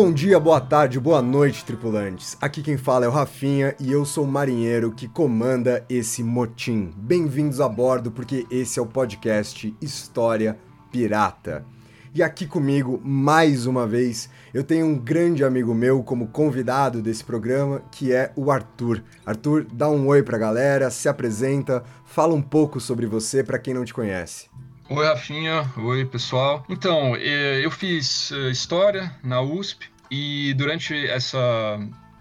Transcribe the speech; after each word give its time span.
Bom 0.00 0.12
dia, 0.12 0.38
boa 0.38 0.60
tarde, 0.60 1.00
boa 1.00 1.20
noite, 1.20 1.64
tripulantes. 1.64 2.36
Aqui 2.40 2.62
quem 2.62 2.76
fala 2.76 3.04
é 3.04 3.08
o 3.08 3.10
Rafinha 3.10 3.74
e 3.80 3.90
eu 3.90 4.04
sou 4.04 4.22
o 4.22 4.30
marinheiro 4.30 4.92
que 4.92 5.08
comanda 5.08 5.84
esse 5.88 6.22
motim. 6.22 6.92
Bem-vindos 6.96 7.60
a 7.60 7.68
bordo 7.68 8.12
porque 8.12 8.46
esse 8.48 8.78
é 8.78 8.82
o 8.82 8.86
podcast 8.86 9.74
História 9.82 10.56
Pirata. 10.92 11.66
E 12.14 12.22
aqui 12.22 12.46
comigo, 12.46 13.00
mais 13.04 13.66
uma 13.66 13.88
vez, 13.88 14.30
eu 14.54 14.62
tenho 14.62 14.86
um 14.86 14.96
grande 14.96 15.42
amigo 15.42 15.74
meu 15.74 16.00
como 16.04 16.28
convidado 16.28 17.02
desse 17.02 17.24
programa, 17.24 17.82
que 17.90 18.12
é 18.12 18.30
o 18.36 18.52
Arthur. 18.52 19.02
Arthur, 19.26 19.66
dá 19.72 19.90
um 19.90 20.06
oi 20.06 20.22
pra 20.22 20.38
galera, 20.38 20.90
se 20.90 21.08
apresenta, 21.08 21.82
fala 22.04 22.34
um 22.34 22.42
pouco 22.42 22.78
sobre 22.78 23.04
você 23.04 23.42
para 23.42 23.58
quem 23.58 23.74
não 23.74 23.84
te 23.84 23.92
conhece. 23.92 24.48
Oi, 24.90 25.04
Rafinha. 25.04 25.70
Oi, 25.76 26.06
pessoal. 26.06 26.64
Então, 26.66 27.14
eh, 27.14 27.60
eu 27.62 27.70
fiz 27.70 28.32
eh, 28.32 28.48
História 28.48 29.14
na 29.22 29.38
USP 29.38 29.86
e 30.10 30.54
durante 30.54 30.94
essa, 31.06 31.38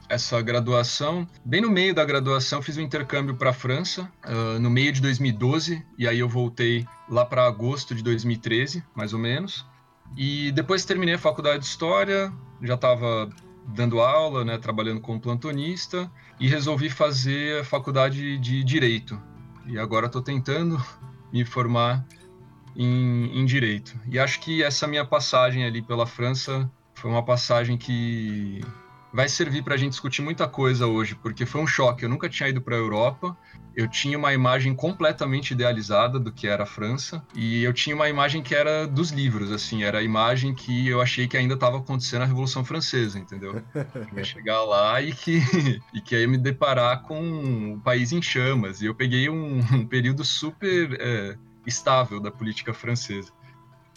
essa 0.10 0.42
graduação, 0.42 1.26
bem 1.46 1.62
no 1.62 1.70
meio 1.70 1.96
da 1.96 2.04
graduação, 2.04 2.62
fiz 2.62 2.76
um 2.76 2.82
intercâmbio 2.82 3.38
para 3.38 3.52
a 3.52 3.54
França, 3.54 4.12
uh, 4.26 4.60
no 4.60 4.70
meio 4.70 4.92
de 4.92 5.02
2012, 5.02 5.82
e 5.98 6.06
aí 6.06 6.20
eu 6.20 6.28
voltei 6.28 6.86
lá 7.10 7.24
para 7.24 7.46
agosto 7.46 7.96
de 7.96 8.04
2013, 8.04 8.84
mais 8.94 9.14
ou 9.14 9.20
menos. 9.20 9.66
E 10.18 10.52
depois 10.52 10.84
terminei 10.84 11.16
a 11.16 11.20
faculdade 11.20 11.60
de 11.60 11.66
História, 11.68 12.34
já 12.62 12.74
estava 12.74 13.30
dando 13.66 14.02
aula, 14.02 14.44
né, 14.44 14.58
trabalhando 14.58 15.00
como 15.00 15.22
plantonista, 15.22 16.12
e 16.38 16.50
resolvi 16.50 16.90
fazer 16.90 17.62
a 17.62 17.64
faculdade 17.64 18.38
de 18.40 18.62
Direito. 18.62 19.18
E 19.66 19.80
agora 19.80 20.08
estou 20.08 20.22
tentando 20.22 20.78
me 21.32 21.46
formar 21.46 22.06
em, 22.78 23.40
em 23.40 23.46
direito. 23.46 24.00
E 24.08 24.20
acho 24.20 24.40
que 24.40 24.64
essa 24.64 24.88
minha 24.88 25.04
passagem 25.04 25.66
ali 25.66 25.82
pela 25.82 26.06
França 26.06 26.70
foi 26.94 27.10
uma 27.10 27.24
passagem 27.24 27.78
que 27.78 28.62
vai 29.12 29.28
servir 29.28 29.64
para 29.64 29.74
a 29.74 29.78
gente 29.78 29.92
discutir 29.92 30.22
muita 30.22 30.48
coisa 30.48 30.86
hoje, 30.86 31.16
porque 31.16 31.46
foi 31.46 31.62
um 31.62 31.66
choque. 31.68 32.04
Eu 32.04 32.10
nunca 32.10 32.30
tinha 32.30 32.50
ido 32.50 32.62
para 32.62 32.76
a 32.76 32.78
Europa, 32.78 33.36
eu 33.76 33.88
tinha 33.88 34.18
uma 34.18 34.34
imagem 34.34 34.76
completamente 34.76 35.52
idealizada 35.52 36.20
do 36.20 36.32
que 36.32 36.48
era 36.48 36.64
a 36.64 36.66
França, 36.68 37.24
e 37.34 37.64
eu 37.64 37.74
tinha 37.74 37.96
uma 37.96 38.10
imagem 38.10 38.44
que 38.44 38.54
era 38.54 38.86
dos 38.86 39.10
livros, 39.10 39.52
assim, 39.52 39.84
era 39.84 40.00
a 40.00 40.04
imagem 40.04 40.54
que 40.54 40.88
eu 40.88 41.02
achei 41.02 41.28
que 41.28 41.38
ainda 41.38 41.56
estava 41.56 41.78
acontecendo 41.78 42.24
a 42.24 42.26
Revolução 42.26 42.64
Francesa, 42.64 43.18
entendeu? 43.18 43.64
Eu 43.74 44.18
ia 44.18 44.24
chegar 44.24 44.62
lá 44.64 45.02
e 45.02 45.12
que, 45.14 45.42
e 45.94 46.02
que 46.02 46.16
ia 46.16 46.28
me 46.28 46.38
deparar 46.38 47.02
com 47.04 47.74
o 47.74 47.80
país 47.80 48.12
em 48.12 48.22
chamas, 48.22 48.82
e 48.82 48.86
eu 48.86 48.94
peguei 48.94 49.30
um, 49.30 49.60
um 49.74 49.86
período 49.86 50.24
super. 50.24 50.96
É, 51.00 51.38
estável 51.68 52.20
da 52.20 52.32
política 52.32 52.74
francesa. 52.74 53.32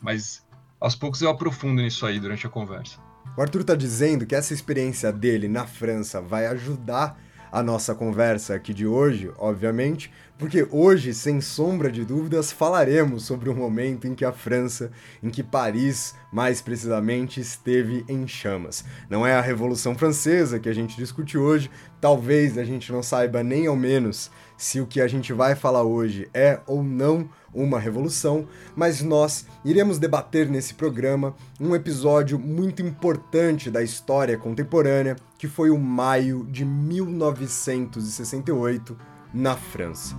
Mas 0.03 0.45
aos 0.81 0.95
poucos 0.95 1.23
eu 1.23 1.31
aprofundo 1.31 1.81
nisso 1.81 2.05
aí 2.05 2.19
durante 2.19 2.47
a 2.47 2.51
conversa. 2.51 2.99
O 3.37 3.41
Arthur 3.41 3.61
está 3.61 3.75
dizendo 3.75 4.27
que 4.27 4.35
essa 4.35 4.53
experiência 4.53 5.13
dele 5.13 5.49
na 5.49 5.67
França 5.67 6.21
vai 6.21 6.47
ajudar 6.47 7.17
a 7.53 7.63
nossa 7.63 7.95
conversa 7.95 8.55
aqui 8.55 8.73
de 8.73 8.87
hoje, 8.87 9.31
obviamente, 9.37 10.11
porque 10.39 10.67
hoje, 10.71 11.13
sem 11.13 11.41
sombra 11.41 11.91
de 11.91 12.05
dúvidas, 12.05 12.53
falaremos 12.53 13.25
sobre 13.25 13.51
o 13.51 13.55
momento 13.55 14.07
em 14.07 14.15
que 14.15 14.25
a 14.25 14.33
França, 14.33 14.91
em 15.23 15.29
que 15.29 15.43
Paris, 15.43 16.15
mais 16.33 16.63
precisamente, 16.63 17.41
esteve 17.41 18.05
em 18.09 18.27
chamas. 18.27 18.85
Não 19.09 19.27
é 19.27 19.35
a 19.35 19.41
Revolução 19.41 19.95
Francesa 19.95 20.61
que 20.61 20.69
a 20.69 20.73
gente 20.73 20.97
discute 20.97 21.37
hoje, 21.37 21.71
talvez 22.01 22.57
a 22.57 22.65
gente 22.65 22.93
não 22.93 23.03
saiba 23.03 23.43
nem 23.43 23.67
ao 23.67 23.77
menos 23.77 24.31
se 24.57 24.81
o 24.81 24.87
que 24.87 25.01
a 25.01 25.09
gente 25.09 25.33
vai 25.33 25.55
falar 25.55 25.83
hoje 25.83 26.29
é 26.33 26.61
ou 26.67 26.83
não 26.83 27.29
uma 27.55 27.79
revolução, 27.79 28.49
mas 28.77 29.01
nós 29.03 29.47
iremos 29.65 29.99
debater 29.99 30.49
nesse 30.49 30.75
programa 30.75 31.35
um 31.61 31.75
episódio 31.75 32.39
muito 32.39 32.81
importante 32.83 33.71
da 33.71 33.83
história 33.83 34.39
contemporânea, 34.39 35.17
que 35.39 35.49
foi 35.49 35.71
o 35.71 35.79
maio 35.79 36.47
de 36.51 36.65
1968 36.65 38.97
na 39.33 39.57
França. 39.57 40.17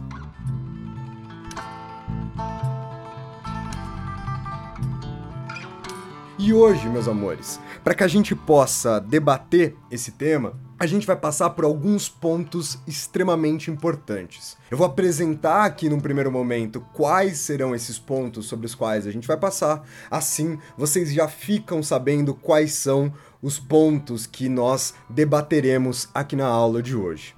E 6.43 6.53
hoje, 6.53 6.89
meus 6.89 7.07
amores, 7.07 7.59
para 7.83 7.93
que 7.93 8.03
a 8.03 8.07
gente 8.07 8.33
possa 8.33 8.99
debater 8.99 9.75
esse 9.91 10.11
tema, 10.11 10.53
a 10.81 10.87
gente 10.87 11.05
vai 11.05 11.15
passar 11.15 11.51
por 11.51 11.63
alguns 11.63 12.09
pontos 12.09 12.79
extremamente 12.87 13.69
importantes. 13.69 14.57
Eu 14.71 14.75
vou 14.75 14.87
apresentar 14.87 15.63
aqui 15.63 15.87
num 15.87 15.99
primeiro 15.99 16.31
momento 16.31 16.83
quais 16.91 17.37
serão 17.37 17.75
esses 17.75 17.99
pontos 17.99 18.47
sobre 18.47 18.65
os 18.65 18.73
quais 18.73 19.05
a 19.05 19.11
gente 19.11 19.27
vai 19.27 19.37
passar, 19.37 19.87
assim 20.09 20.57
vocês 20.75 21.13
já 21.13 21.27
ficam 21.27 21.83
sabendo 21.83 22.33
quais 22.33 22.73
são 22.73 23.13
os 23.43 23.59
pontos 23.59 24.25
que 24.25 24.49
nós 24.49 24.95
debateremos 25.07 26.09
aqui 26.15 26.35
na 26.35 26.47
aula 26.47 26.81
de 26.81 26.95
hoje. 26.95 27.35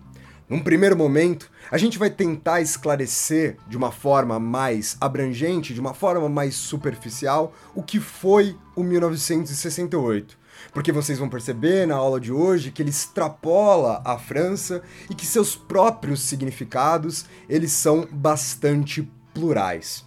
Num 0.47 0.61
primeiro 0.61 0.95
momento, 0.95 1.51
a 1.69 1.77
gente 1.77 1.99
vai 1.99 2.09
tentar 2.09 2.61
esclarecer 2.61 3.57
de 3.67 3.75
uma 3.75 3.91
forma 3.91 4.39
mais 4.39 4.95
abrangente, 5.01 5.73
de 5.73 5.81
uma 5.81 5.93
forma 5.93 6.29
mais 6.29 6.55
superficial, 6.55 7.53
o 7.75 7.83
que 7.83 7.99
foi 7.99 8.55
o 8.73 8.83
1968. 8.83 10.42
Porque 10.71 10.91
vocês 10.91 11.19
vão 11.19 11.29
perceber 11.29 11.87
na 11.87 11.95
aula 11.95 12.19
de 12.19 12.31
hoje 12.31 12.71
que 12.71 12.81
ele 12.81 12.89
extrapola 12.89 14.01
a 14.05 14.17
França 14.17 14.81
e 15.09 15.15
que 15.15 15.25
seus 15.25 15.55
próprios 15.55 16.21
significados, 16.21 17.25
eles 17.49 17.71
são 17.71 18.07
bastante 18.11 19.09
plurais. 19.33 20.05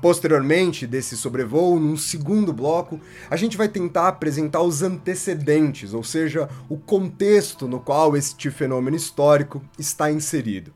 Posteriormente 0.00 0.86
desse 0.86 1.16
sobrevoo, 1.16 1.80
num 1.80 1.96
segundo 1.96 2.52
bloco, 2.52 3.00
a 3.30 3.36
gente 3.36 3.56
vai 3.56 3.68
tentar 3.68 4.08
apresentar 4.08 4.60
os 4.60 4.82
antecedentes, 4.82 5.94
ou 5.94 6.04
seja, 6.04 6.48
o 6.68 6.76
contexto 6.76 7.66
no 7.66 7.80
qual 7.80 8.16
este 8.16 8.50
fenômeno 8.50 8.96
histórico 8.96 9.62
está 9.78 10.10
inserido. 10.10 10.72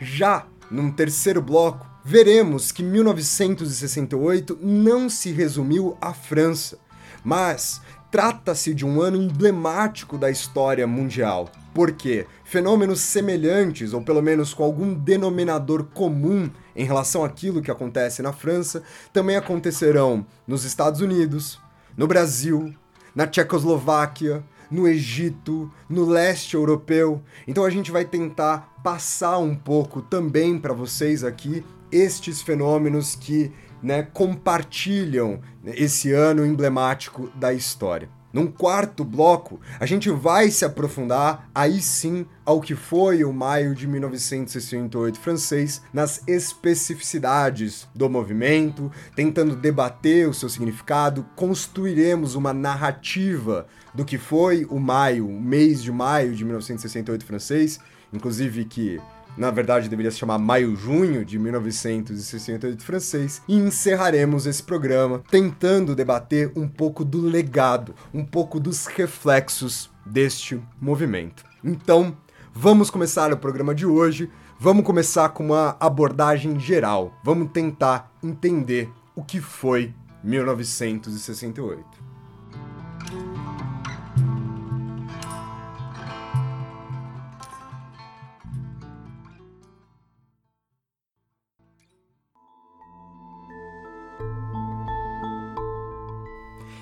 Já 0.00 0.46
num 0.70 0.90
terceiro 0.90 1.40
bloco, 1.40 1.86
veremos 2.04 2.72
que 2.72 2.82
1968 2.82 4.58
não 4.60 5.08
se 5.08 5.30
resumiu 5.30 5.96
à 6.00 6.12
França, 6.12 6.78
mas 7.24 7.80
trata-se 8.16 8.72
de 8.72 8.82
um 8.82 9.02
ano 9.02 9.18
emblemático 9.18 10.16
da 10.16 10.30
história 10.30 10.86
mundial. 10.86 11.50
Porque 11.74 12.26
fenômenos 12.44 13.00
semelhantes, 13.00 13.92
ou 13.92 14.00
pelo 14.00 14.22
menos 14.22 14.54
com 14.54 14.64
algum 14.64 14.94
denominador 14.94 15.84
comum 15.92 16.48
em 16.74 16.82
relação 16.82 17.22
àquilo 17.22 17.60
que 17.60 17.70
acontece 17.70 18.22
na 18.22 18.32
França, 18.32 18.82
também 19.12 19.36
acontecerão 19.36 20.24
nos 20.46 20.64
Estados 20.64 21.02
Unidos, 21.02 21.60
no 21.94 22.06
Brasil, 22.06 22.74
na 23.14 23.26
Tchecoslováquia, 23.26 24.42
no 24.70 24.88
Egito, 24.88 25.70
no 25.86 26.06
leste 26.06 26.54
europeu. 26.54 27.22
Então 27.46 27.66
a 27.66 27.70
gente 27.70 27.92
vai 27.92 28.06
tentar 28.06 28.80
passar 28.82 29.36
um 29.36 29.54
pouco 29.54 30.00
também 30.00 30.58
para 30.58 30.72
vocês 30.72 31.22
aqui 31.22 31.62
estes 31.92 32.40
fenômenos 32.40 33.14
que 33.14 33.52
né, 33.86 34.02
compartilham 34.02 35.38
esse 35.64 36.10
ano 36.10 36.44
emblemático 36.44 37.30
da 37.36 37.52
história. 37.52 38.08
Num 38.32 38.48
quarto 38.48 39.04
bloco, 39.04 39.60
a 39.78 39.86
gente 39.86 40.10
vai 40.10 40.50
se 40.50 40.64
aprofundar 40.64 41.48
aí 41.54 41.80
sim 41.80 42.26
ao 42.44 42.60
que 42.60 42.74
foi 42.74 43.22
o 43.22 43.32
maio 43.32 43.76
de 43.76 43.86
1968 43.86 45.20
francês, 45.20 45.80
nas 45.92 46.20
especificidades 46.26 47.86
do 47.94 48.10
movimento, 48.10 48.90
tentando 49.14 49.54
debater 49.54 50.28
o 50.28 50.34
seu 50.34 50.48
significado, 50.48 51.24
construiremos 51.36 52.34
uma 52.34 52.52
narrativa 52.52 53.68
do 53.94 54.04
que 54.04 54.18
foi 54.18 54.66
o 54.68 54.80
maio, 54.80 55.28
o 55.28 55.40
mês 55.40 55.80
de 55.80 55.92
maio 55.92 56.34
de 56.34 56.44
1968 56.44 57.24
francês, 57.24 57.78
inclusive 58.12 58.64
que 58.64 59.00
na 59.36 59.50
verdade 59.50 59.88
deveria 59.88 60.10
se 60.10 60.18
chamar 60.18 60.38
Maio-Junho 60.38 61.24
de 61.24 61.38
1968 61.38 62.84
francês, 62.84 63.42
e 63.46 63.56
encerraremos 63.56 64.46
esse 64.46 64.62
programa 64.62 65.22
tentando 65.30 65.94
debater 65.94 66.52
um 66.56 66.66
pouco 66.66 67.04
do 67.04 67.20
legado, 67.20 67.94
um 68.12 68.24
pouco 68.24 68.58
dos 68.58 68.86
reflexos 68.86 69.90
deste 70.04 70.60
movimento. 70.80 71.44
Então, 71.62 72.16
vamos 72.54 72.90
começar 72.90 73.32
o 73.32 73.36
programa 73.36 73.74
de 73.74 73.86
hoje. 73.86 74.30
Vamos 74.58 74.84
começar 74.84 75.28
com 75.30 75.44
uma 75.44 75.76
abordagem 75.78 76.58
geral. 76.58 77.12
Vamos 77.22 77.50
tentar 77.52 78.10
entender 78.22 78.90
o 79.14 79.22
que 79.22 79.40
foi 79.40 79.92
1968. 80.24 81.95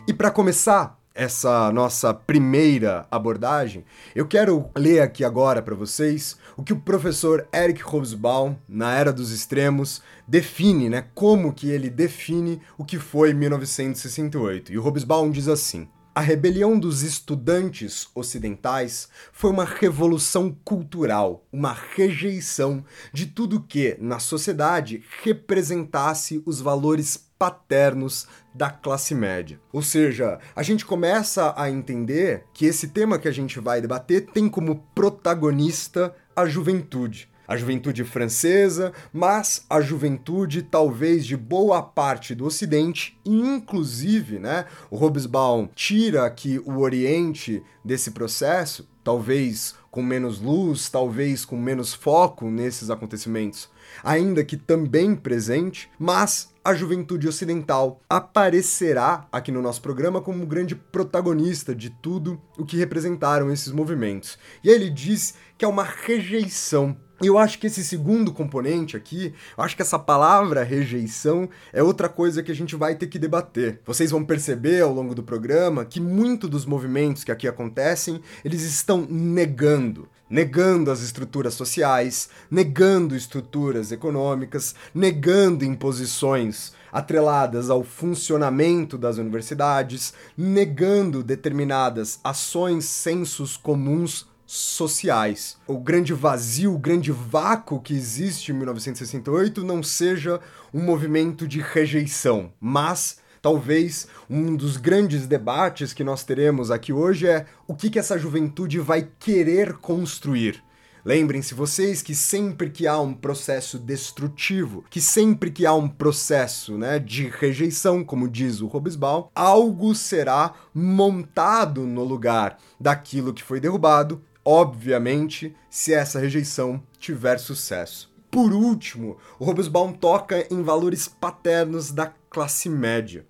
E 0.07 0.13
para 0.13 0.31
começar 0.31 1.01
essa 1.15 1.73
nossa 1.73 2.13
primeira 2.13 3.07
abordagem, 3.11 3.87
eu 4.15 4.27
quero 4.27 4.69
ler 4.77 5.01
aqui 5.01 5.25
agora 5.25 5.63
para 5.63 5.75
vocês 5.75 6.37
o 6.59 6.63
que 6.63 6.75
o 6.75 6.81
professor 6.81 7.49
Eric 7.55 7.83
Hobsbawm, 7.83 8.55
na 8.69 8.93
Era 8.93 9.11
dos 9.11 9.31
Extremos, 9.31 10.03
define, 10.29 10.91
né? 10.91 11.07
Como 11.15 11.55
que 11.55 11.71
ele 11.71 11.89
define 11.89 12.61
o 12.77 12.85
que 12.85 12.99
foi 12.99 13.33
1968. 13.33 14.73
E 14.73 14.79
o 14.79 14.83
Hobsbawm 14.83 15.31
diz 15.31 15.49
assim: 15.49 15.89
a 16.15 16.21
rebelião 16.21 16.79
dos 16.79 17.03
estudantes 17.03 18.07
ocidentais 18.15 19.09
foi 19.33 19.51
uma 19.51 19.65
revolução 19.65 20.55
cultural, 20.65 21.47
uma 21.51 21.73
rejeição 21.73 22.85
de 23.11 23.27
tudo 23.27 23.63
que, 23.63 23.97
na 23.99 24.19
sociedade, 24.19 25.03
representasse 25.23 26.43
os 26.45 26.61
valores 26.61 27.27
paternos 27.45 28.27
da 28.55 28.71
classe 28.71 29.15
média. 29.15 29.61
Ou 29.71 29.83
seja, 29.83 30.39
a 30.57 30.63
gente 30.63 30.87
começa 30.87 31.53
a 31.55 31.71
entender 31.71 32.45
que 32.55 32.65
esse 32.65 32.89
tema 32.89 33.19
que 33.19 33.29
a 33.29 33.33
gente 33.33 33.61
vai 33.61 33.83
debater 33.83 34.25
tem 34.33 34.49
como 34.49 34.83
protagonista 34.95 36.15
a 36.35 36.47
juventude 36.47 37.29
a 37.47 37.59
juventude 37.59 38.03
francesa, 38.05 38.91
mas 39.13 39.67
a 39.69 39.79
juventude 39.83 40.63
talvez 40.63 41.27
de 41.27 41.37
boa 41.37 41.83
parte 41.83 42.35
do 42.35 42.47
Ocidente, 42.47 43.21
inclusive, 43.23 44.39
né, 44.39 44.65
o 44.91 44.97
Hobsbawm 44.97 45.69
tira 45.75 46.25
aqui 46.25 46.59
o 46.65 46.79
Oriente 46.79 47.63
desse 47.85 48.13
processo, 48.13 48.89
talvez 49.05 49.75
com 49.91 50.03
menos 50.03 50.41
luz, 50.41 50.89
talvez 50.89 51.45
com 51.45 51.57
menos 51.57 51.93
foco 51.93 52.51
nesses 52.51 52.89
acontecimentos, 52.89 53.69
ainda 54.03 54.43
que 54.43 54.57
também 54.57 55.15
presente, 55.15 55.91
mas 55.99 56.54
a 56.65 56.73
juventude 56.75 57.29
ocidental 57.29 58.01
aparecerá 58.09 59.29
aqui 59.31 59.53
no 59.53 59.61
nosso 59.61 59.83
programa 59.83 60.23
como 60.23 60.47
grande 60.47 60.75
protagonista 60.75 61.75
de 61.75 61.91
tudo 61.91 62.41
o 62.57 62.65
que 62.65 62.79
representaram 62.79 63.53
esses 63.53 63.71
movimentos. 63.71 64.39
E 64.63 64.71
ele 64.71 64.89
diz 64.89 65.35
que 65.59 65.65
é 65.65 65.69
uma 65.69 65.85
rejeição 65.85 66.97
eu 67.23 67.39
acho 67.39 67.59
que 67.59 67.69
esse 67.69 67.85
segundo 67.85 68.33
componente 68.33 68.97
aqui, 68.97 69.33
eu 69.57 69.65
acho 69.65 69.77
que 69.77 69.83
essa 69.83 69.99
palavra 69.99 70.65
rejeição 70.65 71.49
é 71.73 71.83
outra 71.83 72.09
coisa 72.09 72.43
que 72.43 72.51
a 72.51 72.55
gente 72.55 72.75
vai 72.75 72.97
ter 72.97 73.07
que 73.07 73.19
debater. 73.19 73.81
Vocês 73.87 74.11
vão 74.11 74.25
perceber 74.25 74.83
ao 74.83 74.93
longo 74.93 75.15
do 75.15 75.23
programa 75.23 75.85
que 75.85 76.01
muito 76.01 76.49
dos 76.49 76.67
movimentos 76.67 77.23
que 77.23 77.31
aqui 77.31 77.47
acontecem, 77.47 78.21
eles 78.45 78.63
estão 78.63 79.07
negando, 79.09 80.09
negando 80.35 80.91
as 80.91 81.01
estruturas 81.01 81.55
sociais, 81.55 82.29
negando 82.51 83.15
estruturas 83.15 83.93
econômicas, 83.93 84.75
negando 84.93 85.65
imposições 85.65 86.73
atreladas 86.93 87.71
ao 87.71 87.85
funcionamento 87.85 88.99
das 88.99 89.17
universidades, 89.17 90.13
negando 90.37 91.23
determinadas 91.23 92.19
ações, 92.25 92.85
sensos 92.85 93.57
comuns 93.57 94.27
sociais. 94.45 95.57
O 95.69 95.79
grande 95.79 96.13
vazio, 96.13 96.75
o 96.75 96.79
grande 96.79 97.13
vácuo 97.13 97.81
que 97.81 97.95
existe 97.95 98.51
em 98.51 98.57
1968 98.57 99.63
não 99.63 99.85
seja 99.85 100.41
um 100.73 100.83
movimento 100.83 101.47
de 101.47 101.61
rejeição, 101.61 102.53
mas 102.61 103.19
talvez 103.45 104.09
um 104.31 104.57
dos 104.57 104.79
grandes 104.79 105.27
debates 105.27 105.93
que 105.93 106.03
nós 106.03 106.25
teremos 106.25 106.71
aqui 106.71 106.95
hoje 106.95 107.27
é 107.27 107.45
o 107.67 107.75
que, 107.75 107.91
que 107.91 107.99
essa 107.99 108.19
juventude 108.19 108.79
vai 108.79 109.07
querer 109.19 109.75
construir. 109.75 110.65
Lembrem-se 111.05 111.53
vocês 111.53 112.01
que 112.01 112.15
sempre 112.15 112.71
que 112.71 112.87
há 112.87 112.99
um 112.99 113.13
processo 113.13 113.79
destrutivo, 113.79 114.83
que 114.89 114.99
sempre 114.99 115.51
que 115.51 115.67
há 115.67 115.75
um 115.75 115.87
processo 115.87 116.79
né, 116.79 116.99
de 116.99 117.29
rejeição, 117.29 118.03
como 118.03 118.31
diz 118.31 118.63
o 118.63 118.67
Robesbal, 118.67 119.31
algo 119.35 119.95
será 119.95 120.55
montado 120.73 121.83
no 121.83 122.03
lugar 122.03 122.57
daquilo 122.81 123.35
que 123.35 123.43
foi 123.43 123.61
derrubado 123.61 124.23
obviamente, 124.47 125.57
se 125.71 125.95
essa 125.95 126.19
rejeição 126.19 126.83
tiver 126.99 127.39
sucesso. 127.39 128.13
Por 128.31 128.53
último, 128.53 129.17
o 129.39 129.45
Robesbaum 129.45 129.91
toca 129.93 130.47
em 130.53 130.63
valores 130.63 131.09
paternos 131.09 131.91
da 131.91 132.13
classe 132.29 132.69
média. 132.69 133.25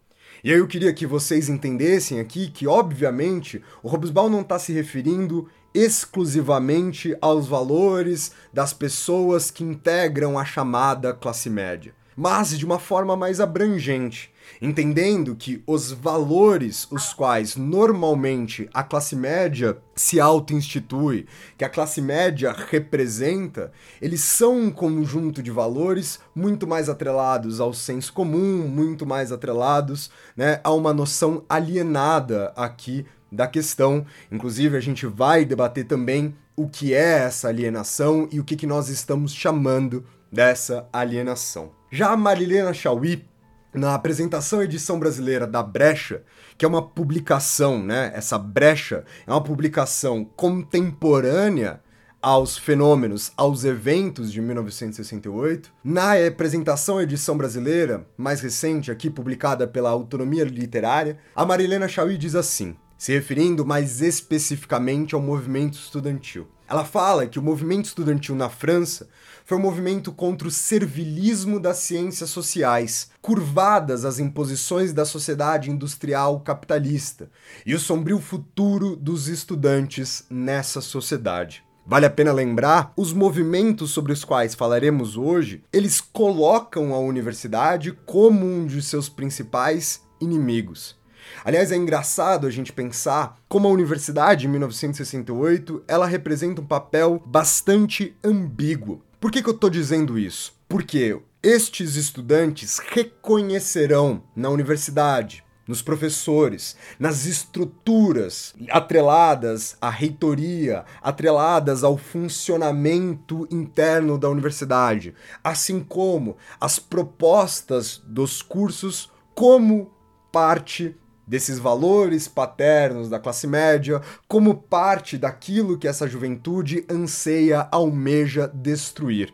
E 0.44 0.52
aí 0.52 0.58
eu 0.58 0.66
queria 0.66 0.92
que 0.92 1.06
vocês 1.06 1.48
entendessem 1.48 2.20
aqui 2.20 2.50
que, 2.50 2.66
obviamente, 2.66 3.64
o 3.82 3.88
Robesbaum 3.88 4.28
não 4.28 4.42
está 4.42 4.58
se 4.58 4.74
referindo 4.74 5.48
exclusivamente 5.72 7.16
aos 7.18 7.48
valores 7.48 8.30
das 8.52 8.74
pessoas 8.74 9.50
que 9.50 9.64
integram 9.64 10.38
a 10.38 10.44
chamada 10.44 11.14
classe 11.14 11.48
média, 11.48 11.94
mas 12.14 12.58
de 12.58 12.66
uma 12.66 12.78
forma 12.78 13.16
mais 13.16 13.40
abrangente 13.40 14.33
entendendo 14.60 15.34
que 15.34 15.62
os 15.66 15.92
valores 15.92 16.86
os 16.90 17.12
quais 17.12 17.56
normalmente 17.56 18.68
a 18.72 18.82
classe 18.82 19.16
média 19.16 19.76
se 19.94 20.20
auto-institui, 20.20 21.26
que 21.56 21.64
a 21.64 21.68
classe 21.68 22.00
média 22.00 22.52
representa, 22.52 23.72
eles 24.00 24.20
são 24.20 24.58
um 24.58 24.70
conjunto 24.70 25.42
de 25.42 25.50
valores 25.50 26.18
muito 26.34 26.66
mais 26.66 26.88
atrelados 26.88 27.60
ao 27.60 27.72
senso 27.72 28.12
comum, 28.12 28.66
muito 28.68 29.06
mais 29.06 29.30
atrelados 29.30 30.10
né, 30.36 30.60
a 30.64 30.72
uma 30.72 30.92
noção 30.92 31.44
alienada 31.48 32.52
aqui 32.56 33.06
da 33.30 33.46
questão. 33.46 34.04
Inclusive, 34.30 34.76
a 34.76 34.80
gente 34.80 35.06
vai 35.06 35.44
debater 35.44 35.86
também 35.86 36.34
o 36.56 36.68
que 36.68 36.94
é 36.94 37.24
essa 37.24 37.48
alienação 37.48 38.28
e 38.30 38.38
o 38.38 38.44
que, 38.44 38.56
que 38.56 38.66
nós 38.66 38.88
estamos 38.88 39.32
chamando 39.32 40.04
dessa 40.30 40.88
alienação. 40.92 41.72
Já 41.90 42.10
a 42.10 42.16
Marilena 42.16 42.72
Chauí 42.72 43.24
na 43.74 43.94
apresentação 43.94 44.62
edição 44.62 44.98
brasileira 44.98 45.46
da 45.46 45.62
Brecha, 45.62 46.22
que 46.56 46.64
é 46.64 46.68
uma 46.68 46.80
publicação, 46.80 47.82
né? 47.82 48.12
Essa 48.14 48.38
Brecha 48.38 49.04
é 49.26 49.30
uma 49.30 49.42
publicação 49.42 50.24
contemporânea 50.24 51.80
aos 52.22 52.56
fenômenos, 52.56 53.32
aos 53.36 53.64
eventos 53.64 54.32
de 54.32 54.40
1968. 54.40 55.70
Na 55.84 56.14
apresentação 56.26 57.02
edição 57.02 57.36
brasileira, 57.36 58.06
mais 58.16 58.40
recente, 58.40 58.90
aqui 58.90 59.10
publicada 59.10 59.66
pela 59.66 59.90
Autonomia 59.90 60.44
Literária, 60.44 61.18
a 61.36 61.44
Marilena 61.44 61.86
Chauí 61.86 62.16
diz 62.16 62.34
assim, 62.34 62.76
se 62.96 63.12
referindo 63.12 63.66
mais 63.66 64.00
especificamente 64.00 65.14
ao 65.14 65.20
movimento 65.20 65.74
estudantil. 65.74 66.46
Ela 66.66 66.84
fala 66.86 67.26
que 67.26 67.38
o 67.38 67.42
movimento 67.42 67.84
estudantil 67.84 68.34
na 68.34 68.48
França 68.48 69.06
foi 69.44 69.58
um 69.58 69.60
movimento 69.60 70.10
contra 70.10 70.48
o 70.48 70.50
servilismo 70.50 71.60
das 71.60 71.78
ciências 71.78 72.30
sociais, 72.30 73.10
curvadas 73.20 74.04
às 74.04 74.18
imposições 74.18 74.92
da 74.92 75.04
sociedade 75.04 75.70
industrial 75.70 76.40
capitalista, 76.40 77.30
e 77.66 77.74
o 77.74 77.78
sombrio 77.78 78.18
futuro 78.18 78.96
dos 78.96 79.28
estudantes 79.28 80.24
nessa 80.30 80.80
sociedade. 80.80 81.62
Vale 81.86 82.06
a 82.06 82.10
pena 82.10 82.32
lembrar, 82.32 82.94
os 82.96 83.12
movimentos 83.12 83.90
sobre 83.90 84.10
os 84.10 84.24
quais 84.24 84.54
falaremos 84.54 85.18
hoje, 85.18 85.62
eles 85.70 86.00
colocam 86.00 86.94
a 86.94 86.98
universidade 86.98 87.92
como 88.06 88.46
um 88.46 88.64
de 88.64 88.80
seus 88.80 89.10
principais 89.10 90.00
inimigos. 90.18 90.96
Aliás, 91.44 91.70
é 91.70 91.76
engraçado 91.76 92.46
a 92.46 92.50
gente 92.50 92.72
pensar 92.72 93.38
como 93.48 93.68
a 93.68 93.70
universidade, 93.70 94.46
em 94.46 94.50
1968, 94.50 95.84
ela 95.86 96.06
representa 96.06 96.62
um 96.62 96.66
papel 96.66 97.22
bastante 97.26 98.16
ambíguo. 98.24 99.02
Por 99.24 99.30
que, 99.30 99.42
que 99.42 99.48
eu 99.48 99.54
estou 99.54 99.70
dizendo 99.70 100.18
isso? 100.18 100.54
Porque 100.68 101.18
estes 101.42 101.96
estudantes 101.96 102.78
reconhecerão 102.78 104.22
na 104.36 104.50
universidade, 104.50 105.42
nos 105.66 105.80
professores, 105.80 106.76
nas 106.98 107.24
estruturas 107.24 108.54
atreladas 108.68 109.78
à 109.80 109.88
reitoria, 109.88 110.84
atreladas 111.00 111.82
ao 111.82 111.96
funcionamento 111.96 113.48
interno 113.50 114.18
da 114.18 114.28
universidade, 114.28 115.14
assim 115.42 115.80
como 115.80 116.36
as 116.60 116.78
propostas 116.78 118.02
dos 118.06 118.42
cursos 118.42 119.10
como 119.34 119.90
parte 120.30 120.94
desses 121.26 121.58
valores 121.58 122.28
paternos 122.28 123.08
da 123.08 123.18
classe 123.18 123.46
média 123.46 124.00
como 124.28 124.54
parte 124.54 125.16
daquilo 125.16 125.78
que 125.78 125.88
essa 125.88 126.06
juventude 126.06 126.84
anseia, 126.90 127.68
almeja 127.70 128.48
destruir. 128.48 129.32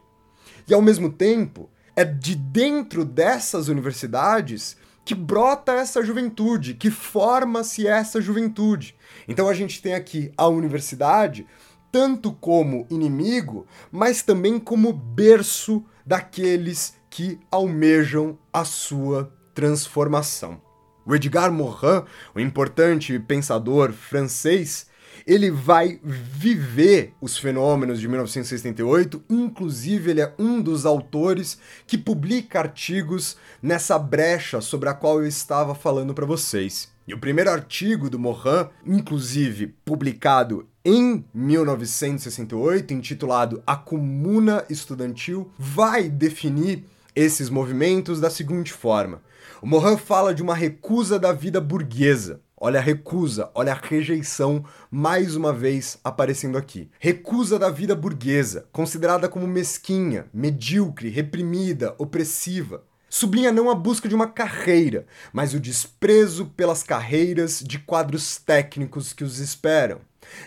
E 0.68 0.74
ao 0.74 0.82
mesmo 0.82 1.10
tempo, 1.10 1.68
é 1.96 2.04
de 2.04 2.34
dentro 2.34 3.04
dessas 3.04 3.68
universidades 3.68 4.76
que 5.04 5.14
brota 5.14 5.72
essa 5.72 6.04
juventude, 6.04 6.74
que 6.74 6.90
forma-se 6.90 7.86
essa 7.86 8.20
juventude. 8.20 8.94
Então 9.26 9.48
a 9.48 9.54
gente 9.54 9.82
tem 9.82 9.94
aqui 9.94 10.32
a 10.36 10.46
universidade 10.46 11.46
tanto 11.90 12.32
como 12.32 12.86
inimigo, 12.88 13.66
mas 13.90 14.22
também 14.22 14.58
como 14.58 14.92
berço 14.92 15.84
daqueles 16.06 16.94
que 17.08 17.40
almejam 17.50 18.38
a 18.52 18.64
sua 18.64 19.32
transformação. 19.54 20.69
O 21.04 21.14
Edgar 21.14 21.52
Morin, 21.52 22.04
o 22.34 22.40
importante 22.40 23.18
pensador 23.18 23.92
francês, 23.92 24.86
ele 25.26 25.50
vai 25.50 26.00
viver 26.02 27.14
os 27.20 27.38
fenômenos 27.38 28.00
de 28.00 28.08
1968, 28.08 29.22
inclusive 29.28 30.10
ele 30.10 30.20
é 30.20 30.34
um 30.38 30.60
dos 30.60 30.86
autores 30.86 31.58
que 31.86 31.98
publica 31.98 32.58
artigos 32.58 33.36
nessa 33.62 33.98
brecha 33.98 34.60
sobre 34.60 34.88
a 34.88 34.94
qual 34.94 35.20
eu 35.20 35.26
estava 35.26 35.74
falando 35.74 36.14
para 36.14 36.26
vocês. 36.26 36.90
E 37.06 37.14
o 37.14 37.18
primeiro 37.18 37.50
artigo 37.50 38.08
do 38.08 38.18
Morin, 38.18 38.68
inclusive 38.86 39.74
publicado 39.84 40.66
em 40.84 41.24
1968, 41.34 42.94
intitulado 42.94 43.62
A 43.66 43.76
Comuna 43.76 44.64
Estudantil, 44.70 45.50
vai 45.58 46.08
definir 46.08 46.84
esses 47.14 47.50
movimentos 47.50 48.20
da 48.20 48.30
seguinte 48.30 48.72
forma: 48.72 49.20
o 49.62 49.98
fala 49.98 50.34
de 50.34 50.42
uma 50.42 50.54
recusa 50.54 51.18
da 51.18 51.32
vida 51.32 51.60
burguesa. 51.60 52.40
Olha 52.56 52.80
a 52.80 52.82
recusa, 52.82 53.50
olha 53.54 53.72
a 53.72 53.76
rejeição 53.76 54.64
mais 54.90 55.36
uma 55.36 55.52
vez 55.52 55.98
aparecendo 56.02 56.56
aqui. 56.56 56.90
Recusa 56.98 57.58
da 57.58 57.68
vida 57.68 57.94
burguesa, 57.94 58.66
considerada 58.72 59.28
como 59.28 59.46
mesquinha, 59.46 60.26
medíocre, 60.32 61.10
reprimida, 61.10 61.94
opressiva. 61.98 62.84
Sublinha 63.08 63.52
não 63.52 63.68
a 63.68 63.74
busca 63.74 64.08
de 64.08 64.14
uma 64.14 64.28
carreira, 64.28 65.06
mas 65.32 65.52
o 65.52 65.60
desprezo 65.60 66.46
pelas 66.46 66.82
carreiras 66.82 67.60
de 67.60 67.78
quadros 67.78 68.38
técnicos 68.38 69.12
que 69.12 69.24
os 69.24 69.40
esperam. 69.40 70.00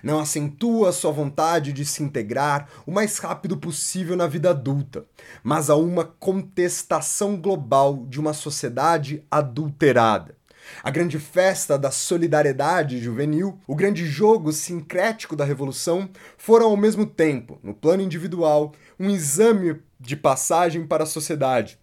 Não 0.04 0.20
acentua 0.20 0.92
sua 0.92 1.12
vontade 1.12 1.74
de 1.74 1.86
se 1.86 2.04
integrar 2.04 2.68
o 2.86 2.92
mais 2.92 3.18
rápido 3.18 3.58
possível 3.58 4.16
na 4.16 4.28
vida 4.28 4.50
adulta, 4.50 5.06
mas 5.44 5.70
a 5.70 5.76
uma 5.76 6.06
contestação 6.06 7.36
global 7.36 8.06
de 8.08 8.20
uma 8.20 8.34
sociedade 8.34 9.24
adulterada. 9.30 10.36
A 10.82 10.90
grande 10.90 11.20
festa 11.20 11.78
da 11.78 11.92
solidariedade 11.92 13.00
juvenil, 13.00 13.60
o 13.68 13.76
grande 13.76 14.06
jogo 14.06 14.52
sincrético 14.52 15.36
da 15.36 15.46
revolução, 15.46 16.10
foram 16.38 16.68
ao 16.68 16.78
mesmo 16.78 17.06
tempo, 17.06 17.60
no 17.62 17.74
plano 17.74 18.02
individual, 18.02 18.74
um 19.00 19.10
exame 19.10 19.82
de 20.00 20.16
passagem 20.16 20.86
para 20.86 21.04
a 21.04 21.08
sociedade, 21.08 21.80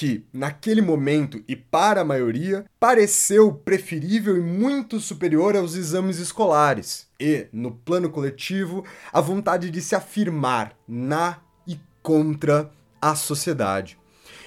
que, 0.00 0.24
naquele 0.32 0.80
momento 0.80 1.44
e 1.46 1.54
para 1.54 2.00
a 2.00 2.04
maioria, 2.04 2.64
pareceu 2.80 3.52
preferível 3.52 4.34
e 4.34 4.40
muito 4.40 4.98
superior 4.98 5.54
aos 5.54 5.74
exames 5.74 6.18
escolares, 6.18 7.06
e, 7.20 7.48
no 7.52 7.72
plano 7.72 8.08
coletivo, 8.08 8.82
a 9.12 9.20
vontade 9.20 9.68
de 9.68 9.82
se 9.82 9.94
afirmar 9.94 10.74
na 10.88 11.36
e 11.66 11.78
contra 12.02 12.70
a 12.98 13.14
sociedade. 13.14 13.98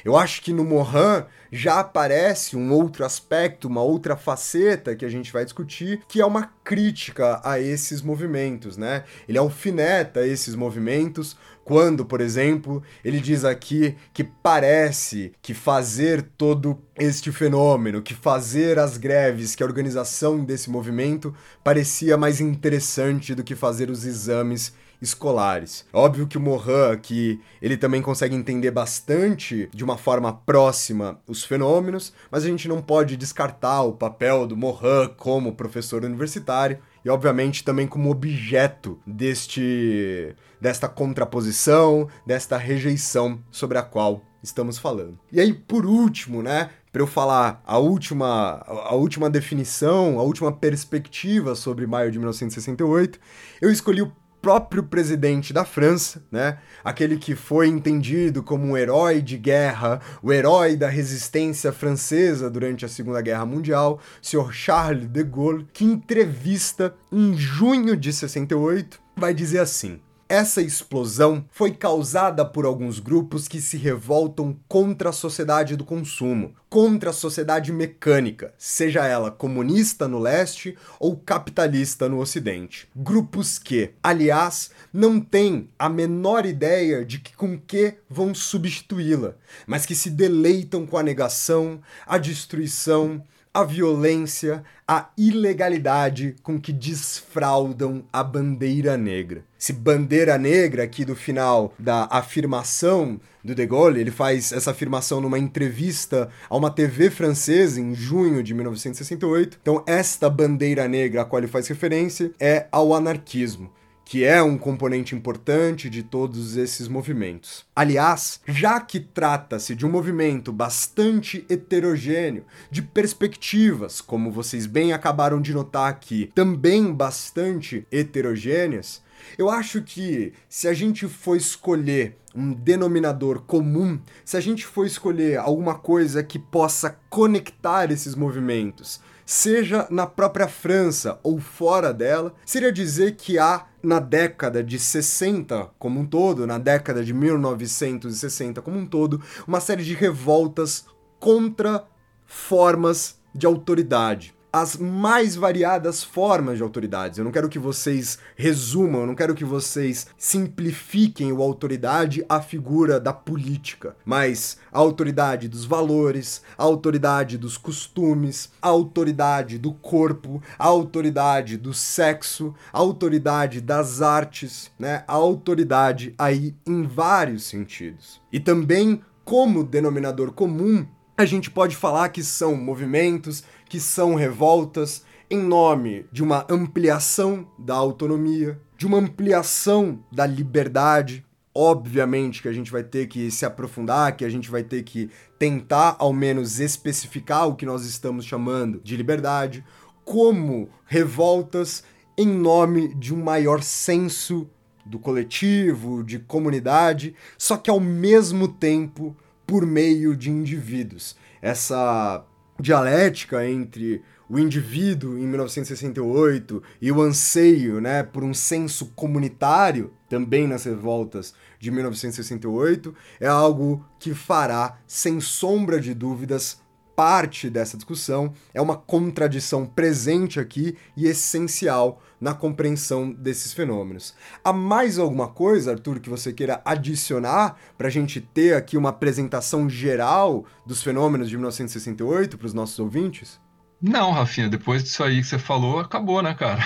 Eu 0.03 0.17
acho 0.17 0.41
que 0.41 0.51
no 0.51 0.65
Mohan 0.65 1.27
já 1.51 1.79
aparece 1.79 2.57
um 2.57 2.73
outro 2.73 3.05
aspecto, 3.05 3.67
uma 3.67 3.83
outra 3.83 4.17
faceta 4.17 4.95
que 4.95 5.05
a 5.05 5.09
gente 5.09 5.31
vai 5.31 5.45
discutir, 5.45 6.01
que 6.07 6.19
é 6.19 6.25
uma 6.25 6.51
crítica 6.63 7.39
a 7.43 7.59
esses 7.59 8.01
movimentos, 8.01 8.75
né? 8.75 9.03
Ele 9.29 9.37
alfineta 9.37 10.25
esses 10.25 10.55
movimentos 10.55 11.37
quando, 11.63 12.05
por 12.05 12.21
exemplo, 12.21 12.83
ele 13.03 13.19
diz 13.19 13.45
aqui 13.45 13.95
que 14.13 14.23
parece 14.23 15.31
que 15.41 15.53
fazer 15.53 16.21
todo 16.37 16.77
este 16.97 17.31
fenômeno, 17.31 18.01
que 18.01 18.13
fazer 18.13 18.77
as 18.79 18.97
greves, 18.97 19.55
que 19.55 19.63
a 19.63 19.65
organização 19.65 20.43
desse 20.43 20.69
movimento 20.69 21.33
parecia 21.63 22.17
mais 22.17 22.41
interessante 22.41 23.33
do 23.33 23.43
que 23.43 23.55
fazer 23.55 23.89
os 23.89 24.05
exames 24.05 24.73
escolares. 25.03 25.85
Óbvio 25.91 26.25
que 26.25 26.37
o 26.37 26.41
Mohan 26.41 26.93
aqui, 26.93 27.39
ele 27.61 27.75
também 27.75 28.01
consegue 28.01 28.35
entender 28.35 28.71
bastante, 28.71 29.69
de 29.73 29.83
uma 29.83 29.97
forma 29.97 30.31
próxima, 30.31 31.19
os 31.27 31.43
fenômenos, 31.43 32.13
mas 32.31 32.45
a 32.45 32.47
gente 32.47 32.69
não 32.69 32.81
pode 32.81 33.17
descartar 33.17 33.81
o 33.83 33.93
papel 33.93 34.47
do 34.47 34.55
Mohan 34.55 35.09
como 35.17 35.55
professor 35.55 36.05
universitário 36.05 36.79
e 37.03 37.09
obviamente 37.09 37.63
também 37.63 37.87
como 37.87 38.09
objeto 38.09 38.99
deste 39.05 40.35
desta 40.59 40.87
contraposição, 40.87 42.07
desta 42.25 42.57
rejeição 42.57 43.43
sobre 43.51 43.77
a 43.77 43.83
qual 43.83 44.23
estamos 44.41 44.77
falando. 44.77 45.19
E 45.31 45.39
aí, 45.39 45.53
por 45.53 45.85
último, 45.85 46.41
né, 46.41 46.69
para 46.91 47.01
eu 47.01 47.07
falar 47.07 47.61
a 47.65 47.77
última, 47.77 48.63
a 48.65 48.93
última 48.93 49.29
definição, 49.29 50.19
a 50.19 50.23
última 50.23 50.51
perspectiva 50.51 51.55
sobre 51.55 51.87
maio 51.87 52.11
de 52.11 52.19
1968, 52.19 53.19
eu 53.61 53.71
escolhi 53.71 54.01
o 54.01 54.11
próprio 54.43 54.83
presidente 54.83 55.53
da 55.53 55.63
França, 55.63 56.21
né? 56.29 56.57
Aquele 56.83 57.15
que 57.15 57.33
foi 57.33 57.69
entendido 57.69 58.43
como 58.43 58.65
um 58.65 58.75
herói 58.75 59.21
de 59.21 59.37
guerra, 59.37 60.01
o 60.21 60.33
herói 60.33 60.75
da 60.75 60.89
resistência 60.89 61.71
francesa 61.71 62.49
durante 62.49 62.83
a 62.83 62.89
Segunda 62.89 63.21
Guerra 63.21 63.45
Mundial, 63.45 64.01
Sr. 64.21 64.51
Charles 64.51 65.07
de 65.07 65.23
Gaulle, 65.23 65.65
que 65.71 65.85
entrevista 65.85 66.93
em 67.09 67.37
junho 67.37 67.95
de 67.95 68.11
68 68.11 68.99
vai 69.15 69.33
dizer 69.33 69.59
assim: 69.59 70.01
essa 70.33 70.63
explosão 70.63 71.45
foi 71.51 71.69
causada 71.69 72.43
por 72.43 72.65
alguns 72.65 72.97
grupos 72.97 73.47
que 73.47 73.61
se 73.61 73.77
revoltam 73.77 74.57
contra 74.67 75.09
a 75.09 75.13
sociedade 75.13 75.75
do 75.75 75.85
consumo, 75.85 76.55
contra 76.67 77.11
a 77.11 77.13
sociedade 77.13 77.71
mecânica, 77.71 78.51
seja 78.57 79.05
ela 79.05 79.29
comunista 79.29 80.07
no 80.07 80.17
leste 80.17 80.75
ou 80.99 81.15
capitalista 81.15 82.09
no 82.09 82.17
ocidente. 82.17 82.89
Grupos 82.95 83.59
que, 83.59 83.91
aliás, 84.01 84.71
não 84.91 85.21
têm 85.21 85.69
a 85.77 85.87
menor 85.87 86.47
ideia 86.47 87.05
de 87.05 87.19
que 87.19 87.37
com 87.37 87.55
que 87.55 87.97
vão 88.09 88.33
substituí-la, 88.33 89.35
mas 89.67 89.85
que 89.85 89.93
se 89.93 90.09
deleitam 90.09 90.87
com 90.87 90.97
a 90.97 91.03
negação, 91.03 91.79
a 92.07 92.17
destruição, 92.17 93.23
a 93.53 93.63
violência, 93.63 94.63
a 94.87 95.09
ilegalidade 95.15 96.35
com 96.41 96.59
que 96.59 96.73
desfraudam 96.73 98.03
a 98.11 98.23
bandeira 98.23 98.97
negra. 98.97 99.43
Se 99.59 99.71
bandeira 99.71 100.37
negra 100.37 100.83
aqui 100.83 101.05
do 101.05 101.15
final 101.15 101.73
da 101.77 102.07
afirmação 102.09 103.21
do 103.43 103.53
De 103.53 103.65
Gaulle, 103.65 104.01
ele 104.01 104.09
faz 104.09 104.51
essa 104.51 104.71
afirmação 104.71 105.21
numa 105.21 105.37
entrevista 105.37 106.29
a 106.49 106.57
uma 106.57 106.71
TV 106.71 107.11
francesa 107.11 107.79
em 107.79 107.93
junho 107.93 108.41
de 108.41 108.53
1968. 108.53 109.59
Então, 109.61 109.83
esta 109.85 110.29
bandeira 110.29 110.87
negra 110.87 111.21
a 111.21 111.25
qual 111.25 111.39
ele 111.39 111.47
faz 111.47 111.67
referência 111.67 112.31
é 112.39 112.67
ao 112.71 112.93
anarquismo 112.93 113.69
que 114.05 114.23
é 114.23 114.41
um 114.41 114.57
componente 114.57 115.15
importante 115.15 115.89
de 115.89 116.03
todos 116.03 116.57
esses 116.57 116.87
movimentos. 116.87 117.65
Aliás, 117.75 118.39
já 118.47 118.79
que 118.79 118.99
trata-se 118.99 119.75
de 119.75 119.85
um 119.85 119.91
movimento 119.91 120.51
bastante 120.51 121.45
heterogêneo, 121.49 122.45
de 122.69 122.81
perspectivas, 122.81 124.01
como 124.01 124.31
vocês 124.31 124.65
bem 124.65 124.93
acabaram 124.93 125.41
de 125.41 125.53
notar 125.53 125.89
aqui, 125.89 126.31
também 126.35 126.93
bastante 126.93 127.87
heterogêneas, 127.91 129.01
eu 129.37 129.49
acho 129.49 129.81
que 129.81 130.33
se 130.49 130.67
a 130.67 130.73
gente 130.73 131.07
for 131.07 131.35
escolher 131.35 132.17
um 132.35 132.51
denominador 132.51 133.41
comum, 133.41 133.99
se 134.25 134.35
a 134.35 134.41
gente 134.41 134.65
for 134.65 134.85
escolher 134.85 135.37
alguma 135.37 135.75
coisa 135.75 136.23
que 136.23 136.39
possa 136.39 136.97
conectar 137.09 137.91
esses 137.91 138.15
movimentos, 138.15 138.99
seja 139.25 139.87
na 139.89 140.05
própria 140.05 140.47
França 140.47 141.19
ou 141.23 141.39
fora 141.39 141.93
dela, 141.93 142.33
seria 142.45 142.71
dizer 142.71 143.15
que 143.15 143.37
há 143.37 143.65
na 143.83 143.99
década 143.99 144.63
de 144.63 144.79
60 144.79 145.71
como 145.77 145.99
um 145.99 146.05
todo, 146.05 146.47
na 146.47 146.57
década 146.57 147.03
de 147.03 147.13
1960 147.13 148.61
como 148.61 148.79
um 148.79 148.85
todo, 148.85 149.21
uma 149.45 149.59
série 149.59 149.83
de 149.83 149.93
revoltas 149.93 150.85
contra 151.19 151.85
formas 152.25 153.21
de 153.35 153.45
autoridade 153.45 154.32
as 154.53 154.77
mais 154.77 155.35
variadas 155.35 156.03
formas 156.03 156.57
de 156.57 156.63
autoridades. 156.63 157.17
Eu 157.17 157.25
não 157.25 157.31
quero 157.31 157.49
que 157.49 157.57
vocês 157.57 158.19
resumam, 158.35 159.01
eu 159.01 159.07
não 159.07 159.15
quero 159.15 159.33
que 159.33 159.43
vocês 159.43 160.05
simplifiquem 160.15 161.31
o 161.31 161.41
autoridade 161.41 162.23
à 162.29 162.39
figura 162.39 162.99
da 162.99 163.11
política, 163.11 163.95
mas 164.05 164.59
a 164.71 164.77
autoridade 164.77 165.47
dos 165.47 165.65
valores, 165.65 166.43
a 166.55 166.63
autoridade 166.63 167.35
dos 167.35 167.57
costumes, 167.57 168.51
a 168.61 168.67
autoridade 168.67 169.57
do 169.57 169.73
corpo, 169.73 170.39
a 170.59 170.67
autoridade 170.67 171.57
do 171.57 171.73
sexo, 171.73 172.53
a 172.71 172.77
autoridade 172.77 173.59
das 173.59 174.03
artes, 174.03 174.69
né? 174.77 175.03
A 175.07 175.13
autoridade 175.13 176.13
aí 176.15 176.55
em 176.67 176.83
vários 176.83 177.45
sentidos. 177.45 178.21
E 178.31 178.39
também 178.39 179.01
como 179.25 179.63
denominador 179.63 180.31
comum 180.31 180.85
a 181.15 181.25
gente 181.25 181.51
pode 181.51 181.75
falar 181.75 182.09
que 182.09 182.23
são 182.23 182.55
movimentos, 182.55 183.43
que 183.73 183.79
são 183.79 184.13
revoltas, 184.13 185.03
em 185.27 185.39
nome 185.39 186.05
de 186.11 186.21
uma 186.21 186.45
ampliação 186.47 187.47
da 187.57 187.73
autonomia, 187.73 188.61
de 188.77 188.85
uma 188.85 188.99
ampliação 188.99 190.05
da 190.11 190.27
liberdade. 190.27 191.25
Obviamente 191.55 192.43
que 192.43 192.47
a 192.47 192.53
gente 192.53 192.71
vai 192.71 192.83
ter 192.83 193.07
que 193.07 193.31
se 193.31 193.47
aprofundar, 193.47 194.15
que 194.15 194.23
a 194.23 194.29
gente 194.29 194.51
vai 194.51 194.61
ter 194.61 194.83
que 194.83 195.09
tentar 195.39 195.95
ao 195.97 196.13
menos 196.13 196.59
especificar 196.59 197.47
o 197.47 197.55
que 197.55 197.65
nós 197.65 197.83
estamos 197.83 198.25
chamando 198.25 198.79
de 198.83 198.95
liberdade, 198.95 199.65
como 200.05 200.69
revoltas 200.85 201.83
em 202.15 202.27
nome 202.27 202.93
de 202.93 203.11
um 203.11 203.23
maior 203.23 203.63
senso 203.63 204.47
do 204.85 204.99
coletivo, 204.99 206.03
de 206.03 206.19
comunidade, 206.19 207.15
só 207.39 207.57
que 207.57 207.71
ao 207.71 207.79
mesmo 207.79 208.47
tempo 208.47 209.17
por 209.47 209.65
meio 209.65 210.15
de 210.15 210.29
indivíduos. 210.29 211.15
Essa 211.41 212.23
dialética 212.59 213.47
entre 213.47 214.01
o 214.29 214.39
indivíduo 214.39 215.17
em 215.17 215.27
1968 215.27 216.63
e 216.81 216.91
o 216.91 217.01
anseio 217.01 217.79
né, 217.79 218.03
por 218.03 218.23
um 218.23 218.33
senso 218.33 218.87
comunitário, 218.95 219.93
também 220.09 220.47
nas 220.47 220.63
revoltas 220.63 221.33
de 221.59 221.69
1968, 221.71 222.95
é 223.19 223.27
algo 223.27 223.85
que 223.99 224.13
fará, 224.13 224.77
sem 224.87 225.19
sombra 225.19 225.79
de 225.79 225.93
dúvidas, 225.93 226.61
parte 226.95 227.49
dessa 227.49 227.75
discussão, 227.75 228.33
é 228.53 228.61
uma 228.61 228.77
contradição 228.77 229.65
presente 229.65 230.39
aqui 230.39 230.77
e 230.95 231.07
essencial 231.07 232.01
na 232.23 232.33
compreensão 232.33 233.11
desses 233.11 233.51
fenômenos. 233.51 234.15
Há 234.41 234.53
mais 234.53 234.97
alguma 234.97 235.27
coisa, 235.27 235.73
Arthur, 235.73 235.99
que 235.99 236.09
você 236.09 236.31
queira 236.31 236.61
adicionar 236.63 237.57
para 237.77 237.89
a 237.89 237.91
gente 237.91 238.21
ter 238.21 238.55
aqui 238.55 238.77
uma 238.77 238.89
apresentação 238.89 239.69
geral 239.69 240.45
dos 240.65 240.81
fenômenos 240.81 241.29
de 241.29 241.35
1968 241.35 242.37
para 242.37 242.47
os 242.47 242.53
nossos 242.53 242.79
ouvintes? 242.79 243.41
Não, 243.81 244.11
Rafinha, 244.11 244.47
depois 244.47 244.81
disso 244.85 245.03
aí 245.03 245.19
que 245.19 245.27
você 245.27 245.37
falou, 245.37 245.81
acabou, 245.81 246.21
né, 246.21 246.33
cara? 246.33 246.61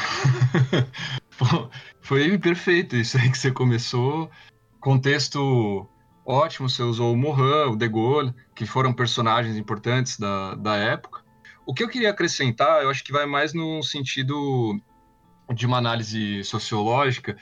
Foi 2.01 2.37
perfeito 2.37 2.95
isso 2.95 3.17
aí 3.17 3.31
que 3.31 3.37
você 3.37 3.49
começou. 3.49 4.29
Contexto 4.79 5.89
ótimo, 6.23 6.69
você 6.69 6.83
usou 6.83 7.13
o 7.13 7.17
Morin, 7.17 7.71
o 7.71 7.75
De 7.75 7.87
Gaulle, 7.87 8.31
que 8.55 8.65
foram 8.67 8.93
personagens 8.93 9.57
importantes 9.57 10.19
da, 10.19 10.53
da 10.53 10.75
época. 10.75 11.23
O 11.65 11.73
que 11.73 11.83
eu 11.83 11.89
queria 11.89 12.11
acrescentar, 12.11 12.83
eu 12.83 12.91
acho 12.91 13.03
que 13.03 13.11
vai 13.11 13.25
mais 13.25 13.55
no 13.55 13.81
sentido 13.81 14.79
de 15.53 15.65
uma 15.65 15.77
análise 15.77 16.43
sociológica, 16.43 17.37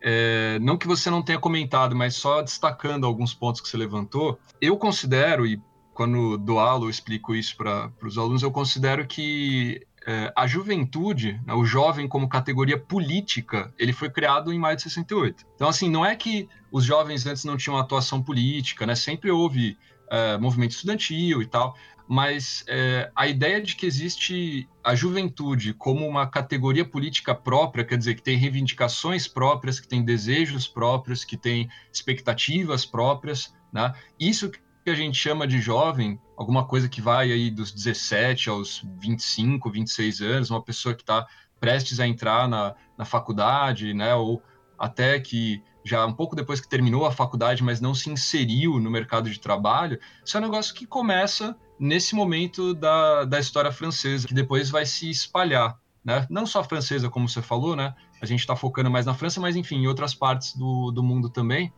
é, 0.00 0.58
não 0.60 0.76
que 0.76 0.86
você 0.86 1.10
não 1.10 1.22
tenha 1.22 1.38
comentado, 1.38 1.96
mas 1.96 2.14
só 2.14 2.42
destacando 2.42 3.06
alguns 3.06 3.34
pontos 3.34 3.60
que 3.60 3.68
você 3.68 3.76
levantou, 3.76 4.38
eu 4.60 4.76
considero, 4.76 5.46
e 5.46 5.60
quando 5.94 6.36
dou 6.36 6.58
aula 6.58 6.84
eu 6.84 6.90
explico 6.90 7.34
isso 7.34 7.56
para 7.56 7.90
os 8.02 8.18
alunos, 8.18 8.42
eu 8.42 8.50
considero 8.50 9.06
que 9.06 9.80
é, 10.06 10.32
a 10.36 10.46
juventude, 10.46 11.40
né, 11.44 11.52
o 11.54 11.64
jovem 11.64 12.06
como 12.06 12.28
categoria 12.28 12.78
política, 12.78 13.74
ele 13.76 13.92
foi 13.92 14.08
criado 14.08 14.52
em 14.52 14.58
maio 14.58 14.76
de 14.76 14.82
68. 14.82 15.44
Então, 15.56 15.68
assim, 15.68 15.90
não 15.90 16.06
é 16.06 16.14
que 16.14 16.48
os 16.70 16.84
jovens 16.84 17.26
antes 17.26 17.44
não 17.44 17.56
tinham 17.56 17.76
atuação 17.76 18.22
política, 18.22 18.86
né? 18.86 18.94
Sempre 18.94 19.32
houve 19.32 19.76
é, 20.08 20.38
movimento 20.38 20.70
estudantil 20.72 21.42
e 21.42 21.46
tal, 21.46 21.74
mas 22.08 22.64
é, 22.68 23.10
a 23.14 23.26
ideia 23.26 23.60
de 23.60 23.74
que 23.74 23.86
existe 23.86 24.68
a 24.82 24.94
juventude 24.94 25.74
como 25.74 26.06
uma 26.06 26.26
categoria 26.26 26.84
política 26.84 27.34
própria, 27.34 27.84
quer 27.84 27.98
dizer, 27.98 28.14
que 28.14 28.22
tem 28.22 28.36
reivindicações 28.36 29.26
próprias, 29.26 29.80
que 29.80 29.88
tem 29.88 30.04
desejos 30.04 30.68
próprios, 30.68 31.24
que 31.24 31.36
tem 31.36 31.68
expectativas 31.92 32.86
próprias, 32.86 33.52
né? 33.72 33.92
Isso 34.18 34.50
que 34.50 34.90
a 34.90 34.94
gente 34.94 35.18
chama 35.18 35.48
de 35.48 35.60
jovem, 35.60 36.20
alguma 36.36 36.64
coisa 36.64 36.88
que 36.88 37.00
vai 37.00 37.32
aí 37.32 37.50
dos 37.50 37.72
17 37.72 38.48
aos 38.48 38.86
25, 39.00 39.68
26 39.68 40.20
anos, 40.20 40.50
uma 40.50 40.62
pessoa 40.62 40.94
que 40.94 41.02
está 41.02 41.26
prestes 41.58 41.98
a 41.98 42.06
entrar 42.06 42.48
na, 42.48 42.74
na 42.96 43.04
faculdade, 43.04 43.92
né, 43.92 44.14
ou 44.14 44.42
até 44.78 45.18
que 45.18 45.62
já 45.86 46.04
um 46.04 46.12
pouco 46.12 46.34
depois 46.34 46.60
que 46.60 46.68
terminou 46.68 47.06
a 47.06 47.12
faculdade, 47.12 47.62
mas 47.62 47.80
não 47.80 47.94
se 47.94 48.10
inseriu 48.10 48.80
no 48.80 48.90
mercado 48.90 49.30
de 49.30 49.38
trabalho, 49.38 50.00
isso 50.24 50.36
é 50.36 50.40
um 50.40 50.42
negócio 50.42 50.74
que 50.74 50.84
começa 50.84 51.56
nesse 51.78 52.14
momento 52.14 52.74
da, 52.74 53.24
da 53.24 53.38
história 53.38 53.70
francesa, 53.70 54.26
que 54.26 54.34
depois 54.34 54.68
vai 54.68 54.84
se 54.84 55.08
espalhar. 55.08 55.78
Né? 56.04 56.26
Não 56.28 56.44
só 56.44 56.64
francesa, 56.64 57.08
como 57.08 57.28
você 57.28 57.40
falou, 57.40 57.76
né? 57.76 57.94
a 58.20 58.26
gente 58.26 58.40
está 58.40 58.56
focando 58.56 58.90
mais 58.90 59.06
na 59.06 59.14
França, 59.14 59.40
mas 59.40 59.54
enfim, 59.54 59.76
em 59.76 59.86
outras 59.86 60.14
partes 60.14 60.56
do, 60.56 60.90
do 60.90 61.02
mundo 61.02 61.28
também. 61.28 61.72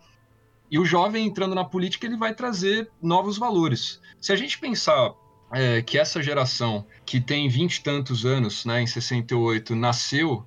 E 0.71 0.79
o 0.79 0.85
jovem 0.85 1.27
entrando 1.27 1.55
na 1.55 1.65
política, 1.65 2.07
ele 2.07 2.17
vai 2.17 2.35
trazer 2.35 2.90
novos 3.03 3.37
valores. 3.37 4.01
Se 4.21 4.33
a 4.33 4.37
gente 4.37 4.59
pensar 4.59 5.12
é, 5.53 5.83
que 5.83 5.99
essa 5.99 6.23
geração, 6.23 6.87
que 7.05 7.21
tem 7.21 7.49
vinte 7.49 7.77
e 7.77 7.83
tantos 7.83 8.25
anos, 8.25 8.64
né, 8.64 8.83
em 8.83 8.87
68, 8.87 9.75
nasceu 9.75 10.47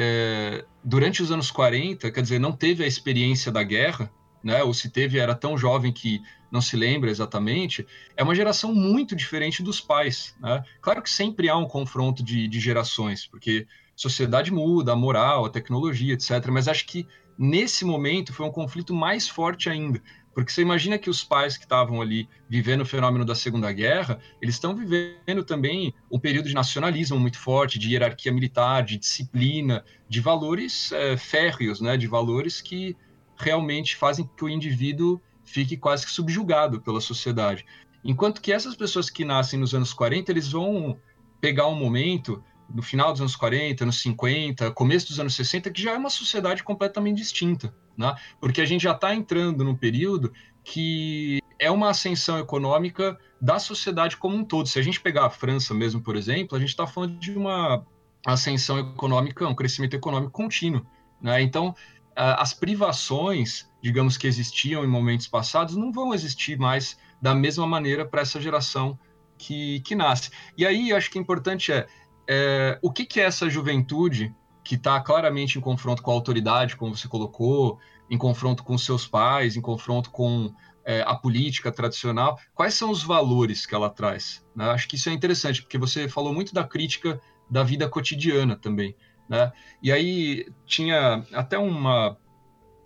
é, 0.00 0.64
durante 0.84 1.20
os 1.24 1.32
anos 1.32 1.50
40, 1.50 2.12
quer 2.12 2.22
dizer, 2.22 2.38
não 2.38 2.52
teve 2.52 2.84
a 2.84 2.86
experiência 2.86 3.50
da 3.50 3.64
guerra, 3.64 4.08
né, 4.44 4.62
ou 4.62 4.72
se 4.72 4.88
teve, 4.90 5.18
era 5.18 5.34
tão 5.34 5.58
jovem 5.58 5.92
que 5.92 6.22
não 6.52 6.60
se 6.60 6.76
lembra 6.76 7.10
exatamente, 7.10 7.84
é 8.16 8.22
uma 8.22 8.32
geração 8.32 8.72
muito 8.72 9.16
diferente 9.16 9.60
dos 9.60 9.80
pais. 9.80 10.36
Né? 10.40 10.62
Claro 10.80 11.02
que 11.02 11.10
sempre 11.10 11.48
há 11.48 11.56
um 11.56 11.66
confronto 11.66 12.22
de, 12.22 12.46
de 12.46 12.60
gerações, 12.60 13.26
porque 13.26 13.66
a 13.68 13.74
sociedade 13.96 14.52
muda, 14.52 14.92
a 14.92 14.96
moral, 14.96 15.44
a 15.44 15.50
tecnologia, 15.50 16.14
etc. 16.14 16.46
Mas 16.52 16.68
acho 16.68 16.86
que 16.86 17.04
nesse 17.36 17.84
momento 17.84 18.32
foi 18.32 18.46
um 18.46 18.52
conflito 18.52 18.94
mais 18.94 19.28
forte 19.28 19.68
ainda, 19.68 20.00
porque 20.38 20.52
você 20.52 20.62
imagina 20.62 20.96
que 20.96 21.10
os 21.10 21.24
pais 21.24 21.56
que 21.56 21.64
estavam 21.64 22.00
ali 22.00 22.28
vivendo 22.48 22.82
o 22.82 22.86
fenômeno 22.86 23.24
da 23.24 23.34
Segunda 23.34 23.72
Guerra, 23.72 24.20
eles 24.40 24.54
estão 24.54 24.72
vivendo 24.72 25.42
também 25.44 25.92
um 26.08 26.16
período 26.16 26.46
de 26.46 26.54
nacionalismo 26.54 27.18
muito 27.18 27.36
forte, 27.36 27.76
de 27.76 27.90
hierarquia 27.90 28.30
militar, 28.30 28.84
de 28.84 28.96
disciplina, 28.98 29.84
de 30.08 30.20
valores 30.20 30.92
é, 30.92 31.16
férreos, 31.16 31.80
né, 31.80 31.96
de 31.96 32.06
valores 32.06 32.60
que 32.60 32.96
realmente 33.36 33.96
fazem 33.96 34.30
que 34.36 34.44
o 34.44 34.48
indivíduo 34.48 35.20
fique 35.44 35.76
quase 35.76 36.06
que 36.06 36.12
subjugado 36.12 36.80
pela 36.80 37.00
sociedade. 37.00 37.66
Enquanto 38.04 38.40
que 38.40 38.52
essas 38.52 38.76
pessoas 38.76 39.10
que 39.10 39.24
nascem 39.24 39.58
nos 39.58 39.74
anos 39.74 39.92
40, 39.92 40.30
eles 40.30 40.52
vão 40.52 41.00
pegar 41.40 41.66
um 41.66 41.74
momento 41.74 42.44
no 42.68 42.82
final 42.82 43.12
dos 43.12 43.20
anos 43.20 43.36
40, 43.36 43.84
anos 43.84 44.00
50, 44.00 44.70
começo 44.72 45.08
dos 45.08 45.18
anos 45.18 45.34
60, 45.34 45.70
que 45.70 45.82
já 45.82 45.92
é 45.92 45.96
uma 45.96 46.10
sociedade 46.10 46.62
completamente 46.62 47.16
distinta, 47.16 47.74
né? 47.96 48.14
Porque 48.40 48.60
a 48.60 48.64
gente 48.64 48.82
já 48.82 48.92
está 48.92 49.14
entrando 49.14 49.64
num 49.64 49.74
período 49.74 50.32
que 50.62 51.40
é 51.58 51.70
uma 51.70 51.90
ascensão 51.90 52.38
econômica 52.38 53.18
da 53.40 53.58
sociedade 53.58 54.16
como 54.16 54.36
um 54.36 54.44
todo. 54.44 54.68
Se 54.68 54.78
a 54.78 54.82
gente 54.82 55.00
pegar 55.00 55.26
a 55.26 55.30
França 55.30 55.72
mesmo, 55.72 56.00
por 56.00 56.14
exemplo, 56.14 56.56
a 56.56 56.60
gente 56.60 56.68
está 56.68 56.86
falando 56.86 57.18
de 57.18 57.32
uma 57.32 57.84
ascensão 58.26 58.78
econômica, 58.78 59.46
um 59.48 59.54
crescimento 59.54 59.94
econômico 59.94 60.32
contínuo, 60.32 60.86
né? 61.20 61.40
Então, 61.40 61.74
as 62.14 62.52
privações, 62.52 63.70
digamos 63.80 64.16
que 64.16 64.26
existiam 64.26 64.84
em 64.84 64.88
momentos 64.88 65.28
passados, 65.28 65.76
não 65.76 65.92
vão 65.92 66.12
existir 66.12 66.58
mais 66.58 66.98
da 67.22 67.34
mesma 67.34 67.66
maneira 67.66 68.04
para 68.04 68.22
essa 68.22 68.40
geração 68.40 68.98
que, 69.38 69.80
que 69.80 69.94
nasce. 69.94 70.30
E 70.56 70.66
aí, 70.66 70.92
acho 70.92 71.10
que 71.10 71.18
é 71.18 71.20
importante 71.20 71.72
é 71.72 71.86
é, 72.28 72.78
o 72.82 72.92
que, 72.92 73.06
que 73.06 73.20
é 73.20 73.24
essa 73.24 73.48
juventude 73.48 74.34
que 74.62 74.74
está 74.74 75.00
claramente 75.00 75.58
em 75.58 75.62
confronto 75.62 76.02
com 76.02 76.10
a 76.10 76.14
autoridade, 76.14 76.76
como 76.76 76.94
você 76.94 77.08
colocou, 77.08 77.78
em 78.10 78.18
confronto 78.18 78.62
com 78.62 78.76
seus 78.76 79.06
pais, 79.06 79.56
em 79.56 79.62
confronto 79.62 80.10
com 80.10 80.52
é, 80.84 81.02
a 81.06 81.14
política 81.14 81.72
tradicional, 81.72 82.38
quais 82.54 82.74
são 82.74 82.90
os 82.90 83.02
valores 83.02 83.64
que 83.64 83.74
ela 83.74 83.88
traz? 83.88 84.44
Né? 84.54 84.66
Acho 84.66 84.86
que 84.86 84.96
isso 84.96 85.08
é 85.08 85.12
interessante, 85.12 85.62
porque 85.62 85.78
você 85.78 86.06
falou 86.08 86.34
muito 86.34 86.52
da 86.52 86.64
crítica 86.64 87.20
da 87.50 87.62
vida 87.62 87.88
cotidiana 87.88 88.56
também. 88.56 88.94
Né? 89.28 89.50
E 89.82 89.90
aí 89.90 90.46
tinha 90.66 91.24
até 91.32 91.58
uma, 91.58 92.16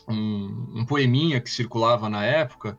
um, 0.08 0.80
um 0.80 0.86
poeminha 0.86 1.40
que 1.40 1.50
circulava 1.50 2.08
na 2.08 2.24
época 2.24 2.78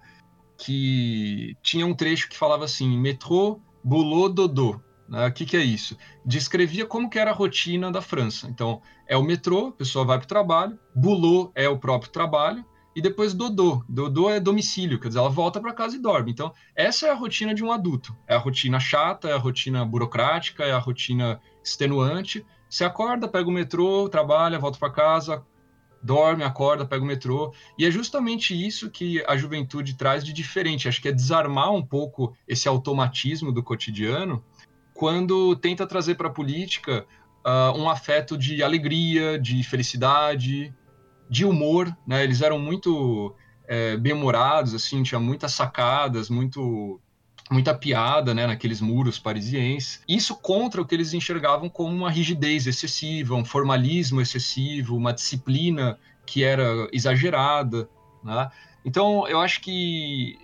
que 0.57 1.57
tinha 1.61 1.85
um 1.85 1.93
trecho 1.93 2.29
que 2.29 2.37
falava 2.37 2.65
assim: 2.65 2.97
metrô, 2.97 3.59
boulot, 3.83 4.33
dodô. 4.33 4.81
Né? 5.13 5.27
O 5.27 5.31
que, 5.31 5.45
que, 5.45 5.55
é 5.55 5.63
isso? 5.63 5.95
Descrevia 6.25 6.87
como 6.87 7.07
que 7.07 7.19
era 7.19 7.29
a 7.29 7.33
rotina 7.35 7.91
da 7.91 8.01
França. 8.01 8.47
Então, 8.49 8.81
é 9.07 9.15
o 9.15 9.21
metrô, 9.21 9.67
a 9.67 9.71
pessoa 9.71 10.03
vai 10.03 10.17
para 10.17 10.25
o 10.25 10.27
trabalho, 10.27 10.79
boulot 10.95 11.51
é 11.53 11.69
o 11.69 11.77
próprio 11.77 12.11
trabalho, 12.11 12.65
e 12.95 13.01
depois 13.01 13.31
dodô. 13.31 13.83
Dodô 13.87 14.27
é 14.31 14.39
domicílio, 14.39 14.99
quer 14.99 15.09
dizer, 15.09 15.19
ela 15.19 15.29
volta 15.29 15.61
para 15.61 15.71
casa 15.71 15.95
e 15.95 15.99
dorme. 15.99 16.31
Então, 16.31 16.51
essa 16.75 17.05
é 17.05 17.11
a 17.11 17.15
rotina 17.15 17.53
de 17.53 17.63
um 17.63 17.71
adulto. 17.71 18.15
É 18.27 18.33
a 18.33 18.39
rotina 18.39 18.79
chata, 18.79 19.29
é 19.29 19.33
a 19.33 19.37
rotina 19.37 19.85
burocrática, 19.85 20.63
é 20.63 20.71
a 20.71 20.79
rotina 20.79 21.39
extenuante. 21.63 22.43
Você 22.67 22.83
acorda, 22.83 23.27
pega 23.27 23.47
o 23.47 23.51
metrô, 23.51 24.09
trabalha, 24.09 24.57
volta 24.57 24.79
para 24.79 24.91
casa, 24.91 25.45
dorme, 26.01 26.43
acorda, 26.43 26.85
pega 26.85 27.03
o 27.03 27.07
metrô. 27.07 27.53
E 27.77 27.85
é 27.85 27.91
justamente 27.91 28.53
isso 28.53 28.89
que 28.89 29.23
a 29.27 29.37
juventude 29.37 29.95
traz 29.95 30.23
de 30.23 30.33
diferente. 30.33 30.87
Acho 30.87 31.01
que 31.01 31.07
é 31.07 31.11
desarmar 31.11 31.71
um 31.71 31.85
pouco 31.85 32.35
esse 32.47 32.67
automatismo 32.67 33.51
do 33.51 33.63
cotidiano 33.63 34.43
quando 34.93 35.55
tenta 35.55 35.87
trazer 35.87 36.15
para 36.15 36.27
a 36.27 36.31
política 36.31 37.05
uh, 37.45 37.77
um 37.77 37.89
afeto 37.89 38.37
de 38.37 38.63
alegria, 38.63 39.39
de 39.39 39.63
felicidade, 39.63 40.73
de 41.29 41.45
humor, 41.45 41.95
né? 42.05 42.23
Eles 42.23 42.41
eram 42.41 42.59
muito 42.59 43.35
é, 43.67 43.97
bem-humorados, 43.97 44.73
assim, 44.73 45.03
tinha 45.03 45.19
muitas 45.19 45.53
sacadas, 45.53 46.29
muito 46.29 46.99
muita 47.51 47.73
piada, 47.73 48.33
né, 48.33 48.47
naqueles 48.47 48.79
muros 48.79 49.19
parisienses. 49.19 50.01
Isso 50.07 50.33
contra 50.35 50.81
o 50.81 50.85
que 50.85 50.95
eles 50.95 51.13
enxergavam 51.13 51.69
como 51.69 51.93
uma 51.93 52.09
rigidez 52.09 52.65
excessiva, 52.65 53.35
um 53.35 53.43
formalismo 53.45 54.21
excessivo, 54.21 54.95
uma 54.95 55.13
disciplina 55.13 55.99
que 56.25 56.43
era 56.43 56.87
exagerada, 56.91 57.87
né? 58.23 58.49
Então, 58.85 59.27
eu 59.27 59.39
acho 59.39 59.61
que 59.61 60.37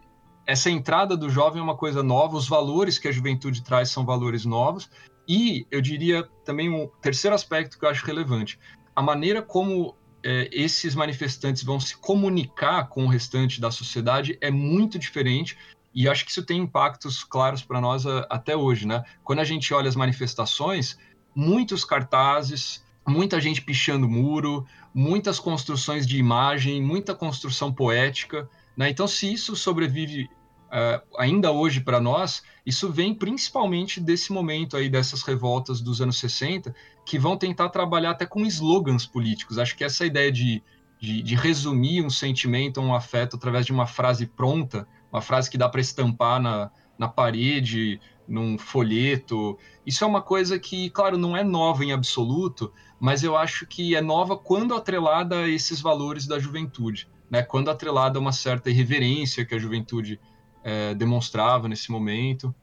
essa 0.49 0.67
entrada 0.71 1.15
do 1.15 1.29
jovem 1.29 1.59
é 1.59 1.63
uma 1.63 1.77
coisa 1.77 2.01
nova, 2.01 2.35
os 2.35 2.47
valores 2.47 2.97
que 2.97 3.07
a 3.07 3.11
juventude 3.11 3.61
traz 3.61 3.91
são 3.91 4.03
valores 4.03 4.45
novos, 4.45 4.89
e 5.27 5.67
eu 5.69 5.79
diria 5.79 6.27
também 6.43 6.71
um 6.71 6.87
terceiro 7.03 7.35
aspecto 7.35 7.77
que 7.77 7.85
eu 7.85 7.89
acho 7.89 8.03
relevante: 8.03 8.59
a 8.95 9.01
maneira 9.01 9.43
como 9.43 9.95
é, 10.23 10.49
esses 10.51 10.95
manifestantes 10.95 11.61
vão 11.61 11.79
se 11.79 11.95
comunicar 11.95 12.89
com 12.89 13.05
o 13.05 13.07
restante 13.07 13.61
da 13.61 13.69
sociedade 13.69 14.39
é 14.41 14.49
muito 14.49 14.97
diferente. 14.97 15.55
E 15.93 16.09
acho 16.09 16.25
que 16.25 16.31
isso 16.31 16.43
tem 16.43 16.61
impactos 16.61 17.23
claros 17.23 17.61
para 17.61 17.79
nós 17.79 18.07
a, 18.07 18.25
até 18.27 18.55
hoje, 18.55 18.87
né? 18.87 19.03
Quando 19.23 19.39
a 19.39 19.43
gente 19.43 19.71
olha 19.71 19.87
as 19.87 19.95
manifestações, 19.95 20.97
muitos 21.35 21.85
cartazes, 21.85 22.83
muita 23.07 23.39
gente 23.39 23.61
pichando 23.61 24.09
muro, 24.09 24.65
muitas 24.95 25.39
construções 25.39 26.07
de 26.07 26.17
imagem, 26.17 26.81
muita 26.81 27.13
construção 27.13 27.71
poética. 27.71 28.49
Né? 28.75 28.89
Então, 28.89 29.07
se 29.07 29.31
isso 29.31 29.55
sobrevive 29.55 30.29
uh, 30.69 31.01
ainda 31.17 31.51
hoje 31.51 31.81
para 31.81 31.99
nós, 31.99 32.43
isso 32.65 32.91
vem 32.91 33.13
principalmente 33.13 33.99
desse 33.99 34.31
momento 34.31 34.77
aí 34.77 34.89
dessas 34.89 35.21
revoltas 35.23 35.81
dos 35.81 36.01
anos 36.01 36.17
60, 36.19 36.73
que 37.05 37.19
vão 37.19 37.37
tentar 37.37 37.69
trabalhar 37.69 38.11
até 38.11 38.25
com 38.25 38.45
slogans 38.45 39.05
políticos. 39.05 39.57
Acho 39.57 39.75
que 39.75 39.83
essa 39.83 40.05
ideia 40.05 40.31
de, 40.31 40.63
de, 40.99 41.21
de 41.21 41.35
resumir 41.35 42.03
um 42.03 42.09
sentimento, 42.09 42.79
um 42.79 42.93
afeto 42.93 43.35
através 43.35 43.65
de 43.65 43.71
uma 43.71 43.87
frase 43.87 44.25
pronta, 44.25 44.87
uma 45.11 45.21
frase 45.21 45.49
que 45.49 45.57
dá 45.57 45.67
para 45.67 45.81
estampar 45.81 46.41
na, 46.41 46.71
na 46.97 47.07
parede, 47.07 47.99
num 48.27 48.57
folheto. 48.57 49.57
Isso 49.85 50.03
é 50.03 50.07
uma 50.07 50.21
coisa 50.21 50.59
que, 50.59 50.89
claro, 50.91 51.17
não 51.17 51.35
é 51.35 51.43
nova 51.43 51.83
em 51.83 51.91
absoluto, 51.91 52.71
mas 52.99 53.23
eu 53.23 53.35
acho 53.35 53.65
que 53.65 53.95
é 53.95 54.01
nova 54.01 54.37
quando 54.37 54.75
atrelada 54.75 55.39
a 55.39 55.49
esses 55.49 55.81
valores 55.81 56.27
da 56.27 56.37
juventude, 56.37 57.09
né? 57.29 57.41
Quando 57.41 57.71
atrelada 57.71 58.19
a 58.19 58.21
uma 58.21 58.31
certa 58.31 58.69
irreverência 58.69 59.43
que 59.43 59.55
a 59.55 59.59
juventude 59.59 60.19
é, 60.63 60.93
demonstrava 60.93 61.67
nesse 61.67 61.91
momento. 61.91 62.53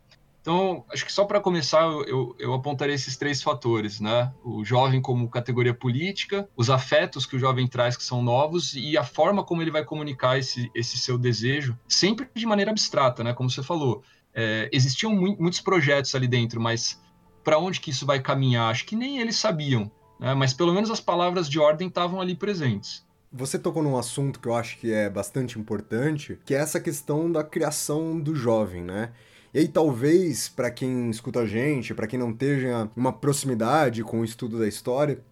Então, 0.47 0.85
acho 0.93 1.05
que 1.05 1.13
só 1.13 1.25
para 1.25 1.41
começar, 1.41 1.83
eu, 1.83 2.37
eu 2.39 2.55
apontaria 2.55 2.95
esses 2.95 3.17
três 3.17 3.43
fatores, 3.43 3.99
né? 3.99 4.33
O 4.45 4.65
jovem 4.65 5.03
como 5.03 5.29
categoria 5.29 5.75
política, 5.75 6.49
os 6.57 6.71
afetos 6.71 7.27
que 7.27 7.35
o 7.35 7.39
jovem 7.39 7.67
traz 7.67 7.97
que 7.97 8.05
são 8.05 8.23
novos 8.23 8.73
e 8.75 8.97
a 8.97 9.03
forma 9.03 9.43
como 9.43 9.61
ele 9.61 9.73
vai 9.73 9.85
comunicar 9.85 10.39
esse, 10.39 10.71
esse 10.73 10.99
seu 10.99 11.19
desejo, 11.19 11.77
sempre 11.89 12.29
de 12.33 12.47
maneira 12.47 12.71
abstrata, 12.71 13.25
né? 13.25 13.33
Como 13.33 13.51
você 13.51 13.61
falou, 13.61 14.05
é, 14.33 14.69
existiam 14.73 15.13
mu 15.13 15.37
muitos 15.37 15.61
projetos 15.61 16.15
ali 16.15 16.29
dentro, 16.29 16.61
mas 16.61 17.03
para 17.43 17.59
onde 17.59 17.81
que 17.81 17.91
isso 17.91 18.07
vai 18.07 18.21
caminhar? 18.21 18.71
Acho 18.71 18.87
que 18.87 18.95
nem 18.95 19.19
eles 19.19 19.35
sabiam, 19.35 19.91
né? 20.21 20.33
Mas 20.33 20.53
pelo 20.53 20.73
menos 20.73 20.93
as 20.93 21.01
palavras 21.01 21.49
de 21.49 21.59
ordem 21.59 21.89
estavam 21.89 22.21
ali 22.21 22.37
presentes. 22.37 23.06
Você 23.33 23.59
tocou 23.59 23.83
num 23.83 23.97
assunto 23.99 24.41
que 24.41 24.49
eu 24.49 24.55
acho 24.55 24.79
que 24.79 24.93
é 24.93 25.11
bastante 25.11 25.59
importante, 25.59 26.39
que 26.45 26.55
é 26.55 26.59
essa 26.59 26.81
questão 26.81 27.31
da 27.31 27.43
criação 27.43 28.19
do 28.19 28.35
jovem, 28.35 28.83
né? 28.83 29.13
E 29.53 29.59
aí, 29.59 29.69
talvez, 29.69 30.49
para 30.49 30.71
quem 30.71 31.11
escuta 31.11 31.41
a 31.41 31.47
gente, 31.47 31.95
para 31.95 32.07
quem 32.07 32.19
não 32.19 32.33
tenha 32.33 32.91
uma 32.95 33.13
proximidade 33.13 34.03
com 34.03 34.21
o 34.21 34.25
estudo 34.25 34.59
da 34.59 34.69
história, 34.69 35.25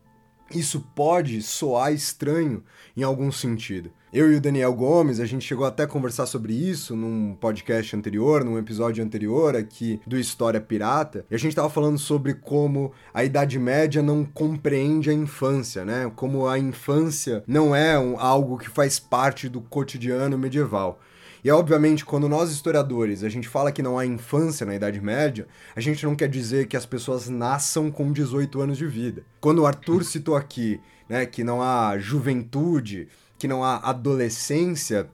isso 0.51 0.81
pode 0.95 1.41
soar 1.43 1.93
estranho 1.93 2.65
em 2.97 3.03
algum 3.03 3.31
sentido. 3.31 3.91
Eu 4.15 4.33
e 4.33 4.37
o 4.37 4.41
Daniel 4.41 4.73
Gomes, 4.73 5.19
a 5.19 5.27
gente 5.27 5.45
chegou 5.45 5.67
até 5.67 5.83
a 5.83 5.89
conversar 5.89 6.27
sobre 6.27 6.53
isso 6.53 6.95
num 6.95 7.35
podcast 7.35 7.97
anterior, 7.97 8.45
num 8.45 8.57
episódio 8.57 9.03
anterior 9.03 9.57
aqui 9.57 10.01
do 10.07 10.17
História 10.17 10.61
Pirata, 10.61 11.27
e 11.29 11.35
a 11.35 11.37
gente 11.37 11.49
estava 11.49 11.69
falando 11.69 11.99
sobre 11.99 12.33
como 12.33 12.93
a 13.13 13.25
Idade 13.25 13.59
Média 13.59 14.01
não 14.01 14.25
compreende 14.25 15.11
a 15.11 15.13
infância, 15.13 15.85
né? 15.85 16.13
Como 16.15 16.47
a 16.47 16.57
infância 16.57 17.43
não 17.45 17.75
é 17.75 17.99
um, 17.99 18.17
algo 18.17 18.57
que 18.57 18.71
faz 18.71 19.01
parte 19.01 19.49
do 19.49 19.61
cotidiano 19.61 20.39
medieval. 20.39 21.01
E 21.43 21.51
obviamente, 21.51 22.05
quando 22.05 22.29
nós 22.29 22.53
historiadores 22.53 23.25
a 23.25 23.29
gente 23.29 23.49
fala 23.49 23.73
que 23.73 23.83
não 23.83 23.99
há 23.99 24.07
infância 24.07 24.65
na 24.65 24.77
Idade 24.77 25.01
Média, 25.01 25.49
a 25.75 25.81
gente 25.81 26.07
não 26.07 26.15
quer 26.15 26.29
dizer 26.29 26.69
que 26.69 26.77
as 26.77 26.87
pessoas 26.87 27.29
nasçam 27.29 27.91
com 27.91 28.13
18 28.13 28.61
anos 28.61 28.79
de 28.79 28.87
vida. 28.87 29.25
Quando 29.41 29.63
o 29.63 29.67
Arthur 29.67 30.05
citou 30.05 30.37
aqui, 30.37 30.81
né, 31.09 31.27
que 31.27 31.43
não 31.43 31.61
há 31.61 31.99
juventude, 31.99 33.09
que 33.45 33.49
não 33.49 33.63
há 33.63 33.77
adolescência, 33.77 35.07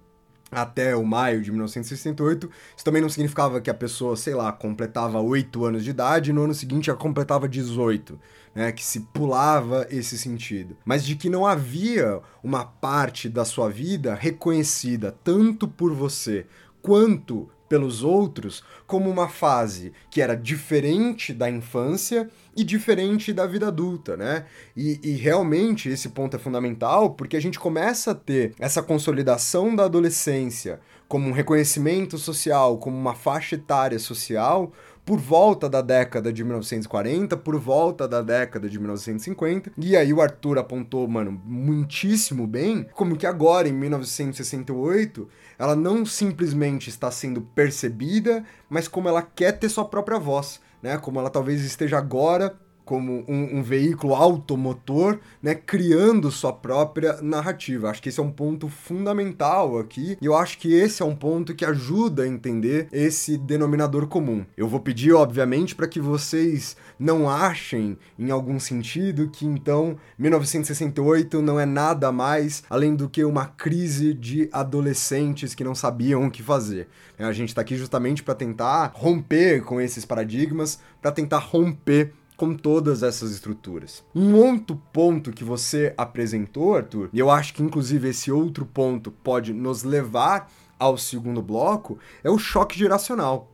até 0.52 0.94
o 0.94 1.04
maio 1.04 1.42
de 1.42 1.50
1968, 1.50 2.48
isso 2.76 2.84
também 2.84 3.02
não 3.02 3.08
significava 3.08 3.60
que 3.60 3.68
a 3.68 3.74
pessoa, 3.74 4.16
sei 4.16 4.36
lá, 4.36 4.52
completava 4.52 5.20
8 5.20 5.64
anos 5.64 5.82
de 5.82 5.90
idade 5.90 6.30
e 6.30 6.32
no 6.32 6.44
ano 6.44 6.54
seguinte 6.54 6.88
ela 6.88 6.96
completava 6.96 7.48
18, 7.48 8.16
né, 8.54 8.70
que 8.70 8.84
se 8.84 9.00
pulava 9.12 9.84
esse 9.90 10.16
sentido. 10.16 10.76
Mas 10.84 11.04
de 11.04 11.16
que 11.16 11.28
não 11.28 11.44
havia 11.44 12.20
uma 12.40 12.64
parte 12.64 13.28
da 13.28 13.44
sua 13.44 13.68
vida 13.68 14.14
reconhecida 14.14 15.12
tanto 15.24 15.66
por 15.66 15.92
você 15.92 16.46
quanto 16.80 17.48
pelos 17.70 18.02
outros 18.02 18.64
como 18.84 19.08
uma 19.08 19.28
fase 19.28 19.92
que 20.10 20.20
era 20.20 20.36
diferente 20.36 21.32
da 21.32 21.48
infância 21.48 22.28
e 22.56 22.64
diferente 22.64 23.32
da 23.32 23.46
vida 23.46 23.68
adulta, 23.68 24.16
né? 24.16 24.44
E, 24.76 24.98
e, 25.04 25.12
realmente 25.12 25.88
esse 25.88 26.08
ponto 26.08 26.34
é 26.34 26.38
fundamental 26.38 27.10
porque 27.10 27.36
a 27.36 27.40
gente 27.40 27.60
começa 27.60 28.10
a 28.10 28.14
ter 28.14 28.54
essa 28.58 28.82
consolidação 28.82 29.76
da 29.76 29.84
adolescência 29.84 30.80
como 31.06 31.28
um 31.28 31.32
reconhecimento 31.32 32.18
social, 32.18 32.76
como 32.78 32.96
uma 32.96 33.14
faixa 33.14 33.54
etária 33.54 34.00
social, 34.00 34.72
por 35.04 35.18
volta 35.18 35.68
da 35.68 35.80
década 35.80 36.32
de 36.32 36.44
1940, 36.44 37.36
por 37.36 37.58
volta 37.58 38.06
da 38.06 38.22
década 38.22 38.68
de 38.68 38.78
1950. 38.78 39.72
E 39.76 39.96
aí 39.96 40.12
o 40.12 40.20
Arthur 40.20 40.58
apontou, 40.58 41.08
mano, 41.08 41.32
muitíssimo 41.44 42.46
bem, 42.46 42.86
como 42.94 43.16
que 43.16 43.26
agora, 43.26 43.68
em 43.68 43.72
1968, 43.72 45.28
ela 45.60 45.76
não 45.76 46.06
simplesmente 46.06 46.88
está 46.88 47.10
sendo 47.10 47.42
percebida, 47.42 48.42
mas 48.66 48.88
como 48.88 49.10
ela 49.10 49.20
quer 49.20 49.52
ter 49.52 49.68
sua 49.68 49.84
própria 49.84 50.18
voz, 50.18 50.58
né? 50.82 50.96
Como 50.96 51.20
ela 51.20 51.28
talvez 51.28 51.62
esteja 51.62 51.98
agora 51.98 52.58
como 52.90 53.24
um, 53.28 53.58
um, 53.58 53.62
veículo 53.62 54.16
automotor, 54.16 55.20
né, 55.40 55.54
criando 55.54 56.28
sua 56.28 56.52
própria 56.52 57.22
narrativa. 57.22 57.88
Acho 57.88 58.02
que 58.02 58.08
esse 58.08 58.18
é 58.18 58.22
um 58.22 58.32
ponto 58.32 58.66
fundamental 58.66 59.78
aqui, 59.78 60.18
e 60.20 60.26
eu 60.26 60.34
acho 60.34 60.58
que 60.58 60.74
esse 60.74 61.00
é 61.00 61.04
um 61.04 61.14
ponto 61.14 61.54
que 61.54 61.64
ajuda 61.64 62.24
a 62.24 62.26
entender 62.26 62.88
esse 62.90 63.38
denominador 63.38 64.08
comum. 64.08 64.44
Eu 64.56 64.66
vou 64.66 64.80
pedir, 64.80 65.12
obviamente, 65.12 65.76
para 65.76 65.86
que 65.86 66.00
vocês 66.00 66.76
não 66.98 67.30
achem, 67.30 67.96
em 68.18 68.32
algum 68.32 68.58
sentido, 68.58 69.30
que 69.30 69.46
então 69.46 69.96
1968 70.18 71.40
não 71.40 71.60
é 71.60 71.64
nada 71.64 72.10
mais 72.10 72.64
além 72.68 72.96
do 72.96 73.08
que 73.08 73.22
uma 73.22 73.46
crise 73.46 74.12
de 74.12 74.48
adolescentes 74.50 75.54
que 75.54 75.62
não 75.62 75.76
sabiam 75.76 76.26
o 76.26 76.30
que 76.30 76.42
fazer. 76.42 76.88
A 77.16 77.32
gente 77.32 77.50
está 77.50 77.60
aqui 77.60 77.76
justamente 77.76 78.24
para 78.24 78.34
tentar 78.34 78.90
romper 78.94 79.62
com 79.62 79.80
esses 79.80 80.04
paradigmas, 80.04 80.80
para 81.00 81.12
tentar 81.12 81.38
romper 81.38 82.14
com 82.40 82.54
todas 82.54 83.02
essas 83.02 83.32
estruturas. 83.32 84.02
Um 84.14 84.34
outro 84.34 84.74
ponto 84.94 85.30
que 85.30 85.44
você 85.44 85.92
apresentou, 85.94 86.74
Arthur, 86.74 87.10
e 87.12 87.18
eu 87.18 87.30
acho 87.30 87.52
que 87.52 87.62
inclusive 87.62 88.08
esse 88.08 88.32
outro 88.32 88.64
ponto 88.64 89.10
pode 89.10 89.52
nos 89.52 89.82
levar 89.82 90.50
ao 90.78 90.96
segundo 90.96 91.42
bloco, 91.42 91.98
é 92.24 92.30
o 92.30 92.38
choque 92.38 92.78
geracional. 92.78 93.52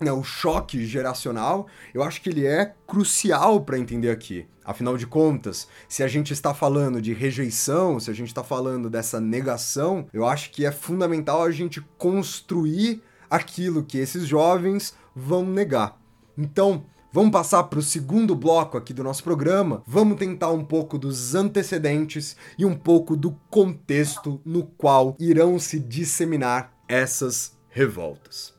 Né, 0.00 0.10
o 0.10 0.24
choque 0.24 0.84
geracional, 0.84 1.68
eu 1.94 2.02
acho 2.02 2.20
que 2.20 2.28
ele 2.28 2.44
é 2.44 2.74
crucial 2.88 3.60
para 3.60 3.78
entender 3.78 4.10
aqui. 4.10 4.48
Afinal 4.64 4.96
de 4.96 5.06
contas, 5.06 5.68
se 5.88 6.02
a 6.02 6.08
gente 6.08 6.32
está 6.32 6.52
falando 6.52 7.00
de 7.00 7.14
rejeição, 7.14 8.00
se 8.00 8.10
a 8.10 8.14
gente 8.14 8.28
está 8.28 8.42
falando 8.42 8.90
dessa 8.90 9.20
negação, 9.20 10.08
eu 10.12 10.26
acho 10.26 10.50
que 10.50 10.66
é 10.66 10.72
fundamental 10.72 11.44
a 11.44 11.52
gente 11.52 11.80
construir 11.96 13.00
aquilo 13.30 13.84
que 13.84 13.96
esses 13.96 14.26
jovens 14.26 14.92
vão 15.14 15.46
negar. 15.46 16.00
Então, 16.36 16.84
Vamos 17.14 17.30
passar 17.30 17.62
para 17.62 17.78
o 17.78 17.82
segundo 17.82 18.34
bloco 18.34 18.76
aqui 18.76 18.92
do 18.92 19.04
nosso 19.04 19.22
programa. 19.22 19.84
Vamos 19.86 20.18
tentar 20.18 20.50
um 20.50 20.64
pouco 20.64 20.98
dos 20.98 21.32
antecedentes 21.36 22.36
e 22.58 22.64
um 22.64 22.74
pouco 22.74 23.16
do 23.16 23.38
contexto 23.48 24.40
no 24.44 24.64
qual 24.64 25.14
irão 25.20 25.56
se 25.60 25.78
disseminar 25.78 26.74
essas 26.88 27.56
revoltas. 27.70 28.53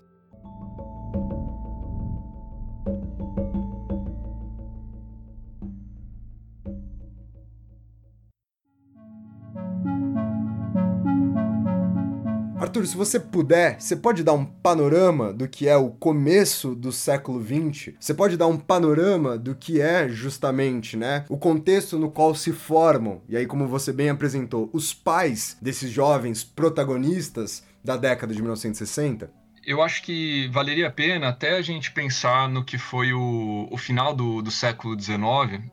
Arthur, 12.86 12.88
se 12.88 12.98
você 12.98 13.20
puder, 13.20 13.82
você 13.82 13.96
pode 13.96 14.24
dar 14.24 14.34
um 14.34 14.46
panorama 14.46 15.34
do 15.34 15.48
que 15.48 15.68
é 15.68 15.76
o 15.76 15.90
começo 15.90 16.76
do 16.76 16.92
século 16.92 17.44
XX? 17.44 17.94
Você 18.00 18.14
pode 18.14 18.38
dar 18.38 18.48
um 18.48 18.58
panorama 18.58 19.38
do 19.38 19.56
que 19.56 19.82
é 19.82 20.08
justamente, 20.08 20.96
né, 20.96 21.26
o 21.28 21.38
contexto 21.38 21.98
no 21.98 22.12
qual 22.12 22.36
se 22.36 22.52
formam, 22.52 23.22
e 23.28 23.36
aí 23.36 23.46
como 23.46 23.68
você 23.68 23.92
bem 23.92 24.10
apresentou, 24.10 24.70
os 24.72 24.94
pais 24.94 25.58
desses 25.62 25.90
jovens 25.90 26.44
protagonistas 26.44 27.64
da 27.84 27.98
década 27.98 28.34
de 28.34 28.42
1960? 28.42 29.30
eu 29.68 29.82
acho 29.82 30.04
que 30.04 30.48
valeria 30.50 30.90
a 30.90 30.92
pena 30.92 31.30
até 31.30 31.58
a 31.58 31.62
gente 31.64 31.92
pensar 31.92 32.48
no 32.48 32.64
que 32.64 32.78
foi 32.78 33.14
o, 33.14 33.68
o 33.72 33.78
final 33.80 34.14
do, 34.14 34.40
do 34.40 34.52
século 34.52 34.96
XIX, 35.00 35.18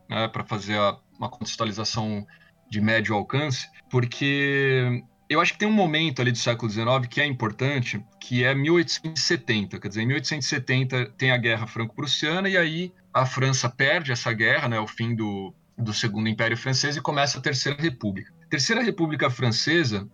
né, 0.09 0.29
para 0.29 0.43
fazer 0.45 0.79
a, 0.79 0.97
uma 1.19 1.29
contextualização 1.29 2.27
de 2.71 2.81
médio 2.81 3.15
alcance, 3.15 3.69
porque 3.91 5.05
eu 5.33 5.41
acho 5.41 5.53
que 5.53 5.59
tem 5.59 5.69
um 5.69 5.73
momento 5.73 6.21
ali 6.21 6.33
do 6.33 6.39
século 6.39 6.71
XIX 6.71 7.07
que 7.09 7.21
é 7.21 7.27
importante, 7.27 8.05
que 8.21 8.45
é 8.45 8.55
1870. 8.55 9.79
Quer 9.79 9.89
dizer, 9.89 10.03
em 10.03 10.07
1870 10.07 11.13
tem 11.17 11.31
a 11.31 11.37
Guerra 11.37 11.67
Franco-Prussiana 11.67 12.49
e 12.49 12.57
aí 12.57 12.93
a 13.13 13.27
França 13.27 13.69
perde 13.69 14.13
essa 14.13 14.33
guerra, 14.33 14.69
né, 14.69 14.81
o 14.81 14.87
fim 14.87 15.15
do, 15.15 15.55
do 15.77 15.93
Segundo 15.93 16.29
Império 16.29 16.57
Francês 16.57 16.97
e 16.97 17.01
começa 17.01 17.39
a 17.39 17.43
Terceira 17.43 17.81
República. 17.81 18.33
A 18.45 18.49
Terceira 18.49 18.83
República 18.83 19.31
Francesa, 19.31 20.09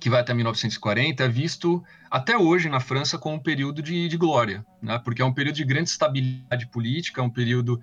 que 0.00 0.10
vai 0.10 0.20
até 0.20 0.34
1940, 0.34 1.24
é 1.24 1.28
visto 1.28 1.82
até 2.10 2.36
hoje 2.36 2.68
na 2.68 2.80
França 2.80 3.18
como 3.18 3.36
um 3.36 3.40
período 3.40 3.82
de, 3.82 4.08
de 4.08 4.16
glória, 4.16 4.64
né, 4.82 4.98
porque 4.98 5.22
é 5.22 5.24
um 5.24 5.32
período 5.32 5.56
de 5.56 5.64
grande 5.64 5.90
estabilidade 5.90 6.66
política, 6.68 7.20
é 7.20 7.24
um 7.24 7.30
período 7.30 7.80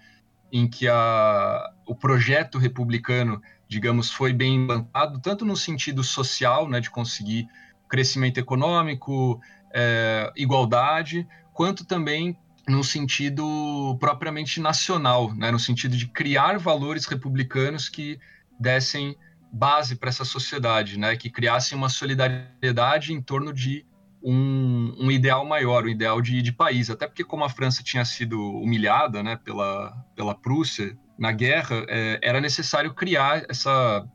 em 0.51 0.67
que 0.67 0.87
a, 0.87 1.71
o 1.85 1.95
projeto 1.95 2.57
republicano 2.57 3.41
digamos, 3.71 4.11
foi 4.11 4.33
bem 4.33 4.55
implantado, 4.55 5.17
tanto 5.21 5.45
no 5.45 5.55
sentido 5.55 6.03
social, 6.03 6.67
né, 6.67 6.81
de 6.81 6.89
conseguir 6.89 7.47
crescimento 7.87 8.37
econômico, 8.37 9.41
é, 9.73 10.29
igualdade, 10.35 11.25
quanto 11.53 11.85
também 11.85 12.37
no 12.67 12.83
sentido 12.83 13.97
propriamente 13.97 14.59
nacional, 14.59 15.33
né? 15.33 15.51
no 15.51 15.59
sentido 15.59 15.95
de 15.95 16.05
criar 16.07 16.59
valores 16.59 17.05
republicanos 17.05 17.87
que 17.87 18.19
dessem 18.59 19.15
base 19.51 19.95
para 19.95 20.09
essa 20.09 20.25
sociedade, 20.25 20.99
né? 20.99 21.15
que 21.15 21.29
criassem 21.29 21.77
uma 21.77 21.89
solidariedade 21.89 23.13
em 23.13 23.21
torno 23.21 23.53
de 23.53 23.85
um, 24.23 24.95
um 24.99 25.12
ideal 25.12 25.45
maior, 25.45 25.84
um 25.84 25.89
ideal 25.89 26.21
de, 26.21 26.41
de, 26.41 26.51
país. 26.51 26.89
Até 26.89 27.07
porque, 27.07 27.23
como 27.23 27.43
a 27.43 27.49
França 27.49 27.84
tinha 27.84 28.05
sido 28.05 28.39
humilhada 28.39 29.23
né, 29.23 29.38
pela, 29.43 29.91
pela 30.15 30.36
Prússia 30.36 30.97
na 31.17 31.31
guerra, 31.31 31.86
é, 31.88 32.19
era 32.21 32.41
necessário 32.41 32.93
criar 32.93 33.45
essa, 33.49 34.05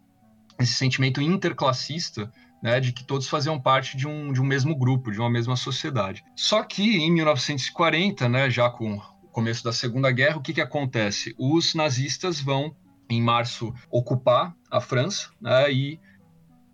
esse 0.59 0.73
sentimento 0.73 1.21
interclassista 1.21 2.31
né, 2.63 2.81
de 2.81 2.93
que 2.93 3.05
todos 3.05 3.29
faziam 3.29 3.61
parte 3.61 3.97
de 3.97 4.09
um, 4.09 4.33
de 4.33 4.41
um 4.41 4.45
mesmo 4.45 4.77
grupo, 4.77 5.13
de 5.13 5.21
uma 5.21 5.31
mesma 5.31 5.57
sociedade. 5.57 6.25
Só 6.35 6.63
que 6.63 6.97
em 6.97 7.13
1940, 7.13 8.29
né, 8.29 8.51
já 8.51 8.71
com 8.71 8.97
o 8.97 9.29
começo 9.31 9.63
da 9.63 9.73
Segunda 9.73 10.11
Guerra, 10.11 10.39
o 10.39 10.43
que, 10.43 10.55
que 10.55 10.61
acontece? 10.61 11.35
Os 11.39 11.75
nazistas 11.75 12.41
vão, 12.41 12.75
em 13.09 13.23
março, 13.23 13.73
ocupar 13.91 14.55
a 14.71 14.81
França 14.81 15.31
né, 15.41 15.71
e 15.71 16.01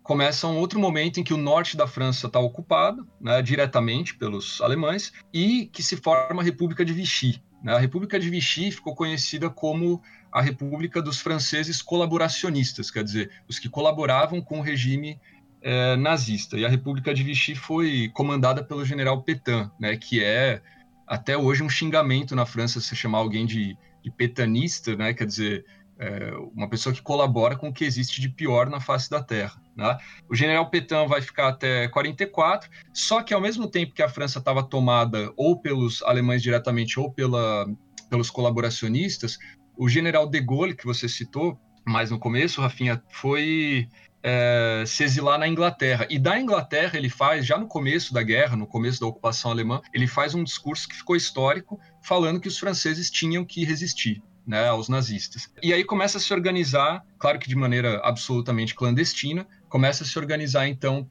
começa 0.03 0.47
um 0.47 0.57
outro 0.57 0.79
momento 0.79 1.19
em 1.19 1.23
que 1.23 1.33
o 1.33 1.37
norte 1.37 1.77
da 1.77 1.87
França 1.87 2.27
está 2.27 2.39
ocupado 2.39 3.07
né, 3.19 3.41
diretamente 3.41 4.15
pelos 4.15 4.59
alemães 4.61 5.13
e 5.33 5.67
que 5.67 5.81
se 5.81 5.95
forma 5.95 6.41
a 6.41 6.45
República 6.45 6.83
de 6.83 6.93
Vichy. 6.93 7.41
Né? 7.63 7.73
A 7.73 7.79
República 7.79 8.19
de 8.19 8.29
Vichy 8.29 8.69
ficou 8.69 8.93
conhecida 8.93 9.49
como 9.49 10.01
a 10.31 10.41
República 10.41 11.01
dos 11.01 11.19
Franceses 11.19 11.81
Colaboracionistas, 11.81 12.91
quer 12.91 13.03
dizer, 13.03 13.31
os 13.47 13.57
que 13.57 13.69
colaboravam 13.69 14.41
com 14.41 14.59
o 14.59 14.61
regime 14.61 15.17
é, 15.61 15.95
nazista. 15.95 16.57
E 16.57 16.65
a 16.65 16.69
República 16.69 17.13
de 17.13 17.23
Vichy 17.23 17.55
foi 17.55 18.11
comandada 18.13 18.61
pelo 18.61 18.83
general 18.83 19.23
Petain, 19.23 19.71
né, 19.79 19.95
que 19.95 20.21
é 20.21 20.61
até 21.07 21.37
hoje 21.37 21.63
um 21.63 21.69
xingamento 21.69 22.35
na 22.35 22.45
França 22.45 22.81
se 22.81 22.95
chamar 22.95 23.19
alguém 23.19 23.45
de, 23.45 23.77
de 24.03 24.11
petanista, 24.11 24.95
né, 24.97 25.13
quer 25.13 25.25
dizer, 25.25 25.65
é, 25.97 26.33
uma 26.53 26.67
pessoa 26.67 26.93
que 26.93 27.01
colabora 27.01 27.55
com 27.55 27.69
o 27.69 27.73
que 27.73 27.85
existe 27.85 28.19
de 28.19 28.27
pior 28.27 28.69
na 28.69 28.81
face 28.81 29.09
da 29.09 29.23
Terra. 29.23 29.62
Né? 29.75 29.97
O 30.29 30.35
general 30.35 30.69
Petain 30.69 31.07
vai 31.07 31.21
ficar 31.21 31.49
até 31.49 31.87
44, 31.87 32.69
só 32.93 33.21
que 33.23 33.33
ao 33.33 33.41
mesmo 33.41 33.67
tempo 33.67 33.93
que 33.93 34.03
a 34.03 34.09
França 34.09 34.39
estava 34.39 34.63
tomada 34.63 35.31
ou 35.35 35.59
pelos 35.59 36.01
alemães 36.03 36.41
diretamente 36.41 36.99
ou 36.99 37.11
pela, 37.11 37.67
pelos 38.09 38.29
colaboracionistas, 38.29 39.37
o 39.77 39.89
general 39.89 40.27
de 40.27 40.39
Gaulle, 40.39 40.75
que 40.75 40.85
você 40.85 41.09
citou 41.09 41.59
mais 41.85 42.11
no 42.11 42.19
começo, 42.19 42.61
Rafinha, 42.61 43.01
foi 43.09 43.87
é, 44.21 44.83
se 44.87 45.03
exilar 45.03 45.37
na 45.37 45.47
Inglaterra. 45.47 46.07
E 46.09 46.17
da 46.17 46.39
Inglaterra 46.39 46.97
ele 46.97 47.09
faz, 47.09 47.45
já 47.45 47.57
no 47.57 47.67
começo 47.67 48.13
da 48.13 48.23
guerra, 48.23 48.55
no 48.55 48.65
começo 48.65 49.01
da 49.01 49.07
ocupação 49.07 49.51
alemã, 49.51 49.81
ele 49.93 50.07
faz 50.07 50.33
um 50.33 50.43
discurso 50.43 50.87
que 50.87 50.95
ficou 50.95 51.15
histórico, 51.15 51.79
falando 52.01 52.39
que 52.39 52.47
os 52.47 52.57
franceses 52.57 53.11
tinham 53.11 53.43
que 53.43 53.65
resistir 53.65 54.21
né, 54.45 54.67
aos 54.67 54.89
nazistas. 54.89 55.49
E 55.61 55.73
aí 55.73 55.83
começa 55.83 56.17
a 56.17 56.21
se 56.21 56.33
organizar, 56.33 57.03
claro 57.17 57.39
que 57.39 57.47
de 57.47 57.55
maneira 57.55 57.99
absolutamente 58.03 58.75
clandestina, 58.75 59.47
começa 59.73 60.03
a 60.03 60.05
se 60.05 60.19
organizar 60.19 60.67
então 60.67 61.09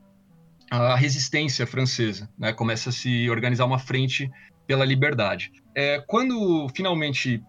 a 0.71 0.95
resistência 0.95 1.67
francesa, 1.67 2.31
né, 2.39 2.53
começa 2.53 2.91
a 2.91 2.93
se 2.93 3.29
organizar 3.29 3.65
uma 3.65 3.81
frente 3.81 4.31
pela 4.69 4.85
liberdade. 4.85 5.51
É, 5.75 6.01
quando 6.07 6.69
finalmente 6.73 7.43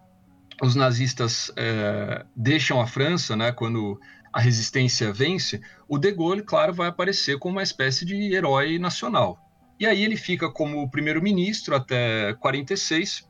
os 0.60 0.74
nazistas 0.74 1.52
é, 1.56 2.26
deixam 2.34 2.80
a 2.80 2.86
França, 2.88 3.36
né, 3.36 3.52
quando 3.52 3.96
a 4.32 4.40
resistência 4.40 5.12
vence, 5.12 5.60
o 5.88 5.98
De 5.98 6.10
Gaulle, 6.10 6.42
claro, 6.42 6.74
vai 6.74 6.88
aparecer 6.88 7.38
como 7.38 7.58
uma 7.58 7.62
espécie 7.62 8.04
de 8.04 8.34
herói 8.34 8.76
nacional. 8.80 9.38
E 9.78 9.86
aí 9.86 10.02
ele 10.02 10.16
fica 10.16 10.50
como 10.50 10.90
primeiro-ministro 10.90 11.76
até 11.76 12.34
46, 12.40 13.24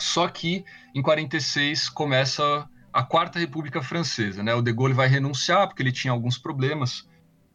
só 0.00 0.26
que 0.26 0.64
em 0.92 1.00
46 1.00 1.90
começa 1.90 2.68
a 2.94 3.02
Quarta 3.02 3.40
República 3.40 3.82
Francesa. 3.82 4.40
Né? 4.40 4.54
O 4.54 4.62
De 4.62 4.72
Gaulle 4.72 4.94
vai 4.94 5.08
renunciar 5.08 5.66
porque 5.66 5.82
ele 5.82 5.90
tinha 5.90 6.12
alguns 6.12 6.38
problemas 6.38 7.00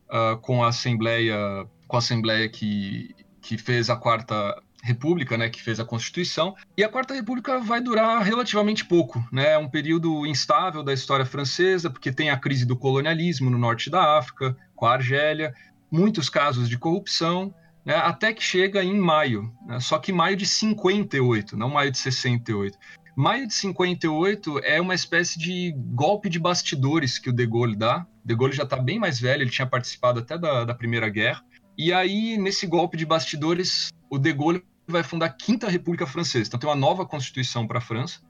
uh, 0.09 0.37
com 0.41 0.61
a 0.61 0.67
Assembleia, 0.67 1.65
com 1.87 1.95
a 1.95 1.99
Assembleia 1.99 2.49
que, 2.49 3.15
que 3.41 3.57
fez 3.57 3.89
a 3.89 3.95
Quarta 3.95 4.61
República, 4.83 5.37
né, 5.37 5.49
que 5.49 5.61
fez 5.61 5.79
a 5.79 5.85
Constituição, 5.85 6.55
e 6.77 6.83
a 6.83 6.89
Quarta 6.89 7.13
República 7.13 7.59
vai 7.59 7.81
durar 7.81 8.21
relativamente 8.23 8.85
pouco, 8.85 9.21
né, 9.29 9.51
é 9.51 9.57
um 9.57 9.67
período 9.67 10.25
instável 10.25 10.81
da 10.81 10.93
história 10.93 11.25
francesa, 11.25 11.89
porque 11.89 12.13
tem 12.13 12.29
a 12.29 12.37
crise 12.37 12.65
do 12.65 12.77
colonialismo 12.77 13.49
no 13.49 13.57
norte 13.57 13.89
da 13.89 14.17
África, 14.17 14.55
com 14.73 14.85
a 14.85 14.93
Argélia, 14.93 15.53
muitos 15.91 16.29
casos 16.29 16.69
de 16.69 16.77
corrupção, 16.77 17.53
né, 17.85 17.93
até 17.97 18.31
que 18.31 18.41
chega 18.41 18.81
em 18.81 18.97
maio, 18.97 19.53
né, 19.67 19.81
só 19.81 19.99
que 19.99 20.13
maio 20.13 20.37
de 20.37 20.45
58, 20.45 21.57
não 21.57 21.69
maio 21.69 21.91
de 21.91 21.97
68. 21.97 22.77
Maio 23.19 23.45
de 23.45 23.53
58 23.53 24.59
é 24.59 24.79
uma 24.79 24.95
espécie 24.95 25.37
de 25.37 25.73
golpe 25.75 26.29
de 26.29 26.39
bastidores 26.39 27.19
que 27.19 27.29
o 27.29 27.33
De 27.33 27.45
Gaulle 27.45 27.75
dá. 27.75 28.07
De 28.23 28.33
Gaulle 28.33 28.55
já 28.55 28.63
está 28.63 28.77
bem 28.77 28.97
mais 28.97 29.19
velho, 29.19 29.41
ele 29.43 29.49
tinha 29.49 29.67
participado 29.67 30.21
até 30.21 30.37
da, 30.37 30.63
da 30.63 30.73
Primeira 30.73 31.09
Guerra. 31.09 31.43
E 31.77 31.91
aí, 31.91 32.37
nesse 32.37 32.65
golpe 32.65 32.95
de 32.95 33.05
bastidores, 33.05 33.89
o 34.09 34.17
De 34.17 34.31
Gaulle 34.31 34.63
vai 34.87 35.03
fundar 35.03 35.25
a 35.25 35.33
Quinta 35.33 35.67
República 35.67 36.07
Francesa. 36.07 36.47
Então 36.47 36.57
tem 36.61 36.69
uma 36.69 36.77
nova 36.77 37.05
constituição 37.05 37.67
para 37.67 37.79
a 37.79 37.81
França. 37.81 38.21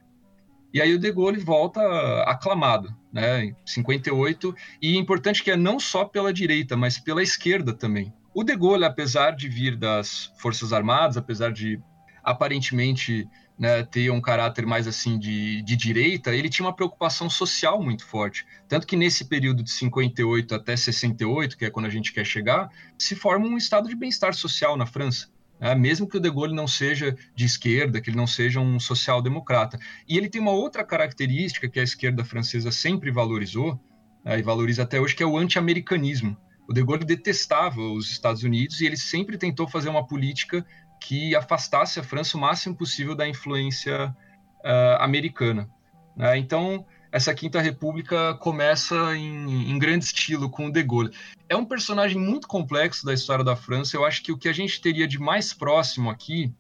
E 0.73 0.81
aí 0.81 0.91
o 0.95 0.99
De 0.99 1.11
Gaulle 1.11 1.39
volta 1.39 1.79
aclamado, 2.23 2.91
né, 3.13 3.45
em 3.45 3.55
58. 3.67 4.55
E 4.81 4.95
é 4.95 4.99
importante 4.99 5.43
que 5.43 5.51
é 5.51 5.55
não 5.55 5.79
só 5.79 6.03
pela 6.03 6.33
direita, 6.33 6.75
mas 6.75 6.97
pela 6.97 7.21
esquerda 7.21 7.73
também. 7.73 8.11
O 8.33 8.43
De 8.43 8.55
Gaulle, 8.55 8.85
apesar 8.85 9.35
de 9.35 9.49
vir 9.49 9.75
das 9.75 10.33
Forças 10.39 10.73
Armadas, 10.73 11.15
apesar 11.15 11.53
de 11.53 11.79
aparentemente 12.23 13.27
né, 13.59 13.83
ter 13.83 14.09
um 14.09 14.21
caráter 14.21 14.65
mais 14.65 14.87
assim 14.87 15.19
de, 15.19 15.61
de 15.63 15.75
direita, 15.75 16.33
ele 16.33 16.49
tinha 16.49 16.65
uma 16.65 16.73
preocupação 16.73 17.29
social 17.29 17.83
muito 17.83 18.05
forte. 18.05 18.45
Tanto 18.69 18.87
que 18.87 18.95
nesse 18.95 19.25
período 19.25 19.61
de 19.61 19.69
58 19.69 20.55
até 20.55 20.77
68, 20.77 21.57
que 21.57 21.65
é 21.65 21.69
quando 21.69 21.87
a 21.87 21.89
gente 21.89 22.13
quer 22.13 22.25
chegar, 22.25 22.69
se 22.97 23.15
forma 23.15 23.45
um 23.45 23.57
estado 23.57 23.89
de 23.89 23.95
bem-estar 23.95 24.33
social 24.33 24.77
na 24.77 24.85
França. 24.85 25.27
Né, 25.59 25.75
mesmo 25.75 26.07
que 26.07 26.15
o 26.15 26.21
De 26.21 26.31
Gaulle 26.31 26.55
não 26.55 26.67
seja 26.67 27.17
de 27.35 27.43
esquerda, 27.43 27.99
que 27.99 28.09
ele 28.09 28.15
não 28.15 28.27
seja 28.27 28.61
um 28.61 28.79
social-democrata. 28.79 29.77
E 30.07 30.17
ele 30.17 30.29
tem 30.29 30.39
uma 30.39 30.51
outra 30.51 30.85
característica 30.85 31.67
que 31.67 31.81
a 31.81 31.83
esquerda 31.83 32.23
francesa 32.23 32.71
sempre 32.71 33.11
valorizou, 33.11 33.77
né, 34.23 34.39
e 34.39 34.41
valoriza 34.41 34.83
até 34.83 35.01
hoje, 35.01 35.13
que 35.13 35.21
é 35.21 35.25
o 35.25 35.37
anti-americanismo. 35.37 36.37
O 36.65 36.73
De 36.73 36.81
Gaulle 36.81 37.03
detestava 37.03 37.81
os 37.81 38.09
Estados 38.09 38.43
Unidos 38.43 38.79
e 38.79 38.85
ele 38.85 38.95
sempre 38.95 39.37
tentou 39.37 39.67
fazer 39.67 39.89
uma 39.89 40.07
política 40.07 40.65
que 40.99 41.35
afastasse 41.35 41.99
a 41.99 42.03
França 42.03 42.37
o 42.37 42.41
máximo 42.41 42.75
possível 42.75 43.15
da 43.15 43.27
influência 43.27 44.15
uh, 44.63 45.01
americana. 45.01 45.69
Né? 46.15 46.37
Então, 46.37 46.85
essa 47.11 47.33
Quinta 47.33 47.59
República 47.59 48.35
começa 48.35 48.95
em, 49.15 49.71
em, 49.71 49.79
grande 49.79 50.05
estilo 50.05 50.49
com 50.49 50.67
o 50.67 50.71
De 50.71 50.83
Gaulle. 50.83 51.11
É 51.47 51.55
um 51.55 51.65
personagem 51.65 52.19
muito 52.19 52.47
complexo 52.47 53.05
da 53.05 53.13
história 53.13 53.43
da 53.43 53.55
França. 53.55 53.95
Eu 53.95 54.05
acho 54.05 54.21
que 54.21 54.31
o 54.31 54.37
que 54.37 54.47
a 54.47 54.53
gente 54.53 54.79
teria 54.81 55.07
de 55.07 55.17
mais 55.17 55.53
próximo 55.53 56.09
aqui 56.09 56.53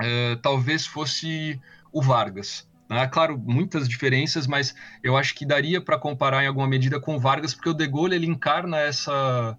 uh, 0.00 0.36
talvez 0.40 0.86
fosse 0.86 1.60
o 1.92 2.00
Vargas. 2.00 2.66
Né? 2.88 3.06
Claro, 3.08 3.38
muitas 3.38 3.88
diferenças, 3.88 4.46
mas 4.46 4.74
eu 5.02 5.16
acho 5.16 5.34
que 5.34 5.44
daria 5.44 5.80
para 5.80 5.98
comparar 5.98 6.42
em 6.42 6.46
alguma 6.46 6.66
medida 6.66 7.00
com 7.00 7.18
Vargas, 7.18 7.54
porque 7.54 7.68
o 7.68 7.74
De 7.74 7.86
Gaulle 7.86 8.14
ele 8.14 8.26
encarna 8.26 8.78
essa, 8.78 9.58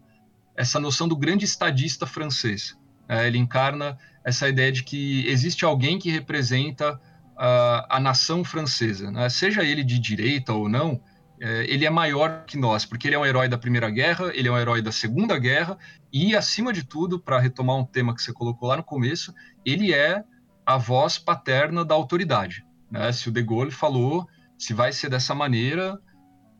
essa 0.55 0.79
noção 0.79 1.07
do 1.07 1.15
grande 1.15 1.45
estadista 1.45 2.07
francês. 2.07 2.75
É, 3.07 3.27
ele 3.27 3.37
encarna 3.37 3.97
essa 4.23 4.47
ideia 4.49 4.71
de 4.71 4.83
que 4.83 5.27
existe 5.27 5.63
alguém 5.63 5.97
que 5.97 6.11
representa 6.11 6.99
a, 7.37 7.97
a 7.97 7.99
nação 7.99 8.43
francesa, 8.43 9.11
né? 9.11 9.29
seja 9.29 9.63
ele 9.63 9.83
de 9.83 9.99
direita 9.99 10.53
ou 10.53 10.67
não, 10.67 11.01
é, 11.39 11.65
ele 11.71 11.85
é 11.85 11.89
maior 11.89 12.43
que 12.45 12.57
nós, 12.57 12.83
porque 12.83 13.07
ele 13.07 13.15
é 13.15 13.19
um 13.19 13.25
herói 13.25 13.47
da 13.47 13.57
Primeira 13.57 13.89
Guerra, 13.89 14.31
ele 14.33 14.47
é 14.47 14.51
um 14.51 14.57
herói 14.57 14.81
da 14.81 14.91
Segunda 14.91 15.37
Guerra, 15.37 15.77
e, 16.11 16.35
acima 16.35 16.73
de 16.73 16.83
tudo, 16.83 17.19
para 17.19 17.39
retomar 17.39 17.75
um 17.75 17.85
tema 17.85 18.15
que 18.15 18.21
você 18.21 18.33
colocou 18.33 18.69
lá 18.69 18.77
no 18.77 18.83
começo, 18.83 19.33
ele 19.65 19.93
é 19.93 20.23
a 20.65 20.77
voz 20.77 21.17
paterna 21.17 21.85
da 21.85 21.93
autoridade. 21.93 22.65
Né? 22.89 23.11
Se 23.11 23.29
o 23.29 23.31
De 23.31 23.43
Gaulle 23.43 23.71
falou, 23.71 24.27
se 24.57 24.73
vai 24.73 24.91
ser 24.91 25.09
dessa 25.09 25.35
maneira, 25.35 25.99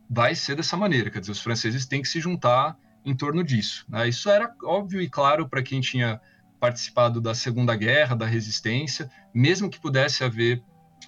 vai 0.10 0.36
ser 0.36 0.55
dessa 0.55 0.77
maneira. 0.77 1.10
Quer 1.10 1.21
dizer, 1.21 1.31
os 1.31 1.41
franceses 1.41 1.86
têm 1.86 2.01
que 2.01 2.07
se 2.07 2.19
juntar 2.19 2.77
em 3.03 3.15
torno 3.15 3.43
disso. 3.43 3.86
Né? 3.89 4.07
Isso 4.10 4.29
era 4.29 4.53
óbvio 4.63 5.01
e 5.01 5.10
claro 5.10 5.49
para 5.49 5.63
quem 5.63 5.81
tinha 5.81 6.21
participado 6.60 7.22
da 7.22 7.34
Segunda 7.34 7.76
Guerra, 7.76 8.15
da 8.15 8.26
Resistência, 8.26 9.10
mesmo 9.34 9.70
que 9.70 9.80
pudesse 9.80 10.24
haver 10.24 10.63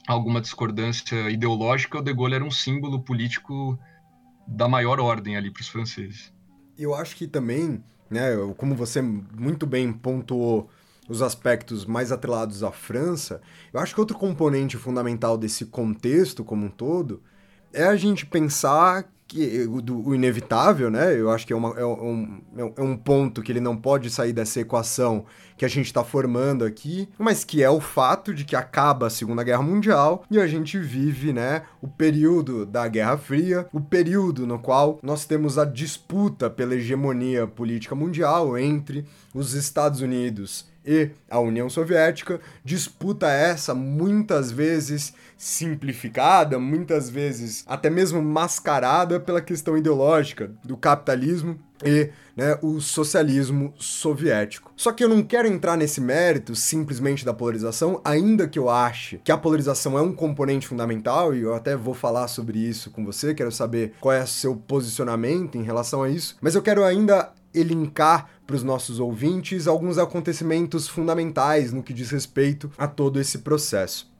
alguma 0.08 0.42
discordância 0.42 1.30
ideológica, 1.30 2.00
o 2.00 2.02
De 2.02 2.14
Gaulle 2.14 2.36
era 2.36 2.44
um 2.44 2.52
símbolo 2.52 3.02
político 3.02 3.78
da 4.48 4.68
maior 4.68 5.00
ordem 5.00 5.38
ali 5.38 5.52
para 5.52 5.62
os 5.62 5.68
franceses. 5.68 6.34
Eu 6.78 6.96
acho 6.96 7.16
que 7.16 7.28
também, 7.28 7.84
né, 8.10 8.32
como 8.58 8.76
você 8.76 9.02
muito 9.02 9.68
bem 9.68 9.92
pontuou 9.92 10.70
os 11.08 11.22
aspectos 11.22 11.86
mais 11.86 12.12
atrelados 12.12 12.64
à 12.64 12.72
França, 12.72 13.42
eu 13.74 13.80
acho 13.80 13.94
que 13.94 14.00
outro 14.00 14.18
componente 14.18 14.78
fundamental 14.78 15.38
desse 15.38 15.66
contexto 15.66 16.44
como 16.44 16.68
um 16.68 16.70
todo 16.70 17.22
é 17.74 17.84
a 17.84 17.96
gente 17.96 18.26
pensar 18.26 19.12
que 19.30 19.68
do, 19.68 20.10
o 20.10 20.15
inevitável, 20.15 20.89
né? 20.89 21.15
Eu 21.18 21.30
acho 21.30 21.46
que 21.46 21.54
é, 21.54 21.56
uma, 21.56 21.80
é, 21.80 21.86
um, 21.86 22.42
é 22.76 22.82
um 22.82 22.98
ponto 22.98 23.44
que 23.44 23.52
ele 23.52 23.60
não 23.60 23.78
pode 23.78 24.10
sair 24.10 24.34
dessa 24.34 24.60
equação 24.60 25.24
que 25.56 25.63
a 25.63 25.68
gente 25.68 25.86
está 25.86 26.04
formando 26.04 26.65
aqui, 26.65 27.08
mas 27.18 27.44
que 27.44 27.62
é 27.62 27.70
o 27.70 27.80
fato 27.80 28.34
de 28.34 28.44
que 28.44 28.56
acaba 28.56 29.08
a 29.08 29.10
Segunda 29.10 29.44
Guerra 29.44 29.62
Mundial 29.62 30.24
e 30.32 30.39
a 30.39 30.48
gente 30.48 30.80
vive, 30.80 31.32
né, 31.32 31.63
o 31.82 31.88
período 31.88 32.65
da 32.65 32.88
Guerra 32.88 33.18
Fria, 33.18 33.68
o 33.72 33.80
período 33.80 34.48
no 34.48 34.58
qual 34.58 35.00
nós 35.04 35.26
temos 35.26 35.58
a 35.58 35.65
disputa 35.65 36.50
pela 36.50 36.76
hegemonia 36.76 37.46
política 37.46 37.94
mundial 37.94 38.58
entre 38.58 39.06
os 39.34 39.54
Estados 39.54 40.02
Unidos 40.02 40.65
e 40.89 41.12
a 41.30 41.39
União 41.39 41.69
Soviética, 41.69 42.41
disputa 42.65 43.30
essa 43.30 43.75
muitas 43.75 44.52
vezes 44.52 45.13
simplificada, 45.38 46.58
muitas 46.58 47.12
vezes 47.12 47.63
até 47.67 47.91
mesmo 47.91 48.23
mascarada 48.23 49.19
pela 49.19 49.39
questão 49.39 49.78
ideológica 49.78 50.49
do 50.63 50.75
capitalismo 50.75 51.60
e 51.86 52.10
né, 52.36 52.58
o 52.63 52.82
socialismo 52.82 53.71
soviético. 53.78 54.71
Só 54.75 54.91
que 54.91 55.04
eu 55.04 55.08
não 55.10 55.21
quero 55.21 55.47
entrar 55.47 55.78
nesse 55.78 56.02
mérito 56.02 56.56
simplesmente 56.56 57.23
da 57.23 57.34
polarização, 57.34 58.02
ainda 58.04 58.47
que 58.47 58.58
eu 58.58 58.67
ache 58.67 59.21
que 59.23 59.32
a 59.32 59.38
polarização 59.38 59.97
é 59.97 60.02
um 60.02 60.12
componente 60.12 60.67
fundamental, 60.67 61.36
e 61.36 61.41
eu 61.41 61.54
até 61.54 61.75
vou 61.75 61.93
falar 61.93 62.28
sobre 62.28 62.58
isso 62.58 62.89
com 62.89 63.06
você, 63.06 63.36
quero 63.36 63.52
saber 63.52 63.93
qual 64.02 64.13
é 64.13 64.23
o 64.23 64.28
seu 64.28 64.56
posicionamento 64.56 65.56
em 65.56 65.63
relação 65.63 66.02
a 66.02 66.10
isso, 66.10 66.36
mas 66.41 66.56
eu 66.56 66.62
quero 66.62 66.84
ainda 66.84 67.32
elencar 67.54 68.30
para 68.46 68.56
os 68.56 68.64
nossos 68.64 69.00
ouvintes 69.00 69.68
alguns 69.68 69.98
acontecimentos 69.98 70.88
fundamentais 70.88 71.72
no 71.72 71.84
que 71.84 71.94
diz 71.94 72.10
respeito 72.10 72.72
a 72.78 72.88
todo 72.88 73.20
esse 73.20 73.40
processo. 73.40 74.12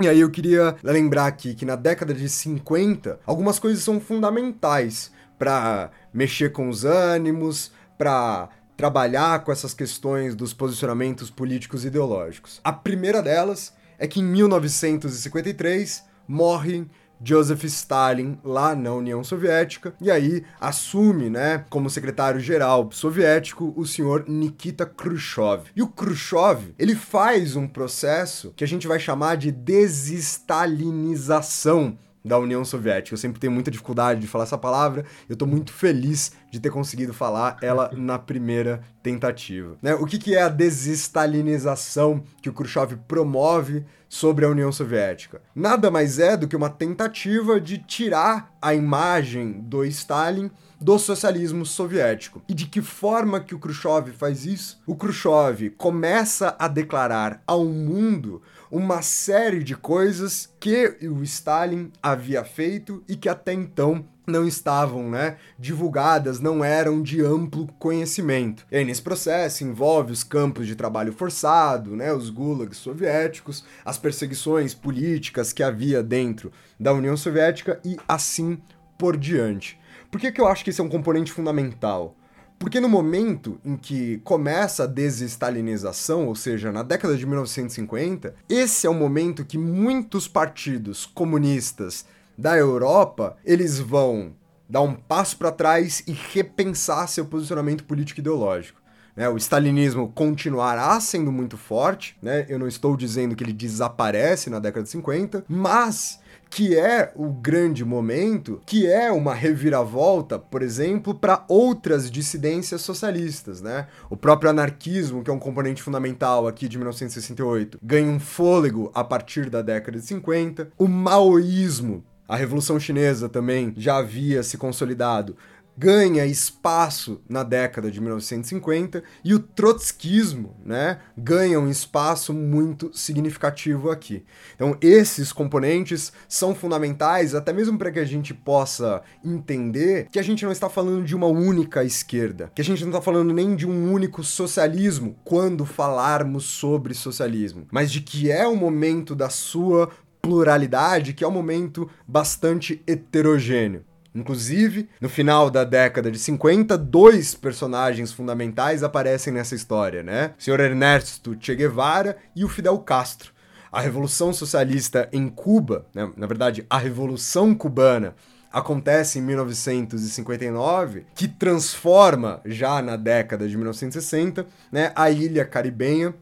E 0.00 0.08
aí 0.08 0.20
eu 0.20 0.30
queria 0.30 0.76
lembrar 0.82 1.26
aqui 1.26 1.54
que 1.54 1.64
na 1.64 1.74
década 1.74 2.12
de 2.12 2.28
50, 2.28 3.18
algumas 3.24 3.58
coisas 3.58 3.82
são 3.82 3.98
fundamentais 3.98 5.10
para 5.38 5.90
mexer 6.12 6.52
com 6.52 6.68
os 6.68 6.84
ânimos, 6.84 7.72
para 7.96 8.50
trabalhar 8.76 9.42
com 9.42 9.50
essas 9.50 9.72
questões 9.72 10.34
dos 10.34 10.52
posicionamentos 10.52 11.30
políticos 11.30 11.84
e 11.84 11.86
ideológicos. 11.86 12.60
A 12.62 12.72
primeira 12.72 13.22
delas 13.22 13.72
é 13.98 14.06
que 14.06 14.20
em 14.20 14.24
1953 14.24 16.04
morre 16.28 16.86
Joseph 17.22 17.64
Stalin 17.64 18.38
lá 18.44 18.74
na 18.74 18.92
União 18.92 19.24
Soviética 19.24 19.94
e 20.00 20.10
aí 20.10 20.44
assume, 20.60 21.30
né, 21.30 21.64
como 21.70 21.88
secretário-geral 21.90 22.90
soviético 22.92 23.72
o 23.76 23.86
senhor 23.86 24.24
Nikita 24.28 24.86
Khrushchev. 24.86 25.70
E 25.74 25.82
o 25.82 25.88
Khrushchev, 25.88 26.74
ele 26.78 26.94
faz 26.94 27.56
um 27.56 27.66
processo 27.66 28.52
que 28.56 28.64
a 28.64 28.66
gente 28.66 28.86
vai 28.86 28.98
chamar 28.98 29.36
de 29.36 29.50
desestalinização 29.50 31.96
da 32.26 32.38
União 32.38 32.64
Soviética. 32.64 33.14
Eu 33.14 33.18
sempre 33.18 33.40
tenho 33.40 33.52
muita 33.52 33.70
dificuldade 33.70 34.20
de 34.20 34.26
falar 34.26 34.44
essa 34.44 34.58
palavra. 34.58 35.04
Eu 35.28 35.34
estou 35.34 35.46
muito 35.46 35.72
feliz 35.72 36.32
de 36.50 36.58
ter 36.58 36.70
conseguido 36.70 37.14
falar 37.14 37.56
ela 37.62 37.90
na 37.94 38.18
primeira 38.18 38.82
tentativa. 39.02 39.76
Né? 39.80 39.94
O 39.94 40.04
que, 40.04 40.18
que 40.18 40.34
é 40.34 40.42
a 40.42 40.48
desestalinização 40.48 42.22
que 42.42 42.48
o 42.48 42.52
Khrushchev 42.52 42.96
promove 43.06 43.84
sobre 44.08 44.44
a 44.44 44.48
União 44.48 44.72
Soviética? 44.72 45.40
Nada 45.54 45.90
mais 45.90 46.18
é 46.18 46.36
do 46.36 46.48
que 46.48 46.56
uma 46.56 46.70
tentativa 46.70 47.60
de 47.60 47.78
tirar 47.78 48.52
a 48.60 48.74
imagem 48.74 49.52
do 49.52 49.84
Stalin 49.84 50.50
do 50.80 50.98
socialismo 50.98 51.64
soviético. 51.64 52.42
E 52.48 52.54
de 52.54 52.66
que 52.66 52.82
forma 52.82 53.40
que 53.40 53.54
o 53.54 53.58
Khrushchev 53.58 54.12
faz 54.12 54.44
isso? 54.44 54.80
O 54.86 54.94
Khrushchev 54.94 55.70
começa 55.70 56.54
a 56.58 56.68
declarar 56.68 57.42
ao 57.46 57.64
mundo 57.64 58.42
uma 58.70 59.02
série 59.02 59.62
de 59.62 59.76
coisas 59.76 60.52
que 60.58 60.96
o 61.02 61.22
Stalin 61.22 61.90
havia 62.02 62.44
feito 62.44 63.02
e 63.08 63.16
que 63.16 63.28
até 63.28 63.52
então 63.52 64.04
não 64.26 64.46
estavam, 64.46 65.08
né, 65.08 65.36
divulgadas, 65.58 66.40
não 66.40 66.64
eram 66.64 67.00
de 67.00 67.22
amplo 67.22 67.68
conhecimento. 67.78 68.66
E 68.70 68.76
aí, 68.76 68.84
nesse 68.84 69.00
processo 69.00 69.62
envolve 69.62 70.12
os 70.12 70.24
campos 70.24 70.66
de 70.66 70.74
trabalho 70.74 71.12
forçado, 71.12 71.94
né, 71.94 72.12
os 72.12 72.28
gulags 72.28 72.78
soviéticos, 72.78 73.64
as 73.84 73.96
perseguições 73.96 74.74
políticas 74.74 75.52
que 75.52 75.62
havia 75.62 76.02
dentro 76.02 76.50
da 76.78 76.92
União 76.92 77.16
Soviética 77.16 77.80
e 77.84 77.96
assim 78.08 78.58
por 78.98 79.16
diante. 79.16 79.78
Por 80.10 80.20
que, 80.20 80.32
que 80.32 80.40
eu 80.40 80.48
acho 80.48 80.64
que 80.64 80.70
esse 80.70 80.80
é 80.80 80.84
um 80.84 80.88
componente 80.88 81.32
fundamental? 81.32 82.16
Porque 82.58 82.80
no 82.80 82.88
momento 82.88 83.60
em 83.64 83.76
que 83.76 84.18
começa 84.24 84.84
a 84.84 84.86
desestalinização, 84.86 86.26
ou 86.26 86.34
seja, 86.34 86.72
na 86.72 86.82
década 86.82 87.16
de 87.16 87.26
1950, 87.26 88.34
esse 88.48 88.86
é 88.86 88.90
o 88.90 88.94
momento 88.94 89.44
que 89.44 89.58
muitos 89.58 90.26
partidos 90.26 91.04
comunistas 91.04 92.06
da 92.36 92.56
Europa, 92.56 93.36
eles 93.44 93.78
vão 93.78 94.32
dar 94.68 94.82
um 94.82 94.94
passo 94.94 95.36
para 95.36 95.52
trás 95.52 96.02
e 96.06 96.12
repensar 96.12 97.06
seu 97.08 97.24
posicionamento 97.26 97.84
político 97.84 98.20
ideológico. 98.20 98.80
Né, 99.14 99.26
o 99.30 99.36
stalinismo 99.38 100.12
continuará 100.14 101.00
sendo 101.00 101.32
muito 101.32 101.56
forte, 101.56 102.14
né? 102.20 102.44
Eu 102.50 102.58
não 102.58 102.68
estou 102.68 102.94
dizendo 102.94 103.34
que 103.34 103.42
ele 103.42 103.52
desaparece 103.52 104.50
na 104.50 104.58
década 104.58 104.82
de 104.82 104.90
50, 104.90 105.42
mas 105.48 106.20
que 106.50 106.76
é 106.76 107.12
o 107.14 107.28
grande 107.28 107.84
momento, 107.84 108.60
que 108.64 108.86
é 108.86 109.10
uma 109.10 109.34
reviravolta, 109.34 110.38
por 110.38 110.62
exemplo, 110.62 111.14
para 111.14 111.44
outras 111.48 112.10
dissidências 112.10 112.80
socialistas, 112.82 113.60
né? 113.60 113.88
O 114.08 114.16
próprio 114.16 114.50
anarquismo, 114.50 115.22
que 115.22 115.30
é 115.30 115.32
um 115.32 115.38
componente 115.38 115.82
fundamental 115.82 116.46
aqui 116.46 116.68
de 116.68 116.78
1968, 116.78 117.78
ganha 117.82 118.08
um 118.08 118.20
fôlego 118.20 118.90
a 118.94 119.04
partir 119.04 119.50
da 119.50 119.62
década 119.62 119.98
de 119.98 120.06
50. 120.06 120.70
O 120.78 120.88
maoísmo, 120.88 122.04
a 122.28 122.36
Revolução 122.36 122.80
Chinesa 122.80 123.28
também 123.28 123.72
já 123.76 123.98
havia 123.98 124.42
se 124.42 124.56
consolidado 124.56 125.36
ganha 125.76 126.24
espaço 126.24 127.20
na 127.28 127.42
década 127.42 127.90
de 127.90 128.00
1950 128.00 129.02
e 129.24 129.34
o 129.34 129.38
trotskismo, 129.38 130.56
né, 130.64 130.98
ganha 131.16 131.60
um 131.60 131.68
espaço 131.68 132.32
muito 132.32 132.90
significativo 132.94 133.90
aqui. 133.90 134.24
Então, 134.54 134.76
esses 134.80 135.32
componentes 135.32 136.12
são 136.28 136.54
fundamentais 136.54 137.34
até 137.34 137.52
mesmo 137.52 137.78
para 137.78 137.90
que 137.90 137.98
a 137.98 138.04
gente 138.04 138.32
possa 138.32 139.02
entender 139.24 140.08
que 140.10 140.18
a 140.18 140.22
gente 140.22 140.44
não 140.44 140.52
está 140.52 140.68
falando 140.68 141.04
de 141.04 141.14
uma 141.14 141.26
única 141.26 141.84
esquerda, 141.84 142.50
que 142.54 142.60
a 142.60 142.64
gente 142.64 142.82
não 142.82 142.90
está 142.90 143.00
falando 143.00 143.32
nem 143.32 143.54
de 143.54 143.66
um 143.66 143.92
único 143.92 144.22
socialismo 144.24 145.16
quando 145.24 145.64
falarmos 145.64 146.44
sobre 146.44 146.94
socialismo, 146.94 147.66
mas 147.70 147.90
de 147.90 148.00
que 148.00 148.30
é 148.30 148.46
o 148.46 148.56
momento 148.56 149.14
da 149.14 149.28
sua 149.28 149.90
pluralidade, 150.22 151.12
que 151.12 151.22
é 151.22 151.28
um 151.28 151.32
momento 151.32 151.88
bastante 152.06 152.82
heterogêneo. 152.86 153.84
Inclusive, 154.16 154.88
no 154.98 155.10
final 155.10 155.50
da 155.50 155.62
década 155.62 156.10
de 156.10 156.18
50, 156.18 156.78
dois 156.78 157.34
personagens 157.34 158.12
fundamentais 158.12 158.82
aparecem 158.82 159.32
nessa 159.32 159.54
história, 159.54 160.02
né? 160.02 160.32
O 160.38 160.42
senhor 160.42 160.58
Ernesto 160.58 161.36
Che 161.38 161.54
Guevara 161.54 162.16
e 162.34 162.42
o 162.42 162.48
Fidel 162.48 162.78
Castro. 162.78 163.32
A 163.70 163.80
Revolução 163.80 164.32
Socialista 164.32 165.06
em 165.12 165.28
Cuba, 165.28 165.86
né? 165.94 166.10
na 166.16 166.26
verdade, 166.26 166.64
a 166.70 166.78
Revolução 166.78 167.54
Cubana, 167.54 168.14
acontece 168.50 169.18
em 169.18 169.22
1959, 169.22 171.04
que 171.14 171.28
transforma, 171.28 172.40
já 172.46 172.80
na 172.80 172.96
década 172.96 173.46
de 173.46 173.54
1960, 173.54 174.46
né, 174.72 174.92
a 174.96 175.10
ilha 175.10 175.44
caribenha 175.44 176.14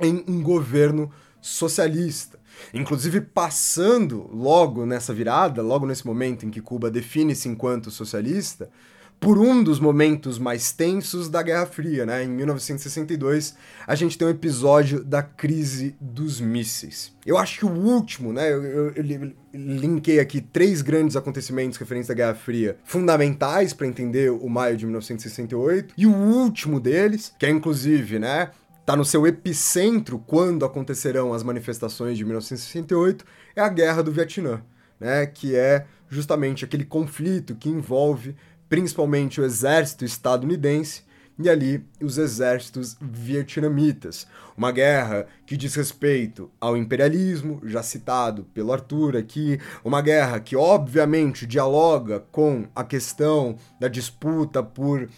em 0.00 0.24
um 0.26 0.42
governo 0.42 1.10
socialista. 1.38 2.35
Inclusive 2.72 3.20
passando 3.20 4.28
logo 4.32 4.84
nessa 4.86 5.12
virada, 5.12 5.62
logo 5.62 5.86
nesse 5.86 6.06
momento 6.06 6.46
em 6.46 6.50
que 6.50 6.60
Cuba 6.60 6.90
define-se 6.90 7.48
enquanto 7.48 7.90
socialista, 7.90 8.70
por 9.18 9.38
um 9.38 9.62
dos 9.62 9.80
momentos 9.80 10.38
mais 10.38 10.72
tensos 10.72 11.28
da 11.28 11.42
Guerra 11.42 11.66
Fria, 11.66 12.04
né? 12.04 12.24
Em 12.24 12.28
1962, 12.28 13.56
a 13.86 13.94
gente 13.94 14.16
tem 14.16 14.28
um 14.28 14.30
episódio 14.30 15.02
da 15.02 15.22
crise 15.22 15.96
dos 16.00 16.40
mísseis. 16.40 17.12
Eu 17.24 17.38
acho 17.38 17.58
que 17.58 17.64
o 17.64 17.70
último, 17.70 18.32
né? 18.32 18.52
Eu, 18.52 18.62
eu, 18.62 18.92
eu 18.94 19.32
linkei 19.54 20.20
aqui 20.20 20.40
três 20.40 20.82
grandes 20.82 21.16
acontecimentos 21.16 21.78
referentes 21.78 22.10
à 22.10 22.14
Guerra 22.14 22.34
Fria, 22.34 22.76
fundamentais 22.84 23.72
para 23.72 23.86
entender 23.86 24.30
o 24.30 24.48
maio 24.48 24.76
de 24.76 24.84
1968, 24.84 25.94
e 25.96 26.06
o 26.06 26.14
último 26.14 26.78
deles, 26.78 27.32
que 27.38 27.46
é 27.46 27.50
inclusive, 27.50 28.18
né? 28.18 28.50
Está 28.86 28.94
no 28.94 29.04
seu 29.04 29.26
epicentro 29.26 30.16
quando 30.16 30.64
acontecerão 30.64 31.34
as 31.34 31.42
manifestações 31.42 32.16
de 32.16 32.24
1968, 32.24 33.24
é 33.56 33.60
a 33.60 33.68
Guerra 33.68 34.00
do 34.00 34.12
Vietnã, 34.12 34.62
né, 35.00 35.26
que 35.26 35.56
é 35.56 35.86
justamente 36.08 36.64
aquele 36.64 36.84
conflito 36.84 37.56
que 37.56 37.68
envolve 37.68 38.36
principalmente 38.68 39.40
o 39.40 39.44
exército 39.44 40.04
estadunidense 40.04 41.02
e 41.36 41.50
ali 41.50 41.84
os 42.00 42.16
exércitos 42.16 42.96
vietnamitas. 43.00 44.24
Uma 44.56 44.70
guerra 44.70 45.26
que 45.44 45.56
diz 45.56 45.74
respeito 45.74 46.48
ao 46.60 46.76
imperialismo, 46.76 47.60
já 47.64 47.82
citado 47.82 48.44
pelo 48.54 48.72
Arthur 48.72 49.16
aqui, 49.16 49.58
uma 49.84 50.00
guerra 50.00 50.38
que 50.38 50.54
obviamente 50.54 51.44
dialoga 51.44 52.20
com 52.30 52.68
a 52.72 52.84
questão 52.84 53.56
da 53.80 53.88
disputa 53.88 54.62
por 54.62 55.08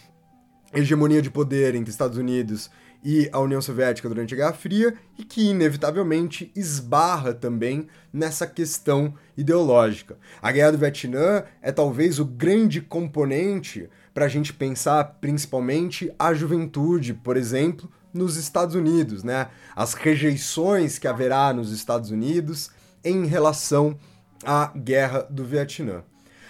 hegemonia 0.72 1.20
de 1.20 1.30
poder 1.30 1.74
entre 1.74 1.90
Estados 1.90 2.16
Unidos 2.16 2.70
e 3.11 3.26
a 3.32 3.40
União 3.40 3.62
Soviética 3.62 4.06
durante 4.06 4.34
a 4.34 4.36
Guerra 4.36 4.52
Fria 4.52 4.94
e 5.18 5.24
que, 5.24 5.48
inevitavelmente, 5.48 6.52
esbarra 6.54 7.32
também 7.32 7.88
nessa 8.12 8.46
questão 8.46 9.14
ideológica. 9.34 10.18
A 10.42 10.52
Guerra 10.52 10.72
do 10.72 10.78
Vietnã 10.78 11.42
é 11.62 11.72
talvez 11.72 12.18
o 12.18 12.26
grande 12.26 12.82
componente 12.82 13.88
para 14.12 14.26
a 14.26 14.28
gente 14.28 14.52
pensar 14.52 15.04
principalmente 15.22 16.12
a 16.18 16.34
juventude, 16.34 17.14
por 17.14 17.38
exemplo, 17.38 17.90
nos 18.12 18.36
Estados 18.36 18.74
Unidos, 18.74 19.24
né? 19.24 19.48
As 19.74 19.94
rejeições 19.94 20.98
que 20.98 21.09
haverá 21.09 21.50
nos 21.54 21.72
Estados 21.72 22.11
Unidos 22.11 22.70
em 23.02 23.24
relação 23.24 23.98
à 24.44 24.70
Guerra 24.76 25.26
do 25.30 25.46
Vietnã. 25.46 26.04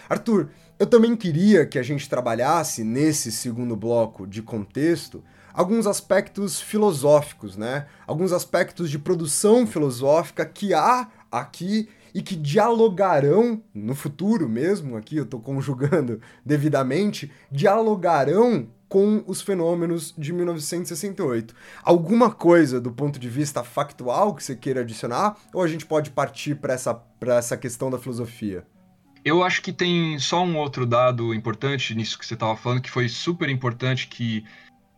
Arthur, 0.08 0.48
eu 0.76 0.88
também 0.88 1.14
queria 1.14 1.64
que 1.64 1.78
a 1.78 1.84
gente 1.84 2.08
trabalhasse 2.08 2.82
nesse 2.82 3.30
segundo 3.30 3.76
bloco 3.76 4.26
de 4.26 4.42
contexto 4.42 5.22
alguns 5.52 5.86
aspectos 5.86 6.60
filosóficos, 6.60 7.56
né? 7.56 7.86
Alguns 8.06 8.32
aspectos 8.32 8.90
de 8.90 8.98
produção 8.98 9.66
filosófica 9.66 10.44
que 10.44 10.74
há 10.74 11.08
aqui 11.30 11.88
e 12.14 12.22
que 12.22 12.34
dialogarão 12.34 13.62
no 13.74 13.94
futuro 13.94 14.48
mesmo, 14.48 14.96
aqui 14.96 15.16
eu 15.16 15.24
estou 15.24 15.40
conjugando 15.40 16.20
devidamente, 16.44 17.30
dialogarão 17.50 18.68
com 18.88 19.22
os 19.26 19.42
fenômenos 19.42 20.14
de 20.16 20.32
1968. 20.32 21.54
Alguma 21.82 22.30
coisa 22.30 22.80
do 22.80 22.90
ponto 22.90 23.18
de 23.18 23.28
vista 23.28 23.62
factual 23.62 24.34
que 24.34 24.42
você 24.42 24.56
queira 24.56 24.80
adicionar, 24.80 25.36
ou 25.52 25.62
a 25.62 25.68
gente 25.68 25.84
pode 25.84 26.10
partir 26.10 26.56
para 26.56 26.72
essa, 26.72 27.00
essa 27.20 27.56
questão 27.56 27.90
da 27.90 27.98
filosofia? 27.98 28.66
Eu 29.24 29.42
acho 29.42 29.60
que 29.60 29.72
tem 29.72 30.18
só 30.18 30.42
um 30.42 30.56
outro 30.56 30.86
dado 30.86 31.34
importante 31.34 31.94
nisso 31.94 32.18
que 32.18 32.24
você 32.24 32.34
estava 32.34 32.56
falando, 32.56 32.80
que 32.80 32.90
foi 32.90 33.08
super 33.08 33.50
importante, 33.50 34.08
que 34.08 34.44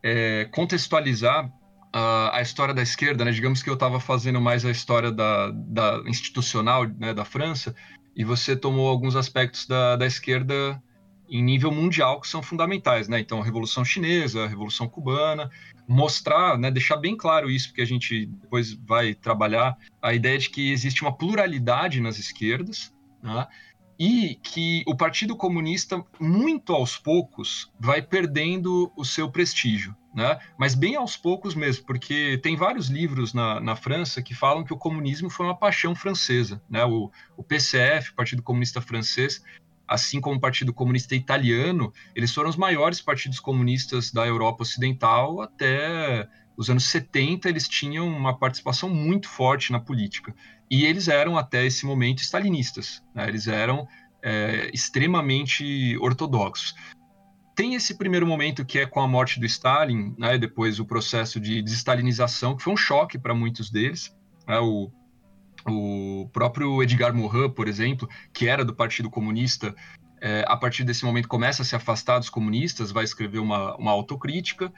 é, 0.02 0.46
contextualizar 0.46 1.46
uh, 1.46 2.30
a 2.32 2.40
história 2.40 2.74
da 2.74 2.82
esquerda, 2.82 3.24
né? 3.24 3.30
Digamos 3.30 3.62
que 3.62 3.70
eu 3.70 3.74
estava 3.74 4.00
fazendo 4.00 4.40
mais 4.40 4.64
a 4.64 4.70
história 4.70 5.10
da, 5.10 5.50
da 5.50 6.02
institucional 6.06 6.86
né, 6.86 7.12
da 7.12 7.24
França, 7.24 7.74
e 8.14 8.24
você 8.24 8.56
tomou 8.56 8.88
alguns 8.88 9.16
aspectos 9.16 9.66
da, 9.66 9.96
da 9.96 10.06
esquerda 10.06 10.82
em 11.28 11.42
nível 11.42 11.70
mundial 11.70 12.20
que 12.20 12.26
são 12.26 12.42
fundamentais, 12.42 13.08
né? 13.08 13.20
Então, 13.20 13.40
a 13.40 13.44
Revolução 13.44 13.84
Chinesa, 13.84 14.44
a 14.44 14.48
Revolução 14.48 14.88
Cubana, 14.88 15.48
mostrar, 15.86 16.58
né, 16.58 16.70
deixar 16.70 16.96
bem 16.96 17.16
claro 17.16 17.48
isso, 17.48 17.68
porque 17.68 17.82
a 17.82 17.86
gente 17.86 18.26
depois 18.26 18.72
vai 18.74 19.14
trabalhar 19.14 19.76
a 20.02 20.12
ideia 20.12 20.38
de 20.38 20.50
que 20.50 20.72
existe 20.72 21.02
uma 21.02 21.16
pluralidade 21.16 22.00
nas 22.00 22.18
esquerdas, 22.18 22.92
né? 23.22 23.46
E 24.00 24.36
que 24.42 24.82
o 24.86 24.96
Partido 24.96 25.36
Comunista, 25.36 26.02
muito 26.18 26.72
aos 26.72 26.96
poucos, 26.96 27.70
vai 27.78 28.00
perdendo 28.00 28.90
o 28.96 29.04
seu 29.04 29.30
prestígio. 29.30 29.94
Né? 30.14 30.40
Mas 30.58 30.74
bem 30.74 30.96
aos 30.96 31.18
poucos 31.18 31.54
mesmo, 31.54 31.84
porque 31.84 32.40
tem 32.42 32.56
vários 32.56 32.88
livros 32.88 33.34
na, 33.34 33.60
na 33.60 33.76
França 33.76 34.22
que 34.22 34.34
falam 34.34 34.64
que 34.64 34.72
o 34.72 34.78
comunismo 34.78 35.28
foi 35.28 35.44
uma 35.44 35.54
paixão 35.54 35.94
francesa. 35.94 36.62
Né? 36.68 36.82
O, 36.82 37.10
o 37.36 37.44
PCF, 37.44 38.14
Partido 38.14 38.42
Comunista 38.42 38.80
Francês, 38.80 39.44
assim 39.86 40.18
como 40.18 40.36
o 40.36 40.40
Partido 40.40 40.72
Comunista 40.72 41.14
Italiano, 41.14 41.92
eles 42.16 42.32
foram 42.32 42.48
os 42.48 42.56
maiores 42.56 43.02
partidos 43.02 43.38
comunistas 43.38 44.10
da 44.10 44.26
Europa 44.26 44.62
Ocidental 44.62 45.42
até 45.42 46.26
os 46.56 46.68
anos 46.68 46.84
70, 46.84 47.48
eles 47.48 47.68
tinham 47.68 48.06
uma 48.06 48.36
participação 48.36 48.88
muito 48.88 49.28
forte 49.28 49.72
na 49.72 49.80
política. 49.80 50.34
E 50.70 50.84
eles 50.84 51.08
eram, 51.08 51.36
até 51.36 51.66
esse 51.66 51.84
momento, 51.86 52.20
stalinistas. 52.20 53.02
Né? 53.14 53.28
Eles 53.28 53.46
eram 53.46 53.88
é, 54.22 54.70
extremamente 54.72 55.96
ortodoxos. 55.98 56.74
Tem 57.56 57.74
esse 57.74 57.96
primeiro 57.96 58.26
momento 58.26 58.64
que 58.64 58.78
é 58.78 58.86
com 58.86 59.00
a 59.00 59.08
morte 59.08 59.40
do 59.40 59.46
Stalin, 59.46 60.14
né? 60.16 60.38
depois 60.38 60.78
o 60.78 60.84
processo 60.84 61.40
de 61.40 61.60
desestalinização, 61.60 62.56
que 62.56 62.62
foi 62.62 62.72
um 62.72 62.76
choque 62.76 63.18
para 63.18 63.34
muitos 63.34 63.70
deles. 63.70 64.14
Né? 64.46 64.58
O, 64.58 64.90
o 65.66 66.28
próprio 66.32 66.82
Edgar 66.82 67.14
Morin, 67.14 67.50
por 67.50 67.68
exemplo, 67.68 68.08
que 68.32 68.46
era 68.46 68.64
do 68.64 68.74
Partido 68.74 69.10
Comunista, 69.10 69.74
é, 70.20 70.44
a 70.46 70.56
partir 70.56 70.84
desse 70.84 71.04
momento 71.04 71.26
começa 71.26 71.62
a 71.62 71.64
se 71.64 71.74
afastar 71.74 72.18
dos 72.18 72.28
comunistas, 72.28 72.92
vai 72.92 73.04
escrever 73.04 73.38
uma, 73.38 73.74
uma 73.76 73.90
autocrítica. 73.90 74.72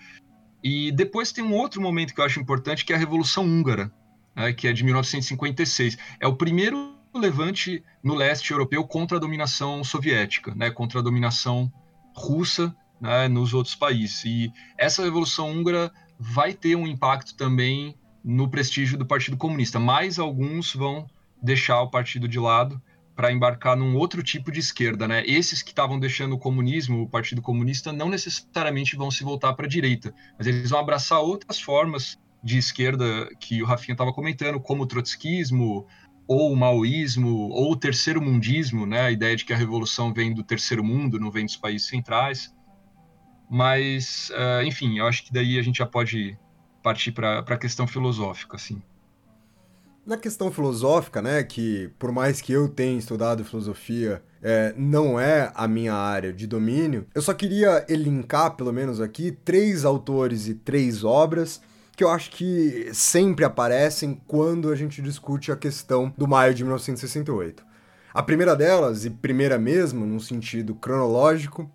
E 0.62 0.92
depois 0.92 1.32
tem 1.32 1.42
um 1.42 1.54
outro 1.54 1.80
momento 1.80 2.14
que 2.14 2.20
eu 2.20 2.24
acho 2.24 2.40
importante, 2.40 2.84
que 2.84 2.92
é 2.92 2.96
a 2.96 2.98
Revolução 2.98 3.44
Húngara, 3.44 3.92
né, 4.34 4.52
que 4.52 4.68
é 4.68 4.72
de 4.72 4.84
1956. 4.84 5.98
É 6.20 6.26
o 6.26 6.36
primeiro 6.36 6.94
levante 7.14 7.82
no 8.02 8.14
leste 8.14 8.52
europeu 8.52 8.84
contra 8.84 9.16
a 9.16 9.20
dominação 9.20 9.82
soviética, 9.84 10.54
né, 10.54 10.70
contra 10.70 11.00
a 11.00 11.02
dominação 11.02 11.70
russa 12.14 12.74
né, 13.00 13.28
nos 13.28 13.52
outros 13.52 13.74
países. 13.74 14.24
E 14.24 14.52
essa 14.78 15.02
revolução 15.02 15.50
húngara 15.50 15.92
vai 16.18 16.52
ter 16.52 16.76
um 16.76 16.86
impacto 16.86 17.34
também 17.34 17.96
no 18.24 18.48
prestígio 18.48 18.96
do 18.96 19.04
Partido 19.04 19.36
Comunista. 19.36 19.80
Mais 19.80 20.18
alguns 20.18 20.72
vão 20.72 21.10
deixar 21.42 21.82
o 21.82 21.90
partido 21.90 22.28
de 22.28 22.38
lado 22.38 22.80
para 23.14 23.30
embarcar 23.30 23.76
num 23.76 23.96
outro 23.96 24.22
tipo 24.22 24.50
de 24.50 24.60
esquerda, 24.60 25.06
né? 25.06 25.22
Esses 25.26 25.62
que 25.62 25.70
estavam 25.70 25.98
deixando 25.98 26.34
o 26.34 26.38
comunismo, 26.38 27.02
o 27.02 27.08
Partido 27.08 27.42
Comunista, 27.42 27.92
não 27.92 28.08
necessariamente 28.08 28.96
vão 28.96 29.10
se 29.10 29.22
voltar 29.22 29.52
para 29.52 29.66
a 29.66 29.68
direita, 29.68 30.14
mas 30.38 30.46
eles 30.46 30.70
vão 30.70 30.80
abraçar 30.80 31.20
outras 31.20 31.60
formas 31.60 32.18
de 32.42 32.58
esquerda 32.58 33.28
que 33.38 33.62
o 33.62 33.66
Rafinha 33.66 33.94
estava 33.94 34.12
comentando, 34.12 34.58
como 34.58 34.82
o 34.82 34.86
trotskismo, 34.86 35.86
ou 36.26 36.52
o 36.52 36.56
maoísmo, 36.56 37.50
ou 37.50 37.72
o 37.72 37.76
terceiro 37.76 38.20
mundismo, 38.20 38.86
né? 38.86 39.02
a 39.02 39.10
ideia 39.10 39.36
de 39.36 39.44
que 39.44 39.52
a 39.52 39.56
revolução 39.56 40.12
vem 40.12 40.32
do 40.32 40.42
terceiro 40.42 40.82
mundo, 40.82 41.20
não 41.20 41.30
vem 41.30 41.44
dos 41.44 41.56
países 41.56 41.86
centrais. 41.86 42.54
Mas, 43.50 44.30
uh, 44.30 44.64
enfim, 44.64 44.98
eu 44.98 45.06
acho 45.06 45.24
que 45.24 45.32
daí 45.32 45.58
a 45.58 45.62
gente 45.62 45.78
já 45.78 45.86
pode 45.86 46.38
partir 46.82 47.12
para 47.12 47.40
a 47.40 47.58
questão 47.58 47.86
filosófica, 47.86 48.56
assim. 48.56 48.82
Na 50.04 50.16
questão 50.16 50.50
filosófica, 50.50 51.22
né, 51.22 51.44
que 51.44 51.88
por 51.96 52.10
mais 52.10 52.40
que 52.40 52.52
eu 52.52 52.68
tenha 52.68 52.98
estudado 52.98 53.44
filosofia, 53.44 54.20
é, 54.42 54.74
não 54.76 55.18
é 55.18 55.52
a 55.54 55.68
minha 55.68 55.94
área 55.94 56.32
de 56.32 56.44
domínio, 56.44 57.06
eu 57.14 57.22
só 57.22 57.32
queria 57.32 57.86
elencar, 57.88 58.56
pelo 58.56 58.72
menos 58.72 59.00
aqui, 59.00 59.30
três 59.30 59.84
autores 59.84 60.48
e 60.48 60.54
três 60.54 61.04
obras 61.04 61.60
que 61.96 62.02
eu 62.02 62.08
acho 62.08 62.32
que 62.32 62.90
sempre 62.92 63.44
aparecem 63.44 64.20
quando 64.26 64.70
a 64.70 64.74
gente 64.74 65.00
discute 65.00 65.52
a 65.52 65.56
questão 65.56 66.12
do 66.18 66.26
maio 66.26 66.52
de 66.52 66.64
1968. 66.64 67.64
A 68.12 68.22
primeira 68.24 68.56
delas, 68.56 69.04
e 69.04 69.10
primeira 69.10 69.56
mesmo, 69.56 70.04
num 70.04 70.18
sentido 70.18 70.74
cronológico, 70.74 71.70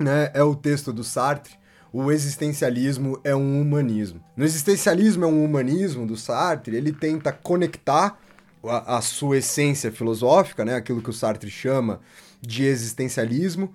né, 0.00 0.32
é 0.34 0.42
o 0.42 0.56
texto 0.56 0.92
do 0.92 1.04
Sartre, 1.04 1.54
o 1.92 2.10
existencialismo 2.10 3.20
é 3.22 3.36
um 3.36 3.60
humanismo. 3.60 4.22
No 4.34 4.44
existencialismo 4.44 5.24
é 5.24 5.28
um 5.28 5.44
humanismo 5.44 6.06
do 6.06 6.16
Sartre, 6.16 6.74
ele 6.74 6.92
tenta 6.92 7.30
conectar 7.30 8.18
a, 8.64 8.96
a, 8.96 9.00
sua 9.02 9.38
essência 9.38 9.92
filosófica, 9.92 10.64
né, 10.64 10.74
aquilo 10.74 11.02
que 11.02 11.10
o 11.10 11.12
Sartre 11.12 11.50
chama 11.50 12.00
de 12.40 12.64
existencialismo, 12.64 13.74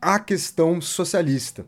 à 0.00 0.18
questão 0.18 0.80
socialista. 0.80 1.66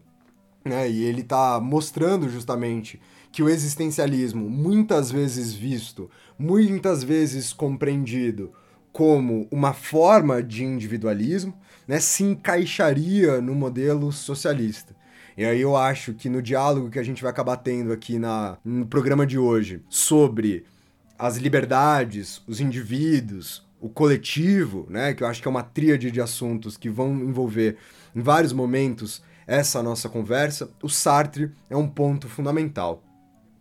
Né, 0.62 0.90
e 0.90 1.02
ele 1.04 1.22
está 1.22 1.58
mostrando 1.60 2.28
justamente 2.28 3.00
que 3.32 3.42
o 3.42 3.48
existencialismo, 3.48 4.50
muitas 4.50 5.10
vezes 5.10 5.54
visto, 5.54 6.10
muitas 6.38 7.02
vezes 7.02 7.52
compreendido 7.52 8.52
como 8.92 9.46
uma 9.50 9.72
forma 9.72 10.42
de 10.42 10.64
individualismo, 10.64 11.54
né, 11.86 12.00
se 12.00 12.24
encaixaria 12.24 13.40
no 13.40 13.54
modelo 13.54 14.10
socialista. 14.10 14.94
E 15.36 15.44
aí 15.44 15.60
eu 15.60 15.76
acho 15.76 16.14
que 16.14 16.30
no 16.30 16.40
diálogo 16.40 16.88
que 16.88 16.98
a 16.98 17.02
gente 17.02 17.22
vai 17.22 17.30
acabar 17.30 17.58
tendo 17.58 17.92
aqui 17.92 18.18
na, 18.18 18.56
no 18.64 18.86
programa 18.86 19.26
de 19.26 19.38
hoje 19.38 19.82
sobre 19.88 20.64
as 21.18 21.36
liberdades, 21.36 22.42
os 22.46 22.60
indivíduos, 22.60 23.66
o 23.80 23.88
coletivo, 23.88 24.86
né, 24.88 25.12
que 25.12 25.22
eu 25.22 25.26
acho 25.26 25.42
que 25.42 25.48
é 25.48 25.50
uma 25.50 25.62
tríade 25.62 26.10
de 26.10 26.20
assuntos 26.20 26.76
que 26.78 26.88
vão 26.88 27.14
envolver 27.14 27.76
em 28.14 28.22
vários 28.22 28.52
momentos 28.52 29.22
essa 29.46 29.82
nossa 29.82 30.08
conversa, 30.08 30.70
o 30.82 30.88
Sartre 30.88 31.52
é 31.68 31.76
um 31.76 31.86
ponto 31.86 32.28
fundamental. 32.28 33.02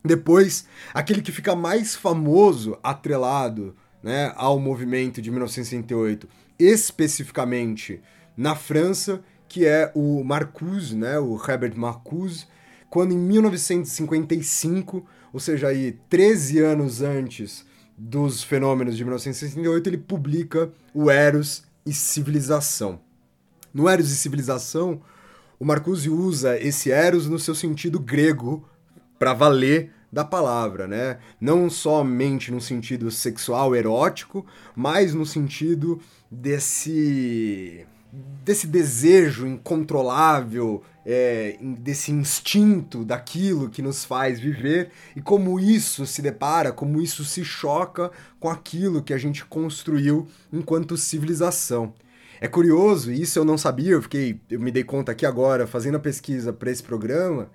Depois, 0.03 0.67
aquele 0.93 1.21
que 1.21 1.31
fica 1.31 1.55
mais 1.55 1.95
famoso, 1.95 2.77
atrelado 2.81 3.75
né, 4.01 4.31
ao 4.35 4.59
movimento 4.59 5.21
de 5.21 5.29
1968, 5.29 6.27
especificamente 6.57 8.01
na 8.37 8.55
França, 8.55 9.21
que 9.55 9.65
é 9.65 9.89
o 9.95 10.21
Marcuse, 10.21 10.93
né, 10.93 11.17
o 11.17 11.41
Herbert 11.41 11.77
Marcuse, 11.77 12.45
quando 12.89 13.13
em 13.13 13.17
1955, 13.17 15.07
ou 15.31 15.39
seja, 15.39 15.69
aí 15.69 15.97
13 16.09 16.59
anos 16.59 17.01
antes 17.01 17.65
dos 17.97 18.43
fenômenos 18.43 18.97
de 18.97 19.05
1968, 19.05 19.87
ele 19.87 19.97
publica 19.97 20.69
o 20.93 21.09
Eros 21.09 21.63
e 21.85 21.93
Civilização. 21.93 22.99
No 23.73 23.87
Eros 23.87 24.11
e 24.11 24.17
Civilização, 24.17 25.01
o 25.57 25.63
Marcuse 25.63 26.09
usa 26.09 26.59
esse 26.59 26.91
Eros 26.91 27.29
no 27.29 27.39
seu 27.39 27.55
sentido 27.55 27.97
grego 27.97 28.67
para 29.17 29.33
valer 29.33 29.93
da 30.11 30.25
palavra, 30.25 30.85
né? 30.85 31.19
Não 31.39 31.69
somente 31.69 32.51
no 32.51 32.59
sentido 32.59 33.09
sexual 33.09 33.73
erótico, 33.73 34.45
mas 34.75 35.13
no 35.13 35.25
sentido 35.25 36.01
desse 36.29 37.87
desse 38.43 38.67
desejo 38.67 39.47
incontrolável, 39.47 40.83
é, 41.05 41.57
desse 41.79 42.11
instinto 42.11 43.03
daquilo 43.03 43.69
que 43.69 43.81
nos 43.81 44.03
faz 44.03 44.39
viver 44.39 44.91
e 45.15 45.21
como 45.21 45.59
isso 45.59 46.05
se 46.05 46.21
depara, 46.21 46.71
como 46.71 47.01
isso 47.01 47.23
se 47.23 47.43
choca 47.43 48.11
com 48.39 48.49
aquilo 48.49 49.03
que 49.03 49.13
a 49.13 49.17
gente 49.17 49.45
construiu 49.45 50.27
enquanto 50.51 50.97
civilização. 50.97 51.93
É 52.41 52.47
curioso, 52.47 53.11
isso 53.11 53.39
eu 53.39 53.45
não 53.45 53.57
sabia, 53.57 53.91
eu 53.91 54.01
fiquei, 54.01 54.39
eu 54.49 54.59
me 54.59 54.71
dei 54.71 54.83
conta 54.83 55.11
aqui 55.11 55.25
agora 55.25 55.65
fazendo 55.65 55.95
a 55.95 55.99
pesquisa 55.99 56.51
para 56.51 56.69
esse 56.69 56.83
programa, 56.83 57.49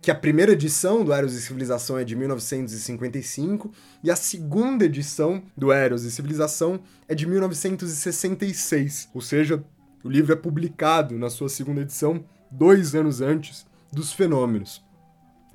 que 0.00 0.10
a 0.10 0.14
primeira 0.14 0.52
edição 0.52 1.04
do 1.04 1.12
Eros 1.12 1.34
e 1.34 1.40
Civilização 1.40 1.98
é 1.98 2.04
de 2.04 2.14
1955 2.14 3.72
e 4.02 4.10
a 4.10 4.16
segunda 4.16 4.84
edição 4.84 5.42
do 5.56 5.72
Eros 5.72 6.04
e 6.04 6.10
Civilização 6.10 6.80
é 7.08 7.14
de 7.14 7.26
1966, 7.26 9.08
ou 9.14 9.20
seja, 9.20 9.64
o 10.04 10.10
livro 10.10 10.32
é 10.32 10.36
publicado 10.36 11.18
na 11.18 11.30
sua 11.30 11.48
segunda 11.48 11.80
edição 11.80 12.24
dois 12.50 12.94
anos 12.94 13.20
antes 13.20 13.66
dos 13.90 14.12
fenômenos. 14.12 14.84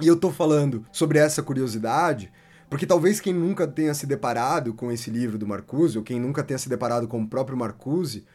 E 0.02 0.08
eu 0.08 0.18
tô 0.18 0.32
falando 0.32 0.86
sobre 0.92 1.20
essa 1.20 1.44
curiosidade 1.44 2.32
porque 2.70 2.86
talvez 2.86 3.20
quem 3.20 3.34
nunca 3.34 3.68
tenha 3.68 3.94
se 3.94 4.06
deparado 4.06 4.74
com 4.74 4.92
esse 4.92 5.10
livro 5.10 5.38
do 5.38 5.48
Marcuse, 5.48 5.98
ou 5.98 6.04
quem 6.04 6.20
nunca 6.20 6.44
tenha 6.44 6.58
se 6.58 6.70
deparado 6.70 7.08
com 7.08 7.22
o 7.22 7.28
próprio 7.28 7.58
Marcuse, 7.58 8.26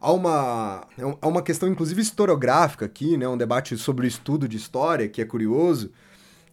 há 0.00 0.10
uma, 0.10 0.86
é 0.96 1.02
há 1.20 1.28
uma 1.28 1.42
questão, 1.42 1.68
inclusive, 1.68 2.00
historiográfica 2.00 2.86
aqui, 2.86 3.18
né? 3.18 3.28
Um 3.28 3.36
debate 3.36 3.76
sobre 3.76 4.06
o 4.06 4.08
estudo 4.08 4.48
de 4.48 4.56
história, 4.56 5.08
que 5.08 5.20
é 5.20 5.26
curioso, 5.26 5.92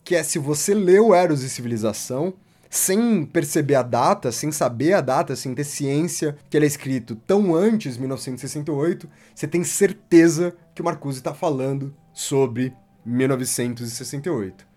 que 0.04 0.16
é 0.16 0.24
se 0.24 0.38
você 0.38 0.74
leu 0.74 1.16
Eros 1.16 1.42
e 1.42 1.50
Civilização, 1.50 2.34
sem 2.70 3.26
perceber 3.26 3.76
a 3.76 3.82
data, 3.82 4.32
sem 4.32 4.52
saber 4.52 4.94
a 4.94 5.02
data, 5.02 5.36
sem 5.36 5.56
ter 5.56 5.64
ciência 5.64 6.38
que 6.50 6.56
ele 6.56 6.66
é 6.66 6.68
escrito 6.68 7.16
tão 7.16 7.56
antes 7.56 7.96
de 7.96 8.00
1968, 8.00 9.10
você 9.34 9.48
tem 9.48 9.64
certeza 9.64 10.56
que 10.76 10.82
o 10.82 10.86
Marcuse 10.86 11.18
está 11.18 11.34
falando 11.34 11.96
sobre 12.14 12.74
1968. 13.04 14.68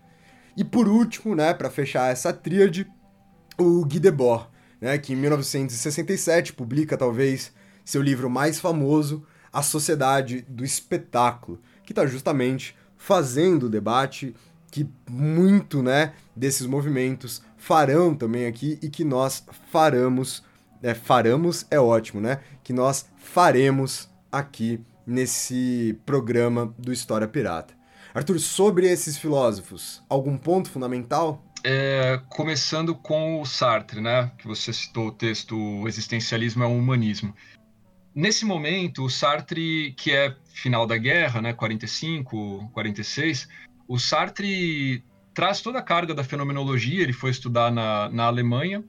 E 0.57 0.63
por 0.63 0.87
último, 0.87 1.35
né, 1.35 1.53
para 1.53 1.69
fechar 1.69 2.11
essa 2.11 2.33
tríade, 2.33 2.87
o 3.57 3.85
Guy 3.85 3.99
Debord, 3.99 4.47
né, 4.81 4.97
que 4.97 5.13
em 5.13 5.15
1967 5.15 6.53
publica 6.53 6.97
talvez 6.97 7.51
seu 7.85 8.01
livro 8.01 8.29
mais 8.29 8.59
famoso, 8.59 9.23
A 9.51 9.61
Sociedade 9.61 10.41
do 10.47 10.63
Espetáculo, 10.63 11.61
que 11.83 11.91
está 11.91 12.05
justamente 12.07 12.75
fazendo 12.97 13.63
o 13.63 13.69
debate 13.69 14.33
que 14.73 14.89
muito, 15.07 15.83
né, 15.83 16.13
desses 16.35 16.65
movimentos 16.65 17.43
farão 17.55 18.15
também 18.15 18.47
aqui 18.47 18.79
e 18.81 18.89
que 18.89 19.03
nós 19.03 19.45
faramos, 19.69 20.43
é, 20.81 20.95
faramos 20.95 21.67
é 21.69 21.79
ótimo, 21.79 22.19
né? 22.19 22.39
Que 22.63 22.73
nós 22.73 23.07
faremos 23.15 24.09
aqui 24.31 24.83
nesse 25.05 25.95
programa 26.07 26.73
do 26.75 26.91
História 26.91 27.27
Pirata. 27.27 27.75
Arthur, 28.15 28.39
sobre 28.39 28.87
esses 28.87 29.15
filósofos, 29.15 30.01
algum 30.09 30.35
ponto 30.35 30.71
fundamental? 30.71 31.43
É, 31.63 32.19
começando 32.29 32.95
com 32.95 33.39
o 33.39 33.45
Sartre, 33.45 34.01
né? 34.01 34.31
Que 34.39 34.47
você 34.47 34.73
citou 34.73 35.09
o 35.09 35.11
texto 35.11 35.55
O 35.55 35.87
Existencialismo 35.87 36.63
é 36.63 36.65
o 36.65 36.75
Humanismo. 36.75 37.31
Nesse 38.15 38.43
momento, 38.43 39.03
o 39.03 39.09
Sartre, 39.09 39.93
que 39.95 40.11
é 40.11 40.35
final 40.47 40.87
da 40.87 40.97
guerra, 40.97 41.43
né, 41.43 41.53
45, 41.53 42.71
46, 42.73 43.47
o 43.87 43.99
Sartre 43.99 45.03
traz 45.33 45.61
toda 45.61 45.79
a 45.79 45.81
carga 45.81 46.13
da 46.13 46.23
fenomenologia, 46.23 47.01
ele 47.01 47.13
foi 47.13 47.31
estudar 47.31 47.71
na, 47.71 48.09
na 48.09 48.25
Alemanha, 48.25 48.83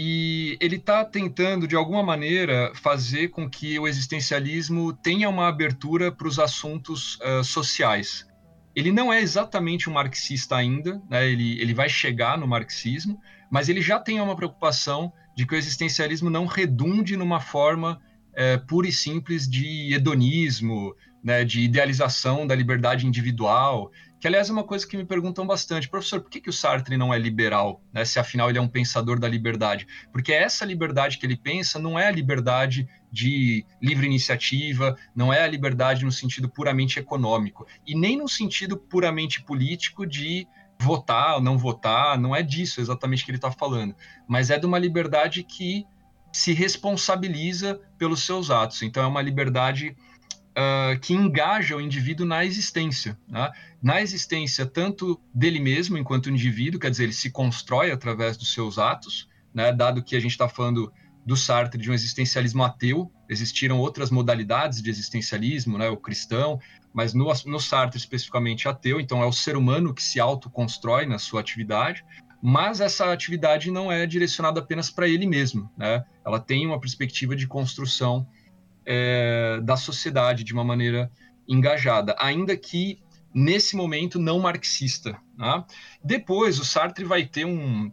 e 0.00 0.56
ele 0.60 0.76
está 0.76 1.04
tentando, 1.04 1.66
de 1.66 1.74
alguma 1.74 2.04
maneira, 2.04 2.70
fazer 2.74 3.28
com 3.28 3.50
que 3.50 3.76
o 3.80 3.88
existencialismo 3.88 4.92
tenha 4.92 5.28
uma 5.28 5.48
abertura 5.48 6.12
para 6.12 6.28
os 6.28 6.38
assuntos 6.38 7.16
uh, 7.16 7.42
sociais. 7.42 8.24
Ele 8.76 8.92
não 8.92 9.12
é 9.12 9.20
exatamente 9.20 9.90
um 9.90 9.94
marxista 9.94 10.54
ainda, 10.54 11.02
né? 11.10 11.28
ele, 11.28 11.60
ele 11.60 11.74
vai 11.74 11.88
chegar 11.88 12.38
no 12.38 12.46
marxismo, 12.46 13.20
mas 13.50 13.68
ele 13.68 13.80
já 13.80 13.98
tem 13.98 14.20
uma 14.20 14.36
preocupação 14.36 15.12
de 15.34 15.44
que 15.44 15.54
o 15.54 15.58
existencialismo 15.58 16.30
não 16.30 16.46
redunde 16.46 17.16
numa 17.16 17.40
forma 17.40 18.00
uh, 18.34 18.64
pura 18.68 18.86
e 18.86 18.92
simples 18.92 19.48
de 19.48 19.92
hedonismo, 19.92 20.94
né, 21.22 21.44
de 21.44 21.60
idealização 21.60 22.46
da 22.46 22.54
liberdade 22.54 23.06
individual, 23.06 23.90
que 24.20 24.26
aliás 24.26 24.48
é 24.48 24.52
uma 24.52 24.64
coisa 24.64 24.86
que 24.86 24.96
me 24.96 25.04
perguntam 25.04 25.46
bastante, 25.46 25.88
professor, 25.88 26.20
por 26.20 26.30
que, 26.30 26.40
que 26.40 26.50
o 26.50 26.52
Sartre 26.52 26.96
não 26.96 27.14
é 27.14 27.18
liberal, 27.18 27.80
né, 27.92 28.04
se 28.04 28.18
afinal 28.18 28.48
ele 28.48 28.58
é 28.58 28.62
um 28.62 28.68
pensador 28.68 29.18
da 29.18 29.28
liberdade? 29.28 29.86
Porque 30.12 30.32
essa 30.32 30.64
liberdade 30.64 31.18
que 31.18 31.26
ele 31.26 31.36
pensa 31.36 31.78
não 31.78 31.98
é 31.98 32.08
a 32.08 32.10
liberdade 32.10 32.88
de 33.10 33.64
livre 33.80 34.06
iniciativa, 34.06 34.96
não 35.14 35.32
é 35.32 35.42
a 35.42 35.46
liberdade 35.46 36.04
no 36.04 36.12
sentido 36.12 36.48
puramente 36.48 36.98
econômico, 36.98 37.66
e 37.86 37.94
nem 37.94 38.16
no 38.16 38.28
sentido 38.28 38.76
puramente 38.76 39.42
político 39.42 40.06
de 40.06 40.46
votar 40.80 41.36
ou 41.36 41.40
não 41.40 41.58
votar, 41.58 42.18
não 42.18 42.34
é 42.34 42.42
disso 42.42 42.80
exatamente 42.80 43.24
que 43.24 43.30
ele 43.30 43.38
está 43.38 43.50
falando, 43.50 43.94
mas 44.26 44.50
é 44.50 44.58
de 44.58 44.66
uma 44.66 44.78
liberdade 44.78 45.42
que 45.42 45.84
se 46.32 46.52
responsabiliza 46.52 47.80
pelos 47.96 48.22
seus 48.24 48.50
atos. 48.50 48.82
Então 48.82 49.02
é 49.02 49.06
uma 49.06 49.22
liberdade 49.22 49.96
uh, 50.56 50.98
que 51.00 51.14
engaja 51.14 51.76
o 51.76 51.80
indivíduo 51.80 52.26
na 52.26 52.44
existência. 52.44 53.18
Né? 53.28 53.50
Na 53.82 54.00
existência 54.00 54.66
tanto 54.66 55.20
dele 55.34 55.60
mesmo, 55.60 55.96
enquanto 55.96 56.30
indivíduo, 56.30 56.80
quer 56.80 56.90
dizer, 56.90 57.04
ele 57.04 57.12
se 57.12 57.30
constrói 57.30 57.90
através 57.90 58.36
dos 58.36 58.52
seus 58.52 58.78
atos, 58.78 59.28
né? 59.54 59.72
dado 59.72 60.02
que 60.02 60.16
a 60.16 60.20
gente 60.20 60.32
está 60.32 60.48
falando 60.48 60.92
do 61.24 61.36
Sartre 61.36 61.80
de 61.80 61.90
um 61.90 61.94
existencialismo 61.94 62.64
ateu, 62.64 63.12
existiram 63.28 63.78
outras 63.78 64.10
modalidades 64.10 64.80
de 64.80 64.88
existencialismo, 64.88 65.76
né? 65.76 65.88
o 65.88 65.96
cristão, 65.96 66.58
mas 66.92 67.12
no, 67.12 67.30
no 67.46 67.60
Sartre 67.60 67.98
especificamente 67.98 68.66
ateu, 68.66 68.98
então 68.98 69.22
é 69.22 69.26
o 69.26 69.32
ser 69.32 69.56
humano 69.56 69.92
que 69.92 70.02
se 70.02 70.18
autoconstrói 70.18 71.04
na 71.04 71.18
sua 71.18 71.40
atividade, 71.40 72.04
mas 72.40 72.80
essa 72.80 73.12
atividade 73.12 73.70
não 73.70 73.90
é 73.90 74.06
direcionada 74.06 74.60
apenas 74.60 74.88
para 74.90 75.08
ele 75.08 75.26
mesmo, 75.26 75.70
né? 75.76 76.04
ela 76.24 76.40
tem 76.40 76.66
uma 76.66 76.80
perspectiva 76.80 77.36
de 77.36 77.46
construção 77.46 78.26
é, 78.90 79.60
da 79.62 79.76
sociedade 79.76 80.42
de 80.42 80.54
uma 80.54 80.64
maneira 80.64 81.12
engajada, 81.46 82.16
ainda 82.18 82.56
que 82.56 82.98
nesse 83.34 83.76
momento 83.76 84.18
não 84.18 84.40
marxista. 84.40 85.20
Né? 85.36 85.64
Depois, 86.02 86.58
o 86.58 86.64
Sartre 86.64 87.04
vai 87.04 87.26
ter 87.26 87.44
um, 87.44 87.92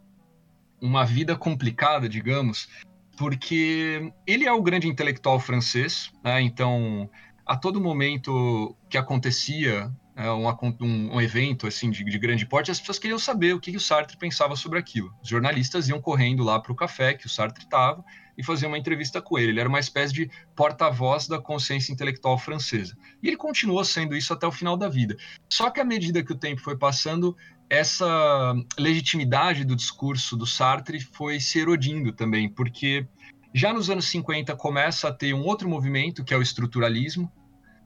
uma 0.82 1.04
vida 1.04 1.36
complicada, 1.36 2.08
digamos, 2.08 2.70
porque 3.18 4.10
ele 4.26 4.46
é 4.46 4.52
o 4.54 4.62
grande 4.62 4.88
intelectual 4.88 5.38
francês, 5.38 6.14
né? 6.24 6.42
então 6.42 7.10
a 7.46 7.58
todo 7.58 7.82
momento 7.82 8.76
que 8.90 8.98
acontecia 8.98 9.92
é, 10.16 10.32
um, 10.32 10.48
um, 10.48 11.16
um, 11.16 11.22
evento 11.22 11.68
assim 11.68 11.92
de, 11.92 12.06
de, 12.06 12.18
grande 12.18 12.46
porte, 12.46 12.72
as 12.72 12.80
pessoas 12.80 13.00
queriam 13.00 13.20
saber 13.20 13.54
o 13.54 13.60
que, 13.60 13.72
que 13.72 13.78
o 13.78 13.82
Sartre 13.82 14.18
pensava 14.18 14.56
sobre 14.56 14.80
aquilo. 14.80 15.14
Os 15.22 15.28
jornalistas 15.28 15.90
iam 15.90 16.02
correndo 16.02 16.42
lá 16.42 16.58
para 16.58 16.72
o 16.72 16.76
café 16.76 17.14
que 17.14 17.26
o 17.26 17.30
Sartre 17.30 17.66
estava 17.66 18.04
e 18.38 18.44
faziam 18.44 18.70
uma 18.70 18.78
entrevista 18.78 19.22
com 19.22 19.38
ele. 19.38 19.52
Ele 19.52 19.60
era 19.60 19.70
uma 19.70 19.80
espécie 19.80 20.14
de 20.14 20.30
porta-voz 20.56 21.28
da 21.28 21.40
consciência 21.40 21.92
intelectual 21.92 22.38
francesa. 22.38 22.98
E 23.22 23.28
ele 23.28 23.38
continuou 23.38 23.84
sendo 23.84 24.16
isso 24.16 24.34
até 24.34 24.46
o 24.46 24.52
final 24.52 24.76
da 24.76 24.90
vida. 24.90 25.16
Só 25.50 25.70
que 25.70 25.80
à 25.80 25.86
medida 25.86 26.24
que 26.24 26.32
o 26.32 26.38
tempo 26.38 26.62
foi 26.62 26.78
passando, 26.78 27.36
essa 27.70 28.54
legitimidade 28.78 29.64
do 29.64 29.76
discurso 29.76 30.36
do 30.36 30.46
Sartre 30.46 31.00
foi 31.00 31.40
se 31.40 31.60
erodindo 31.60 32.12
também, 32.12 32.50
porque 32.50 33.08
já 33.54 33.74
nos 33.74 33.90
anos 33.90 34.08
50 34.10 34.56
começa 34.56 35.08
a 35.08 35.14
ter 35.14 35.34
um 35.34 35.44
outro 35.44 35.70
movimento, 35.70 36.24
que 36.24 36.34
é 36.34 36.38
o 36.38 36.42
estruturalismo, 36.42 37.32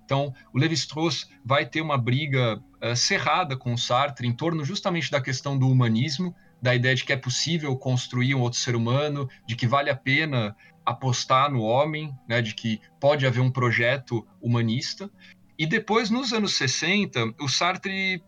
então, 0.10 0.34
o 0.52 0.58
Levi-Strauss 0.58 1.30
vai 1.46 1.68
ter 1.68 1.82
uma 1.82 1.96
briga 1.96 2.60
uh, 2.82 2.96
cerrada 2.96 3.56
com 3.56 3.76
o 3.76 3.78
Sartre 3.78 4.28
em 4.28 4.34
torno 4.34 4.66
justamente 4.66 5.12
da 5.12 5.22
questão 5.22 5.56
do 5.56 5.70
humanismo, 5.70 6.36
da 6.62 6.76
ideia 6.76 6.96
de 6.96 7.04
que 7.04 7.14
é 7.14 7.18
possível 7.18 7.76
construir 7.76 8.36
um 8.36 8.42
outro 8.42 8.60
ser 8.60 8.76
humano, 8.76 9.30
de 9.46 9.56
que 9.56 9.68
vale 9.68 9.90
a 9.90 9.96
pena 9.96 10.56
apostar 10.86 11.52
no 11.52 11.62
homem, 11.62 12.14
né, 12.28 12.42
de 12.42 12.54
que 12.54 12.82
pode 13.00 13.26
haver 13.26 13.42
um 13.42 13.52
projeto 13.52 14.28
humanista. 14.42 15.10
E 15.58 15.66
depois, 15.66 16.10
nos 16.10 16.34
anos 16.34 16.56
60, 16.56 17.36
o 17.40 17.48
Sartre 17.48 18.24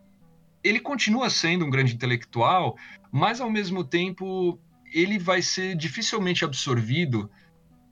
ele 0.62 0.78
continua 0.78 1.28
sendo 1.28 1.64
um 1.64 1.70
grande 1.70 1.94
intelectual, 1.94 2.76
mas 3.10 3.40
ao 3.40 3.50
mesmo 3.50 3.82
tempo 3.82 4.58
ele 4.92 5.18
vai 5.18 5.42
ser 5.42 5.74
dificilmente 5.74 6.44
absorvido 6.44 7.30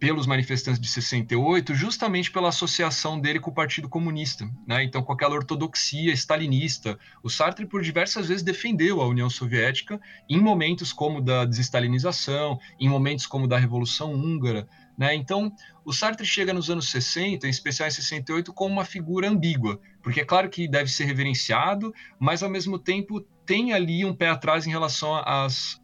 pelos 0.01 0.27
manifestantes 0.27 0.81
de 0.81 0.89
68, 0.89 1.75
justamente 1.75 2.31
pela 2.31 2.49
associação 2.49 3.21
dele 3.21 3.39
com 3.39 3.51
o 3.51 3.55
Partido 3.55 3.87
Comunista, 3.87 4.51
né? 4.67 4.83
Então, 4.83 5.03
com 5.03 5.13
aquela 5.13 5.35
ortodoxia 5.35 6.11
stalinista. 6.15 6.99
O 7.23 7.29
Sartre, 7.29 7.67
por 7.67 7.83
diversas 7.83 8.29
vezes, 8.29 8.43
defendeu 8.43 9.03
a 9.03 9.07
União 9.07 9.29
Soviética 9.29 10.01
em 10.27 10.41
momentos 10.41 10.91
como 10.91 11.21
da 11.21 11.45
desestalinização, 11.45 12.59
em 12.81 12.89
momentos 12.89 13.27
como 13.27 13.47
da 13.47 13.59
Revolução 13.59 14.15
Húngara, 14.15 14.67
né? 14.97 15.15
Então, 15.15 15.53
o 15.85 15.93
Sartre 15.93 16.27
chega 16.27 16.55
nos 16.55 16.71
anos 16.71 16.91
60, 16.91 17.47
em 17.47 17.51
especial 17.51 17.87
em 17.87 17.93
68, 17.93 18.55
como 18.55 18.73
uma 18.73 18.87
figura 18.87 19.29
ambígua, 19.29 19.79
porque 20.03 20.21
é 20.21 20.25
claro 20.25 20.49
que 20.49 20.67
deve 20.67 20.91
ser 20.91 21.05
reverenciado, 21.05 21.95
mas 22.19 22.43
ao 22.43 22.49
mesmo 22.49 22.79
tempo 22.79 23.21
tem 23.45 23.75
ali 23.75 24.03
um 24.05 24.15
pé 24.15 24.31
atrás 24.31 24.67
em 24.67 24.71
relação 24.71 25.15
às, 25.15 25.79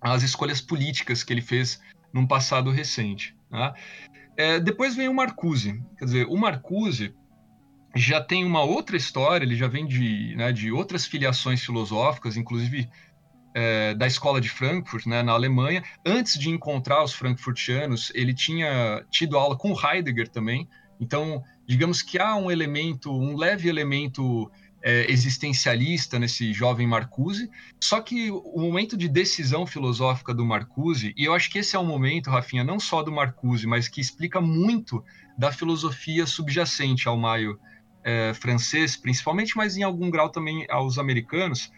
às 0.00 0.24
escolhas 0.24 0.60
políticas 0.60 1.22
que 1.22 1.32
ele 1.32 1.40
fez 1.40 1.80
num 2.12 2.26
passado 2.26 2.70
recente. 2.70 3.33
Né? 3.54 3.72
É, 4.36 4.60
depois 4.60 4.96
vem 4.96 5.08
o 5.08 5.14
Marcuse. 5.14 5.80
Quer 5.96 6.04
dizer, 6.04 6.26
o 6.26 6.36
Marcuse 6.36 7.14
já 7.94 8.20
tem 8.20 8.44
uma 8.44 8.62
outra 8.62 8.96
história, 8.96 9.44
ele 9.44 9.54
já 9.54 9.68
vem 9.68 9.86
de, 9.86 10.34
né, 10.36 10.52
de 10.52 10.72
outras 10.72 11.06
filiações 11.06 11.64
filosóficas, 11.64 12.36
inclusive 12.36 12.88
é, 13.54 13.94
da 13.94 14.06
escola 14.06 14.40
de 14.40 14.48
Frankfurt, 14.48 15.06
né, 15.06 15.22
na 15.22 15.32
Alemanha. 15.32 15.84
Antes 16.04 16.36
de 16.36 16.50
encontrar 16.50 17.04
os 17.04 17.12
frankfurtianos, 17.12 18.10
ele 18.12 18.34
tinha 18.34 19.04
tido 19.08 19.38
aula 19.38 19.56
com 19.56 19.72
Heidegger 19.72 20.28
também. 20.28 20.68
Então, 21.00 21.42
digamos 21.66 22.02
que 22.02 22.18
há 22.18 22.34
um 22.34 22.50
elemento, 22.50 23.12
um 23.12 23.36
leve 23.36 23.68
elemento 23.68 24.50
é, 24.84 25.10
existencialista 25.10 26.18
nesse 26.18 26.52
jovem 26.52 26.86
Marcuse. 26.86 27.50
Só 27.80 28.02
que 28.02 28.30
o 28.30 28.60
momento 28.60 28.98
de 28.98 29.08
decisão 29.08 29.66
filosófica 29.66 30.34
do 30.34 30.44
Marcuse, 30.44 31.14
e 31.16 31.24
eu 31.24 31.32
acho 31.32 31.50
que 31.50 31.58
esse 31.58 31.74
é 31.74 31.78
o 31.78 31.84
momento, 31.84 32.28
Rafinha, 32.28 32.62
não 32.62 32.78
só 32.78 33.02
do 33.02 33.10
Marcuse, 33.10 33.66
mas 33.66 33.88
que 33.88 33.98
explica 33.98 34.42
muito 34.42 35.02
da 35.38 35.50
filosofia 35.50 36.26
subjacente 36.26 37.08
ao 37.08 37.16
Maio 37.16 37.58
é, 38.04 38.34
francês, 38.34 38.94
principalmente, 38.94 39.56
mas 39.56 39.78
em 39.78 39.82
algum 39.82 40.10
grau 40.10 40.28
também 40.28 40.66
aos 40.68 40.98
americanos, 40.98 41.72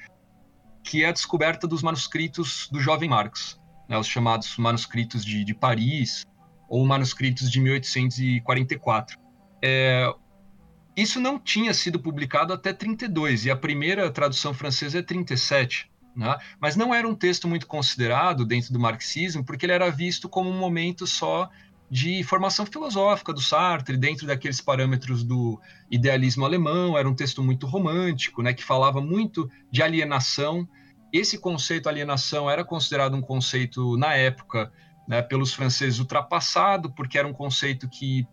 que 0.82 1.04
é 1.04 1.08
a 1.08 1.12
descoberta 1.12 1.68
dos 1.68 1.82
manuscritos 1.82 2.68
do 2.72 2.80
jovem 2.80 3.08
Marx, 3.08 3.60
né, 3.88 3.96
os 3.96 4.08
chamados 4.08 4.56
manuscritos 4.58 5.24
de, 5.24 5.44
de 5.44 5.54
Paris 5.54 6.26
ou 6.68 6.84
manuscritos 6.84 7.48
de 7.48 7.60
1844. 7.60 9.16
É, 9.62 10.12
isso 10.96 11.20
não 11.20 11.38
tinha 11.38 11.74
sido 11.74 12.00
publicado 12.00 12.52
até 12.52 12.72
32 12.72 13.44
e 13.44 13.50
a 13.50 13.56
primeira 13.56 14.10
tradução 14.10 14.54
francesa 14.54 14.98
é 14.98 15.02
37. 15.02 15.90
Né? 16.16 16.34
Mas 16.58 16.74
não 16.74 16.94
era 16.94 17.06
um 17.06 17.14
texto 17.14 17.46
muito 17.46 17.66
considerado 17.66 18.46
dentro 18.46 18.72
do 18.72 18.80
marxismo, 18.80 19.44
porque 19.44 19.66
ele 19.66 19.74
era 19.74 19.90
visto 19.90 20.28
como 20.28 20.48
um 20.48 20.58
momento 20.58 21.06
só 21.06 21.50
de 21.90 22.24
formação 22.24 22.66
filosófica 22.66 23.32
do 23.32 23.40
Sartre, 23.40 23.96
dentro 23.96 24.26
daqueles 24.26 24.60
parâmetros 24.60 25.22
do 25.22 25.60
idealismo 25.90 26.44
alemão, 26.44 26.98
era 26.98 27.08
um 27.08 27.14
texto 27.14 27.42
muito 27.42 27.66
romântico, 27.66 28.42
né, 28.42 28.52
que 28.52 28.64
falava 28.64 29.00
muito 29.00 29.48
de 29.70 29.82
alienação. 29.82 30.68
Esse 31.12 31.38
conceito 31.38 31.88
alienação 31.88 32.50
era 32.50 32.64
considerado 32.64 33.14
um 33.14 33.20
conceito, 33.20 33.96
na 33.96 34.14
época, 34.14 34.72
né, 35.06 35.22
pelos 35.22 35.54
franceses 35.54 36.00
ultrapassado, 36.00 36.90
porque 36.90 37.18
era 37.18 37.28
um 37.28 37.32
conceito 37.32 37.88
que 37.88 38.26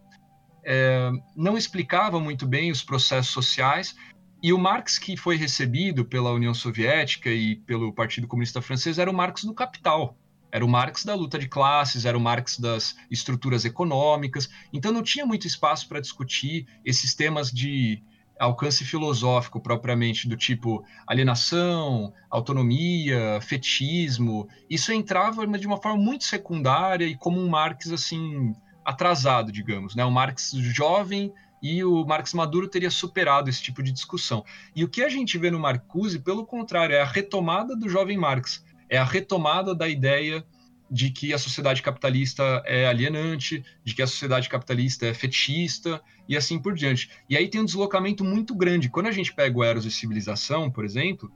é, 0.65 1.11
não 1.35 1.57
explicava 1.57 2.19
muito 2.19 2.47
bem 2.47 2.71
os 2.71 2.83
processos 2.83 3.31
sociais, 3.31 3.95
e 4.41 4.51
o 4.51 4.57
Marx 4.57 4.99
que 4.99 5.15
foi 5.15 5.37
recebido 5.37 6.03
pela 6.03 6.31
União 6.31 6.53
Soviética 6.53 7.29
e 7.29 7.55
pelo 7.55 7.93
Partido 7.93 8.27
Comunista 8.27 8.61
Francês 8.61 8.99
era 8.99 9.09
o 9.09 9.13
Marx 9.13 9.45
do 9.45 9.53
capital, 9.53 10.17
era 10.51 10.65
o 10.65 10.69
Marx 10.69 11.05
da 11.05 11.15
luta 11.15 11.39
de 11.39 11.47
classes, 11.47 12.05
era 12.05 12.17
o 12.17 12.21
Marx 12.21 12.59
das 12.59 12.95
estruturas 13.09 13.65
econômicas. 13.65 14.49
Então 14.71 14.91
não 14.91 15.01
tinha 15.01 15.25
muito 15.25 15.47
espaço 15.47 15.87
para 15.87 15.99
discutir 15.99 16.67
esses 16.85 17.15
temas 17.15 17.51
de 17.51 18.03
alcance 18.39 18.83
filosófico 18.83 19.61
propriamente 19.61 20.27
do 20.27 20.35
tipo 20.35 20.83
alienação, 21.07 22.13
autonomia, 22.29 23.39
fetismo. 23.41 24.47
Isso 24.69 24.91
entrava 24.91 25.47
de 25.47 25.65
uma 25.65 25.81
forma 25.81 25.97
muito 25.97 26.25
secundária 26.25 27.05
e 27.05 27.15
como 27.15 27.39
um 27.39 27.49
Marx 27.49 27.91
assim 27.91 28.53
atrasado, 28.85 29.51
digamos, 29.51 29.95
né? 29.95 30.03
O 30.03 30.11
Marx 30.11 30.51
jovem 30.51 31.33
e 31.61 31.83
o 31.83 32.05
Marx 32.05 32.33
Maduro 32.33 32.67
teria 32.67 32.91
superado 32.91 33.49
esse 33.49 33.63
tipo 33.63 33.81
de 33.81 33.91
discussão. 33.91 34.43
E 34.75 34.83
o 34.83 34.89
que 34.89 35.01
a 35.01 35.09
gente 35.09 35.37
vê 35.37 35.49
no 35.49 35.59
Marcuse, 35.59 36.19
pelo 36.19 36.45
contrário, 36.45 36.95
é 36.95 37.01
a 37.01 37.05
retomada 37.05 37.75
do 37.75 37.87
jovem 37.87 38.17
Marx 38.17 38.63
é 38.89 38.97
a 38.97 39.03
retomada 39.03 39.73
da 39.73 39.87
ideia 39.87 40.45
de 40.91 41.09
que 41.09 41.33
a 41.33 41.39
sociedade 41.39 41.81
capitalista 41.81 42.61
é 42.65 42.85
alienante, 42.85 43.65
de 43.83 43.95
que 43.95 44.01
a 44.03 44.07
sociedade 44.07 44.47
capitalista 44.47 45.07
é 45.07 45.13
fetichista 45.13 45.99
e 46.29 46.37
assim 46.37 46.59
por 46.59 46.75
diante. 46.75 47.09
E 47.27 47.35
aí 47.35 47.47
tem 47.47 47.61
um 47.61 47.65
deslocamento 47.65 48.23
muito 48.23 48.53
grande. 48.53 48.89
Quando 48.89 49.07
a 49.07 49.11
gente 49.11 49.33
pega 49.33 49.57
o 49.57 49.63
Eros 49.63 49.85
e 49.85 49.91
Civilização, 49.91 50.69
por 50.69 50.85
exemplo, 50.85 51.31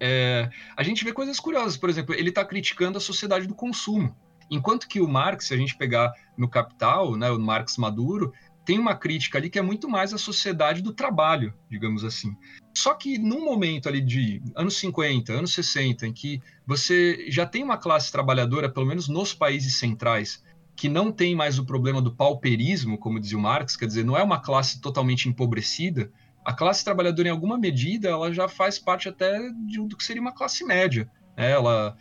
é, 0.00 0.48
a 0.74 0.82
gente 0.82 1.04
vê 1.04 1.12
coisas 1.12 1.38
curiosas. 1.38 1.76
Por 1.76 1.90
exemplo, 1.90 2.14
ele 2.14 2.30
está 2.30 2.44
criticando 2.44 2.96
a 2.96 3.00
sociedade 3.00 3.46
do 3.46 3.54
consumo. 3.54 4.16
Enquanto 4.52 4.86
que 4.86 5.00
o 5.00 5.08
Marx, 5.08 5.46
se 5.46 5.54
a 5.54 5.56
gente 5.56 5.76
pegar 5.76 6.12
no 6.36 6.46
Capital, 6.46 7.16
né, 7.16 7.30
o 7.30 7.40
Marx 7.40 7.78
Maduro, 7.78 8.32
tem 8.66 8.78
uma 8.78 8.94
crítica 8.94 9.38
ali 9.38 9.48
que 9.48 9.58
é 9.58 9.62
muito 9.62 9.88
mais 9.88 10.12
a 10.12 10.18
sociedade 10.18 10.82
do 10.82 10.92
trabalho, 10.92 11.54
digamos 11.70 12.04
assim. 12.04 12.36
Só 12.76 12.92
que 12.92 13.18
num 13.18 13.44
momento 13.44 13.88
ali 13.88 14.02
de 14.02 14.42
anos 14.54 14.76
50, 14.76 15.32
anos 15.32 15.54
60, 15.54 16.06
em 16.06 16.12
que 16.12 16.40
você 16.66 17.26
já 17.30 17.46
tem 17.46 17.64
uma 17.64 17.78
classe 17.78 18.12
trabalhadora, 18.12 18.68
pelo 18.68 18.84
menos 18.84 19.08
nos 19.08 19.32
países 19.32 19.78
centrais, 19.78 20.44
que 20.76 20.86
não 20.88 21.10
tem 21.10 21.34
mais 21.34 21.58
o 21.58 21.64
problema 21.64 22.02
do 22.02 22.14
pauperismo, 22.14 22.98
como 22.98 23.18
dizia 23.18 23.38
o 23.38 23.40
Marx, 23.40 23.74
quer 23.74 23.86
dizer, 23.86 24.04
não 24.04 24.18
é 24.18 24.22
uma 24.22 24.40
classe 24.40 24.82
totalmente 24.82 25.30
empobrecida, 25.30 26.12
a 26.44 26.52
classe 26.52 26.84
trabalhadora, 26.84 27.28
em 27.28 27.30
alguma 27.30 27.56
medida, 27.56 28.10
ela 28.10 28.32
já 28.32 28.48
faz 28.48 28.78
parte 28.78 29.08
até 29.08 29.38
de, 29.66 29.78
do 29.86 29.96
que 29.96 30.04
seria 30.04 30.20
uma 30.20 30.34
classe 30.34 30.62
média. 30.64 31.08
Né? 31.36 31.50
Ela, 31.50 31.96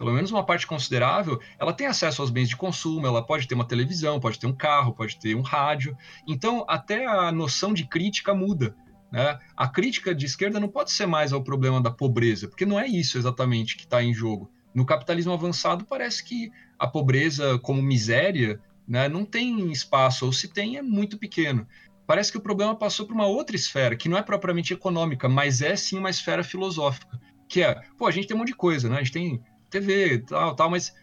pelo 0.00 0.14
menos 0.14 0.30
uma 0.30 0.42
parte 0.42 0.66
considerável, 0.66 1.38
ela 1.58 1.74
tem 1.74 1.86
acesso 1.86 2.22
aos 2.22 2.30
bens 2.30 2.48
de 2.48 2.56
consumo, 2.56 3.06
ela 3.06 3.22
pode 3.22 3.46
ter 3.46 3.54
uma 3.54 3.66
televisão, 3.66 4.18
pode 4.18 4.38
ter 4.38 4.46
um 4.46 4.56
carro, 4.56 4.94
pode 4.94 5.18
ter 5.18 5.34
um 5.34 5.42
rádio. 5.42 5.94
Então, 6.26 6.64
até 6.66 7.04
a 7.04 7.30
noção 7.30 7.74
de 7.74 7.84
crítica 7.86 8.34
muda. 8.34 8.74
Né? 9.12 9.38
A 9.54 9.68
crítica 9.68 10.14
de 10.14 10.24
esquerda 10.24 10.58
não 10.58 10.68
pode 10.68 10.90
ser 10.90 11.04
mais 11.04 11.34
ao 11.34 11.44
problema 11.44 11.82
da 11.82 11.90
pobreza, 11.90 12.48
porque 12.48 12.64
não 12.64 12.80
é 12.80 12.86
isso 12.86 13.18
exatamente 13.18 13.76
que 13.76 13.82
está 13.82 14.02
em 14.02 14.14
jogo. 14.14 14.50
No 14.74 14.86
capitalismo 14.86 15.34
avançado, 15.34 15.84
parece 15.84 16.24
que 16.24 16.50
a 16.78 16.86
pobreza 16.86 17.58
como 17.58 17.82
miséria 17.82 18.58
né, 18.88 19.06
não 19.06 19.22
tem 19.22 19.70
espaço, 19.70 20.24
ou 20.24 20.32
se 20.32 20.48
tem, 20.48 20.78
é 20.78 20.82
muito 20.82 21.18
pequeno. 21.18 21.68
Parece 22.06 22.32
que 22.32 22.38
o 22.38 22.42
problema 22.42 22.74
passou 22.74 23.04
para 23.04 23.14
uma 23.14 23.26
outra 23.26 23.54
esfera, 23.54 23.94
que 23.94 24.08
não 24.08 24.16
é 24.16 24.22
propriamente 24.22 24.72
econômica, 24.72 25.28
mas 25.28 25.60
é 25.60 25.76
sim 25.76 25.98
uma 25.98 26.08
esfera 26.08 26.42
filosófica. 26.42 27.20
Que 27.46 27.62
é, 27.62 27.82
pô, 27.98 28.06
a 28.06 28.10
gente 28.10 28.26
tem 28.26 28.34
um 28.34 28.38
monte 28.40 28.48
de 28.48 28.54
coisa, 28.54 28.88
né? 28.88 28.96
A 28.96 28.98
gente 29.00 29.12
tem 29.12 29.42
TV, 29.70 30.18
tal, 30.18 30.54
tal, 30.54 30.70
mas 30.70 30.94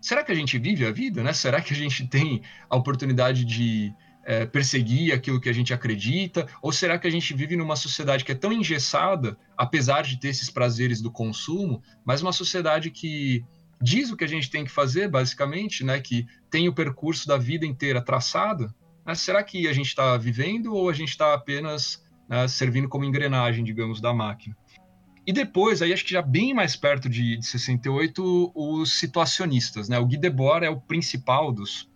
será 0.00 0.22
que 0.22 0.32
a 0.32 0.34
gente 0.34 0.58
vive 0.58 0.84
a 0.84 0.92
vida, 0.92 1.22
né? 1.22 1.32
Será 1.32 1.60
que 1.60 1.72
a 1.72 1.76
gente 1.76 2.06
tem 2.06 2.42
a 2.68 2.76
oportunidade 2.76 3.44
de 3.44 3.94
é, 4.24 4.44
perseguir 4.44 5.12
aquilo 5.12 5.40
que 5.40 5.48
a 5.48 5.52
gente 5.52 5.72
acredita? 5.72 6.46
Ou 6.60 6.72
será 6.72 6.98
que 6.98 7.06
a 7.06 7.10
gente 7.10 7.32
vive 7.34 7.56
numa 7.56 7.76
sociedade 7.76 8.24
que 8.24 8.32
é 8.32 8.34
tão 8.34 8.52
engessada, 8.52 9.36
apesar 9.56 10.02
de 10.02 10.18
ter 10.18 10.28
esses 10.28 10.50
prazeres 10.50 11.00
do 11.00 11.10
consumo, 11.10 11.82
mas 12.04 12.22
uma 12.22 12.32
sociedade 12.32 12.90
que 12.90 13.44
diz 13.80 14.10
o 14.10 14.16
que 14.16 14.24
a 14.24 14.28
gente 14.28 14.50
tem 14.50 14.64
que 14.64 14.70
fazer, 14.70 15.08
basicamente, 15.08 15.84
né, 15.84 16.00
que 16.00 16.26
tem 16.50 16.68
o 16.68 16.74
percurso 16.74 17.26
da 17.26 17.36
vida 17.36 17.66
inteira 17.66 18.00
traçado? 18.00 18.72
Né? 19.04 19.14
Será 19.14 19.42
que 19.42 19.66
a 19.68 19.72
gente 19.72 19.88
está 19.88 20.16
vivendo 20.16 20.74
ou 20.74 20.88
a 20.88 20.92
gente 20.92 21.10
está 21.10 21.34
apenas 21.34 22.04
né, 22.28 22.46
servindo 22.48 22.88
como 22.88 23.04
engrenagem, 23.04 23.64
digamos, 23.64 24.00
da 24.00 24.12
máquina? 24.12 24.56
E 25.26 25.32
depois, 25.32 25.80
aí 25.80 25.92
acho 25.92 26.04
que 26.04 26.10
já 26.10 26.22
bem 26.22 26.52
mais 26.52 26.74
perto 26.74 27.08
de, 27.08 27.36
de 27.36 27.46
68, 27.46 28.52
os 28.54 28.98
situacionistas, 28.98 29.88
né? 29.88 29.98
O 29.98 30.06
Guy 30.06 30.18
Debord 30.18 30.66
é 30.66 30.70
o 30.70 30.80
principal 30.80 31.52
dos, 31.52 31.88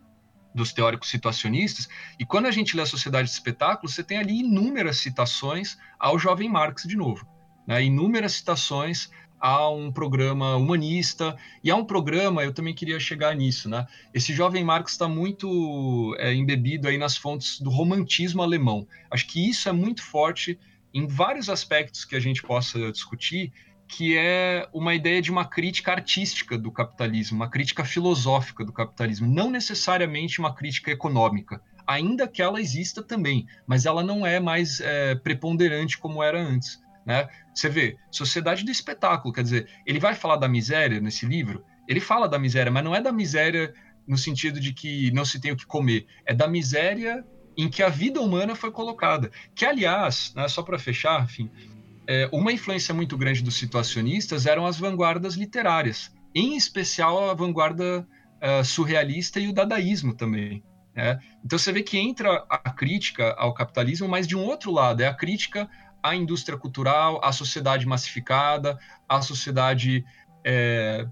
dos 0.54 0.72
teóricos 0.72 1.08
situacionistas, 1.08 1.88
e 2.18 2.24
quando 2.24 2.46
a 2.46 2.50
gente 2.52 2.76
lê 2.76 2.82
a 2.82 2.86
Sociedade 2.86 3.28
de 3.28 3.34
Espetáculos, 3.34 3.94
você 3.94 4.02
tem 4.04 4.18
ali 4.18 4.40
inúmeras 4.40 4.98
citações 4.98 5.76
ao 5.98 6.18
jovem 6.18 6.48
Marx 6.48 6.84
de 6.84 6.96
novo, 6.96 7.26
né? 7.66 7.82
inúmeras 7.82 8.32
citações 8.32 9.10
a 9.38 9.68
um 9.68 9.92
programa 9.92 10.56
humanista, 10.56 11.36
e 11.62 11.70
a 11.70 11.76
um 11.76 11.84
programa, 11.84 12.42
eu 12.42 12.54
também 12.54 12.74
queria 12.74 12.98
chegar 12.98 13.34
nisso, 13.36 13.68
né? 13.68 13.86
Esse 14.14 14.32
jovem 14.32 14.64
Marx 14.64 14.92
está 14.92 15.06
muito 15.06 16.16
é, 16.18 16.32
embebido 16.32 16.88
aí 16.88 16.96
nas 16.96 17.16
fontes 17.16 17.60
do 17.60 17.68
romantismo 17.68 18.42
alemão. 18.42 18.86
Acho 19.10 19.26
que 19.26 19.50
isso 19.50 19.68
é 19.68 19.72
muito 19.72 20.02
forte 20.02 20.58
em 20.96 21.06
vários 21.06 21.50
aspectos 21.50 22.06
que 22.06 22.16
a 22.16 22.20
gente 22.20 22.42
possa 22.42 22.90
discutir, 22.90 23.52
que 23.86 24.16
é 24.16 24.66
uma 24.72 24.94
ideia 24.94 25.20
de 25.20 25.30
uma 25.30 25.44
crítica 25.44 25.92
artística 25.92 26.56
do 26.56 26.72
capitalismo, 26.72 27.36
uma 27.36 27.50
crítica 27.50 27.84
filosófica 27.84 28.64
do 28.64 28.72
capitalismo, 28.72 29.28
não 29.28 29.50
necessariamente 29.50 30.38
uma 30.38 30.54
crítica 30.54 30.90
econômica, 30.90 31.60
ainda 31.86 32.26
que 32.26 32.40
ela 32.40 32.58
exista 32.58 33.02
também, 33.02 33.46
mas 33.66 33.84
ela 33.84 34.02
não 34.02 34.26
é 34.26 34.40
mais 34.40 34.80
é, 34.80 35.14
preponderante 35.14 35.98
como 35.98 36.22
era 36.22 36.40
antes. 36.40 36.80
Né? 37.04 37.28
Você 37.54 37.68
vê, 37.68 37.98
Sociedade 38.10 38.64
do 38.64 38.70
Espetáculo, 38.70 39.34
quer 39.34 39.42
dizer, 39.42 39.68
ele 39.84 40.00
vai 40.00 40.14
falar 40.14 40.36
da 40.36 40.48
miséria 40.48 40.98
nesse 40.98 41.26
livro, 41.26 41.62
ele 41.86 42.00
fala 42.00 42.26
da 42.26 42.38
miséria, 42.38 42.72
mas 42.72 42.82
não 42.82 42.94
é 42.94 43.02
da 43.02 43.12
miséria 43.12 43.74
no 44.08 44.16
sentido 44.16 44.58
de 44.58 44.72
que 44.72 45.10
não 45.10 45.26
se 45.26 45.38
tem 45.38 45.52
o 45.52 45.56
que 45.56 45.66
comer, 45.66 46.06
é 46.24 46.32
da 46.32 46.48
miséria 46.48 47.22
em 47.56 47.68
que 47.68 47.82
a 47.82 47.88
vida 47.88 48.20
humana 48.20 48.54
foi 48.54 48.70
colocada. 48.70 49.30
Que, 49.54 49.64
aliás, 49.64 50.32
né, 50.34 50.46
só 50.48 50.62
para 50.62 50.78
fechar, 50.78 51.24
enfim, 51.24 51.50
é, 52.06 52.28
uma 52.32 52.52
influência 52.52 52.94
muito 52.94 53.16
grande 53.16 53.42
dos 53.42 53.56
situacionistas 53.56 54.46
eram 54.46 54.66
as 54.66 54.78
vanguardas 54.78 55.34
literárias, 55.34 56.14
em 56.34 56.56
especial 56.56 57.30
a 57.30 57.34
vanguarda 57.34 58.06
uh, 58.36 58.64
surrealista 58.64 59.40
e 59.40 59.48
o 59.48 59.52
dadaísmo 59.52 60.14
também. 60.14 60.62
Né? 60.94 61.18
Então 61.44 61.58
você 61.58 61.72
vê 61.72 61.82
que 61.82 61.98
entra 61.98 62.44
a 62.48 62.70
crítica 62.70 63.34
ao 63.36 63.52
capitalismo, 63.52 64.08
mas 64.08 64.26
de 64.26 64.36
um 64.36 64.44
outro 64.44 64.70
lado, 64.70 65.02
é 65.02 65.06
a 65.06 65.14
crítica 65.14 65.68
à 66.02 66.14
indústria 66.14 66.56
cultural, 66.56 67.20
à 67.24 67.32
sociedade 67.32 67.86
massificada, 67.86 68.78
à 69.08 69.20
sociedade 69.20 70.04
é, 70.44 71.06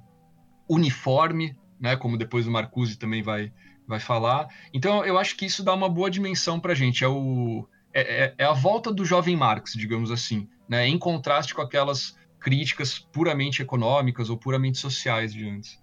uniforme, 0.69 1.57
né? 1.81 1.97
como 1.97 2.17
depois 2.17 2.47
o 2.47 2.51
Marcuse 2.53 2.97
também 2.97 3.23
vai, 3.23 3.53
vai 3.87 4.01
falar. 4.01 4.49
Então 4.73 5.05
eu 5.05 5.19
acho 5.19 5.37
que 5.37 5.47
isso 5.47 5.63
dá 5.63 5.75
uma 5.75 5.89
boa 5.89 6.11
dimensão 6.11 6.59
para 6.59 6.73
a 6.73 6.75
gente. 6.75 7.05
É, 7.05 7.09
o, 7.09 7.67
é, 7.93 8.25
é, 8.25 8.35
é, 8.39 8.45
a 8.45 8.53
volta 8.53 8.93
do 8.93 9.05
jovem 9.05 9.37
Marx, 9.37 9.73
digamos 9.73 10.11
assim, 10.11 10.49
né? 10.69 10.87
em 10.87 10.99
contraste 10.99 11.55
com 11.55 11.63
aquelas 11.63 12.17
críticas 12.41 12.99
puramente 12.99 13.63
econômicas 13.63 14.29
ou 14.29 14.37
puramente 14.37 14.79
sociais 14.79 15.33
de 15.33 15.49
antes. 15.49 15.79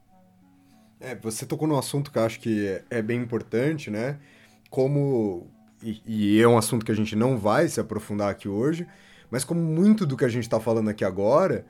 É, 1.00 1.16
você 1.16 1.46
tocou 1.46 1.68
num 1.68 1.78
assunto 1.78 2.12
que 2.12 2.18
eu 2.20 2.24
acho 2.24 2.40
que 2.40 2.80
é, 2.90 3.02
bem 3.02 3.20
importante, 3.20 3.90
né? 3.90 4.20
Como. 4.70 5.48
E, 5.82 6.02
e, 6.06 6.42
é 6.42 6.48
um 6.48 6.60
assunto 6.60 6.86
que 6.86 6.92
a 6.92 6.96
gente 6.96 7.16
não 7.16 7.40
vai 7.40 7.68
se 7.68 7.80
aprofundar 7.80 8.30
aqui 8.30 8.48
hoje, 8.48 8.86
mas 9.32 9.44
como 9.44 9.60
muito 9.60 10.06
do 10.06 10.16
que 10.16 10.24
a 10.24 10.30
gente 10.30 10.44
está 10.44 10.60
falando 10.60 10.92
aqui 10.92 11.04
agora, 11.04 11.66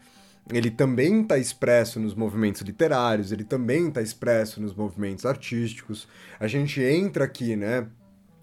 ele 0.50 0.72
também 0.72 1.22
está 1.22 1.38
expresso 1.38 2.00
nos 2.00 2.16
movimentos 2.16 2.62
literários, 2.62 3.32
ele 3.32 3.44
também 3.44 3.88
está 3.88 4.02
expresso 4.02 4.62
nos 4.62 4.74
movimentos 4.74 5.26
artísticos. 5.26 6.08
A 6.40 6.48
gente 6.48 6.82
entra 6.82 7.26
aqui, 7.26 7.56
né? 7.56 7.88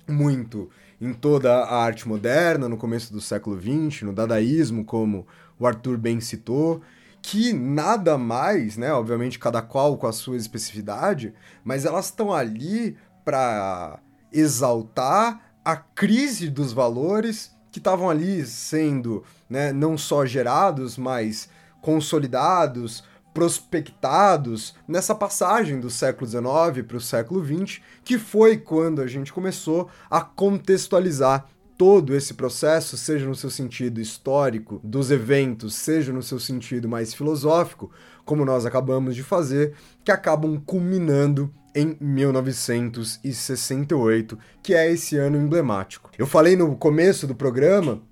Muito 0.09 0.70
em 1.01 1.12
toda 1.12 1.53
a 1.64 1.82
arte 1.82 2.09
moderna, 2.09 2.68
no 2.68 2.76
começo 2.76 3.12
do 3.12 3.20
século 3.20 3.61
XX, 3.61 4.03
no 4.03 4.12
dadaísmo, 4.12 4.84
como 4.84 5.26
o 5.59 5.66
Arthur 5.66 5.96
bem 5.96 6.20
citou, 6.20 6.80
que 7.20 7.53
nada 7.53 8.16
mais, 8.16 8.76
né? 8.76 8.92
Obviamente, 8.92 9.38
cada 9.38 9.61
qual 9.61 9.96
com 9.96 10.07
a 10.07 10.12
sua 10.12 10.36
especificidade, 10.36 11.34
mas 11.64 11.84
elas 11.84 12.07
estão 12.07 12.32
ali 12.32 12.96
para 13.24 14.01
exaltar 14.32 15.53
a 15.64 15.76
crise 15.76 16.49
dos 16.49 16.72
valores 16.72 17.55
que 17.70 17.78
estavam 17.78 18.09
ali 18.09 18.44
sendo 18.46 19.22
né, 19.49 19.72
não 19.72 19.99
só 19.99 20.24
gerados, 20.24 20.96
mas 20.96 21.49
consolidados, 21.81 23.05
prospectados 23.33 24.74
nessa 24.87 25.14
passagem 25.14 25.79
do 25.79 25.91
século 25.91 26.29
XIX 26.29 26.43
para 26.87 26.97
o 26.97 27.01
século 27.01 27.45
XX, 27.45 27.81
que 28.05 28.18
foi 28.18 28.57
quando 28.57 29.01
a 29.01 29.07
gente 29.07 29.33
começou 29.33 29.89
a 30.11 30.20
contextualizar 30.20 31.47
todo 31.76 32.16
esse 32.16 32.35
processo, 32.35 32.97
seja 32.97 33.26
no 33.26 33.37
seu 33.37 33.49
sentido 33.49 34.01
histórico 34.01 34.81
dos 34.83 35.12
eventos, 35.12 35.74
seja 35.74 36.12
no 36.12 36.24
seu 36.24 36.41
sentido 36.41 36.89
mais 36.89 37.14
filosófico, 37.14 37.93
como 38.24 38.45
nós 38.45 38.66
acabamos 38.66 39.14
de 39.14 39.22
fazer, 39.22 39.74
que 40.05 40.11
acabam 40.11 40.61
culminando 40.66 41.55
em 41.72 41.97
1968, 42.01 44.37
que 44.61 44.74
é 44.74 44.91
esse 44.91 45.16
ano 45.16 45.37
emblemático. 45.37 46.11
Eu 46.18 46.26
falei 46.26 46.57
no 46.57 46.74
começo 46.74 47.29
do 47.29 47.37
programa 47.37 48.03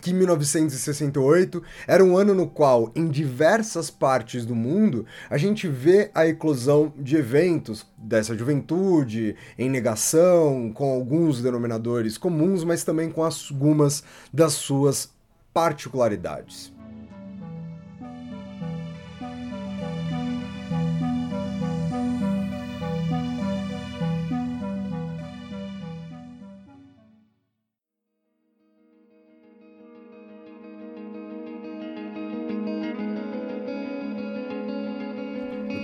que 0.00 0.12
1968 0.12 1.62
era 1.86 2.04
um 2.04 2.16
ano 2.16 2.34
no 2.34 2.46
qual, 2.46 2.90
em 2.94 3.08
diversas 3.08 3.90
partes 3.90 4.44
do 4.44 4.54
mundo, 4.54 5.06
a 5.28 5.36
gente 5.36 5.68
vê 5.68 6.10
a 6.14 6.26
eclosão 6.26 6.92
de 6.96 7.16
eventos 7.16 7.86
dessa 7.96 8.36
juventude 8.36 9.36
em 9.58 9.68
negação, 9.68 10.72
com 10.72 10.92
alguns 10.92 11.42
denominadores 11.42 12.18
comuns, 12.18 12.64
mas 12.64 12.84
também 12.84 13.10
com 13.10 13.22
algumas 13.22 14.02
das 14.32 14.54
suas 14.54 15.10
particularidades. 15.52 16.71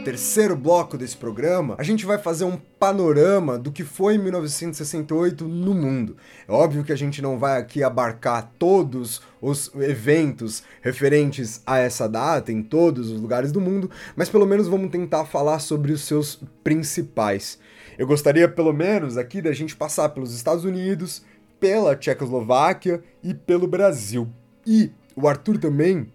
Terceiro 0.09 0.57
bloco 0.57 0.97
desse 0.97 1.15
programa, 1.15 1.75
a 1.77 1.83
gente 1.83 2.07
vai 2.07 2.17
fazer 2.17 2.45
um 2.45 2.57
panorama 2.57 3.59
do 3.59 3.71
que 3.71 3.85
foi 3.85 4.17
1968 4.17 5.47
no 5.47 5.75
mundo. 5.75 6.17
É 6.49 6.51
óbvio 6.51 6.83
que 6.83 6.91
a 6.91 6.97
gente 6.97 7.21
não 7.21 7.39
vai 7.39 7.61
aqui 7.61 7.83
abarcar 7.83 8.51
todos 8.59 9.21
os 9.39 9.71
eventos 9.75 10.63
referentes 10.81 11.61
a 11.67 11.77
essa 11.77 12.09
data 12.09 12.51
em 12.51 12.63
todos 12.63 13.11
os 13.11 13.21
lugares 13.21 13.53
do 13.53 13.61
mundo, 13.61 13.91
mas 14.17 14.31
pelo 14.31 14.47
menos 14.47 14.67
vamos 14.67 14.91
tentar 14.91 15.27
falar 15.27 15.59
sobre 15.59 15.93
os 15.93 16.01
seus 16.01 16.41
principais. 16.65 17.59
Eu 17.99 18.07
gostaria 18.07 18.49
pelo 18.49 18.73
menos 18.73 19.19
aqui 19.19 19.43
da 19.43 19.53
gente 19.53 19.77
passar 19.77 20.09
pelos 20.09 20.35
Estados 20.35 20.65
Unidos, 20.65 21.23
pela 21.61 21.95
Tchecoslováquia 21.95 23.03
e 23.23 23.35
pelo 23.35 23.69
Brasil. 23.69 24.27
E 24.67 24.91
o 25.15 25.29
Arthur 25.29 25.59
também 25.59 26.11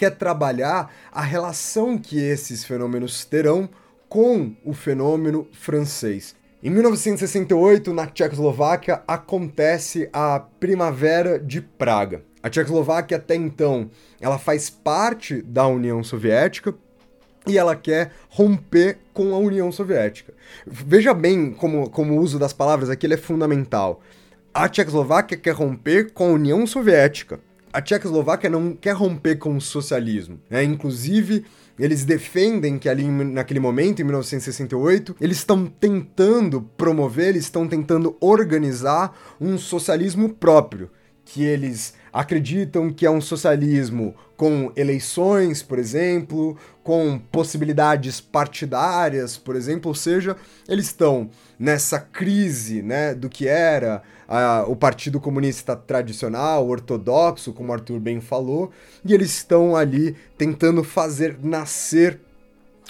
quer 0.00 0.16
trabalhar 0.16 0.90
a 1.12 1.20
relação 1.20 1.98
que 1.98 2.18
esses 2.18 2.64
fenômenos 2.64 3.22
terão 3.26 3.68
com 4.08 4.56
o 4.64 4.72
fenômeno 4.72 5.46
francês. 5.52 6.34
Em 6.62 6.70
1968, 6.70 7.92
na 7.92 8.06
Tchecoslováquia, 8.06 9.02
acontece 9.06 10.08
a 10.10 10.40
Primavera 10.40 11.38
de 11.38 11.60
Praga. 11.60 12.22
A 12.42 12.48
Tchecoslováquia 12.48 13.18
até 13.18 13.34
então, 13.34 13.90
ela 14.18 14.38
faz 14.38 14.70
parte 14.70 15.42
da 15.42 15.66
União 15.66 16.02
Soviética 16.02 16.74
e 17.46 17.58
ela 17.58 17.76
quer 17.76 18.10
romper 18.30 18.96
com 19.12 19.34
a 19.34 19.38
União 19.38 19.70
Soviética. 19.70 20.32
Veja 20.66 21.12
bem 21.12 21.52
como, 21.52 21.90
como 21.90 22.14
o 22.14 22.20
uso 22.22 22.38
das 22.38 22.54
palavras 22.54 22.88
aqui 22.88 23.06
é 23.06 23.18
fundamental. 23.18 24.00
A 24.54 24.66
Tchecoslováquia 24.66 25.36
quer 25.36 25.54
romper 25.54 26.10
com 26.14 26.24
a 26.24 26.32
União 26.32 26.66
Soviética 26.66 27.38
a 27.72 27.80
Tchecoslováquia 27.80 28.50
não 28.50 28.74
quer 28.74 28.92
romper 28.92 29.36
com 29.36 29.56
o 29.56 29.60
socialismo. 29.60 30.40
Né? 30.48 30.64
Inclusive, 30.64 31.44
eles 31.78 32.04
defendem 32.04 32.78
que 32.78 32.88
ali 32.88 33.06
naquele 33.08 33.60
momento, 33.60 34.00
em 34.00 34.04
1968, 34.04 35.16
eles 35.20 35.38
estão 35.38 35.66
tentando 35.66 36.62
promover, 36.76 37.28
eles 37.28 37.44
estão 37.44 37.66
tentando 37.66 38.16
organizar 38.20 39.16
um 39.40 39.56
socialismo 39.56 40.28
próprio, 40.28 40.90
que 41.24 41.44
eles 41.44 41.94
acreditam 42.12 42.92
que 42.92 43.06
é 43.06 43.10
um 43.10 43.20
socialismo 43.20 44.14
com 44.36 44.72
eleições, 44.74 45.62
por 45.62 45.78
exemplo, 45.78 46.56
com 46.82 47.18
possibilidades 47.30 48.20
partidárias, 48.20 49.36
por 49.36 49.54
exemplo, 49.54 49.90
ou 49.90 49.94
seja, 49.94 50.36
eles 50.68 50.86
estão 50.86 51.30
nessa 51.58 52.00
crise, 52.00 52.82
né, 52.82 53.14
do 53.14 53.28
que 53.28 53.46
era 53.46 54.02
o 54.68 54.76
Partido 54.76 55.18
Comunista 55.18 55.74
tradicional, 55.74 56.68
ortodoxo, 56.68 57.52
como 57.52 57.72
Arthur 57.72 57.98
bem 57.98 58.20
falou, 58.20 58.70
e 59.04 59.12
eles 59.12 59.30
estão 59.30 59.74
ali 59.74 60.16
tentando 60.38 60.84
fazer 60.84 61.36
nascer 61.42 62.20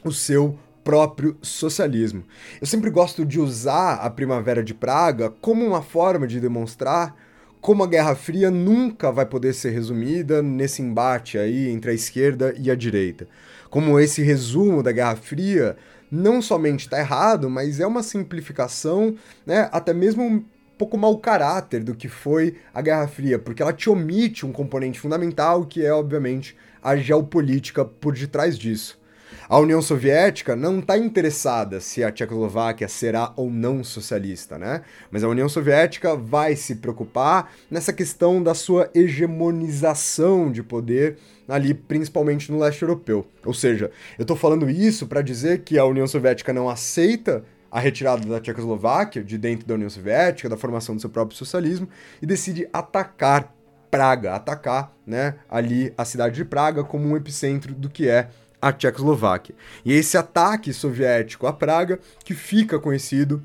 o 0.04 0.12
seu 0.12 0.58
próprio 0.84 1.36
socialismo. 1.40 2.24
Eu 2.60 2.66
sempre 2.66 2.90
gosto 2.90 3.24
de 3.24 3.40
usar 3.40 3.94
a 3.94 4.10
Primavera 4.10 4.62
de 4.62 4.74
Praga 4.74 5.30
como 5.40 5.64
uma 5.64 5.82
forma 5.82 6.26
de 6.26 6.40
demonstrar 6.40 7.16
como 7.60 7.84
a 7.84 7.86
Guerra 7.86 8.14
Fria 8.14 8.50
nunca 8.50 9.12
vai 9.12 9.26
poder 9.26 9.52
ser 9.52 9.70
resumida 9.70 10.42
nesse 10.42 10.80
embate 10.80 11.36
aí 11.36 11.68
entre 11.68 11.90
a 11.90 11.94
esquerda 11.94 12.54
e 12.58 12.70
a 12.70 12.74
direita. 12.74 13.28
Como 13.68 14.00
esse 14.00 14.22
resumo 14.22 14.82
da 14.82 14.92
Guerra 14.92 15.16
Fria 15.16 15.76
não 16.10 16.40
somente 16.40 16.80
está 16.80 16.98
errado, 16.98 17.48
mas 17.48 17.78
é 17.78 17.86
uma 17.86 18.02
simplificação, 18.02 19.14
né, 19.46 19.68
até 19.70 19.92
mesmo 19.92 20.44
pouco 20.80 20.96
mau 20.96 21.18
caráter 21.18 21.84
do 21.84 21.94
que 21.94 22.08
foi 22.08 22.56
a 22.72 22.80
Guerra 22.80 23.06
Fria, 23.06 23.38
porque 23.38 23.60
ela 23.60 23.70
te 23.70 23.90
omite 23.90 24.46
um 24.46 24.52
componente 24.52 24.98
fundamental 24.98 25.66
que 25.66 25.84
é, 25.84 25.92
obviamente, 25.92 26.56
a 26.82 26.96
geopolítica 26.96 27.84
por 27.84 28.14
detrás 28.14 28.58
disso. 28.58 28.98
A 29.46 29.58
União 29.58 29.82
Soviética 29.82 30.56
não 30.56 30.78
está 30.78 30.96
interessada 30.96 31.80
se 31.80 32.02
a 32.02 32.10
Tchecoslováquia 32.10 32.88
será 32.88 33.30
ou 33.36 33.50
não 33.50 33.84
socialista, 33.84 34.58
né? 34.58 34.80
Mas 35.10 35.22
a 35.22 35.28
União 35.28 35.50
Soviética 35.50 36.16
vai 36.16 36.56
se 36.56 36.76
preocupar 36.76 37.52
nessa 37.70 37.92
questão 37.92 38.42
da 38.42 38.54
sua 38.54 38.88
hegemonização 38.94 40.50
de 40.50 40.62
poder 40.62 41.18
ali, 41.46 41.74
principalmente 41.74 42.50
no 42.50 42.58
leste 42.58 42.80
europeu. 42.80 43.26
Ou 43.44 43.52
seja, 43.52 43.90
eu 44.18 44.22
estou 44.22 44.36
falando 44.36 44.70
isso 44.70 45.06
para 45.06 45.20
dizer 45.20 45.60
que 45.60 45.78
a 45.78 45.84
União 45.84 46.06
Soviética 46.06 46.54
não 46.54 46.70
aceita 46.70 47.44
a 47.70 47.78
retirada 47.78 48.26
da 48.26 48.40
Tchecoslováquia 48.40 49.22
de 49.22 49.38
dentro 49.38 49.66
da 49.66 49.74
União 49.74 49.88
Soviética, 49.88 50.48
da 50.48 50.56
formação 50.56 50.94
do 50.94 51.00
seu 51.00 51.10
próprio 51.10 51.36
socialismo, 51.36 51.88
e 52.20 52.26
decide 52.26 52.68
atacar 52.72 53.54
Praga, 53.90 54.34
atacar 54.34 54.92
né, 55.04 55.34
ali 55.48 55.92
a 55.98 56.04
cidade 56.04 56.36
de 56.36 56.44
Praga 56.44 56.84
como 56.84 57.08
um 57.08 57.16
epicentro 57.16 57.74
do 57.74 57.90
que 57.90 58.08
é 58.08 58.28
a 58.62 58.72
Tchecoslováquia. 58.72 59.54
E 59.84 59.92
esse 59.92 60.16
ataque 60.16 60.72
soviético 60.72 61.46
a 61.46 61.52
Praga 61.52 61.98
que 62.24 62.32
fica 62.32 62.78
conhecido 62.78 63.42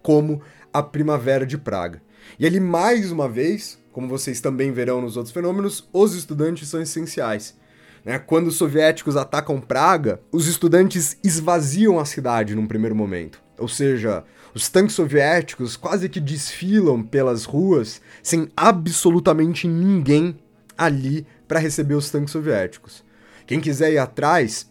como 0.00 0.40
a 0.72 0.82
Primavera 0.82 1.44
de 1.44 1.58
Praga. 1.58 2.00
E 2.38 2.46
ali, 2.46 2.60
mais 2.60 3.10
uma 3.10 3.28
vez, 3.28 3.82
como 3.90 4.08
vocês 4.08 4.40
também 4.40 4.72
verão 4.72 5.00
nos 5.00 5.16
outros 5.16 5.34
fenômenos, 5.34 5.88
os 5.92 6.14
estudantes 6.14 6.68
são 6.68 6.80
essenciais. 6.80 7.56
Né? 8.04 8.18
Quando 8.18 8.48
os 8.48 8.56
soviéticos 8.56 9.16
atacam 9.16 9.60
Praga, 9.60 10.20
os 10.30 10.46
estudantes 10.46 11.18
esvaziam 11.24 11.98
a 11.98 12.04
cidade 12.04 12.54
num 12.54 12.66
primeiro 12.66 12.94
momento. 12.94 13.41
Ou 13.58 13.68
seja, 13.68 14.24
os 14.54 14.68
tanques 14.68 14.94
soviéticos 14.94 15.76
quase 15.76 16.08
que 16.08 16.20
desfilam 16.20 17.02
pelas 17.02 17.44
ruas 17.44 18.00
sem 18.22 18.48
absolutamente 18.56 19.66
ninguém 19.66 20.36
ali 20.76 21.26
para 21.46 21.58
receber 21.58 21.94
os 21.94 22.10
tanques 22.10 22.32
soviéticos. 22.32 23.04
Quem 23.46 23.60
quiser 23.60 23.92
ir 23.92 23.98
atrás, 23.98 24.70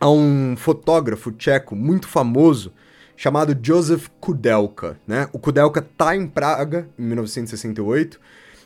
há 0.00 0.10
um 0.10 0.56
fotógrafo 0.56 1.32
tcheco 1.32 1.74
muito 1.74 2.08
famoso 2.08 2.72
chamado 3.16 3.56
Joseph 3.60 4.08
Kudelka, 4.20 4.98
né? 5.06 5.28
O 5.32 5.38
Kudelka 5.38 5.82
tá 5.82 6.14
em 6.14 6.26
Praga 6.26 6.88
em 6.98 7.02
1968. 7.02 8.20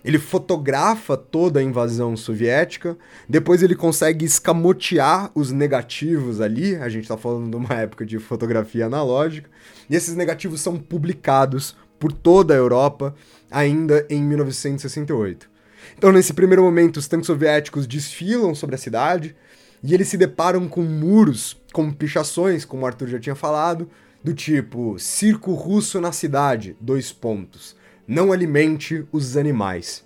Ele 0.05 0.19
fotografa 0.19 1.17
toda 1.17 1.61
a 1.61 1.63
invasão 1.63 2.17
soviética, 2.17 2.97
depois 3.29 3.63
ele 3.63 3.77
consegue 3.77 4.25
escamotear 4.25 5.31
os 5.35 5.53
negativos 5.53 6.41
ali, 6.41 6.75
a 6.77 6.89
gente 6.89 7.07
tá 7.07 7.17
falando 7.17 7.51
de 7.51 7.57
uma 7.57 7.75
época 7.75 8.05
de 8.05 8.19
fotografia 8.19 8.87
analógica, 8.87 9.49
e 9.89 9.95
esses 9.95 10.17
negativos 10.17 10.61
são 10.61 10.77
publicados 10.77 11.77
por 11.99 12.13
toda 12.13 12.53
a 12.53 12.57
Europa 12.57 13.15
ainda 13.51 14.05
em 14.11 14.23
1968. 14.23 15.49
Então, 15.97 16.11
nesse 16.11 16.33
primeiro 16.33 16.63
momento, 16.63 16.97
os 16.97 17.07
tanques 17.07 17.27
soviéticos 17.27 17.87
desfilam 17.87 18.55
sobre 18.55 18.75
a 18.75 18.79
cidade 18.79 19.37
e 19.83 19.95
eles 19.95 20.09
se 20.09 20.17
deparam 20.17 20.69
com 20.69 20.83
muros, 20.83 21.61
com 21.73 21.93
pichações, 21.93 22.65
como 22.65 22.83
o 22.83 22.87
Arthur 22.87 23.09
já 23.09 23.21
tinha 23.21 23.35
falado, 23.35 23.89
do 24.23 24.33
tipo 24.33 24.97
circo 24.99 25.53
russo 25.55 26.01
na 26.01 26.13
cidade, 26.13 26.77
dois 26.81 27.13
pontos. 27.13 27.77
Não 28.07 28.33
alimente 28.33 29.05
os 29.13 29.37
animais. 29.37 30.05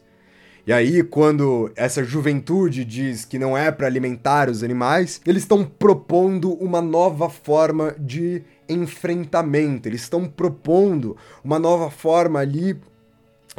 E 0.66 0.72
aí, 0.72 1.04
quando 1.04 1.70
essa 1.76 2.02
juventude 2.02 2.84
diz 2.84 3.24
que 3.24 3.38
não 3.38 3.56
é 3.56 3.70
para 3.70 3.86
alimentar 3.86 4.50
os 4.50 4.64
animais, 4.64 5.20
eles 5.24 5.44
estão 5.44 5.64
propondo 5.64 6.54
uma 6.54 6.82
nova 6.82 7.30
forma 7.30 7.94
de 7.98 8.42
enfrentamento, 8.68 9.88
eles 9.88 10.00
estão 10.00 10.26
propondo 10.26 11.16
uma 11.44 11.60
nova 11.60 11.88
forma 11.88 12.40
ali 12.40 12.76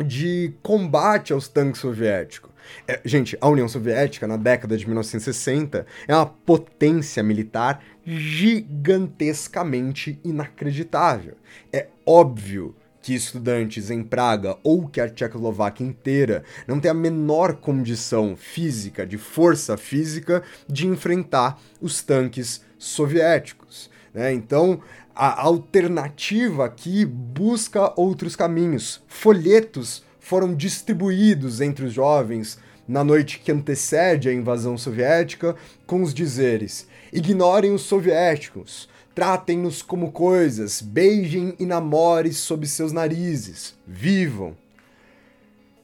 de 0.05 0.53
combate 0.61 1.31
aos 1.31 1.47
tanques 1.47 1.79
soviéticos. 1.79 2.51
É, 2.85 2.99
gente, 3.05 3.37
a 3.39 3.47
União 3.47 3.69
Soviética, 3.69 4.27
na 4.27 4.37
década 4.37 4.77
de 4.77 4.85
1960, 4.85 5.87
é 6.07 6.15
uma 6.15 6.25
potência 6.25 7.23
militar 7.23 7.81
gigantescamente 8.05 10.19
inacreditável. 10.23 11.35
É 11.71 11.87
óbvio 12.05 12.75
que 13.07 13.15
estudantes 13.15 13.89
em 13.89 14.03
Praga 14.03 14.57
ou 14.61 14.85
que 14.85 14.99
a 14.99 15.07
Tchecoslováquia 15.07 15.87
inteira 15.87 16.43
não 16.67 16.77
tem 16.77 16.91
a 16.91 16.93
menor 16.93 17.53
condição 17.53 18.35
física, 18.35 19.07
de 19.07 19.17
força 19.17 19.77
física, 19.77 20.43
de 20.67 20.87
enfrentar 20.87 21.57
os 21.79 22.03
tanques 22.03 22.61
soviéticos. 22.77 23.89
Né? 24.13 24.33
Então, 24.33 24.81
a 25.15 25.41
alternativa 25.41 26.65
aqui 26.65 27.05
busca 27.05 27.93
outros 27.95 28.35
caminhos. 28.35 29.01
Folhetos 29.07 30.03
foram 30.19 30.53
distribuídos 30.53 31.61
entre 31.61 31.85
os 31.85 31.93
jovens 31.93 32.59
na 32.85 33.05
noite 33.05 33.39
que 33.39 33.53
antecede 33.53 34.27
a 34.27 34.33
invasão 34.33 34.77
soviética 34.77 35.55
com 35.85 36.01
os 36.01 36.13
dizeres: 36.13 36.89
ignorem 37.13 37.73
os 37.73 37.83
soviéticos, 37.83 38.89
tratem-nos 39.17 39.81
como 39.81 40.11
coisas, 40.11 40.79
beijem 40.79 41.55
e 41.57 41.65
namorem 41.65 42.31
sob 42.31 42.67
seus 42.67 42.91
narizes, 42.91 43.75
vivam. 43.87 44.55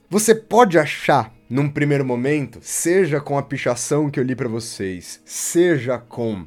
Você 0.07 0.35
pode 0.35 0.77
achar, 0.77 1.33
num 1.49 1.67
primeiro 1.67 2.05
momento, 2.05 2.59
seja 2.61 3.19
com 3.19 3.35
a 3.35 3.41
pichação 3.41 4.11
que 4.11 4.19
eu 4.19 4.23
li 4.23 4.35
para 4.35 4.47
vocês, 4.47 5.19
seja 5.25 5.97
com 5.97 6.45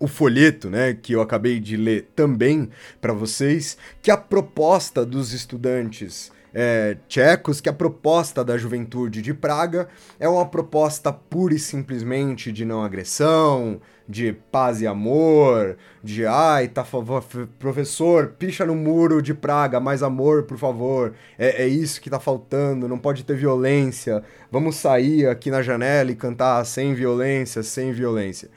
o 0.00 0.08
folheto, 0.08 0.68
né, 0.68 0.94
que 1.00 1.12
eu 1.12 1.20
acabei 1.20 1.60
de 1.60 1.76
ler 1.76 2.08
também 2.16 2.68
para 3.00 3.12
vocês, 3.12 3.78
que 4.02 4.10
a 4.10 4.16
proposta 4.16 5.06
dos 5.06 5.32
estudantes 5.32 6.32
é, 6.52 6.96
tchecos, 7.06 7.60
que 7.60 7.68
a 7.68 7.72
proposta 7.72 8.44
da 8.44 8.58
juventude 8.58 9.22
de 9.22 9.32
Praga 9.32 9.88
é 10.18 10.28
uma 10.28 10.46
proposta 10.46 11.12
pura 11.12 11.54
e 11.54 11.58
simplesmente 11.60 12.50
de 12.50 12.64
não 12.64 12.82
agressão, 12.82 13.80
de 14.10 14.32
paz 14.50 14.82
e 14.82 14.88
amor, 14.88 15.76
de 16.02 16.26
ai, 16.26 16.66
tá 16.66 16.84
favor, 16.84 17.24
professor, 17.60 18.34
picha 18.36 18.66
no 18.66 18.74
muro 18.74 19.22
de 19.22 19.32
Praga, 19.32 19.78
mais 19.78 20.02
amor, 20.02 20.42
por 20.42 20.58
favor. 20.58 21.14
É, 21.38 21.62
é 21.62 21.68
isso 21.68 22.00
que 22.00 22.10
tá 22.10 22.18
faltando, 22.18 22.88
não 22.88 22.98
pode 22.98 23.22
ter 23.22 23.36
violência. 23.36 24.24
Vamos 24.50 24.74
sair 24.76 25.28
aqui 25.28 25.48
na 25.48 25.62
janela 25.62 26.10
e 26.10 26.16
cantar 26.16 26.64
sem 26.66 26.92
violência, 26.92 27.62
sem 27.62 27.92
violência. 27.92 28.50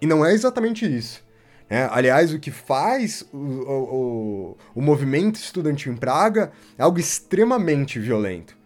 E 0.00 0.06
não 0.06 0.24
é 0.24 0.32
exatamente 0.32 0.86
isso. 0.86 1.24
É, 1.68 1.88
aliás, 1.90 2.32
o 2.32 2.38
que 2.38 2.52
faz 2.52 3.26
o, 3.32 3.36
o, 3.36 4.56
o 4.76 4.80
movimento 4.80 5.36
estudantil 5.36 5.92
em 5.92 5.96
Praga 5.96 6.52
é 6.78 6.82
algo 6.84 7.00
extremamente 7.00 7.98
violento. 7.98 8.56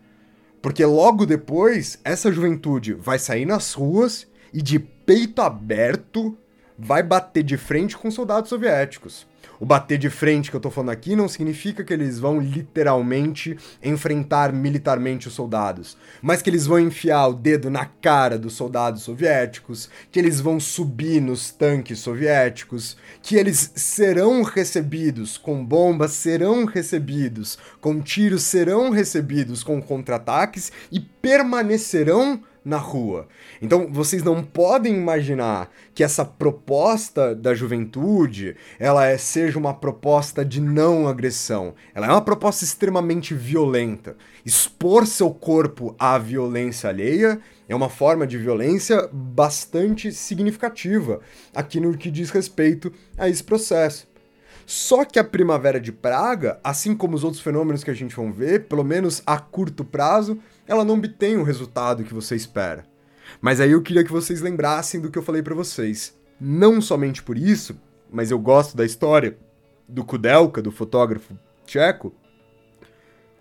Porque 0.61 0.85
logo 0.85 1.25
depois, 1.25 1.99
essa 2.05 2.31
juventude 2.31 2.93
vai 2.93 3.19
sair 3.19 3.47
nas 3.47 3.73
ruas 3.73 4.27
e, 4.53 4.63
de 4.63 4.94
peito 5.05 5.43
aberto, 5.43 6.37
vai 6.79 7.03
bater 7.03 7.43
de 7.43 7.57
frente 7.57 7.97
com 7.97 8.11
soldados 8.11 8.49
soviéticos. 8.49 9.27
O 9.61 9.67
bater 9.67 9.99
de 9.99 10.11
frente 10.11 10.51
que 10.51 10.57
eu 10.57 10.61
tô 10.61 10.71
falando 10.71 10.91
aqui 10.91 11.15
não 11.15 11.29
significa 11.29 11.85
que 11.85 11.93
eles 11.93 12.19
vão 12.19 12.41
literalmente 12.41 13.57
enfrentar 13.83 14.53
militarmente 14.53 15.29
os 15.29 15.35
soldados, 15.35 15.97
mas 16.21 16.43
que 16.43 16.51
eles 16.51 16.67
vão 16.67 16.81
enfiar 16.81 17.29
o 17.29 17.35
dedo 17.35 17.71
na 17.71 17.85
cara 17.85 18.37
dos 18.39 18.55
soldados 18.55 19.03
soviéticos, 19.03 19.89
que 20.11 20.19
eles 20.19 20.41
vão 20.41 20.59
subir 20.59 21.21
nos 21.21 21.51
tanques 21.51 22.01
soviéticos, 22.01 22.97
que 23.23 23.37
eles 23.37 23.73
serão 23.77 24.43
recebidos 24.43 25.39
com 25.39 25.65
bombas, 25.65 26.13
serão 26.13 26.65
recebidos 26.65 27.57
com 27.81 28.01
tiros, 28.01 28.43
serão 28.43 28.91
recebidos 28.91 29.63
com 29.63 29.81
contra-ataques 29.81 30.73
e 30.91 30.99
permanecerão 30.99 32.43
na 32.65 32.79
rua. 32.79 33.29
Então 33.61 33.89
vocês 33.93 34.23
não 34.23 34.43
podem 34.43 34.95
imaginar 34.95 35.71
que 35.95 36.03
essa 36.03 36.25
proposta 36.25 37.35
da 37.35 37.55
juventude 37.55 38.57
ela 38.79 39.07
é, 39.07 39.19
seja 39.19 39.59
uma 39.59 39.75
proposta 39.75 40.45
de 40.45 40.61
não 40.61 41.07
agressão. 41.07 41.75
Ela 41.95 42.07
é 42.07 42.11
uma 42.11 42.23
proposta 42.23 42.65
extremamente 42.65 43.35
violenta. 43.35 44.17
Expor 44.45 45.07
seu 45.07 45.31
corpo 45.31 45.95
à 45.99 46.17
violência 46.19 46.89
alheia 46.89 47.41
é 47.69 47.75
uma 47.75 47.89
forma 47.89 48.27
de 48.27 48.39
violência 48.39 49.09
bastante 49.13 50.13
significativa 50.13 51.21
aqui 51.55 51.81
no 51.81 51.97
que 51.97 52.11
diz 52.11 52.31
respeito 52.31 52.93
a 53.17 53.29
esse 53.29 53.43
processo. 53.43 54.14
Só 54.67 55.05
que 55.05 55.19
a 55.19 55.25
primavera 55.25 55.81
de 55.81 55.93
Praga, 55.93 56.59
assim 56.65 56.97
como 56.97 57.15
os 57.15 57.25
outros 57.25 57.43
fenômenos 57.43 57.85
que 57.85 57.91
a 57.91 57.95
gente 57.95 58.17
vai 58.17 58.31
ver, 58.31 58.67
pelo 58.67 58.85
menos 58.85 59.23
a 59.27 59.39
curto 59.39 59.85
prazo, 59.85 60.39
ela 60.67 60.85
não 60.85 60.95
obtém 60.95 61.37
o 61.37 61.43
resultado 61.43 62.05
que 62.05 62.15
você 62.15 62.35
espera. 62.35 62.87
Mas 63.41 63.61
aí 63.61 63.73
eu 63.73 63.83
queria 63.83 64.05
que 64.05 64.13
vocês 64.13 64.41
lembrassem 64.41 65.01
do 65.01 65.11
que 65.11 65.19
eu 65.19 65.23
falei 65.23 65.43
para 65.43 65.55
vocês. 65.55 66.17
Não 66.41 66.81
somente 66.81 67.23
por 67.23 67.37
isso, 67.37 67.79
mas 68.11 68.31
eu 68.31 68.39
gosto 68.39 68.77
da 68.77 68.85
história 68.85 69.37
do 69.89 70.05
Kudelka, 70.05 70.63
do 70.63 70.73
fotógrafo 70.73 71.39
tcheco. 71.67 72.15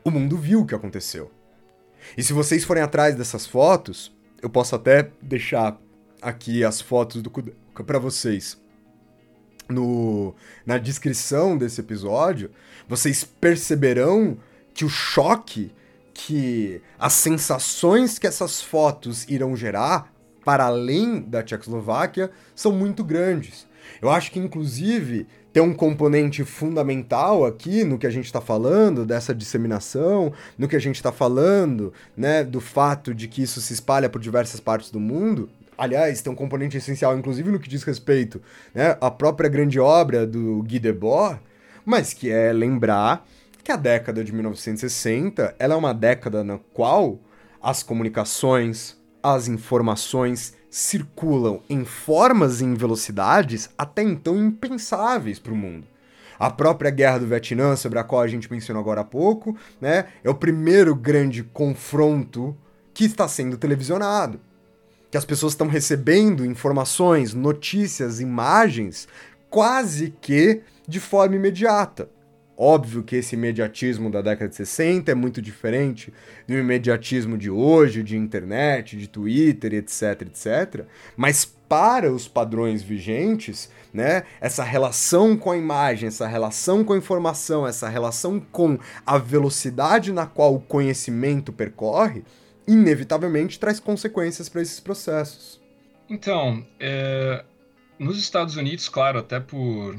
O 0.03 0.11
mundo 0.11 0.38
viu 0.38 0.61
o 0.61 0.65
que 0.65 0.76
aconteceu. 0.76 1.32
E 2.17 2.24
se 2.24 2.34
vocês 2.34 2.63
forem 2.63 2.84
atrás 2.84 3.15
dessas 3.15 3.45
fotos, 3.45 4.13
eu 4.41 4.49
posso 4.49 4.76
até 4.76 5.09
deixar 5.21 5.80
aqui 6.21 6.63
as 6.63 6.82
fotos 6.82 7.21
do 7.21 7.30
Kudelka 7.30 7.84
para 7.84 7.99
vocês. 7.99 8.61
No, 9.70 10.36
na 10.66 10.78
descrição 10.78 11.57
desse 11.57 11.80
episódio, 11.80 12.51
vocês 12.88 13.24
perceberão 13.24 14.38
que 14.74 14.84
o 14.84 14.89
choque 14.89 15.72
que 16.14 16.82
as 16.99 17.14
sensações 17.14 18.20
que 18.20 18.28
essas 18.28 18.61
fotos 18.61 19.28
irão 19.28 19.55
gerar 19.55 20.14
para 20.45 20.66
além 20.66 21.22
da 21.22 21.41
Tchecoslováquia 21.41 22.30
são 22.55 22.72
muito 22.72 23.03
grandes. 23.03 23.66
Eu 24.01 24.09
acho 24.09 24.32
que, 24.32 24.39
inclusive, 24.39 25.28
tem 25.51 25.61
um 25.61 25.74
componente 25.74 26.43
fundamental 26.43 27.45
aqui 27.45 27.84
no 27.84 27.97
que 27.97 28.07
a 28.07 28.09
gente 28.09 28.26
está 28.26 28.41
falando, 28.41 29.05
dessa 29.05 29.34
disseminação, 29.34 30.34
no 30.57 30.68
que 30.68 30.76
a 30.76 30.80
gente 30.80 30.95
está 30.95 31.11
falando, 31.11 31.93
né, 32.16 32.43
do 32.43 32.59
fato 32.59 33.14
de 33.14 33.28
que 33.28 33.41
isso 33.41 33.61
se 33.61 33.74
espalha 33.74 34.09
por 34.09 34.22
diversas 34.22 34.59
partes 34.59 34.91
do 34.91 34.99
mundo. 34.99 35.49
Aliás, 35.78 36.21
tem 36.21 36.32
um 36.32 36.36
componente 36.36 36.78
essencial, 36.78 37.17
inclusive, 37.17 37.51
no 37.51 37.59
que 37.59 37.69
diz 37.69 37.84
respeito 37.84 38.41
né, 38.74 38.97
à 39.01 39.09
própria 39.09 39.49
grande 39.49 39.80
obra 39.80 40.26
do 40.26 40.61
Guy 40.63 40.80
Debord, 40.80 41.39
mas 41.86 42.13
que 42.13 42.30
é 42.30 42.53
lembrar 42.53 43.26
que 43.63 43.71
a 43.71 43.76
década 43.76 44.24
de 44.24 44.34
1960 44.34 45.55
ela 45.57 45.74
é 45.74 45.78
uma 45.78 45.93
década 45.93 46.43
na 46.43 46.59
qual 46.74 47.19
as 47.61 47.82
comunicações, 47.82 48.97
as 49.21 49.47
informações 49.47 50.53
circulam 50.69 51.61
em 51.69 51.86
formas 51.86 52.59
e 52.59 52.65
em 52.65 52.74
velocidades 52.74 53.69
até 53.78 54.03
então 54.03 54.38
impensáveis 54.38 55.39
para 55.39 55.53
o 55.53 55.55
mundo. 55.55 55.88
A 56.38 56.49
própria 56.49 56.91
guerra 56.91 57.19
do 57.19 57.28
Vietnã, 57.28 57.76
sobre 57.76 57.99
a 57.99 58.03
qual 58.03 58.21
a 58.21 58.28
gente 58.28 58.51
mencionou 58.51 58.82
agora 58.82 59.01
há 59.01 59.05
pouco, 59.05 59.55
né, 59.80 60.07
é 60.24 60.30
o 60.30 60.36
primeiro 60.36 60.93
grande 60.95 61.43
confronto 61.43 62.57
que 62.93 63.05
está 63.05 63.28
sendo 63.28 63.57
televisionado. 63.57 64.41
Que 65.14 65.18
as 65.18 65.26
pessoas 65.26 65.53
estão 65.53 65.68
recebendo 65.68 66.43
informações, 66.43 67.36
notícias, 67.36 68.20
imagens 68.20 69.07
quase 69.47 70.11
que 70.20 70.61
de 70.88 70.99
forma 70.99 71.36
imediata. 71.36 72.09
Óbvio 72.57 73.03
que 73.03 73.18
esse 73.18 73.36
imediatismo 73.36 74.09
da 74.09 74.24
década 74.24 74.49
de 74.49 74.55
60 74.55 75.11
é 75.11 75.14
muito 75.14 75.39
diferente 75.39 76.11
do 76.47 76.55
imediatismo 76.55 77.38
de 77.38 77.47
hoje, 77.47 78.01
de 78.01 78.18
internet, 78.18 78.97
de 78.97 79.07
Twitter, 79.07 79.76
etc, 79.76 80.24
etc. 80.24 80.88
Mas 81.16 81.45
para 81.45 82.11
os 82.11 82.28
padrões 82.28 82.82
vigentes, 82.82 83.70
né, 83.93 84.24
essa 84.41 84.64
relação 84.64 85.38
com 85.38 85.51
a 85.51 85.57
imagem, 85.57 86.07
essa 86.07 86.26
relação 86.26 86.84
com 86.84 86.93
a 86.93 86.97
informação, 86.97 87.68
essa 87.68 87.88
relação 87.88 88.39
com 88.39 88.80
a 89.05 89.20
velocidade 89.20 90.11
na 90.11 90.26
qual 90.26 90.55
o 90.55 90.59
conhecimento 90.59 91.53
percorre, 91.53 92.24
inevitavelmente 92.68 93.59
traz 93.59 93.80
consequências 93.80 94.49
para 94.49 94.61
esses 94.61 94.80
processos. 94.80 95.61
Então, 96.09 96.66
é, 96.80 97.43
nos 97.97 98.18
Estados 98.18 98.55
Unidos, 98.55 98.89
claro, 98.89 99.20
até 99.20 99.39
por 99.39 99.95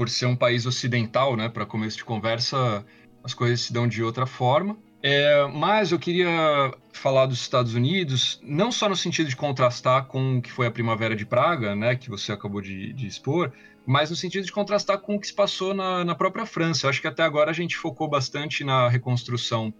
por 0.00 0.08
ser 0.08 0.24
um 0.24 0.34
país 0.34 0.64
ocidental, 0.64 1.36
né, 1.36 1.50
para 1.50 1.66
começo 1.66 1.98
de 1.98 2.04
conversa, 2.06 2.82
as 3.22 3.34
coisas 3.34 3.60
se 3.60 3.70
dão 3.70 3.86
de 3.86 4.02
outra 4.02 4.24
forma. 4.24 4.78
É, 5.02 5.46
mas 5.48 5.92
eu 5.92 5.98
queria 5.98 6.72
falar 6.90 7.26
dos 7.26 7.38
Estados 7.38 7.74
Unidos, 7.74 8.40
não 8.42 8.72
só 8.72 8.88
no 8.88 8.96
sentido 8.96 9.28
de 9.28 9.36
contrastar 9.36 10.06
com 10.06 10.38
o 10.38 10.42
que 10.42 10.50
foi 10.50 10.66
a 10.66 10.70
Primavera 10.70 11.14
de 11.14 11.26
Praga, 11.26 11.76
né, 11.76 11.96
que 11.96 12.08
você 12.08 12.32
acabou 12.32 12.62
de, 12.62 12.94
de 12.94 13.06
expor, 13.06 13.52
mas 13.84 14.08
no 14.08 14.16
sentido 14.16 14.46
de 14.46 14.52
contrastar 14.52 14.98
com 15.00 15.16
o 15.16 15.20
que 15.20 15.26
se 15.26 15.34
passou 15.34 15.74
na, 15.74 16.02
na 16.02 16.14
própria 16.14 16.46
França. 16.46 16.86
Eu 16.86 16.90
acho 16.90 17.02
que 17.02 17.08
até 17.08 17.22
agora 17.22 17.50
a 17.50 17.54
gente 17.54 17.76
focou 17.76 18.08
bastante 18.08 18.64
na 18.64 18.88
reconstrução 18.88 19.70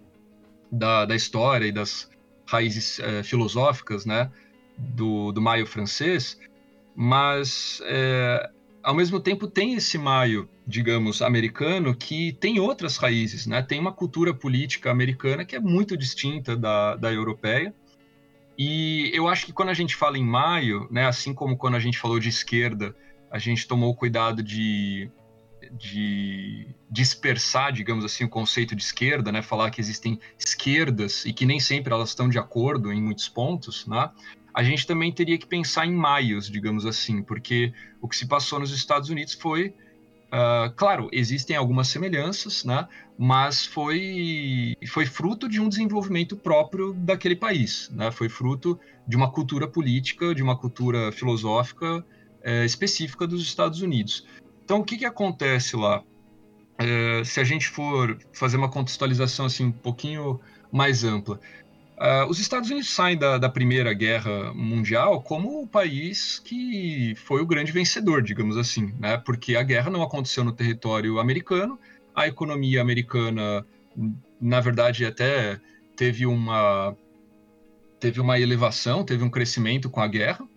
da, 0.71 1.05
da 1.05 1.17
história 1.17 1.67
e 1.67 1.73
das 1.73 2.09
raízes 2.47 2.99
é, 3.01 3.23
filosóficas 3.23 4.05
né, 4.05 4.31
do, 4.77 5.33
do 5.33 5.41
maio 5.41 5.67
francês, 5.67 6.39
mas 6.95 7.81
é, 7.85 8.51
ao 8.83 8.95
mesmo 8.95 9.21
tempo 9.21 9.47
tem 9.47 9.75
esse 9.75 9.99
maio, 9.99 10.49
digamos, 10.67 11.23
americano 11.23 11.95
que 11.95 12.33
tem 12.33 12.59
outras 12.59 12.97
raízes, 12.97 13.47
né? 13.47 13.63
Tem 13.63 13.79
uma 13.79 13.93
cultura 13.93 14.35
política 14.35 14.91
americana 14.91 15.45
que 15.45 15.55
é 15.55 15.61
muito 15.61 15.97
distinta 15.97 16.57
da, 16.57 16.97
da 16.97 17.13
europeia. 17.13 17.75
E 18.59 19.11
eu 19.15 19.29
acho 19.29 19.47
que 19.47 19.53
quando 19.53 19.71
a 19.71 19.75
gente 19.75 19.97
fala 19.97 20.19
em 20.19 20.25
maio, 20.25 20.87
né, 20.91 21.07
assim 21.07 21.33
como 21.33 21.57
quando 21.57 21.77
a 21.77 21.81
gente 21.81 21.99
falou 21.99 22.19
de 22.19 22.29
esquerda, 22.29 22.95
a 23.31 23.39
gente 23.39 23.67
tomou 23.67 23.95
cuidado 23.95 24.43
de, 24.43 25.11
de 25.79 26.67
dispersar, 26.91 27.73
digamos 27.73 28.05
assim, 28.05 28.25
o 28.25 28.29
conceito 28.29 28.75
de 28.75 28.83
esquerda, 28.83 29.31
né? 29.31 29.43
Falar 29.43 29.71
que 29.71 29.81
existem 29.81 30.19
esquerdas 30.39 31.25
e 31.25 31.33
que 31.33 31.47
nem 31.47 31.61
sempre 31.61 31.93
elas 31.93 32.11
estão 32.11 32.29
de 32.29 32.39
acordo 32.39 32.93
em 32.93 33.01
muitos 33.01 33.29
pontos, 33.29 33.87
né? 33.87 34.11
a 34.55 34.63
gente 34.63 34.87
também 34.87 35.13
teria 35.13 35.39
que 35.39 35.47
pensar 35.47 35.87
em 35.87 35.93
maios, 35.93 36.51
digamos 36.51 36.85
assim, 36.85 37.23
porque 37.23 37.73
o 38.01 38.09
que 38.09 38.17
se 38.17 38.27
passou 38.27 38.59
nos 38.59 38.73
Estados 38.73 39.09
Unidos 39.09 39.35
foi. 39.35 39.75
Uh, 40.33 40.73
claro, 40.77 41.09
existem 41.13 41.57
algumas 41.57 41.89
semelhanças, 41.89 42.65
né? 42.65 42.87
mas 43.19 43.67
foi, 43.67 44.77
foi 44.87 45.05
fruto 45.05 45.49
de 45.49 45.61
um 45.61 45.69
desenvolvimento 45.69 46.37
próprio 46.37 46.93
daquele 46.93 47.35
país. 47.35 47.91
Né? 47.93 48.11
Foi 48.13 48.29
fruto 48.29 48.79
de 49.07 49.17
uma 49.17 49.31
cultura 49.31 49.67
política, 49.67 50.33
de 50.33 50.43
uma 50.43 50.57
cultura 50.57 51.11
filosófica 51.11 52.05
é, 52.43 52.65
específica 52.65 53.27
dos 53.27 53.43
Estados 53.43 53.83
Unidos. 53.83 54.25
Então, 54.71 54.83
o 54.83 54.85
que, 54.85 54.99
que 54.99 55.05
acontece 55.05 55.75
lá? 55.75 56.01
É, 56.79 57.25
se 57.25 57.41
a 57.41 57.45
gente 57.45 57.67
for 57.67 58.17
fazer 58.33 58.57
uma 58.57 58.71
contextualização 58.71 59.47
assim, 59.47 59.65
um 59.65 59.73
pouquinho 59.73 60.41
mais 60.71 61.03
ampla, 61.03 61.41
Uh, 62.01 62.25
os 62.31 62.39
Estados 62.39 62.71
Unidos 62.71 62.89
saem 62.89 63.15
da, 63.15 63.37
da, 63.37 63.51
Primeira 63.51 63.93
Guerra 63.93 64.55
Mundial 64.55 65.21
como 65.21 65.61
o 65.61 65.67
país 65.67 66.39
que 66.39 67.15
foi 67.15 67.43
o 67.43 67.47
grande 67.47 67.73
vencedor, 67.73 68.23
digamos 68.23 68.57
assim, 68.57 68.95
né? 68.99 69.19
porque 69.19 69.55
a 69.55 69.63
guerra 69.63 69.91
não 69.91 70.03
aconteceu 70.03 70.43
no 70.43 70.51
território 70.51 71.19
americano, 71.19 71.79
a 72.15 72.27
economia 72.27 72.81
americana, 72.81 73.67
na 74.41 74.61
verdade, 74.61 75.05
até 75.05 75.61
teve 75.95 76.25
uma, 76.25 76.97
teve 78.01 78.19
uma 78.19 78.41
elevação, 78.41 79.05
teve 79.05 79.23
um 79.23 79.29
crescimento 79.29 79.91
com 79.91 80.01
a 80.01 80.09
guerra, 80.09 80.49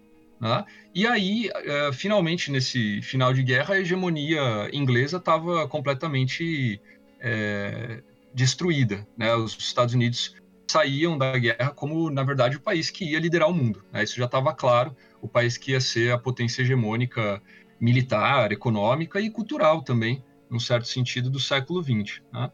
né? 0.44 0.66
e 0.94 1.08
aí, 1.08 1.50
uh, 1.50 1.94
finalmente, 1.94 2.52
nesse 2.52 3.02
final 3.02 3.34
de 3.34 3.42
guerra, 3.42 3.76
a 3.76 3.80
hegemonia 3.80 4.70
inglesa 4.74 5.16
estava 5.16 5.66
completamente 5.70 6.82
é, 7.22 8.04
destruída. 8.34 9.08
Né? 9.16 9.34
Os 9.34 9.58
Estados 9.58 9.94
Unidos 9.94 10.36
saíam 10.70 11.18
da 11.18 11.38
guerra 11.38 11.72
como, 11.72 12.10
na 12.10 12.24
verdade, 12.24 12.58
o 12.58 12.60
país 12.60 12.90
que 12.90 13.06
ia 13.06 13.20
liderar 13.20 13.50
o 13.50 13.54
mundo. 13.54 13.86
Né? 13.90 14.04
Isso 14.04 14.18
já 14.18 14.26
estava 14.26 14.54
claro, 14.54 14.94
o 15.22 15.30
país 15.30 15.56
que 15.56 15.72
ia 15.72 15.80
ser 15.80 16.12
a 16.12 16.18
potência 16.18 16.62
hegemônica 16.62 17.42
militar, 17.80 18.52
econômica 18.52 19.22
e 19.22 19.30
cultural 19.30 19.82
também, 19.82 20.22
num 20.50 20.60
certo 20.60 20.90
sentido, 20.90 21.30
do 21.30 21.40
século 21.40 21.82
XX. 21.82 22.22
Né? 22.34 22.52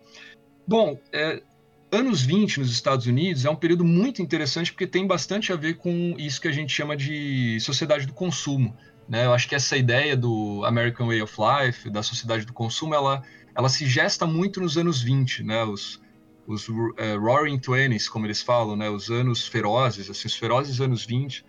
Bom, 0.68 1.00
é, 1.12 1.42
anos 1.92 2.22
20 2.22 2.60
nos 2.60 2.72
Estados 2.72 3.06
Unidos 3.06 3.46
é 3.46 3.50
um 3.50 3.56
período 3.56 3.84
muito 3.84 4.22
interessante 4.22 4.72
porque 4.72 4.88
tem 4.88 5.06
bastante 5.08 5.52
a 5.52 5.56
ver 5.56 5.76
com 5.78 6.16
isso 6.18 6.40
que 6.40 6.48
a 6.48 6.52
gente 6.52 6.74
chama 6.74 6.96
de 6.96 7.60
sociedade 7.60 8.06
do 8.06 8.14
consumo. 8.14 8.76
Né? 9.08 9.26
Eu 9.26 9.34
acho 9.34 9.48
que 9.48 9.56
essa 9.56 9.76
ideia 9.76 10.16
do 10.16 10.64
American 10.66 11.08
Way 11.08 11.22
of 11.24 11.34
Life, 11.40 11.90
da 11.90 12.04
sociedade 12.04 12.46
do 12.46 12.54
consumo, 12.54 12.94
ela, 12.94 13.24
ela 13.56 13.70
se 13.70 13.88
gesta 13.88 14.28
muito 14.28 14.62
nos 14.62 14.78
anos 14.78 15.02
20. 15.02 15.44
Né? 15.44 15.64
Os, 15.64 16.00
os 16.46 16.68
uh, 16.70 16.94
Roaring 17.20 17.60
Twenties, 17.60 18.08
como 18.08 18.28
eles 18.28 18.42
falam, 18.42 18.76
né, 18.76 18.90
os 18.90 19.10
anos 19.10 19.48
ferozes, 19.48 20.10
assim, 20.10 20.28
os 20.28 20.36
ferozes 20.36 20.80
anos 20.80 21.06
20, 21.06 21.44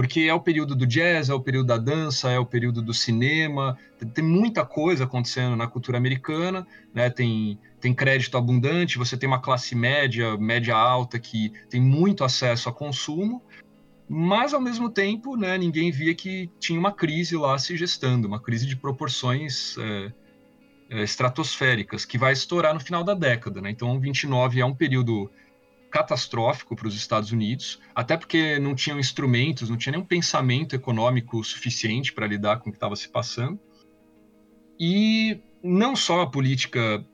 porque 0.00 0.20
é 0.20 0.32
o 0.32 0.40
período 0.40 0.74
do 0.74 0.86
jazz, 0.86 1.28
é 1.28 1.34
o 1.34 1.40
período 1.42 1.66
da 1.66 1.76
dança, 1.76 2.30
é 2.30 2.38
o 2.38 2.46
período 2.46 2.80
do 2.80 2.94
cinema, 2.94 3.76
tem 4.14 4.24
muita 4.24 4.64
coisa 4.64 5.04
acontecendo 5.04 5.54
na 5.54 5.66
cultura 5.66 5.98
americana, 5.98 6.66
né, 6.94 7.10
tem, 7.10 7.58
tem 7.78 7.92
crédito 7.92 8.38
abundante, 8.38 8.96
você 8.96 9.14
tem 9.14 9.26
uma 9.26 9.42
classe 9.42 9.74
média, 9.74 10.38
média 10.38 10.74
alta, 10.74 11.18
que 11.18 11.52
tem 11.68 11.82
muito 11.82 12.24
acesso 12.24 12.70
a 12.70 12.72
consumo, 12.72 13.42
mas 14.08 14.54
ao 14.54 14.60
mesmo 14.62 14.88
tempo, 14.88 15.36
né, 15.36 15.58
ninguém 15.58 15.90
via 15.90 16.14
que 16.14 16.50
tinha 16.58 16.80
uma 16.80 16.92
crise 16.92 17.36
lá 17.36 17.58
se 17.58 17.76
gestando, 17.76 18.26
uma 18.26 18.40
crise 18.40 18.66
de 18.66 18.76
proporções 18.76 19.76
é, 19.76 20.12
é, 20.88 21.02
estratosféricas, 21.02 22.06
que 22.06 22.16
vai 22.16 22.32
estourar 22.32 22.72
no 22.72 22.80
final 22.80 23.04
da 23.04 23.12
década. 23.12 23.60
Né? 23.60 23.68
Então, 23.68 24.00
29 24.00 24.60
é 24.60 24.64
um 24.64 24.74
período 24.74 25.30
catastrófico 25.90 26.76
para 26.76 26.86
os 26.86 26.94
Estados 26.94 27.32
Unidos, 27.32 27.80
até 27.94 28.16
porque 28.16 28.58
não 28.58 28.74
tinham 28.74 28.98
instrumentos, 28.98 29.68
não 29.68 29.76
tinha 29.76 29.92
nenhum 29.92 30.04
pensamento 30.04 30.74
econômico 30.74 31.42
suficiente 31.42 32.12
para 32.12 32.26
lidar 32.26 32.60
com 32.60 32.70
o 32.70 32.72
que 32.72 32.76
estava 32.76 32.96
se 32.96 33.08
passando. 33.08 33.58
E 34.78 35.40
não 35.62 35.94
só 35.94 36.22
a 36.22 36.26
política 36.26 37.04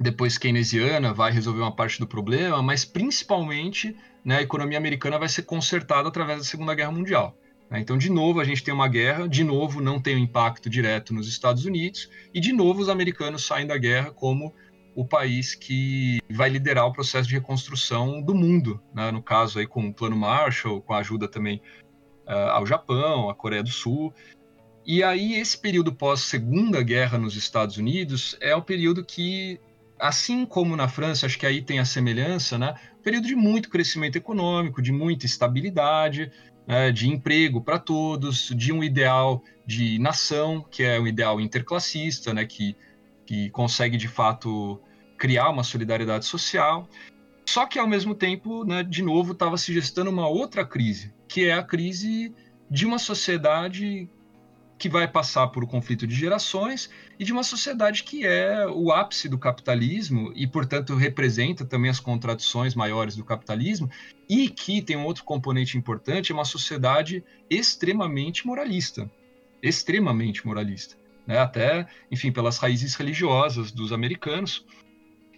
depois 0.00 0.38
keynesiana 0.38 1.12
vai 1.12 1.30
resolver 1.30 1.60
uma 1.60 1.74
parte 1.74 1.98
do 1.98 2.06
problema, 2.06 2.62
mas 2.62 2.84
principalmente 2.84 3.94
né, 4.24 4.38
a 4.38 4.42
economia 4.42 4.78
americana 4.78 5.18
vai 5.18 5.28
ser 5.28 5.42
consertada 5.42 6.08
através 6.08 6.38
da 6.38 6.44
Segunda 6.44 6.74
Guerra 6.74 6.92
Mundial. 6.92 7.36
Né? 7.70 7.80
Então, 7.80 7.96
de 7.96 8.10
novo, 8.10 8.40
a 8.40 8.44
gente 8.44 8.62
tem 8.62 8.72
uma 8.72 8.88
guerra, 8.88 9.28
de 9.28 9.44
novo, 9.44 9.80
não 9.80 10.00
tem 10.00 10.16
um 10.16 10.18
impacto 10.18 10.68
direto 10.68 11.14
nos 11.14 11.28
Estados 11.28 11.64
Unidos, 11.64 12.08
e 12.32 12.40
de 12.40 12.52
novo, 12.52 12.80
os 12.80 12.88
americanos 12.88 13.44
saem 13.44 13.66
da 13.66 13.76
guerra 13.78 14.10
como 14.10 14.54
o 14.94 15.04
país 15.04 15.54
que 15.54 16.20
vai 16.30 16.48
liderar 16.48 16.86
o 16.86 16.92
processo 16.92 17.28
de 17.28 17.34
reconstrução 17.34 18.20
do 18.20 18.34
mundo, 18.34 18.80
né? 18.94 19.10
no 19.10 19.22
caso 19.22 19.58
aí 19.58 19.66
com 19.66 19.86
o 19.86 19.94
Plano 19.94 20.16
Marshall, 20.16 20.82
com 20.82 20.92
a 20.92 20.98
ajuda 20.98 21.26
também 21.26 21.60
uh, 22.26 22.50
ao 22.50 22.66
Japão, 22.66 23.30
à 23.30 23.34
Coreia 23.34 23.62
do 23.62 23.70
Sul. 23.70 24.12
E 24.84 25.02
aí 25.02 25.34
esse 25.34 25.56
período 25.56 25.94
pós 25.94 26.20
Segunda 26.20 26.82
Guerra 26.82 27.16
nos 27.16 27.36
Estados 27.36 27.76
Unidos 27.76 28.36
é 28.40 28.54
o 28.54 28.62
período 28.62 29.04
que, 29.04 29.60
assim 29.98 30.44
como 30.44 30.76
na 30.76 30.88
França, 30.88 31.26
acho 31.26 31.38
que 31.38 31.46
aí 31.46 31.62
tem 31.62 31.78
a 31.78 31.84
semelhança, 31.84 32.58
né? 32.58 32.74
Período 33.02 33.28
de 33.28 33.36
muito 33.36 33.70
crescimento 33.70 34.16
econômico, 34.16 34.82
de 34.82 34.92
muita 34.92 35.24
estabilidade, 35.24 36.30
né, 36.66 36.90
de 36.92 37.08
emprego 37.08 37.60
para 37.60 37.78
todos, 37.78 38.52
de 38.56 38.72
um 38.72 38.82
ideal 38.82 39.42
de 39.66 39.98
nação, 39.98 40.64
que 40.70 40.82
é 40.82 41.00
um 41.00 41.06
ideal 41.06 41.40
interclassista, 41.40 42.32
né, 42.32 42.44
que, 42.44 42.76
que 43.32 43.48
consegue 43.48 43.96
de 43.96 44.08
fato 44.08 44.78
criar 45.16 45.48
uma 45.48 45.64
solidariedade 45.64 46.26
social. 46.26 46.86
Só 47.46 47.64
que 47.64 47.78
ao 47.78 47.86
mesmo 47.86 48.14
tempo, 48.14 48.62
né, 48.62 48.82
de 48.82 49.02
novo, 49.02 49.32
estava 49.32 49.56
se 49.56 49.72
gestando 49.72 50.10
uma 50.10 50.28
outra 50.28 50.66
crise, 50.66 51.14
que 51.26 51.46
é 51.46 51.54
a 51.54 51.62
crise 51.62 52.34
de 52.70 52.84
uma 52.84 52.98
sociedade 52.98 54.06
que 54.78 54.86
vai 54.86 55.08
passar 55.08 55.46
por 55.46 55.64
um 55.64 55.66
conflito 55.66 56.06
de 56.06 56.14
gerações 56.14 56.90
e 57.18 57.24
de 57.24 57.32
uma 57.32 57.42
sociedade 57.42 58.02
que 58.02 58.26
é 58.26 58.66
o 58.66 58.92
ápice 58.92 59.30
do 59.30 59.38
capitalismo 59.38 60.30
e, 60.36 60.46
portanto, 60.46 60.94
representa 60.94 61.64
também 61.64 61.90
as 61.90 62.00
contradições 62.00 62.74
maiores 62.74 63.16
do 63.16 63.24
capitalismo 63.24 63.88
e 64.28 64.46
que 64.46 64.82
tem 64.82 64.96
um 64.98 65.06
outro 65.06 65.24
componente 65.24 65.78
importante, 65.78 66.32
é 66.32 66.34
uma 66.34 66.44
sociedade 66.44 67.24
extremamente 67.48 68.46
moralista, 68.46 69.10
extremamente 69.62 70.46
moralista, 70.46 70.96
né? 71.26 71.38
até, 71.38 71.86
enfim, 72.10 72.32
pelas 72.32 72.58
raízes 72.58 72.94
religiosas 72.94 73.72
dos 73.72 73.92
americanos. 73.92 74.64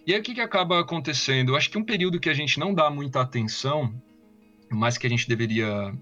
E 0.05 0.13
aí 0.13 0.19
o 0.19 0.23
que, 0.23 0.35
que 0.35 0.41
acaba 0.41 0.79
acontecendo? 0.79 1.51
Eu 1.51 1.55
acho 1.55 1.69
que 1.69 1.77
um 1.77 1.83
período 1.83 2.19
que 2.19 2.29
a 2.29 2.33
gente 2.33 2.59
não 2.59 2.73
dá 2.73 2.89
muita 2.89 3.21
atenção, 3.21 3.93
mas 4.69 4.97
que 4.97 5.07
a 5.07 5.09
gente 5.09 5.27
deveria 5.27 5.93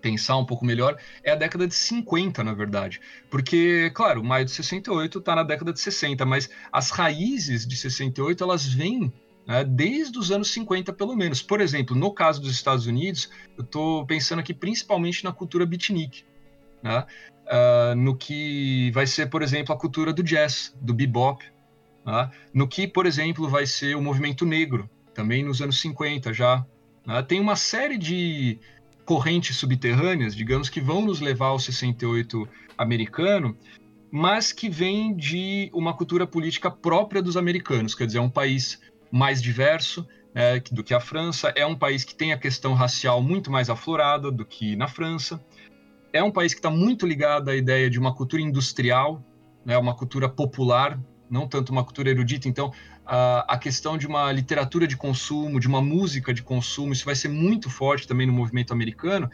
pensar 0.00 0.36
um 0.36 0.44
pouco 0.44 0.66
melhor, 0.66 0.98
é 1.22 1.30
a 1.30 1.34
década 1.34 1.66
de 1.66 1.74
50, 1.74 2.44
na 2.44 2.52
verdade. 2.52 3.00
Porque, 3.30 3.90
claro, 3.94 4.22
maio 4.22 4.44
de 4.44 4.50
68 4.50 5.18
está 5.18 5.34
na 5.34 5.42
década 5.42 5.72
de 5.72 5.80
60, 5.80 6.26
mas 6.26 6.50
as 6.70 6.90
raízes 6.90 7.66
de 7.66 7.74
68 7.74 8.44
elas 8.44 8.66
vêm 8.66 9.10
né, 9.46 9.64
desde 9.64 10.18
os 10.18 10.30
anos 10.30 10.50
50, 10.52 10.92
pelo 10.92 11.16
menos. 11.16 11.40
Por 11.40 11.58
exemplo, 11.58 11.96
no 11.96 12.12
caso 12.12 12.40
dos 12.42 12.52
Estados 12.52 12.86
Unidos, 12.86 13.30
eu 13.56 13.64
estou 13.64 14.04
pensando 14.04 14.40
aqui 14.40 14.52
principalmente 14.52 15.24
na 15.24 15.32
cultura 15.32 15.64
beatnik, 15.64 16.22
né, 16.82 17.06
uh, 17.44 17.94
no 17.94 18.16
que 18.16 18.90
vai 18.92 19.06
ser, 19.06 19.26
por 19.26 19.42
exemplo, 19.42 19.74
a 19.74 19.78
cultura 19.78 20.12
do 20.12 20.22
jazz, 20.22 20.74
do 20.80 20.94
bebop, 20.94 21.44
né, 22.04 22.30
no 22.52 22.68
que, 22.68 22.86
por 22.86 23.06
exemplo, 23.06 23.48
vai 23.48 23.66
ser 23.66 23.96
o 23.96 24.02
movimento 24.02 24.44
negro, 24.44 24.88
também 25.14 25.42
nos 25.42 25.60
anos 25.60 25.80
50 25.80 26.32
já. 26.32 26.64
Né, 27.06 27.22
tem 27.22 27.40
uma 27.40 27.56
série 27.56 27.98
de 27.98 28.58
correntes 29.04 29.56
subterrâneas, 29.56 30.34
digamos, 30.34 30.68
que 30.68 30.80
vão 30.80 31.02
nos 31.02 31.20
levar 31.20 31.48
ao 31.48 31.58
68 31.58 32.48
americano, 32.76 33.56
mas 34.10 34.52
que 34.52 34.68
vem 34.68 35.14
de 35.14 35.70
uma 35.72 35.92
cultura 35.92 36.26
política 36.26 36.70
própria 36.70 37.20
dos 37.20 37.36
americanos, 37.36 37.94
quer 37.94 38.06
dizer, 38.06 38.18
é 38.18 38.22
um 38.22 38.30
país 38.30 38.80
mais 39.10 39.42
diverso 39.42 40.06
é, 40.34 40.58
do 40.58 40.82
que 40.82 40.94
a 40.94 41.00
França, 41.00 41.52
é 41.54 41.64
um 41.64 41.76
país 41.76 42.04
que 42.04 42.14
tem 42.14 42.32
a 42.32 42.38
questão 42.38 42.74
racial 42.74 43.22
muito 43.22 43.50
mais 43.50 43.70
aflorada 43.70 44.30
do 44.30 44.44
que 44.44 44.74
na 44.74 44.88
França, 44.88 45.44
é 46.14 46.22
um 46.22 46.30
país 46.30 46.54
que 46.54 46.60
está 46.60 46.70
muito 46.70 47.04
ligado 47.04 47.50
à 47.50 47.56
ideia 47.56 47.90
de 47.90 47.98
uma 47.98 48.14
cultura 48.14 48.40
industrial, 48.40 49.20
né, 49.66 49.76
uma 49.76 49.96
cultura 49.96 50.28
popular, 50.28 50.96
não 51.28 51.48
tanto 51.48 51.70
uma 51.70 51.82
cultura 51.82 52.08
erudita. 52.08 52.48
Então, 52.48 52.72
a, 53.04 53.54
a 53.54 53.58
questão 53.58 53.98
de 53.98 54.06
uma 54.06 54.30
literatura 54.30 54.86
de 54.86 54.96
consumo, 54.96 55.58
de 55.58 55.66
uma 55.66 55.82
música 55.82 56.32
de 56.32 56.40
consumo, 56.40 56.92
isso 56.92 57.04
vai 57.04 57.16
ser 57.16 57.28
muito 57.28 57.68
forte 57.68 58.06
também 58.06 58.28
no 58.28 58.32
movimento 58.32 58.72
americano. 58.72 59.28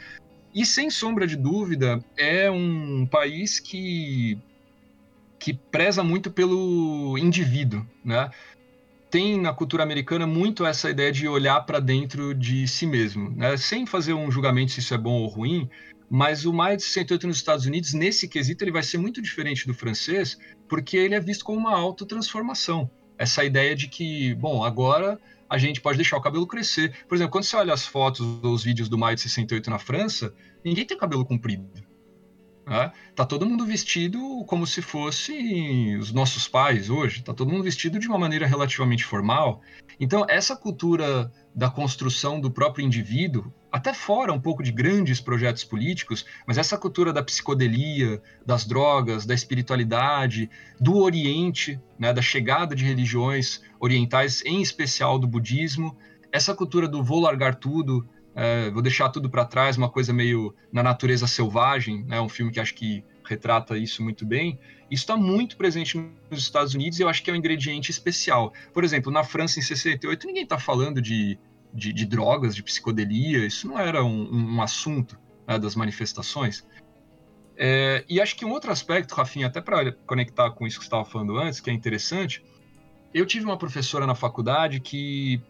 E 0.55 0.65
sem 0.65 0.89
sombra 0.89 1.27
de 1.27 1.37
dúvida, 1.37 2.03
é 2.17 2.51
um 2.51 3.07
país 3.07 3.61
que, 3.61 4.39
que 5.39 5.53
preza 5.53 6.03
muito 6.03 6.31
pelo 6.31 7.19
indivíduo, 7.19 7.87
né? 8.03 8.31
Tem 9.11 9.39
na 9.39 9.53
cultura 9.53 9.83
americana 9.83 10.27
muito 10.27 10.65
essa 10.65 10.89
ideia 10.89 11.13
de 11.13 11.29
olhar 11.29 11.61
para 11.67 11.79
dentro 11.79 12.35
de 12.35 12.67
si 12.67 12.87
mesmo, 12.87 13.29
né? 13.31 13.57
sem 13.57 13.85
fazer 13.85 14.15
um 14.15 14.31
julgamento 14.31 14.71
se 14.71 14.79
isso 14.79 14.95
é 14.95 14.99
bom 14.99 15.23
ou 15.23 15.27
ruim, 15.27 15.69
mas 16.11 16.45
o 16.45 16.53
maio 16.53 16.77
de 16.77 16.83
68 16.83 17.27
nos 17.27 17.37
Estados 17.37 17.65
Unidos, 17.65 17.95
nesse 17.95 18.27
quesito, 18.27 18.65
ele 18.65 18.73
vai 18.73 18.83
ser 18.83 18.99
muito 18.99 19.23
diferente 19.23 19.67
do 19.67 19.73
francês, 19.73 20.37
porque 20.69 20.97
ele 20.97 21.15
é 21.15 21.21
visto 21.21 21.45
como 21.45 21.59
uma 21.59 21.75
autotransformação 21.75 22.91
essa 23.21 23.45
ideia 23.45 23.77
de 23.77 23.87
que, 23.87 24.35
bom, 24.37 24.65
agora 24.65 25.21
a 25.47 25.59
gente 25.59 25.79
pode 25.79 25.99
deixar 25.99 26.17
o 26.17 26.23
cabelo 26.23 26.47
crescer. 26.47 27.05
Por 27.07 27.17
exemplo, 27.17 27.33
quando 27.33 27.45
você 27.45 27.55
olha 27.55 27.75
as 27.75 27.85
fotos 27.85 28.21
ou 28.43 28.55
os 28.55 28.65
vídeos 28.65 28.89
do 28.89 28.97
maio 28.97 29.15
de 29.15 29.21
68 29.21 29.69
na 29.69 29.79
França, 29.79 30.33
ninguém 30.65 30.87
tem 30.87 30.97
cabelo 30.97 31.23
comprido. 31.27 31.69
Né? 32.71 32.93
Tá 33.17 33.27
todo 33.27 33.45
mundo 33.45 33.67
vestido 33.67 34.45
como 34.47 34.65
se 34.65 34.81
fosse 34.81 35.97
os 35.99 36.13
nossos 36.13 36.47
pais 36.47 36.89
hoje. 36.89 37.21
Tá 37.21 37.35
todo 37.35 37.51
mundo 37.51 37.65
vestido 37.65 37.99
de 37.99 38.07
uma 38.07 38.17
maneira 38.17 38.47
relativamente 38.47 39.05
formal. 39.05 39.61
Então, 39.99 40.25
essa 40.29 40.55
cultura 40.55 41.33
da 41.53 41.69
construção 41.69 42.41
do 42.41 42.49
próprio 42.49 42.87
indivíduo, 42.87 43.53
até 43.73 43.93
fora 43.93 44.33
um 44.33 44.41
pouco 44.41 44.63
de 44.63 44.71
grandes 44.71 45.21
projetos 45.21 45.65
políticos, 45.65 46.25
mas 46.47 46.59
essa 46.59 46.79
cultura 46.79 47.13
da 47.13 47.25
psicodelia, 47.25 48.23
das 48.47 48.65
drogas, 48.65 49.27
da 49.27 49.35
espiritualidade, 49.35 50.49
do 50.81 50.97
Oriente, 50.99 51.81
né, 51.99 52.13
da 52.13 52.23
chegada 52.23 52.77
de 52.77 52.85
religiões 52.85 53.61
orientais, 53.81 54.45
em 54.47 54.63
especial 54.63 55.19
do 55.19 55.27
budismo, 55.27 55.99
essa 56.31 56.55
cultura 56.55 56.87
do 56.87 57.03
vou 57.03 57.21
largar 57.21 57.57
tudo, 57.57 58.09
é, 58.41 58.71
vou 58.71 58.81
deixar 58.81 59.09
tudo 59.11 59.29
para 59.29 59.45
trás, 59.45 59.77
uma 59.77 59.91
coisa 59.91 60.13
meio 60.13 60.55
na 60.73 60.83
natureza 60.83 61.27
selvagem, 61.27 62.05
né, 62.05 62.21
um 62.21 62.29
filme 62.29 62.51
que 62.51 62.59
acho 62.59 62.75
que 62.75 63.05
retrata 63.25 63.77
isso 63.77 64.03
muito 64.03 64.25
bem. 64.25 64.59
Isso 64.91 65.03
está 65.03 65.17
muito 65.17 65.57
presente 65.57 65.97
nos 66.31 66.41
Estados 66.41 66.75
Unidos 66.75 66.99
e 66.99 67.03
eu 67.03 67.09
acho 67.09 67.23
que 67.23 67.31
é 67.31 67.35
um 67.35 67.37
ingrediente 67.37 67.91
especial. 67.91 68.53
Por 68.73 68.83
exemplo, 68.83 69.13
na 69.13 69.23
França, 69.23 69.59
em 69.59 69.63
68, 69.63 70.27
ninguém 70.27 70.45
está 70.45 70.59
falando 70.59 71.01
de 71.01 71.39
de, 71.73 71.93
de 71.93 72.05
drogas, 72.05 72.55
de 72.55 72.63
psicodelia, 72.63 73.47
isso 73.47 73.69
não 73.69 73.79
era 73.79 74.05
um, 74.05 74.55
um 74.57 74.63
assunto 74.63 75.19
né, 75.47 75.59
das 75.59 75.75
manifestações. 75.75 76.67
É, 77.57 78.05
e 78.09 78.21
acho 78.21 78.37
que 78.37 78.45
um 78.45 78.51
outro 78.51 78.73
aspecto, 78.73 79.15
Rafinha, 79.15 79.47
até 79.47 79.61
para 79.61 79.93
conectar 79.93 80.51
com 80.51 80.67
isso 80.67 80.79
que 80.79 80.85
você 80.85 80.89
estava 80.89 81.05
falando 81.05 81.37
antes, 81.37 81.61
que 81.61 81.71
é 81.71 81.73
interessante, 81.73 82.43
eu 83.13 83.27
tive 83.27 83.45
uma 83.45 83.59
professora 83.59 84.07
na 84.07 84.15
faculdade 84.15 84.81
que 84.81 85.43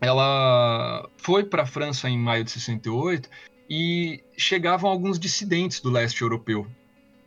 ela 0.00 1.08
foi 1.16 1.44
para 1.44 1.62
a 1.62 1.66
França 1.66 2.08
em 2.08 2.18
maio 2.18 2.44
de 2.44 2.50
68 2.50 3.28
e 3.68 4.22
chegavam 4.36 4.90
alguns 4.90 5.18
dissidentes 5.18 5.80
do 5.80 5.90
leste 5.90 6.22
europeu, 6.22 6.66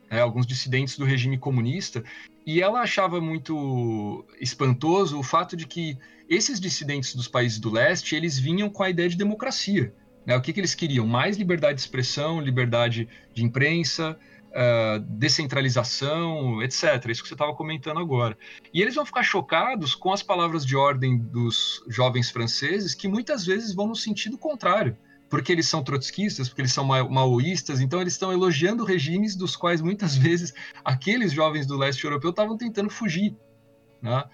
né, 0.09 0.21
alguns 0.21 0.45
dissidentes 0.45 0.97
do 0.97 1.05
regime 1.05 1.37
comunista, 1.37 2.03
e 2.45 2.61
ela 2.61 2.81
achava 2.81 3.21
muito 3.21 4.25
espantoso 4.39 5.19
o 5.19 5.23
fato 5.23 5.55
de 5.55 5.67
que 5.67 5.97
esses 6.27 6.59
dissidentes 6.59 7.13
dos 7.13 7.27
países 7.27 7.59
do 7.59 7.69
leste, 7.69 8.15
eles 8.15 8.39
vinham 8.39 8.69
com 8.69 8.83
a 8.83 8.89
ideia 8.89 9.09
de 9.09 9.17
democracia. 9.17 9.93
Né? 10.25 10.35
O 10.35 10.41
que, 10.41 10.53
que 10.53 10.59
eles 10.59 10.73
queriam? 10.73 11.05
Mais 11.05 11.37
liberdade 11.37 11.75
de 11.75 11.81
expressão, 11.81 12.39
liberdade 12.39 13.07
de 13.33 13.43
imprensa, 13.43 14.17
uh, 14.51 14.99
descentralização, 14.99 16.61
etc. 16.61 16.83
Isso 17.09 17.23
que 17.23 17.27
você 17.27 17.33
estava 17.33 17.53
comentando 17.53 17.99
agora. 17.99 18.37
E 18.73 18.81
eles 18.81 18.95
vão 18.95 19.05
ficar 19.05 19.23
chocados 19.23 19.95
com 19.95 20.13
as 20.13 20.21
palavras 20.21 20.65
de 20.65 20.75
ordem 20.75 21.17
dos 21.17 21.83
jovens 21.87 22.29
franceses, 22.29 22.93
que 22.93 23.07
muitas 23.07 23.45
vezes 23.45 23.73
vão 23.73 23.87
no 23.87 23.95
sentido 23.95 24.37
contrário 24.37 24.95
porque 25.29 25.49
eles 25.49 25.65
são 25.65 25.81
trotskistas, 25.81 26.49
porque 26.49 26.61
eles 26.61 26.73
são 26.73 26.83
maoístas, 26.83 27.79
então 27.79 28.01
eles 28.01 28.11
estão 28.11 28.33
elogiando 28.33 28.83
regimes 28.83 29.33
dos 29.33 29.55
quais 29.55 29.79
muitas 29.79 30.13
vezes 30.17 30.53
aqueles 30.83 31.31
jovens 31.31 31.65
do 31.65 31.77
leste 31.77 32.03
europeu 32.03 32.31
estavam 32.31 32.57
tentando 32.57 32.89
fugir. 32.89 33.33
Né? 34.01 34.25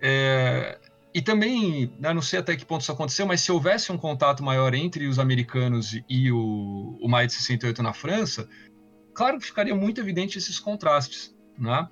É, 0.00 0.80
e 1.14 1.22
também, 1.22 1.92
né, 2.00 2.12
não 2.12 2.20
sei 2.20 2.40
até 2.40 2.56
que 2.56 2.64
ponto 2.64 2.82
isso 2.82 2.90
aconteceu, 2.90 3.26
mas 3.26 3.40
se 3.40 3.50
houvesse 3.50 3.92
um 3.92 3.96
contato 3.96 4.42
maior 4.42 4.74
entre 4.74 5.06
os 5.06 5.20
americanos 5.20 6.00
e 6.08 6.32
o, 6.32 6.98
o 7.00 7.08
Maio 7.08 7.28
de 7.28 7.34
68 7.34 7.80
na 7.80 7.92
França, 7.92 8.48
claro 9.20 9.38
que 9.38 9.44
ficaria 9.44 9.74
muito 9.74 10.00
evidente 10.00 10.38
esses 10.38 10.58
contrastes. 10.58 11.36
Né? 11.58 11.86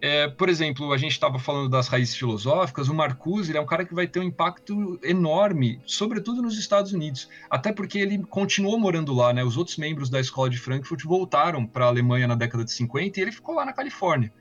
É, 0.00 0.28
por 0.28 0.48
exemplo, 0.48 0.92
a 0.92 0.96
gente 0.96 1.10
estava 1.10 1.36
falando 1.36 1.68
das 1.68 1.88
raízes 1.88 2.14
filosóficas, 2.14 2.88
o 2.88 2.94
Marcuse 2.94 3.56
é 3.56 3.60
um 3.60 3.66
cara 3.66 3.84
que 3.84 3.92
vai 3.92 4.06
ter 4.06 4.20
um 4.20 4.22
impacto 4.22 4.96
enorme, 5.02 5.80
sobretudo 5.84 6.40
nos 6.40 6.56
Estados 6.56 6.92
Unidos, 6.92 7.28
até 7.50 7.72
porque 7.72 7.98
ele 7.98 8.18
continuou 8.18 8.78
morando 8.78 9.12
lá, 9.12 9.32
né? 9.32 9.42
Os 9.42 9.56
outros 9.56 9.76
membros 9.76 10.08
da 10.08 10.20
escola 10.20 10.48
de 10.48 10.56
Frankfurt 10.56 11.02
voltaram 11.04 11.66
para 11.66 11.84
a 11.84 11.88
Alemanha 11.88 12.28
na 12.28 12.36
década 12.36 12.64
de 12.64 12.70
50 12.70 13.18
e 13.18 13.22
ele 13.22 13.32
ficou 13.32 13.56
lá 13.56 13.64
na 13.64 13.72
Califórnia. 13.72 14.32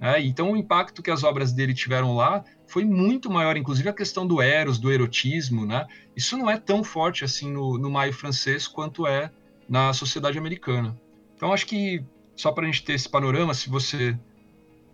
Né? 0.00 0.20
Então, 0.22 0.50
o 0.50 0.56
impacto 0.56 1.00
que 1.00 1.12
as 1.12 1.22
obras 1.22 1.52
dele 1.52 1.74
tiveram 1.74 2.16
lá 2.16 2.44
foi 2.66 2.84
muito 2.84 3.30
maior, 3.30 3.56
inclusive 3.56 3.88
a 3.88 3.92
questão 3.92 4.26
do 4.26 4.42
eros, 4.42 4.80
do 4.80 4.90
erotismo, 4.90 5.64
né? 5.64 5.86
Isso 6.16 6.36
não 6.36 6.50
é 6.50 6.58
tão 6.58 6.82
forte 6.82 7.24
assim 7.24 7.52
no, 7.52 7.78
no 7.78 7.88
maio 7.88 8.12
francês 8.12 8.66
quanto 8.66 9.06
é 9.06 9.30
na 9.68 9.92
sociedade 9.92 10.36
americana. 10.36 10.96
Então, 11.38 11.52
acho 11.52 11.66
que 11.66 12.04
só 12.34 12.50
para 12.50 12.64
a 12.64 12.66
gente 12.66 12.84
ter 12.84 12.94
esse 12.94 13.08
panorama, 13.08 13.54
se 13.54 13.70
você 13.70 14.18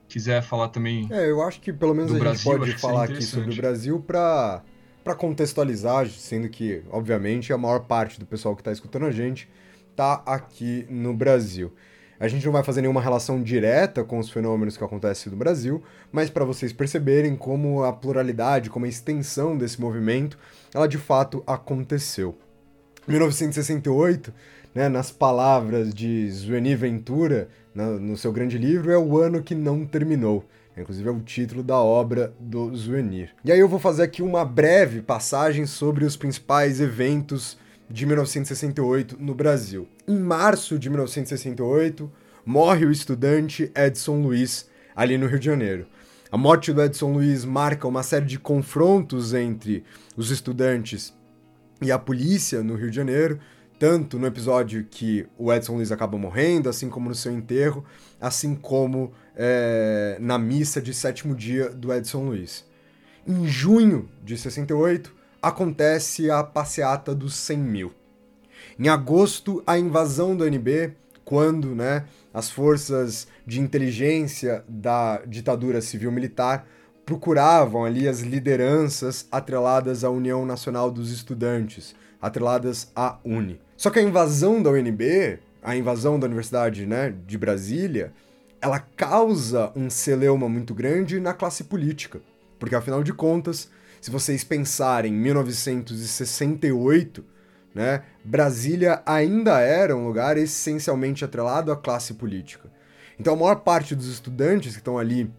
quiser 0.07 0.43
falar 0.43 0.69
também. 0.69 1.09
É, 1.11 1.31
eu 1.31 1.41
acho 1.43 1.59
que 1.59 1.73
pelo 1.73 1.95
menos 1.95 2.15
a 2.15 2.19
Brasil, 2.19 2.53
gente 2.53 2.61
pode 2.61 2.79
falar 2.79 3.05
aqui 3.05 3.23
sobre 3.23 3.51
o 3.51 3.57
Brasil 3.57 3.99
para 3.99 4.63
para 5.03 5.15
contextualizar, 5.15 6.09
sendo 6.09 6.49
que, 6.49 6.83
obviamente, 6.91 7.53
a 7.53 7.59
maior 7.59 7.81
parte 7.81 8.19
do 8.19 8.25
pessoal 8.25 8.55
que 8.57 8.63
está 8.63 8.73
escutando 8.73 9.05
a 9.05 9.11
gente 9.11 9.47
tá 9.95 10.23
aqui 10.25 10.87
no 10.89 11.13
Brasil. 11.15 11.73
A 12.19 12.29
gente 12.29 12.47
não 12.47 12.53
vai 12.53 12.63
fazer 12.63 12.81
nenhuma 12.81 13.03
relação 13.03 13.43
direta 13.43 14.03
com 14.03 14.19
os 14.19 14.31
fenômenos 14.31 14.77
que 14.79 14.85
acontecem 14.85 15.31
no 15.31 15.37
Brasil, 15.37 15.83
mas 16.11 16.31
para 16.31 16.45
vocês 16.45 16.73
perceberem 16.73 17.37
como 17.37 17.83
a 17.85 17.93
pluralidade, 17.93 18.71
como 18.71 18.87
a 18.87 18.89
extensão 18.89 19.59
desse 19.59 19.79
movimento, 19.79 20.39
ela 20.73 20.87
de 20.87 20.97
fato 20.97 21.43
aconteceu. 21.47 22.39
1968, 23.07 24.33
né, 24.75 24.89
nas 24.89 25.11
palavras 25.11 25.95
de 25.95 26.31
Zueni 26.31 26.75
Ventura, 26.75 27.49
no, 27.75 27.99
no 28.01 28.17
seu 28.17 28.33
grande 28.33 28.59
livro, 28.59 28.91
é 28.91 28.99
o 28.99 29.19
ano 29.19 29.43
que 29.43 29.55
não 29.55 29.87
terminou. 29.87 30.45
Inclusive 30.77 31.09
é 31.09 31.13
o 31.13 31.21
título 31.21 31.63
da 31.63 31.79
obra 31.79 32.35
do 32.41 32.75
Zuenir. 32.75 33.31
E 33.45 33.53
aí 33.53 33.61
eu 33.61 33.69
vou 33.69 33.79
fazer 33.79 34.03
aqui 34.03 34.23
uma 34.23 34.45
breve 34.45 35.01
passagem 35.01 35.67
sobre 35.67 36.05
os 36.05 36.17
principais 36.17 36.81
eventos 36.81 37.57
de 37.89 38.05
1968 38.05 39.17
no 39.21 39.35
Brasil. 39.35 39.87
Em 40.09 40.19
março 40.19 40.77
de 40.77 40.91
1968, 40.91 42.11
morre 42.45 42.87
o 42.87 42.91
estudante 42.91 43.71
Edson 43.77 44.21
Luiz, 44.21 44.69
ali 44.97 45.17
no 45.17 45.29
Rio 45.29 45.39
de 45.39 45.47
Janeiro. 45.47 45.87
A 46.31 46.37
morte 46.37 46.73
do 46.73 46.83
Edson 46.83 47.13
Luiz 47.13 47.45
marca 47.45 47.87
uma 47.87 48.03
série 48.03 48.27
de 48.27 48.41
confrontos 48.41 49.33
entre 49.33 49.85
os 50.17 50.33
estudantes 50.33 51.15
e 51.81 51.93
a 51.93 51.99
polícia 51.99 52.63
no 52.65 52.75
Rio 52.75 52.91
de 52.91 52.97
Janeiro, 52.97 53.39
tanto 53.79 54.19
no 54.19 54.27
episódio 54.27 54.87
que 54.89 55.27
o 55.37 55.53
Edson 55.53 55.75
Luiz 55.75 55.91
acaba 55.91 56.17
morrendo, 56.17 56.69
assim 56.69 56.89
como 56.89 57.09
no 57.09 57.15
seu 57.15 57.33
enterro, 57.33 57.85
assim 58.21 58.55
como 58.55 59.13
é, 59.37 60.17
na 60.21 60.39
missa 60.39 60.81
de 60.81 60.95
sétimo 60.95 61.35
dia 61.35 61.69
do 61.71 61.93
Edson 61.93 62.25
Luiz. 62.25 62.65
Em 63.27 63.47
junho 63.47 64.09
de 64.23 64.37
68, 64.37 65.13
acontece 65.43 66.31
a 66.31 66.43
passeata 66.43 67.15
dos 67.15 67.35
100 67.35 67.59
mil. 67.59 67.93
Em 68.79 68.89
agosto, 68.89 69.63
a 69.67 69.79
invasão 69.79 70.37
do 70.37 70.45
ANB, 70.45 70.95
quando 71.25 71.75
né, 71.75 72.05
as 72.33 72.51
forças 72.51 73.27
de 73.47 73.61
inteligência 73.61 74.65
da 74.69 75.23
ditadura 75.27 75.81
civil-militar 75.81 76.67
procuravam 77.05 77.85
ali 77.85 78.09
as 78.09 78.21
lideranças 78.21 79.27
atreladas 79.31 80.05
à 80.05 80.11
União 80.11 80.45
Nacional 80.47 80.91
dos 80.91 81.11
Estudantes, 81.11 81.95
atreladas 82.25 82.91
à 82.97 83.19
UNE. 83.23 83.61
Só 83.77 83.91
que 83.91 83.99
a 83.99 84.03
invasão 84.03 84.63
da 84.63 84.71
UNB, 84.71 85.39
a 85.63 85.77
invasão 85.77 86.19
da 86.19 86.27
Universidade 86.27 86.87
né, 86.87 87.15
de 87.27 87.37
Brasília, 87.37 88.15
ela 88.63 88.79
causa 88.79 89.71
um 89.77 89.91
celeuma 89.91 90.49
muito 90.49 90.73
grande 90.73 91.21
na 91.21 91.35
classe 91.35 91.65
política. 91.65 92.23
Porque, 92.59 92.75
afinal 92.75 93.03
de 93.03 93.13
contas, 93.13 93.69
se 94.01 94.11
vocês 94.11 94.43
pensarem 94.43 95.13
em 95.13 95.17
1968, 95.17 97.23
né, 97.75 98.03
Brasília 98.25 99.03
ainda 99.05 99.61
era 99.61 99.95
um 99.95 100.07
lugar 100.07 100.39
essencialmente 100.39 101.27
atrelado 101.27 101.71
à 101.71 101.77
classe 101.77 102.15
política. 102.15 102.71
Então, 103.21 103.35
a 103.35 103.37
maior 103.37 103.57
parte 103.57 103.95
dos 103.95 104.09
estudantes 104.09 104.73
que 104.73 104.79
estão 104.79 104.97
ali 104.97 105.31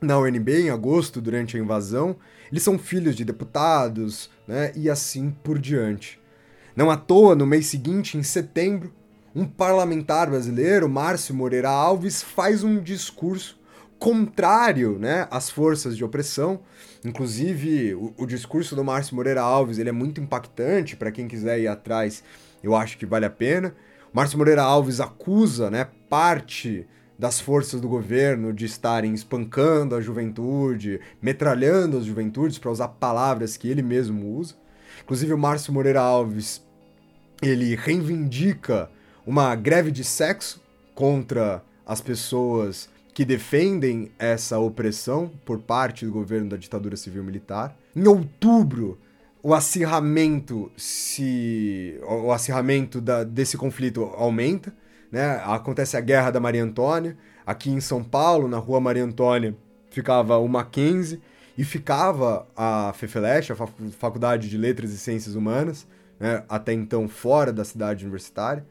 na 0.00 0.16
UNB 0.16 0.60
em 0.60 0.70
agosto, 0.70 1.20
durante 1.20 1.56
a 1.56 1.60
invasão, 1.60 2.14
eles 2.52 2.62
são 2.62 2.78
filhos 2.78 3.16
de 3.16 3.24
deputados, 3.24 4.30
né, 4.46 4.70
e 4.76 4.88
assim 4.88 5.34
por 5.42 5.58
diante. 5.58 6.19
Não 6.80 6.90
à 6.90 6.96
toa, 6.96 7.34
no 7.34 7.44
mês 7.44 7.66
seguinte, 7.66 8.16
em 8.16 8.22
setembro, 8.22 8.90
um 9.36 9.44
parlamentar 9.44 10.30
brasileiro, 10.30 10.88
Márcio 10.88 11.34
Moreira 11.34 11.68
Alves, 11.68 12.22
faz 12.22 12.64
um 12.64 12.80
discurso 12.80 13.60
contrário 13.98 14.98
né, 14.98 15.28
às 15.30 15.50
forças 15.50 15.94
de 15.94 16.02
opressão. 16.02 16.60
Inclusive, 17.04 17.94
o, 17.94 18.14
o 18.16 18.24
discurso 18.24 18.74
do 18.74 18.82
Márcio 18.82 19.14
Moreira 19.14 19.42
Alves 19.42 19.76
ele 19.76 19.90
é 19.90 19.92
muito 19.92 20.22
impactante 20.22 20.96
para 20.96 21.12
quem 21.12 21.28
quiser 21.28 21.60
ir 21.60 21.68
atrás, 21.68 22.24
eu 22.64 22.74
acho 22.74 22.96
que 22.96 23.04
vale 23.04 23.26
a 23.26 23.30
pena. 23.30 23.74
Márcio 24.10 24.38
Moreira 24.38 24.62
Alves 24.62 25.00
acusa 25.00 25.70
né, 25.70 25.86
parte 26.08 26.88
das 27.18 27.38
forças 27.38 27.78
do 27.78 27.88
governo 27.88 28.54
de 28.54 28.64
estarem 28.64 29.12
espancando 29.12 29.94
a 29.94 30.00
juventude, 30.00 30.98
metralhando 31.20 31.98
as 31.98 32.06
juventudes, 32.06 32.56
para 32.56 32.70
usar 32.70 32.88
palavras 32.88 33.58
que 33.58 33.68
ele 33.68 33.82
mesmo 33.82 34.34
usa. 34.34 34.54
Inclusive, 35.02 35.34
o 35.34 35.38
Márcio 35.38 35.74
Moreira 35.74 36.00
Alves 36.00 36.69
ele 37.40 37.74
reivindica 37.74 38.90
uma 39.26 39.54
greve 39.54 39.90
de 39.90 40.04
sexo 40.04 40.62
contra 40.94 41.62
as 41.86 42.00
pessoas 42.00 42.88
que 43.14 43.24
defendem 43.24 44.10
essa 44.18 44.58
opressão 44.58 45.30
por 45.44 45.58
parte 45.58 46.04
do 46.04 46.12
governo 46.12 46.50
da 46.50 46.56
ditadura 46.56 46.96
civil 46.96 47.24
militar. 47.24 47.76
Em 47.94 48.06
outubro, 48.06 48.98
o 49.42 49.54
acirramento 49.54 50.70
se 50.76 51.98
o 52.02 52.30
acirramento 52.30 53.00
da, 53.00 53.24
desse 53.24 53.56
conflito 53.56 54.04
aumenta 54.16 54.72
né? 55.10 55.40
Acontece 55.44 55.96
a 55.96 56.00
Guerra 56.00 56.30
da 56.30 56.40
Maria 56.40 56.62
Antônia, 56.62 57.16
aqui 57.44 57.70
em 57.70 57.80
São 57.80 58.02
Paulo, 58.02 58.48
na 58.48 58.58
rua 58.58 58.80
Maria 58.80 59.04
Antônia, 59.04 59.56
ficava 59.90 60.38
o 60.38 60.48
Mackenzie 60.48 61.20
e 61.58 61.64
ficava 61.64 62.46
a 62.56 62.92
FEFELESH, 62.94 63.50
a 63.50 63.56
Faculdade 63.98 64.48
de 64.48 64.56
Letras 64.56 64.92
e 64.92 64.98
Ciências 64.98 65.34
Humanas, 65.34 65.86
né? 66.20 66.44
até 66.48 66.74
então 66.74 67.08
fora 67.08 67.52
da 67.52 67.64
cidade 67.64 68.04
universitária. 68.04 68.64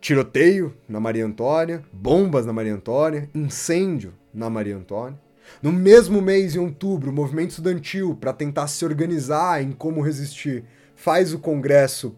Tiroteio 0.00 0.74
na 0.88 1.00
Maria 1.00 1.26
Antônia, 1.26 1.82
bombas 1.92 2.46
na 2.46 2.52
Maria 2.52 2.74
Antônia, 2.74 3.28
incêndio 3.34 4.14
na 4.32 4.48
Maria 4.48 4.76
Antônia. 4.76 5.18
No 5.62 5.72
mesmo 5.72 6.22
mês, 6.22 6.54
em 6.54 6.58
outubro, 6.58 7.10
o 7.10 7.12
movimento 7.12 7.50
estudantil, 7.50 8.14
para 8.14 8.32
tentar 8.32 8.68
se 8.68 8.84
organizar 8.84 9.62
em 9.62 9.72
como 9.72 10.00
resistir, 10.00 10.64
faz 10.94 11.34
o 11.34 11.38
congresso, 11.38 12.16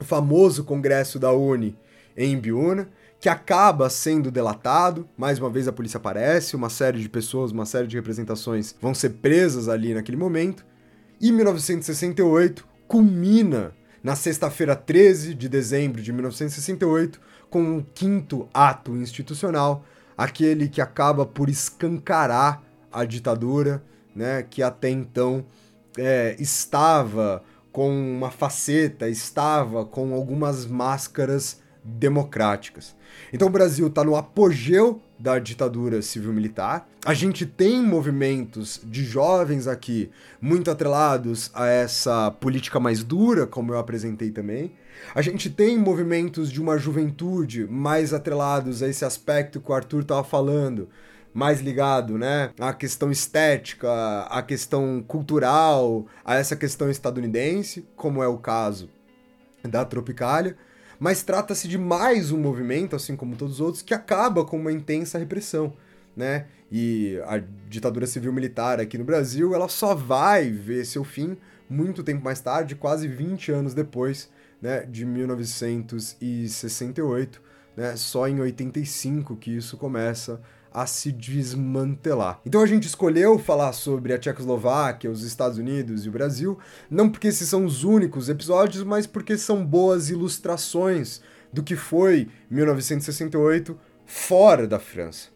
o 0.00 0.04
famoso 0.04 0.64
congresso 0.64 1.18
da 1.18 1.32
Uni, 1.32 1.78
em 2.16 2.36
Biúna, 2.38 2.88
que 3.20 3.28
acaba 3.28 3.88
sendo 3.88 4.30
delatado. 4.30 5.08
Mais 5.16 5.38
uma 5.38 5.48
vez 5.48 5.66
a 5.66 5.72
polícia 5.72 5.98
aparece, 5.98 6.56
uma 6.56 6.68
série 6.68 7.00
de 7.00 7.08
pessoas, 7.08 7.52
uma 7.52 7.64
série 7.64 7.86
de 7.86 7.96
representações 7.96 8.74
vão 8.80 8.92
ser 8.92 9.10
presas 9.10 9.68
ali 9.68 9.94
naquele 9.94 10.16
momento. 10.16 10.66
E 11.20 11.32
1968 11.32 12.67
culmina 12.88 13.72
na 14.02 14.16
sexta-feira 14.16 14.74
13 14.74 15.34
de 15.34 15.48
dezembro 15.48 16.00
de 16.00 16.12
1968 16.12 17.20
com 17.50 17.78
o 17.78 17.84
quinto 17.94 18.48
ato 18.52 18.96
institucional, 18.96 19.84
aquele 20.16 20.68
que 20.68 20.80
acaba 20.80 21.26
por 21.26 21.48
escancarar 21.48 22.62
a 22.90 23.04
ditadura, 23.04 23.82
né, 24.14 24.42
que 24.42 24.62
até 24.62 24.88
então 24.88 25.44
é, 25.96 26.34
estava 26.38 27.42
com 27.70 27.90
uma 27.90 28.30
faceta, 28.30 29.08
estava 29.08 29.84
com 29.84 30.14
algumas 30.14 30.66
máscaras 30.66 31.60
democráticas. 31.84 32.96
Então 33.32 33.48
o 33.48 33.50
Brasil 33.50 33.86
está 33.86 34.02
no 34.02 34.16
apogeu 34.16 35.00
da 35.18 35.38
ditadura 35.38 36.00
civil-militar. 36.00 36.86
A 37.04 37.12
gente 37.12 37.44
tem 37.44 37.82
movimentos 37.82 38.80
de 38.84 39.04
jovens 39.04 39.66
aqui 39.66 40.10
muito 40.40 40.70
atrelados 40.70 41.50
a 41.54 41.66
essa 41.66 42.30
política 42.30 42.78
mais 42.78 43.02
dura, 43.02 43.46
como 43.46 43.72
eu 43.72 43.78
apresentei 43.78 44.30
também. 44.30 44.72
A 45.14 45.22
gente 45.22 45.50
tem 45.50 45.76
movimentos 45.76 46.50
de 46.50 46.60
uma 46.60 46.78
juventude 46.78 47.66
mais 47.66 48.14
atrelados 48.14 48.82
a 48.82 48.88
esse 48.88 49.04
aspecto 49.04 49.60
que 49.60 49.70
o 49.70 49.74
Arthur 49.74 50.02
estava 50.02 50.24
falando, 50.24 50.88
mais 51.34 51.60
ligado, 51.60 52.16
né, 52.16 52.50
à 52.58 52.72
questão 52.72 53.10
estética, 53.10 53.88
à 54.30 54.42
questão 54.42 55.04
cultural, 55.06 56.06
a 56.24 56.36
essa 56.36 56.56
questão 56.56 56.90
estadunidense, 56.90 57.86
como 57.96 58.22
é 58.22 58.28
o 58.28 58.38
caso 58.38 58.88
da 59.62 59.84
Tropicália 59.84 60.56
mas 60.98 61.22
trata-se 61.22 61.68
de 61.68 61.78
mais 61.78 62.32
um 62.32 62.38
movimento, 62.38 62.96
assim 62.96 63.16
como 63.16 63.36
todos 63.36 63.54
os 63.54 63.60
outros, 63.60 63.82
que 63.82 63.94
acaba 63.94 64.44
com 64.44 64.58
uma 64.58 64.72
intensa 64.72 65.16
repressão, 65.18 65.72
né? 66.16 66.46
E 66.70 67.18
a 67.26 67.38
ditadura 67.68 68.06
civil-militar 68.06 68.80
aqui 68.80 68.98
no 68.98 69.04
Brasil, 69.04 69.54
ela 69.54 69.68
só 69.68 69.94
vai 69.94 70.50
ver 70.50 70.84
seu 70.84 71.04
fim 71.04 71.38
muito 71.68 72.02
tempo 72.02 72.24
mais 72.24 72.40
tarde, 72.40 72.74
quase 72.74 73.06
20 73.06 73.52
anos 73.52 73.74
depois, 73.74 74.28
né, 74.60 74.80
de 74.80 75.04
1968, 75.04 77.40
né? 77.76 77.94
Só 77.96 78.26
em 78.26 78.40
85 78.40 79.36
que 79.36 79.56
isso 79.56 79.76
começa 79.76 80.40
a 80.78 80.86
se 80.86 81.10
desmantelar. 81.10 82.40
Então 82.46 82.62
a 82.62 82.66
gente 82.66 82.86
escolheu 82.86 83.36
falar 83.36 83.72
sobre 83.72 84.12
a 84.12 84.18
Tchecoslováquia, 84.18 85.10
os 85.10 85.24
Estados 85.24 85.58
Unidos 85.58 86.06
e 86.06 86.08
o 86.08 86.12
Brasil, 86.12 86.56
não 86.88 87.10
porque 87.10 87.26
esses 87.26 87.48
são 87.48 87.64
os 87.64 87.82
únicos 87.82 88.28
episódios, 88.28 88.84
mas 88.84 89.04
porque 89.04 89.36
são 89.36 89.66
boas 89.66 90.08
ilustrações 90.08 91.20
do 91.52 91.64
que 91.64 91.74
foi 91.74 92.28
1968 92.48 93.76
fora 94.06 94.68
da 94.68 94.78
França. 94.78 95.28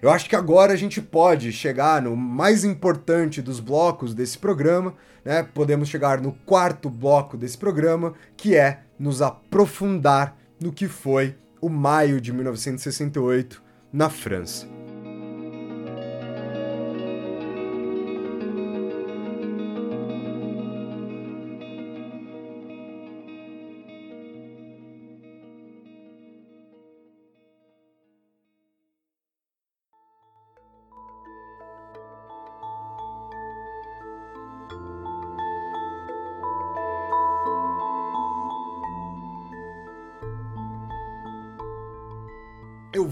Eu 0.00 0.10
acho 0.10 0.28
que 0.28 0.36
agora 0.36 0.72
a 0.72 0.76
gente 0.76 1.02
pode 1.02 1.52
chegar 1.52 2.00
no 2.00 2.16
mais 2.16 2.64
importante 2.64 3.42
dos 3.42 3.60
blocos 3.60 4.14
desse 4.14 4.38
programa, 4.38 4.94
né? 5.22 5.42
Podemos 5.42 5.88
chegar 5.88 6.20
no 6.20 6.32
quarto 6.46 6.88
bloco 6.88 7.36
desse 7.36 7.58
programa, 7.58 8.14
que 8.36 8.56
é 8.56 8.80
nos 8.98 9.20
aprofundar 9.20 10.36
no 10.58 10.72
que 10.72 10.88
foi 10.88 11.36
o 11.60 11.68
maio 11.68 12.20
de 12.20 12.32
1968 12.32 13.62
na 13.92 14.08
França. 14.08 14.77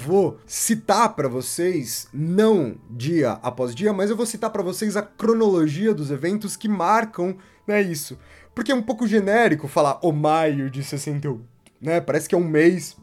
Vou 0.06 0.38
citar 0.46 1.16
para 1.16 1.28
vocês, 1.28 2.06
não 2.14 2.76
dia 2.88 3.32
após 3.42 3.74
dia, 3.74 3.92
mas 3.92 4.08
eu 4.08 4.16
vou 4.16 4.24
citar 4.24 4.50
para 4.50 4.62
vocês 4.62 4.96
a 4.96 5.02
cronologia 5.02 5.92
dos 5.92 6.12
eventos 6.12 6.56
que 6.56 6.68
marcam 6.68 7.36
né, 7.66 7.82
isso. 7.82 8.16
Porque 8.54 8.70
é 8.70 8.74
um 8.74 8.82
pouco 8.82 9.06
genérico 9.06 9.66
falar 9.66 9.98
o 10.02 10.12
maio 10.12 10.70
de 10.70 10.84
61, 10.84 11.40
né? 11.80 12.00
Parece 12.00 12.28
que 12.28 12.34
é 12.36 12.38
um 12.38 12.46
mês 12.46 12.96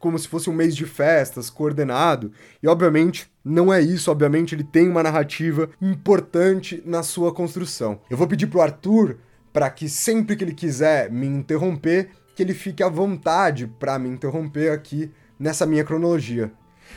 como 0.00 0.18
se 0.18 0.28
fosse 0.28 0.50
um 0.50 0.52
mês 0.52 0.76
de 0.76 0.84
festas, 0.84 1.48
coordenado. 1.48 2.30
E 2.62 2.68
obviamente 2.68 3.32
não 3.42 3.72
é 3.72 3.80
isso, 3.80 4.10
obviamente 4.10 4.54
ele 4.54 4.64
tem 4.64 4.86
uma 4.88 5.02
narrativa 5.02 5.70
importante 5.80 6.82
na 6.84 7.02
sua 7.02 7.32
construção. 7.32 8.00
Eu 8.10 8.16
vou 8.16 8.26
pedir 8.26 8.48
pro 8.48 8.60
Arthur 8.60 9.16
para 9.50 9.70
que 9.70 9.88
sempre 9.88 10.36
que 10.36 10.44
ele 10.44 10.52
quiser 10.52 11.10
me 11.10 11.26
interromper, 11.26 12.10
que 12.34 12.42
ele 12.42 12.52
fique 12.52 12.82
à 12.82 12.88
vontade 12.88 13.66
para 13.78 13.98
me 13.98 14.08
interromper 14.08 14.72
aqui 14.72 15.10
nessa 15.38 15.66
minha 15.66 15.84
cronologia. 15.84 16.52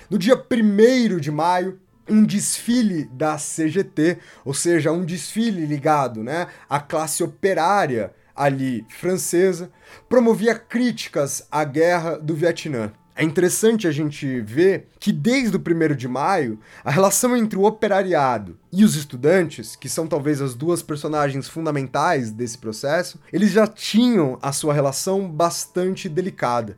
No 0.09 0.17
dia 0.17 0.35
1 0.35 1.17
de 1.17 1.31
maio, 1.31 1.79
um 2.09 2.23
desfile 2.23 3.05
da 3.13 3.37
CGT, 3.37 4.17
ou 4.45 4.53
seja, 4.53 4.91
um 4.91 5.03
desfile 5.03 5.65
ligado 5.65 6.23
né, 6.23 6.47
à 6.69 6.79
classe 6.79 7.23
operária 7.23 8.13
ali 8.35 8.85
francesa, 8.89 9.71
promovia 10.07 10.55
críticas 10.55 11.45
à 11.51 11.63
guerra 11.63 12.17
do 12.17 12.35
Vietnã. 12.35 12.93
É 13.19 13.23
interessante 13.23 13.87
a 13.87 13.91
gente 13.91 14.41
ver 14.41 14.89
que 14.99 15.11
desde 15.11 15.57
o 15.57 15.59
1 15.59 15.95
de 15.95 16.07
maio, 16.07 16.59
a 16.85 16.91
relação 16.91 17.35
entre 17.35 17.57
o 17.57 17.63
operariado 17.63 18.59
e 18.71 18.85
os 18.85 18.95
estudantes, 18.95 19.75
que 19.75 19.89
são 19.89 20.05
talvez 20.05 20.39
as 20.39 20.53
duas 20.53 20.83
personagens 20.83 21.49
fundamentais 21.49 22.29
desse 22.29 22.59
processo, 22.59 23.19
eles 23.33 23.49
já 23.49 23.65
tinham 23.65 24.37
a 24.39 24.51
sua 24.51 24.71
relação 24.71 25.27
bastante 25.27 26.07
delicada. 26.07 26.77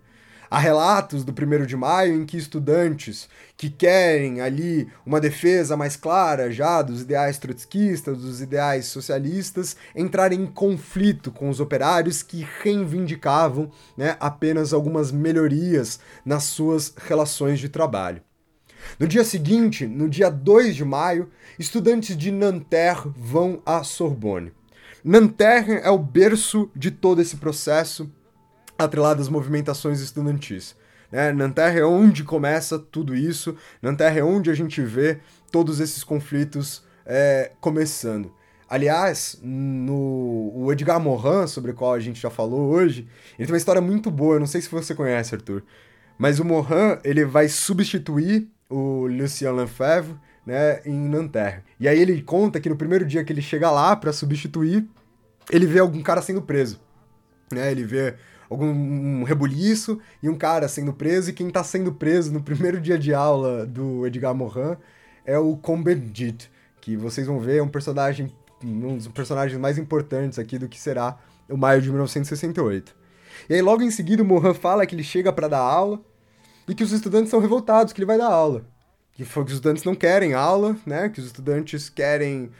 Há 0.51 0.57
relatos 0.57 1.23
do 1.23 1.31
1 1.31 1.65
de 1.67 1.75
maio 1.75 2.15
em 2.15 2.25
que 2.25 2.35
estudantes 2.35 3.29
que 3.55 3.69
querem 3.69 4.41
ali 4.41 4.89
uma 5.05 5.21
defesa 5.21 5.77
mais 5.77 5.95
clara 5.95 6.51
já 6.51 6.81
dos 6.81 7.01
ideais 7.01 7.37
trotskistas, 7.37 8.17
dos 8.17 8.41
ideais 8.41 8.87
socialistas, 8.87 9.77
entrarem 9.95 10.41
em 10.41 10.47
conflito 10.47 11.31
com 11.31 11.49
os 11.49 11.59
operários 11.59 12.23
que 12.23 12.47
reivindicavam 12.63 13.71
né, 13.95 14.17
apenas 14.19 14.73
algumas 14.73 15.11
melhorias 15.11 15.99
nas 16.25 16.45
suas 16.45 16.93
relações 16.97 17.59
de 17.59 17.69
trabalho. 17.69 18.23
No 18.99 19.07
dia 19.07 19.23
seguinte, 19.23 19.85
no 19.85 20.09
dia 20.09 20.31
2 20.31 20.75
de 20.75 20.83
maio, 20.83 21.29
estudantes 21.59 22.17
de 22.17 22.31
Nanterre 22.31 23.11
vão 23.15 23.61
à 23.65 23.83
Sorbonne. 23.83 24.51
Nanterre 25.03 25.79
é 25.83 25.89
o 25.89 25.97
berço 25.99 26.71
de 26.75 26.89
todo 26.89 27.21
esse 27.21 27.37
processo 27.37 28.11
atrelado 28.85 29.21
às 29.21 29.29
movimentações 29.29 29.99
estudantis. 29.99 30.75
Né? 31.11 31.31
Nanterre 31.31 31.79
é 31.79 31.85
onde 31.85 32.23
começa 32.23 32.77
tudo 32.79 33.15
isso, 33.15 33.55
Nanterre 33.81 34.19
é 34.19 34.23
onde 34.23 34.49
a 34.49 34.53
gente 34.53 34.81
vê 34.81 35.19
todos 35.51 35.79
esses 35.79 36.03
conflitos 36.03 36.83
é, 37.05 37.51
começando. 37.59 38.31
Aliás, 38.69 39.39
no 39.41 40.51
o 40.53 40.71
Edgar 40.71 40.99
Morin, 40.99 41.47
sobre 41.47 41.71
o 41.71 41.73
qual 41.73 41.93
a 41.93 41.99
gente 41.99 42.21
já 42.21 42.29
falou 42.29 42.69
hoje, 42.69 43.07
ele 43.37 43.47
tem 43.47 43.53
uma 43.53 43.57
história 43.57 43.81
muito 43.81 44.11
boa, 44.11 44.35
eu 44.35 44.39
não 44.39 44.45
sei 44.45 44.61
se 44.61 44.69
você 44.69 44.93
conhece, 44.93 45.33
Arthur, 45.33 45.63
mas 46.19 46.39
o 46.39 46.45
Morin, 46.45 46.99
ele 47.03 47.25
vai 47.25 47.47
substituir 47.47 48.47
o 48.69 49.07
Lucien 49.07 49.51
Lefebvre, 49.53 50.15
né, 50.45 50.81
em 50.85 51.09
Nanterre. 51.09 51.63
E 51.79 51.87
aí 51.87 51.99
ele 51.99 52.21
conta 52.21 52.59
que 52.59 52.69
no 52.69 52.75
primeiro 52.75 53.05
dia 53.05 53.23
que 53.23 53.33
ele 53.33 53.41
chega 53.41 53.71
lá 53.71 53.95
para 53.95 54.13
substituir, 54.13 54.87
ele 55.51 55.65
vê 55.65 55.79
algum 55.79 56.01
cara 56.03 56.21
sendo 56.21 56.41
preso. 56.41 56.79
Né, 57.51 57.71
ele 57.71 57.83
vê 57.83 58.15
algum 58.49 58.67
um 58.67 59.23
rebuliço 59.23 59.99
e 60.21 60.29
um 60.29 60.37
cara 60.37 60.67
sendo 60.67 60.91
preso, 60.93 61.29
e 61.29 61.33
quem 61.33 61.49
tá 61.49 61.63
sendo 61.63 61.93
preso 61.93 62.31
no 62.31 62.41
primeiro 62.41 62.79
dia 62.81 62.97
de 62.97 63.13
aula 63.13 63.65
do 63.65 64.05
Edgar 64.07 64.33
Morin 64.33 64.75
é 65.25 65.37
o 65.37 65.55
Combendit, 65.57 66.49
que 66.81 66.97
vocês 66.97 67.27
vão 67.27 67.39
ver 67.39 67.57
é 67.57 67.63
um 67.63 67.67
personagem, 67.67 68.31
um 68.63 68.97
dos 68.97 69.07
personagens 69.09 69.59
mais 69.59 69.77
importantes 69.77 70.39
aqui 70.39 70.57
do 70.57 70.67
que 70.67 70.79
será 70.79 71.17
o 71.47 71.57
maio 71.57 71.81
de 71.81 71.89
1968. 71.89 72.95
E 73.49 73.53
aí 73.53 73.61
logo 73.61 73.83
em 73.83 73.91
seguida 73.91 74.23
o 74.23 74.25
Morin 74.25 74.53
fala 74.53 74.85
que 74.85 74.95
ele 74.95 75.03
chega 75.03 75.31
para 75.31 75.47
dar 75.47 75.59
aula 75.59 76.01
e 76.67 76.73
que 76.73 76.83
os 76.83 76.91
estudantes 76.91 77.29
são 77.29 77.39
revoltados 77.39 77.93
que 77.93 77.99
ele 77.99 78.05
vai 78.05 78.17
dar 78.17 78.31
aula. 78.31 78.65
Que, 79.13 79.25
que 79.25 79.39
os 79.39 79.51
estudantes 79.51 79.83
não 79.83 79.95
querem 79.95 80.33
aula, 80.33 80.77
né? 80.85 81.09
Que 81.09 81.19
os 81.19 81.25
estudantes 81.25 81.89
querem 81.89 82.51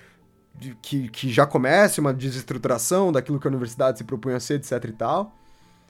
que, 0.82 1.08
que 1.10 1.32
já 1.32 1.46
comece 1.46 2.00
uma 2.00 2.14
desestruturação 2.14 3.12
daquilo 3.12 3.40
que 3.40 3.48
a 3.48 3.50
universidade 3.50 3.98
se 3.98 4.04
propõe 4.04 4.34
a 4.34 4.40
ser, 4.40 4.56
etc 4.56 4.84
e 4.86 4.92
tal. 4.92 5.36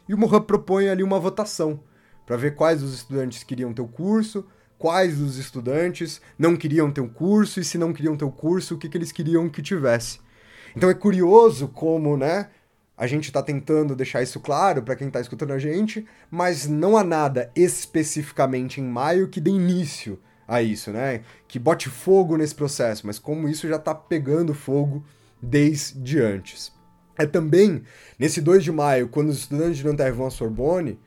E 0.10 0.14
o 0.16 0.18
Mohan 0.18 0.42
propõe 0.42 0.90
ali 0.90 1.04
uma 1.04 1.20
votação 1.20 1.82
para 2.26 2.36
ver 2.36 2.56
quais 2.56 2.82
os 2.82 2.96
estudantes 2.96 3.44
queriam 3.44 3.72
ter 3.72 3.84
o 3.84 3.88
curso, 3.88 4.44
quais 4.76 5.20
dos 5.20 5.38
estudantes 5.38 6.20
não 6.38 6.58
queriam 6.58 6.92
ter 6.92 7.02
o 7.02 7.08
curso 7.08 7.60
e 7.60 7.64
se 7.64 7.78
não 7.78 7.94
queriam 7.94 8.18
ter 8.18 8.26
o 8.26 8.32
curso, 8.32 8.74
o 8.74 8.78
que, 8.80 8.90
que 8.90 8.98
eles 8.98 9.12
queriam 9.12 9.48
que 9.48 9.62
tivesse. 9.62 10.20
Então 10.76 10.90
é 10.90 10.96
curioso 10.96 11.68
como, 11.68 12.18
né, 12.18 12.50
a 12.98 13.06
gente 13.06 13.26
está 13.26 13.44
tentando 13.44 13.96
deixar 13.96 14.24
isso 14.24 14.40
claro 14.40 14.82
para 14.82 14.96
quem 14.96 15.08
está 15.08 15.22
escutando 15.22 15.54
a 15.54 15.60
gente, 15.60 16.08
mas 16.32 16.68
não 16.68 16.98
há 16.98 17.04
nada 17.04 17.52
especificamente 17.56 18.82
em 18.82 18.84
maio 18.84 19.28
que 19.28 19.40
dê 19.40 19.52
início 19.52 20.20
a 20.48 20.60
isso, 20.60 20.92
né? 20.92 21.22
Que 21.48 21.60
bote 21.60 21.88
fogo 21.88 22.36
nesse 22.36 22.56
processo, 22.56 23.06
mas 23.06 23.20
como 23.20 23.48
isso 23.48 23.68
já 23.68 23.76
está 23.76 23.94
pegando 23.94 24.56
fogo 24.56 25.06
desde 25.40 26.20
antes. 26.20 26.79
É 27.20 27.26
também 27.26 27.84
nesse 28.18 28.40
2 28.40 28.64
de 28.64 28.72
maio, 28.72 29.10
quando 29.10 29.28
os 29.28 29.40
estudantes 29.40 29.78
de 29.78 29.86
Nanterre 29.86 30.14
vão 30.14 30.28
à 30.28 30.32
Sorbonne, 30.32 30.98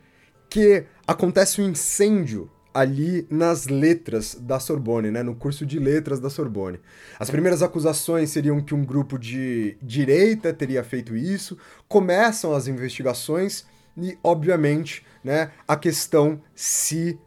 que 0.51 0.85
acontece 1.07 1.63
um 1.63 1.71
incêndio 1.71 2.51
ali 2.75 3.27
nas 3.31 3.67
letras 3.67 4.35
da 4.35 4.61
Sorbonne, 4.61 5.11
né, 5.11 5.23
no 5.23 5.35
curso 5.35 5.65
de 5.65 5.79
letras 5.79 6.21
da 6.21 6.29
Sorbonne. 6.29 6.81
As 7.19 7.31
primeiras 7.31 7.63
acusações 7.63 8.31
seriam 8.31 8.61
que 8.61 8.75
um 8.75 8.85
grupo 8.85 9.19
de 9.19 9.79
direita 9.83 10.53
teria 10.53 10.85
feito 10.85 11.17
isso, 11.17 11.57
começam 11.89 12.55
as 12.55 12.67
investigações 12.67 13.65
e, 13.97 14.19
obviamente, 14.23 15.05
né, 15.25 15.51
a 15.67 15.77
questão 15.77 16.43
se, 16.55 17.19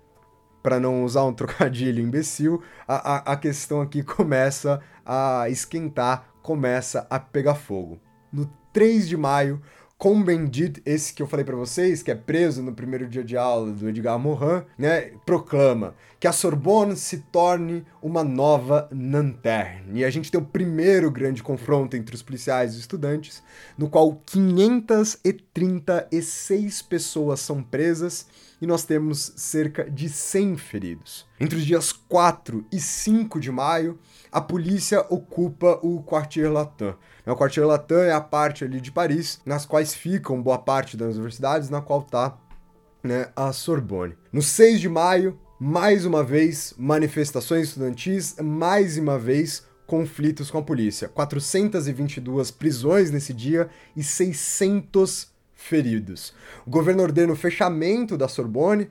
para 0.62 0.80
não 0.80 1.04
usar 1.04 1.24
um 1.24 1.34
trocadilho 1.36 2.04
imbecil, 2.04 2.62
a, 2.88 3.16
a, 3.16 3.34
a 3.34 3.36
questão 3.36 3.82
aqui 3.82 4.02
começa 4.06 4.80
a 5.04 5.50
esquentar, 5.50 6.30
começa 6.44 7.08
a 7.10 7.20
pegar 7.20 7.56
fogo. 7.56 8.00
No 8.32 8.48
3 8.76 9.08
de 9.08 9.16
maio, 9.16 9.62
com 9.98 10.22
Bendit, 10.22 10.82
esse 10.86 11.14
que 11.14 11.24
eu 11.24 11.28
falei 11.28 11.46
para 11.46 11.56
vocês, 11.56 12.04
que 12.04 12.12
é 12.12 12.16
preso 12.16 12.62
no 12.62 12.74
primeiro 12.74 13.08
dia 13.08 13.24
de 13.24 13.38
aula 13.38 13.72
do 13.72 13.88
Edgar 13.88 14.20
Morin, 14.20 14.66
né, 14.78 15.14
proclama 15.26 15.96
que 16.20 16.28
a 16.28 16.34
Sorbonne 16.34 16.98
se 16.98 17.20
torne 17.32 17.86
uma 18.02 18.22
nova 18.22 18.90
Nanterre. 18.92 19.82
E 19.94 20.04
a 20.04 20.10
gente 20.10 20.30
tem 20.30 20.42
o 20.42 20.46
primeiro 20.46 21.10
grande 21.10 21.42
confronto 21.42 21.96
entre 21.96 22.14
os 22.14 22.22
policiais 22.22 22.72
e 22.72 22.74
os 22.74 22.82
estudantes, 22.82 23.42
no 23.78 23.90
qual 23.90 24.22
536 24.26 26.82
pessoas 26.82 27.40
são 27.40 27.64
presas 27.64 28.28
e 28.62 28.68
nós 28.68 28.84
temos 28.84 29.32
cerca 29.38 29.90
de 29.90 30.10
100 30.10 30.58
feridos. 30.58 31.26
Entre 31.40 31.58
os 31.58 31.66
dias 31.66 31.94
4 31.94 32.66
e 32.72 32.80
5 32.80 33.40
de 33.40 33.52
maio, 33.52 33.98
a 34.30 34.42
polícia 34.42 35.06
ocupa 35.10 35.80
o 35.82 36.04
Quartier 36.04 36.52
Latin. 36.52 36.94
O 37.26 37.36
Quartier 37.36 37.66
Latin 37.66 37.96
é 37.96 38.12
a 38.12 38.22
parte 38.22 38.64
ali 38.64 38.80
de 38.80 38.92
Paris, 38.92 39.40
nas 39.46 39.66
quais 39.66 39.96
ficam 39.96 40.42
boa 40.42 40.60
parte 40.60 40.96
das 40.96 41.16
universidades, 41.16 41.70
na 41.70 41.82
qual 41.82 42.02
está 42.02 42.38
né, 43.04 43.30
a 43.36 43.52
Sorbonne. 43.52 44.16
No 44.32 44.42
6 44.42 44.80
de 44.80 44.88
maio, 44.88 45.40
mais 45.60 46.06
uma 46.06 46.24
vez, 46.24 46.74
manifestações 46.78 47.70
estudantis, 47.70 48.36
mais 48.40 48.98
uma 48.98 49.18
vez, 49.18 49.66
conflitos 49.88 50.52
com 50.52 50.60
a 50.60 50.64
polícia. 50.64 51.08
422 51.08 52.52
prisões 52.52 53.10
nesse 53.10 53.34
dia 53.34 53.70
e 53.96 54.04
600 54.04 55.30
feridos. 55.56 56.34
O 56.66 56.70
governo 56.70 57.02
ordena 57.02 57.34
o 57.34 57.36
fechamento 57.36 58.18
da 58.18 58.28
Sorbonne 58.28 58.90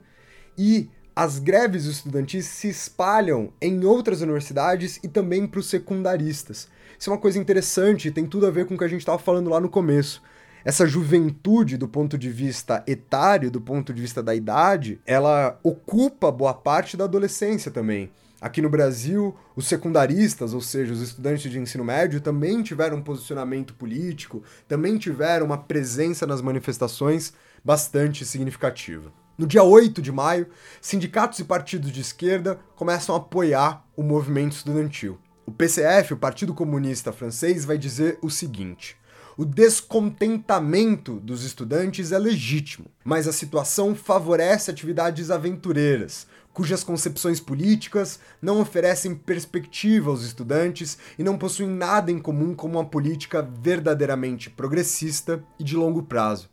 e 0.57 0.89
as 1.15 1.39
greves 1.39 1.85
estudantis 1.85 2.45
se 2.45 2.67
espalham 2.67 3.53
em 3.61 3.85
outras 3.85 4.21
universidades 4.21 4.99
e 5.01 5.07
também 5.07 5.47
para 5.47 5.61
os 5.61 5.69
secundaristas. 5.69 6.67
Isso 6.97 7.09
é 7.09 7.13
uma 7.13 7.19
coisa 7.19 7.39
interessante 7.39 8.11
tem 8.11 8.25
tudo 8.25 8.47
a 8.47 8.51
ver 8.51 8.65
com 8.65 8.75
o 8.75 8.77
que 8.77 8.83
a 8.83 8.87
gente 8.87 9.01
estava 9.01 9.17
falando 9.17 9.49
lá 9.49 9.59
no 9.59 9.69
começo. 9.69 10.21
Essa 10.63 10.87
juventude, 10.87 11.77
do 11.77 11.87
ponto 11.87 12.17
de 12.17 12.29
vista 12.29 12.83
etário, 12.87 13.51
do 13.51 13.61
ponto 13.61 13.93
de 13.93 14.01
vista 14.01 14.23
da 14.23 14.33
idade, 14.33 14.99
ela 15.05 15.59
ocupa 15.61 16.31
boa 16.31 16.55
parte 16.55 16.97
da 16.97 17.03
adolescência 17.03 17.69
também. 17.69 18.09
Aqui 18.41 18.61
no 18.61 18.69
Brasil, 18.69 19.35
os 19.55 19.67
secundaristas, 19.67 20.53
ou 20.53 20.61
seja, 20.61 20.91
os 20.91 21.01
estudantes 21.01 21.51
de 21.51 21.59
ensino 21.59 21.83
médio, 21.83 22.19
também 22.19 22.63
tiveram 22.63 22.97
um 22.97 23.01
posicionamento 23.01 23.73
político, 23.75 24.43
também 24.67 24.97
tiveram 24.97 25.45
uma 25.45 25.57
presença 25.57 26.25
nas 26.25 26.41
manifestações 26.41 27.33
bastante 27.63 28.25
significativa. 28.25 29.11
No 29.37 29.45
dia 29.45 29.63
8 29.63 30.01
de 30.01 30.11
maio, 30.11 30.47
sindicatos 30.81 31.39
e 31.39 31.43
partidos 31.43 31.91
de 31.91 32.01
esquerda 32.01 32.59
começam 32.75 33.13
a 33.15 33.17
apoiar 33.17 33.85
o 33.95 34.01
movimento 34.01 34.53
estudantil. 34.53 35.17
O 35.45 35.51
PCF, 35.51 36.13
o 36.13 36.17
Partido 36.17 36.53
Comunista 36.53 37.13
Francês, 37.13 37.65
vai 37.65 37.77
dizer 37.77 38.17
o 38.21 38.29
seguinte: 38.29 38.97
o 39.37 39.45
descontentamento 39.45 41.19
dos 41.19 41.43
estudantes 41.43 42.11
é 42.11 42.17
legítimo, 42.17 42.87
mas 43.03 43.27
a 43.27 43.33
situação 43.33 43.93
favorece 43.93 44.71
atividades 44.71 45.29
aventureiras, 45.29 46.25
cujas 46.51 46.83
concepções 46.83 47.39
políticas 47.39 48.19
não 48.41 48.59
oferecem 48.61 49.13
perspectiva 49.13 50.09
aos 50.09 50.23
estudantes 50.23 50.97
e 51.19 51.23
não 51.23 51.37
possuem 51.37 51.69
nada 51.69 52.11
em 52.11 52.17
comum 52.17 52.55
com 52.55 52.67
uma 52.67 52.85
política 52.85 53.41
verdadeiramente 53.41 54.49
progressista 54.49 55.43
e 55.59 55.63
de 55.63 55.75
longo 55.75 56.01
prazo. 56.01 56.49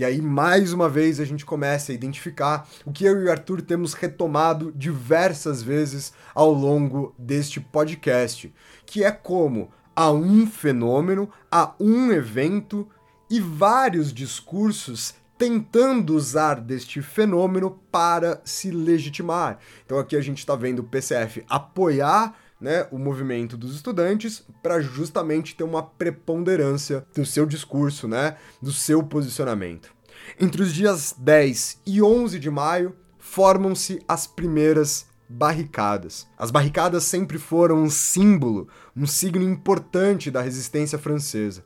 E 0.00 0.04
aí, 0.04 0.22
mais 0.22 0.72
uma 0.72 0.88
vez, 0.88 1.20
a 1.20 1.26
gente 1.26 1.44
começa 1.44 1.92
a 1.92 1.94
identificar 1.94 2.66
o 2.86 2.90
que 2.90 3.04
eu 3.04 3.20
e 3.20 3.26
o 3.26 3.30
Arthur 3.30 3.60
temos 3.60 3.92
retomado 3.92 4.72
diversas 4.74 5.62
vezes 5.62 6.14
ao 6.34 6.50
longo 6.54 7.14
deste 7.18 7.60
podcast, 7.60 8.50
que 8.86 9.04
é 9.04 9.10
como 9.10 9.70
há 9.94 10.10
um 10.10 10.46
fenômeno, 10.46 11.28
há 11.52 11.74
um 11.78 12.10
evento 12.10 12.88
e 13.28 13.40
vários 13.40 14.10
discursos 14.10 15.12
tentando 15.36 16.16
usar 16.16 16.62
deste 16.62 17.02
fenômeno 17.02 17.78
para 17.92 18.40
se 18.42 18.70
legitimar. 18.70 19.58
Então 19.84 19.98
aqui 19.98 20.16
a 20.16 20.22
gente 20.22 20.38
está 20.38 20.56
vendo 20.56 20.78
o 20.78 20.84
PCF 20.84 21.44
apoiar 21.46 22.34
né, 22.60 22.86
o 22.90 22.98
movimento 22.98 23.56
dos 23.56 23.74
estudantes 23.74 24.44
para 24.62 24.80
justamente 24.80 25.56
ter 25.56 25.64
uma 25.64 25.82
preponderância 25.82 27.06
do 27.14 27.24
seu 27.24 27.46
discurso, 27.46 28.06
né, 28.06 28.36
do 28.60 28.72
seu 28.72 29.02
posicionamento. 29.02 29.90
Entre 30.38 30.62
os 30.62 30.72
dias 30.72 31.14
10 31.16 31.80
e 31.86 32.02
11 32.02 32.38
de 32.38 32.50
maio, 32.50 32.94
formam-se 33.18 34.02
as 34.06 34.26
primeiras 34.26 35.06
barricadas. 35.28 36.26
As 36.36 36.50
barricadas 36.50 37.04
sempre 37.04 37.38
foram 37.38 37.82
um 37.82 37.88
símbolo, 37.88 38.68
um 38.96 39.06
signo 39.06 39.44
importante 39.44 40.30
da 40.30 40.42
resistência 40.42 40.98
francesa. 40.98 41.64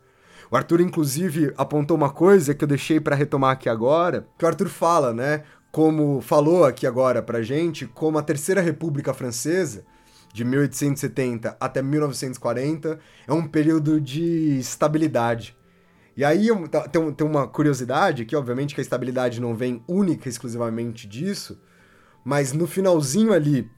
O 0.50 0.56
Arthur, 0.56 0.82
inclusive, 0.82 1.52
apontou 1.56 1.96
uma 1.96 2.10
coisa 2.10 2.54
que 2.54 2.62
eu 2.62 2.68
deixei 2.68 3.00
para 3.00 3.16
retomar 3.16 3.52
aqui 3.52 3.68
agora, 3.68 4.28
que 4.38 4.44
o 4.44 4.48
Arthur 4.48 4.68
fala, 4.68 5.12
né? 5.12 5.42
Como 5.72 6.20
falou 6.20 6.64
aqui 6.64 6.86
agora 6.86 7.22
pra 7.22 7.42
gente, 7.42 7.86
como 7.86 8.18
a 8.18 8.22
Terceira 8.22 8.60
República 8.60 9.14
Francesa, 9.14 9.84
de 10.34 10.44
1870 10.44 11.56
até 11.60 11.80
1940, 11.80 12.98
é 13.24 13.32
um 13.32 13.46
período 13.46 14.00
de 14.00 14.58
estabilidade. 14.58 15.56
E 16.16 16.24
aí 16.24 16.48
tá, 16.68 16.88
tem 16.88 17.24
uma 17.24 17.46
curiosidade, 17.46 18.24
que 18.24 18.34
obviamente 18.34 18.74
que 18.74 18.80
a 18.80 18.82
estabilidade 18.82 19.40
não 19.40 19.54
vem 19.54 19.84
única 19.86 20.28
exclusivamente 20.28 21.06
disso, 21.06 21.60
mas 22.24 22.52
no 22.52 22.66
finalzinho 22.66 23.32
ali 23.32 23.70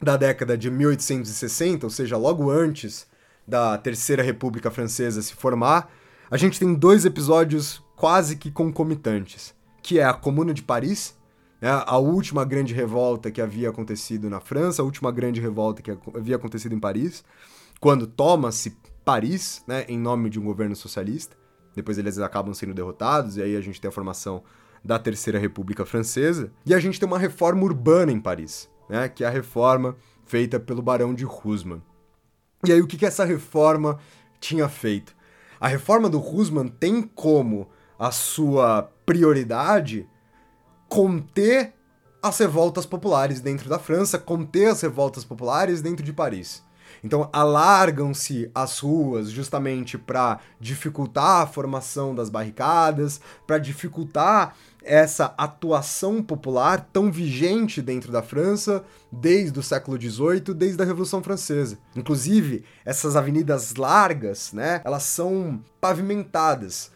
da 0.00 0.16
década 0.16 0.56
de 0.56 0.70
1860, 0.70 1.84
ou 1.84 1.90
seja, 1.90 2.16
logo 2.16 2.50
antes 2.50 3.06
da 3.46 3.76
Terceira 3.76 4.22
República 4.22 4.70
Francesa 4.70 5.20
se 5.20 5.34
formar, 5.34 5.92
a 6.30 6.38
gente 6.38 6.58
tem 6.58 6.72
dois 6.72 7.04
episódios 7.04 7.84
quase 7.94 8.36
que 8.36 8.50
concomitantes, 8.50 9.54
que 9.82 9.98
é 9.98 10.04
a 10.04 10.14
Comuna 10.14 10.54
de 10.54 10.62
Paris, 10.62 11.14
a 11.68 11.98
última 11.98 12.44
grande 12.44 12.72
revolta 12.72 13.30
que 13.30 13.40
havia 13.40 13.68
acontecido 13.68 14.30
na 14.30 14.40
França, 14.40 14.80
a 14.80 14.84
última 14.84 15.12
grande 15.12 15.40
revolta 15.40 15.82
que 15.82 15.90
havia 16.14 16.36
acontecido 16.36 16.74
em 16.74 16.80
Paris, 16.80 17.22
quando 17.78 18.06
toma-se 18.06 18.76
Paris, 19.04 19.62
né, 19.66 19.84
em 19.88 19.98
nome 19.98 20.30
de 20.30 20.38
um 20.38 20.44
governo 20.44 20.74
socialista. 20.74 21.36
Depois 21.74 21.98
eles 21.98 22.18
acabam 22.18 22.54
sendo 22.54 22.74
derrotados, 22.74 23.36
e 23.36 23.42
aí 23.42 23.56
a 23.56 23.60
gente 23.60 23.80
tem 23.80 23.88
a 23.88 23.92
formação 23.92 24.42
da 24.84 24.98
Terceira 24.98 25.38
República 25.38 25.84
Francesa. 25.84 26.50
E 26.64 26.74
a 26.74 26.80
gente 26.80 26.98
tem 26.98 27.06
uma 27.06 27.18
reforma 27.18 27.62
urbana 27.62 28.10
em 28.10 28.20
Paris, 28.20 28.68
né, 28.88 29.08
que 29.08 29.22
é 29.22 29.26
a 29.26 29.30
reforma 29.30 29.96
feita 30.24 30.58
pelo 30.58 30.82
Barão 30.82 31.14
de 31.14 31.26
Husman. 31.26 31.82
E 32.66 32.72
aí 32.72 32.80
o 32.80 32.86
que, 32.86 32.96
que 32.96 33.06
essa 33.06 33.24
reforma 33.24 33.98
tinha 34.38 34.68
feito? 34.68 35.14
A 35.58 35.68
reforma 35.68 36.08
do 36.08 36.20
Husman 36.20 36.68
tem 36.68 37.02
como 37.02 37.68
a 37.98 38.10
sua 38.10 38.90
prioridade 39.04 40.08
conter 40.90 41.72
as 42.20 42.36
revoltas 42.38 42.84
populares 42.84 43.40
dentro 43.40 43.68
da 43.68 43.78
França, 43.78 44.18
conter 44.18 44.66
as 44.66 44.80
revoltas 44.80 45.24
populares 45.24 45.80
dentro 45.80 46.04
de 46.04 46.12
Paris. 46.12 46.62
Então, 47.02 47.30
alargam-se 47.32 48.50
as 48.52 48.80
ruas 48.80 49.30
justamente 49.30 49.96
para 49.96 50.40
dificultar 50.58 51.42
a 51.42 51.46
formação 51.46 52.12
das 52.12 52.28
barricadas, 52.28 53.20
para 53.46 53.58
dificultar 53.58 54.56
essa 54.82 55.32
atuação 55.38 56.20
popular 56.20 56.88
tão 56.92 57.12
vigente 57.12 57.80
dentro 57.80 58.10
da 58.10 58.22
França 58.22 58.82
desde 59.12 59.58
o 59.58 59.62
século 59.62 59.96
XVIII, 59.96 60.52
desde 60.52 60.82
a 60.82 60.84
Revolução 60.84 61.22
Francesa. 61.22 61.78
Inclusive, 61.94 62.64
essas 62.84 63.14
avenidas 63.14 63.76
largas, 63.76 64.52
né, 64.52 64.82
elas 64.84 65.04
são 65.04 65.62
pavimentadas 65.80 66.90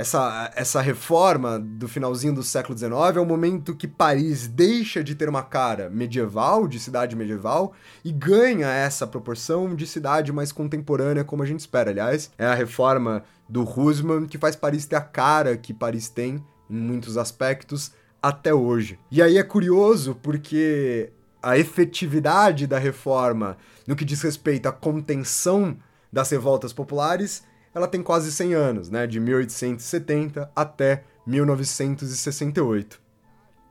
essa, 0.00 0.50
essa 0.56 0.80
reforma 0.80 1.58
do 1.58 1.86
finalzinho 1.86 2.34
do 2.34 2.42
século 2.42 2.76
XIX 2.76 2.92
é 3.16 3.20
o 3.20 3.26
momento 3.26 3.76
que 3.76 3.86
Paris 3.86 4.48
deixa 4.48 5.04
de 5.04 5.14
ter 5.14 5.28
uma 5.28 5.42
cara 5.42 5.90
medieval, 5.90 6.66
de 6.66 6.80
cidade 6.80 7.14
medieval, 7.14 7.74
e 8.02 8.10
ganha 8.10 8.66
essa 8.68 9.06
proporção 9.06 9.76
de 9.76 9.86
cidade 9.86 10.32
mais 10.32 10.52
contemporânea, 10.52 11.22
como 11.22 11.42
a 11.42 11.46
gente 11.46 11.60
espera. 11.60 11.90
Aliás, 11.90 12.30
é 12.38 12.46
a 12.46 12.54
reforma 12.54 13.22
do 13.46 13.62
Husman 13.62 14.26
que 14.26 14.38
faz 14.38 14.56
Paris 14.56 14.86
ter 14.86 14.96
a 14.96 15.02
cara 15.02 15.54
que 15.58 15.74
Paris 15.74 16.08
tem, 16.08 16.42
em 16.70 16.80
muitos 16.80 17.18
aspectos, 17.18 17.92
até 18.22 18.54
hoje. 18.54 18.98
E 19.10 19.20
aí 19.20 19.36
é 19.36 19.42
curioso 19.42 20.16
porque 20.22 21.12
a 21.42 21.58
efetividade 21.58 22.66
da 22.66 22.78
reforma 22.78 23.58
no 23.86 23.94
que 23.94 24.06
diz 24.06 24.22
respeito 24.22 24.66
à 24.66 24.72
contenção 24.72 25.76
das 26.10 26.30
revoltas 26.30 26.72
populares 26.72 27.42
ela 27.74 27.86
tem 27.86 28.02
quase 28.02 28.32
100 28.32 28.54
anos, 28.54 28.90
né, 28.90 29.06
de 29.06 29.20
1870 29.20 30.50
até 30.54 31.04
1968. 31.26 33.00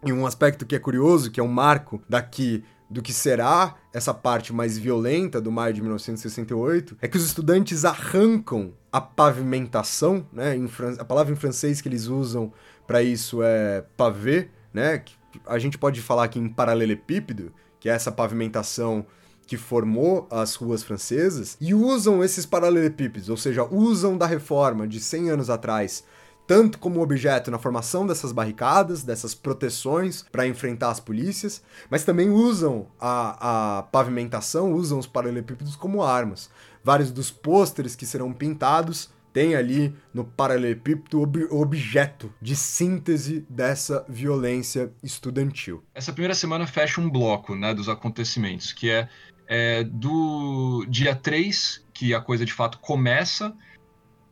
E 0.06 0.14
um 0.14 0.26
aspecto 0.26 0.66
que 0.66 0.76
é 0.76 0.80
curioso, 0.80 1.30
que 1.30 1.40
é 1.40 1.44
um 1.44 1.48
marco 1.48 2.02
daqui 2.08 2.64
do 2.90 3.02
que 3.02 3.14
será 3.14 3.76
essa 3.94 4.14
parte 4.14 4.52
mais 4.52 4.78
violenta 4.78 5.40
do 5.40 5.52
maio 5.52 5.74
de 5.74 5.82
1968, 5.82 6.98
é 7.02 7.08
que 7.08 7.18
os 7.18 7.26
estudantes 7.26 7.86
arrancam 7.86 8.74
a 8.92 9.00
pavimentação, 9.00 10.26
né? 10.34 10.56
Fran... 10.68 10.96
A 10.98 11.06
palavra 11.06 11.32
em 11.32 11.36
francês 11.36 11.82
que 11.82 11.88
eles 11.88 12.08
usam 12.08 12.52
para 12.88 13.04
isso 13.04 13.44
é 13.44 13.84
pavé, 13.96 14.50
né? 14.74 15.04
A 15.46 15.60
gente 15.60 15.78
pode 15.78 16.02
falar 16.02 16.24
aqui 16.24 16.40
em 16.40 16.50
paralelepípedo, 16.50 17.54
que 17.80 17.88
é 17.88 17.92
essa 17.92 18.12
pavimentação 18.12 19.06
que 19.50 19.58
formou 19.58 20.28
as 20.30 20.54
ruas 20.54 20.84
francesas 20.84 21.58
e 21.60 21.74
usam 21.74 22.24
esses 22.24 22.46
paralelepípedos, 22.46 23.30
ou 23.30 23.36
seja, 23.36 23.64
usam 23.66 24.16
da 24.16 24.28
reforma 24.28 24.88
de 24.88 25.00
100 25.00 25.32
anos 25.32 25.50
atrás 25.50 26.04
tanto 26.46 26.80
como 26.80 27.00
objeto 27.00 27.52
na 27.52 27.60
formação 27.60 28.08
dessas 28.08 28.32
barricadas, 28.32 29.04
dessas 29.04 29.36
proteções 29.36 30.26
para 30.32 30.48
enfrentar 30.48 30.90
as 30.90 31.00
polícias, 31.00 31.62
mas 31.92 32.04
também 32.04 32.32
usam 32.32 32.88
a, 33.00 33.78
a 33.78 33.84
pavimentação, 33.84 34.74
usam 34.74 34.98
os 34.98 35.06
paralelepípedos 35.06 35.76
como 35.76 36.02
armas. 36.02 36.50
Vários 36.84 37.12
dos 37.12 37.30
pôsteres 37.30 37.96
que 37.96 38.04
serão 38.04 38.34
pintados 38.34 39.12
têm 39.32 39.56
ali 39.56 39.96
no 40.14 40.24
paralelepípedo 40.24 41.22
ob 41.22 41.48
objeto 41.52 42.34
de 42.42 42.56
síntese 42.56 43.46
dessa 43.50 44.06
violência 44.08 44.92
estudantil. 45.04 45.84
Essa 45.94 46.12
primeira 46.12 46.36
semana 46.36 46.66
fecha 46.66 47.00
um 47.00 47.10
bloco 47.10 47.56
né, 47.56 47.74
dos 47.74 47.88
acontecimentos, 47.88 48.74
que 48.74 48.90
é 48.90 49.08
é, 49.50 49.84
do 49.84 50.86
dia 50.88 51.16
3, 51.16 51.84
que 51.92 52.14
a 52.14 52.22
coisa 52.22 52.46
de 52.46 52.54
fato 52.54 52.78
começa, 52.78 53.52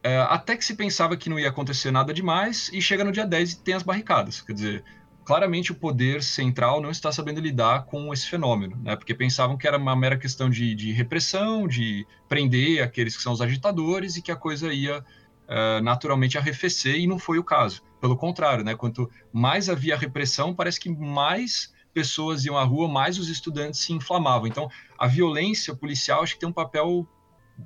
é, 0.04 0.20
até 0.20 0.56
que 0.56 0.64
se 0.64 0.76
pensava 0.76 1.18
que 1.18 1.28
não 1.28 1.40
ia 1.40 1.50
acontecer 1.50 1.90
nada 1.90 2.14
demais, 2.14 2.70
e 2.72 2.80
chega 2.80 3.04
no 3.04 3.12
dia 3.12 3.26
10 3.26 3.54
e 3.54 3.60
tem 3.62 3.74
as 3.74 3.82
barricadas. 3.82 4.42
Quer 4.42 4.54
dizer, 4.54 4.84
claramente 5.26 5.72
o 5.72 5.76
poder 5.76 6.22
central 6.22 6.80
não 6.80 6.92
está 6.92 7.12
sabendo 7.12 7.42
lidar 7.42 7.86
com 7.86 8.14
esse 8.14 8.30
fenômeno, 8.30 8.78
né? 8.84 8.96
porque 8.96 9.16
pensavam 9.16 9.58
que 9.58 9.68
era 9.68 9.78
uma 9.78 9.96
mera 9.96 10.18
questão 10.18 10.52
de, 10.52 10.76
de 10.76 10.92
repressão, 10.92 11.68
de 11.68 12.06
prender 12.30 12.84
aqueles 12.84 13.18
que 13.18 13.24
são 13.24 13.34
os 13.34 13.42
agitadores 13.42 14.18
e 14.18 14.22
que 14.22 14.32
a 14.32 14.36
coisa 14.36 14.72
ia 14.72 15.00
uh, 15.00 15.82
naturalmente 15.82 16.38
arrefecer, 16.38 16.96
e 16.96 17.08
não 17.08 17.18
foi 17.18 17.40
o 17.40 17.44
caso. 17.44 17.82
Pelo 18.00 18.16
contrário, 18.16 18.64
né? 18.64 18.76
quanto 18.76 19.10
mais 19.34 19.68
havia 19.68 19.98
repressão, 19.98 20.54
parece 20.54 20.80
que 20.80 20.90
mais 20.92 21.74
pessoas 21.98 22.46
iam 22.46 22.56
à 22.56 22.64
rua, 22.64 22.88
mais 22.88 23.18
os 23.18 23.28
estudantes 23.28 23.80
se 23.80 23.92
inflamavam. 23.92 24.46
Então, 24.46 24.70
a 25.00 25.08
violência 25.08 25.76
policial 25.76 26.22
acho 26.22 26.36
que 26.36 26.40
tem 26.40 26.48
um 26.48 26.54
papel 26.54 27.08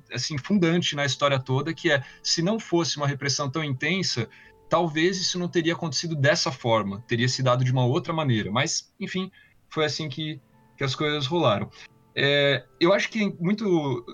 assim 0.10 0.38
fundante 0.38 0.96
na 0.96 1.06
história 1.06 1.38
toda, 1.38 1.74
que 1.74 1.92
é 1.92 2.02
se 2.24 2.42
não 2.42 2.58
fosse 2.58 2.96
uma 2.96 3.06
repressão 3.06 3.50
tão 3.50 3.62
intensa, 3.62 4.30
talvez 4.70 5.20
isso 5.20 5.38
não 5.38 5.50
teria 5.50 5.74
acontecido 5.74 6.16
dessa 6.16 6.50
forma, 6.50 7.04
teria 7.06 7.28
se 7.28 7.44
dado 7.44 7.66
de 7.66 7.74
uma 7.74 7.86
outra 7.86 8.14
maneira. 8.14 8.50
Mas, 8.50 8.94
enfim, 8.98 9.30
foi 9.70 9.84
assim 9.84 10.08
que, 10.08 10.40
que 10.78 10.84
as 10.86 10.96
coisas 10.96 11.28
rolaram. 11.28 11.70
É, 12.16 12.64
eu 12.80 12.94
acho 12.94 13.10
que 13.10 13.22
é 13.22 13.34
muito, 13.38 14.06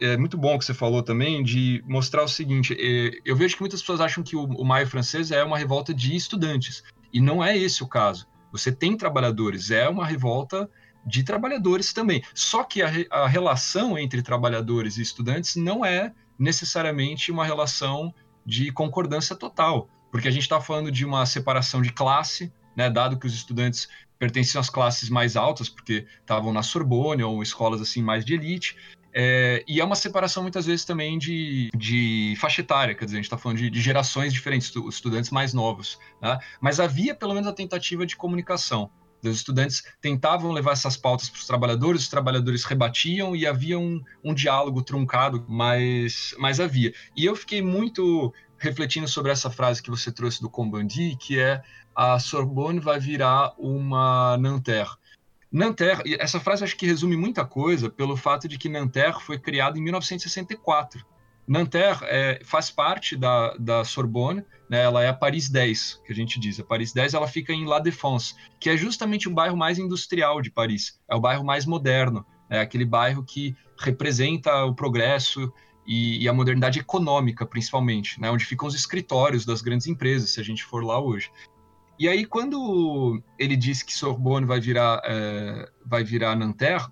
é 0.00 0.16
muito 0.16 0.38
bom 0.38 0.58
que 0.58 0.64
você 0.64 0.72
falou 0.72 1.02
também 1.02 1.42
de 1.42 1.84
mostrar 1.86 2.22
o 2.22 2.28
seguinte: 2.28 2.74
é, 2.78 3.10
eu 3.26 3.36
vejo 3.36 3.56
que 3.56 3.62
muitas 3.62 3.82
pessoas 3.82 4.00
acham 4.00 4.24
que 4.24 4.36
o, 4.36 4.44
o 4.44 4.64
Maio 4.64 4.86
Francês 4.86 5.30
é 5.30 5.44
uma 5.44 5.58
revolta 5.58 5.92
de 5.92 6.16
estudantes, 6.16 6.82
e 7.12 7.20
não 7.20 7.44
é 7.44 7.54
esse 7.58 7.82
o 7.82 7.86
caso. 7.86 8.26
Você 8.56 8.72
tem 8.72 8.96
trabalhadores, 8.96 9.70
é 9.70 9.88
uma 9.88 10.06
revolta 10.06 10.68
de 11.06 11.22
trabalhadores 11.22 11.92
também. 11.92 12.22
Só 12.34 12.64
que 12.64 12.82
a, 12.82 12.90
a 13.10 13.28
relação 13.28 13.98
entre 13.98 14.22
trabalhadores 14.22 14.96
e 14.96 15.02
estudantes 15.02 15.56
não 15.56 15.84
é 15.84 16.12
necessariamente 16.38 17.30
uma 17.30 17.44
relação 17.44 18.12
de 18.44 18.70
concordância 18.72 19.34
total, 19.34 19.88
porque 20.10 20.28
a 20.28 20.30
gente 20.30 20.42
está 20.42 20.60
falando 20.60 20.90
de 20.90 21.04
uma 21.04 21.24
separação 21.26 21.80
de 21.82 21.92
classe, 21.92 22.52
né, 22.76 22.90
dado 22.90 23.18
que 23.18 23.26
os 23.26 23.34
estudantes 23.34 23.88
pertenciam 24.18 24.60
às 24.60 24.70
classes 24.70 25.08
mais 25.08 25.36
altas, 25.36 25.68
porque 25.68 26.06
estavam 26.20 26.52
na 26.52 26.62
Sorbonne 26.62 27.22
ou 27.22 27.42
escolas 27.42 27.80
assim 27.80 28.02
mais 28.02 28.24
de 28.24 28.34
elite, 28.34 28.76
é, 29.18 29.64
e 29.66 29.80
é 29.80 29.84
uma 29.84 29.96
separação 29.96 30.42
muitas 30.42 30.66
vezes 30.66 30.84
também 30.84 31.16
de, 31.16 31.70
de 31.74 32.34
faixa 32.38 32.60
etária, 32.60 32.94
quer 32.94 33.06
dizer, 33.06 33.16
a 33.16 33.20
gente 33.20 33.24
está 33.24 33.38
falando 33.38 33.56
de, 33.56 33.70
de, 33.70 33.80
gerações 33.80 34.30
diferentes, 34.30 34.70
estudantes 34.90 35.30
mais 35.30 35.54
novos. 35.54 35.98
Né? 36.20 36.38
Mas 36.60 36.78
havia 36.78 37.14
pelo 37.14 37.32
menos 37.32 37.48
a 37.48 37.52
tentativa 37.54 38.04
de 38.04 38.14
comunicação. 38.14 38.90
Os 39.24 39.36
estudantes 39.36 39.82
tentavam 40.02 40.52
levar 40.52 40.72
essas 40.72 40.98
pautas 40.98 41.30
para 41.30 41.38
os 41.38 41.46
trabalhadores, 41.46 42.02
os 42.02 42.08
trabalhadores 42.08 42.64
rebatiam 42.64 43.34
e 43.34 43.46
havia 43.46 43.78
um, 43.78 44.02
um 44.22 44.34
diálogo 44.34 44.82
truncado, 44.82 45.46
mas, 45.48 46.34
mas 46.38 46.60
havia. 46.60 46.92
E 47.16 47.24
eu 47.24 47.34
fiquei 47.34 47.62
muito 47.62 48.34
refletindo 48.58 49.08
sobre 49.08 49.32
essa 49.32 49.48
frase 49.48 49.82
que 49.82 49.88
você 49.88 50.12
trouxe 50.12 50.42
do 50.42 50.50
Combandi, 50.50 51.16
que 51.16 51.40
é 51.40 51.62
a 51.94 52.18
Sorbonne 52.18 52.80
vai 52.80 53.00
virar 53.00 53.54
uma 53.56 54.36
Nanterre 54.36 54.94
Nanterre, 55.56 56.18
essa 56.20 56.38
frase 56.38 56.64
acho 56.64 56.76
que 56.76 56.84
resume 56.84 57.16
muita 57.16 57.42
coisa 57.42 57.88
pelo 57.88 58.14
fato 58.14 58.46
de 58.46 58.58
que 58.58 58.68
Nanterre 58.68 59.22
foi 59.22 59.38
criado 59.38 59.78
em 59.78 59.80
1964. 59.80 61.02
Nanterre 61.48 62.00
é, 62.02 62.40
faz 62.44 62.70
parte 62.70 63.16
da, 63.16 63.56
da 63.56 63.82
Sorbonne, 63.82 64.44
né, 64.68 64.82
ela 64.82 65.02
é 65.02 65.08
a 65.08 65.14
Paris 65.14 65.48
10, 65.48 66.02
que 66.04 66.12
a 66.12 66.14
gente 66.14 66.38
diz. 66.38 66.60
A 66.60 66.64
Paris 66.64 66.92
10 66.92 67.14
ela 67.14 67.26
fica 67.26 67.54
em 67.54 67.64
La 67.64 67.78
Défense, 67.78 68.34
que 68.60 68.68
é 68.68 68.76
justamente 68.76 69.28
o 69.28 69.32
bairro 69.32 69.56
mais 69.56 69.78
industrial 69.78 70.42
de 70.42 70.50
Paris, 70.50 71.00
é 71.10 71.14
o 71.14 71.20
bairro 71.20 71.42
mais 71.42 71.64
moderno, 71.64 72.26
é 72.50 72.60
aquele 72.60 72.84
bairro 72.84 73.24
que 73.24 73.56
representa 73.80 74.62
o 74.66 74.74
progresso 74.74 75.50
e, 75.86 76.22
e 76.22 76.28
a 76.28 76.34
modernidade 76.34 76.80
econômica, 76.80 77.46
principalmente, 77.46 78.20
né, 78.20 78.30
onde 78.30 78.44
ficam 78.44 78.68
os 78.68 78.74
escritórios 78.74 79.46
das 79.46 79.62
grandes 79.62 79.86
empresas, 79.86 80.32
se 80.32 80.40
a 80.40 80.44
gente 80.44 80.62
for 80.62 80.84
lá 80.84 81.00
hoje. 81.00 81.30
E 81.98 82.08
aí, 82.08 82.26
quando 82.26 83.22
ele 83.38 83.56
diz 83.56 83.82
que 83.82 83.94
Sorbonne 83.94 84.46
vai 84.46 84.60
virar, 84.60 85.00
é, 85.04 85.68
vai 85.84 86.04
virar 86.04 86.36
Nanterre, 86.36 86.86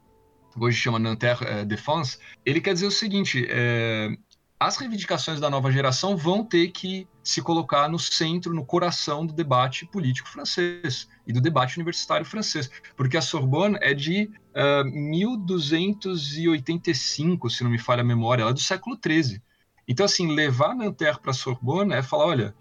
hoje 0.58 0.78
chama 0.78 0.98
Nanterre 0.98 1.46
é, 1.46 1.64
Défense, 1.64 2.18
ele 2.44 2.60
quer 2.60 2.74
dizer 2.74 2.86
o 2.86 2.90
seguinte: 2.90 3.46
é, 3.48 4.16
as 4.58 4.76
reivindicações 4.78 5.38
da 5.40 5.50
nova 5.50 5.70
geração 5.70 6.16
vão 6.16 6.42
ter 6.42 6.68
que 6.68 7.06
se 7.22 7.42
colocar 7.42 7.86
no 7.88 7.98
centro, 7.98 8.54
no 8.54 8.64
coração 8.64 9.26
do 9.26 9.34
debate 9.34 9.84
político 9.86 10.28
francês 10.28 11.08
e 11.26 11.32
do 11.32 11.40
debate 11.40 11.76
universitário 11.76 12.24
francês, 12.24 12.70
porque 12.96 13.16
a 13.16 13.22
Sorbonne 13.22 13.76
é 13.80 13.92
de 13.92 14.30
uh, 14.54 14.84
1285, 14.84 17.50
se 17.50 17.64
não 17.64 17.70
me 17.70 17.78
falha 17.78 18.02
a 18.02 18.04
memória, 18.04 18.42
ela 18.42 18.52
é 18.52 18.54
do 18.54 18.60
século 18.60 18.96
XIII. 19.02 19.42
Então, 19.86 20.06
assim, 20.06 20.34
levar 20.34 20.74
Nanterre 20.74 21.20
para 21.20 21.32
a 21.32 21.34
Sorbonne 21.34 21.92
é 21.92 22.02
falar, 22.02 22.24
olha, 22.26 22.54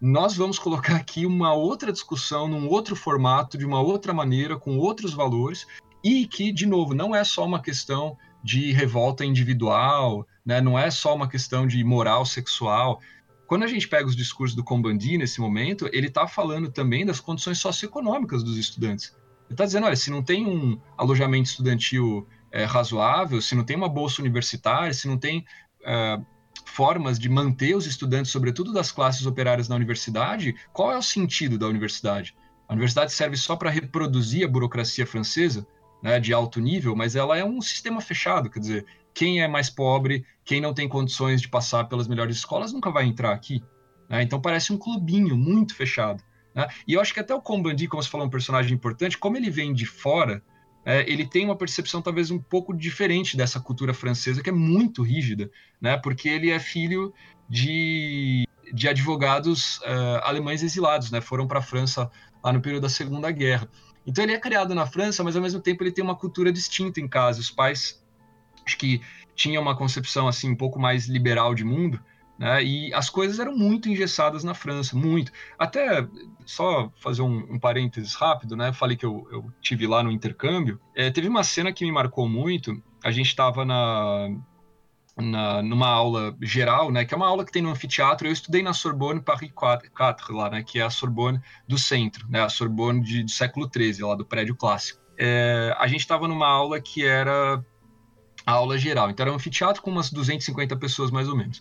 nós 0.00 0.34
vamos 0.34 0.58
colocar 0.58 0.96
aqui 0.96 1.26
uma 1.26 1.52
outra 1.52 1.92
discussão, 1.92 2.48
num 2.48 2.68
outro 2.68 2.96
formato, 2.96 3.58
de 3.58 3.66
uma 3.66 3.80
outra 3.80 4.14
maneira, 4.14 4.56
com 4.56 4.78
outros 4.78 5.12
valores, 5.12 5.66
e 6.02 6.26
que, 6.26 6.50
de 6.52 6.64
novo, 6.64 6.94
não 6.94 7.14
é 7.14 7.22
só 7.22 7.44
uma 7.44 7.60
questão 7.60 8.16
de 8.42 8.72
revolta 8.72 9.24
individual, 9.24 10.26
né? 10.44 10.60
não 10.60 10.78
é 10.78 10.90
só 10.90 11.14
uma 11.14 11.28
questão 11.28 11.66
de 11.66 11.84
moral 11.84 12.24
sexual. 12.24 13.00
Quando 13.46 13.64
a 13.64 13.66
gente 13.66 13.86
pega 13.86 14.06
os 14.06 14.16
discursos 14.16 14.56
do 14.56 14.64
Combandi 14.64 15.18
nesse 15.18 15.40
momento, 15.40 15.88
ele 15.92 16.06
está 16.06 16.26
falando 16.26 16.70
também 16.70 17.04
das 17.04 17.20
condições 17.20 17.58
socioeconômicas 17.58 18.42
dos 18.42 18.56
estudantes. 18.56 19.14
Ele 19.46 19.54
está 19.54 19.66
dizendo, 19.66 19.86
olha, 19.86 19.96
se 19.96 20.10
não 20.10 20.22
tem 20.22 20.46
um 20.46 20.80
alojamento 20.96 21.50
estudantil 21.50 22.26
é, 22.50 22.64
razoável, 22.64 23.42
se 23.42 23.54
não 23.54 23.64
tem 23.64 23.76
uma 23.76 23.88
bolsa 23.88 24.22
universitária, 24.22 24.94
se 24.94 25.06
não 25.06 25.18
tem 25.18 25.44
é, 25.84 26.18
formas 26.66 27.18
de 27.18 27.28
manter 27.28 27.74
os 27.74 27.86
estudantes, 27.86 28.30
sobretudo 28.30 28.72
das 28.72 28.92
classes 28.92 29.26
operárias 29.26 29.68
na 29.68 29.76
universidade, 29.76 30.54
qual 30.72 30.92
é 30.92 30.98
o 30.98 31.02
sentido 31.02 31.58
da 31.58 31.66
universidade? 31.66 32.34
A 32.68 32.72
universidade 32.72 33.12
serve 33.12 33.36
só 33.36 33.56
para 33.56 33.70
reproduzir 33.70 34.44
a 34.44 34.48
burocracia 34.48 35.06
francesa? 35.06 35.66
né, 36.02 36.18
de 36.18 36.32
alto 36.32 36.60
nível, 36.60 36.96
mas 36.96 37.14
ela 37.14 37.36
é 37.36 37.44
um 37.44 37.60
sistema 37.60 38.00
fechado, 38.00 38.50
quer 38.50 38.60
dizer, 38.60 38.86
quem 39.12 39.42
é 39.42 39.48
mais 39.48 39.68
pobre, 39.68 40.24
quem 40.44 40.60
não 40.60 40.72
tem 40.72 40.88
condições 40.88 41.40
de 41.40 41.48
passar 41.48 41.84
pelas 41.84 42.08
melhores 42.08 42.36
escolas, 42.36 42.72
nunca 42.72 42.90
vai 42.90 43.04
entrar 43.04 43.32
aqui. 43.32 43.62
Né? 44.08 44.22
Então 44.22 44.40
parece 44.40 44.72
um 44.72 44.78
clubinho 44.78 45.36
muito 45.36 45.74
fechado. 45.74 46.22
Né? 46.54 46.66
E 46.86 46.94
eu 46.94 47.00
acho 47.00 47.12
que 47.12 47.20
até 47.20 47.34
o 47.34 47.42
Combandi, 47.42 47.86
como 47.86 48.02
você 48.02 48.08
falou, 48.08 48.24
é 48.24 48.28
um 48.28 48.30
personagem 48.30 48.74
importante, 48.74 49.18
como 49.18 49.36
ele 49.36 49.50
vem 49.50 49.72
de 49.72 49.84
fora, 49.84 50.42
é, 50.84 51.10
ele 51.10 51.26
tem 51.26 51.44
uma 51.44 51.56
percepção 51.56 52.00
talvez 52.00 52.30
um 52.30 52.38
pouco 52.38 52.74
diferente 52.74 53.36
dessa 53.36 53.60
cultura 53.60 53.92
francesa, 53.92 54.42
que 54.42 54.48
é 54.48 54.52
muito 54.52 55.02
rígida, 55.02 55.50
né? 55.80 55.96
porque 55.96 56.28
ele 56.28 56.50
é 56.50 56.58
filho 56.58 57.12
de, 57.48 58.46
de 58.72 58.88
advogados 58.88 59.78
uh, 59.78 60.20
alemães 60.22 60.62
exilados, 60.62 61.10
né? 61.10 61.20
foram 61.20 61.46
para 61.46 61.58
a 61.58 61.62
França 61.62 62.10
lá 62.42 62.52
no 62.52 62.60
período 62.60 62.82
da 62.82 62.88
Segunda 62.88 63.30
Guerra. 63.30 63.68
Então 64.06 64.24
ele 64.24 64.32
é 64.32 64.38
criado 64.38 64.74
na 64.74 64.86
França, 64.86 65.22
mas 65.22 65.36
ao 65.36 65.42
mesmo 65.42 65.60
tempo 65.60 65.82
ele 65.82 65.92
tem 65.92 66.02
uma 66.02 66.16
cultura 66.16 66.50
distinta 66.50 66.98
em 67.00 67.06
casa. 67.06 67.40
Os 67.40 67.50
pais, 67.50 68.02
acho 68.66 68.78
que 68.78 69.02
tinham 69.34 69.62
uma 69.62 69.76
concepção 69.76 70.26
assim 70.26 70.50
um 70.50 70.56
pouco 70.56 70.78
mais 70.78 71.06
liberal 71.06 71.54
de 71.54 71.64
mundo, 71.64 72.00
né? 72.40 72.64
E 72.64 72.94
as 72.94 73.10
coisas 73.10 73.38
eram 73.38 73.54
muito 73.54 73.90
engessadas 73.90 74.42
na 74.42 74.54
França, 74.54 74.96
muito. 74.96 75.30
Até 75.58 76.08
só 76.46 76.90
fazer 76.96 77.20
um, 77.20 77.36
um 77.52 77.58
parênteses 77.58 78.14
rápido, 78.14 78.56
né? 78.56 78.72
Falei 78.72 78.96
que 78.96 79.04
eu, 79.04 79.28
eu 79.30 79.52
tive 79.60 79.86
lá 79.86 80.02
no 80.02 80.10
intercâmbio. 80.10 80.80
É, 80.96 81.10
teve 81.10 81.28
uma 81.28 81.44
cena 81.44 81.70
que 81.70 81.84
me 81.84 81.92
marcou 81.92 82.26
muito. 82.26 82.82
A 83.04 83.10
gente 83.10 83.26
estava 83.26 83.62
na 83.62 84.30
na, 85.18 85.62
numa 85.62 85.88
aula 85.88 86.34
geral, 86.40 86.90
né, 86.90 87.04
que 87.04 87.12
é 87.12 87.16
uma 87.16 87.26
aula 87.26 87.44
que 87.44 87.52
tem 87.52 87.60
no 87.60 87.68
anfiteatro. 87.68 88.26
Eu 88.26 88.32
estudei 88.32 88.62
na 88.62 88.72
Sorbonne 88.72 89.20
Paris 89.20 89.52
4, 89.52 90.34
lá, 90.34 90.48
né, 90.48 90.62
que 90.62 90.78
é 90.78 90.82
a 90.82 90.88
Sorbonne 90.88 91.38
do 91.68 91.76
centro, 91.76 92.26
né, 92.26 92.40
a 92.40 92.48
Sorbonne 92.48 93.02
de, 93.02 93.24
do 93.24 93.30
século 93.30 93.68
XIII, 93.70 94.02
lá 94.02 94.14
do 94.14 94.24
prédio 94.24 94.56
clássico. 94.56 94.98
É, 95.18 95.74
a 95.78 95.86
gente 95.86 96.00
estava 96.00 96.26
numa 96.26 96.48
aula 96.48 96.80
que 96.80 97.04
era 97.04 97.62
a 98.46 98.52
aula 98.52 98.78
geral, 98.78 99.10
então 99.10 99.24
era 99.24 99.32
um 99.32 99.36
anfiteatro 99.36 99.82
com 99.82 99.90
umas 99.90 100.10
250 100.10 100.74
pessoas 100.76 101.10
mais 101.10 101.28
ou 101.28 101.36
menos. 101.36 101.60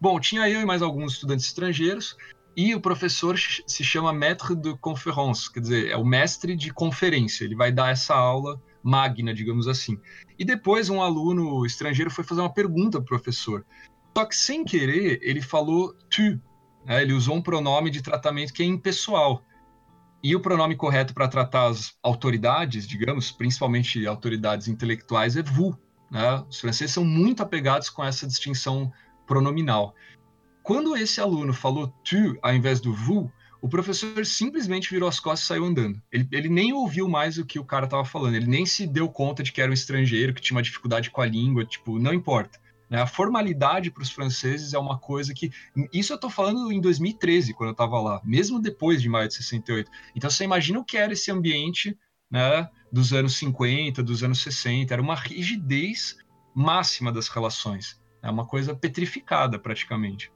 Bom, 0.00 0.20
tinha 0.20 0.48
eu 0.48 0.60
e 0.60 0.64
mais 0.64 0.82
alguns 0.82 1.14
estudantes 1.14 1.46
estrangeiros, 1.46 2.16
e 2.56 2.74
o 2.74 2.80
professor 2.80 3.36
se 3.38 3.84
chama 3.84 4.12
maître 4.12 4.54
de 4.54 4.74
conférence, 4.78 5.52
quer 5.52 5.60
dizer, 5.60 5.90
é 5.90 5.96
o 5.96 6.04
mestre 6.04 6.56
de 6.56 6.72
conferência. 6.72 7.44
Ele 7.44 7.54
vai 7.54 7.70
dar 7.70 7.90
essa 7.90 8.14
aula 8.14 8.60
magna, 8.82 9.34
digamos 9.34 9.68
assim. 9.68 9.98
E 10.38 10.44
depois 10.44 10.88
um 10.88 11.02
aluno 11.02 11.66
estrangeiro 11.66 12.10
foi 12.10 12.24
fazer 12.24 12.40
uma 12.40 12.52
pergunta 12.52 12.98
pro 12.98 13.08
professor. 13.08 13.64
Só 14.16 14.24
que 14.24 14.34
sem 14.34 14.64
querer, 14.64 15.18
ele 15.22 15.42
falou 15.42 15.92
tu. 16.08 16.40
Né? 16.86 17.02
Ele 17.02 17.12
usou 17.12 17.36
um 17.36 17.42
pronome 17.42 17.90
de 17.90 18.00
tratamento 18.00 18.54
que 18.54 18.62
é 18.62 18.66
impessoal. 18.66 19.42
E 20.22 20.34
o 20.34 20.40
pronome 20.40 20.74
correto 20.74 21.12
para 21.12 21.28
tratar 21.28 21.66
as 21.66 21.94
autoridades, 22.02 22.86
digamos, 22.86 23.30
principalmente 23.30 24.06
autoridades 24.06 24.66
intelectuais, 24.66 25.36
é 25.36 25.42
vous. 25.42 25.76
Né? 26.10 26.42
Os 26.48 26.58
franceses 26.58 26.94
são 26.94 27.04
muito 27.04 27.42
apegados 27.42 27.90
com 27.90 28.02
essa 28.02 28.26
distinção 28.26 28.90
pronominal. 29.26 29.94
Quando 30.62 30.96
esse 30.96 31.20
aluno 31.20 31.52
falou 31.52 31.92
tu 32.02 32.38
ao 32.42 32.54
invés 32.54 32.80
do 32.80 32.92
vous, 32.92 33.30
o 33.60 33.68
professor 33.68 34.24
simplesmente 34.24 34.90
virou 34.90 35.08
as 35.08 35.18
costas 35.18 35.44
e 35.44 35.46
saiu 35.48 35.64
andando. 35.64 36.00
Ele, 36.12 36.28
ele 36.30 36.48
nem 36.48 36.72
ouviu 36.72 37.08
mais 37.08 37.38
o 37.38 37.44
que 37.44 37.58
o 37.58 37.64
cara 37.64 37.84
estava 37.84 38.04
falando, 38.04 38.36
ele 38.36 38.46
nem 38.46 38.66
se 38.66 38.86
deu 38.86 39.08
conta 39.08 39.42
de 39.42 39.52
que 39.52 39.60
era 39.60 39.70
um 39.70 39.74
estrangeiro, 39.74 40.34
que 40.34 40.40
tinha 40.40 40.56
uma 40.56 40.62
dificuldade 40.62 41.10
com 41.10 41.20
a 41.20 41.26
língua, 41.26 41.64
tipo, 41.64 41.98
não 41.98 42.12
importa. 42.12 42.60
Né? 42.88 43.00
A 43.00 43.06
formalidade 43.06 43.90
para 43.90 44.02
os 44.02 44.10
franceses 44.10 44.72
é 44.72 44.78
uma 44.78 44.98
coisa 44.98 45.34
que. 45.34 45.50
Isso 45.92 46.12
eu 46.12 46.16
estou 46.16 46.30
falando 46.30 46.70
em 46.70 46.80
2013, 46.80 47.54
quando 47.54 47.68
eu 47.68 47.72
estava 47.72 48.00
lá, 48.00 48.20
mesmo 48.24 48.60
depois 48.60 49.02
de 49.02 49.08
maio 49.08 49.28
de 49.28 49.34
68. 49.34 49.90
Então 50.14 50.30
você 50.30 50.44
imagina 50.44 50.78
o 50.78 50.84
que 50.84 50.96
era 50.96 51.12
esse 51.12 51.30
ambiente 51.30 51.98
né, 52.30 52.68
dos 52.92 53.12
anos 53.12 53.36
50, 53.36 54.02
dos 54.02 54.22
anos 54.22 54.40
60, 54.40 54.92
era 54.92 55.02
uma 55.02 55.14
rigidez 55.14 56.16
máxima 56.54 57.12
das 57.12 57.28
relações. 57.28 58.00
É 58.22 58.30
uma 58.30 58.46
coisa 58.46 58.74
petrificada 58.74 59.58
praticamente. 59.58 60.32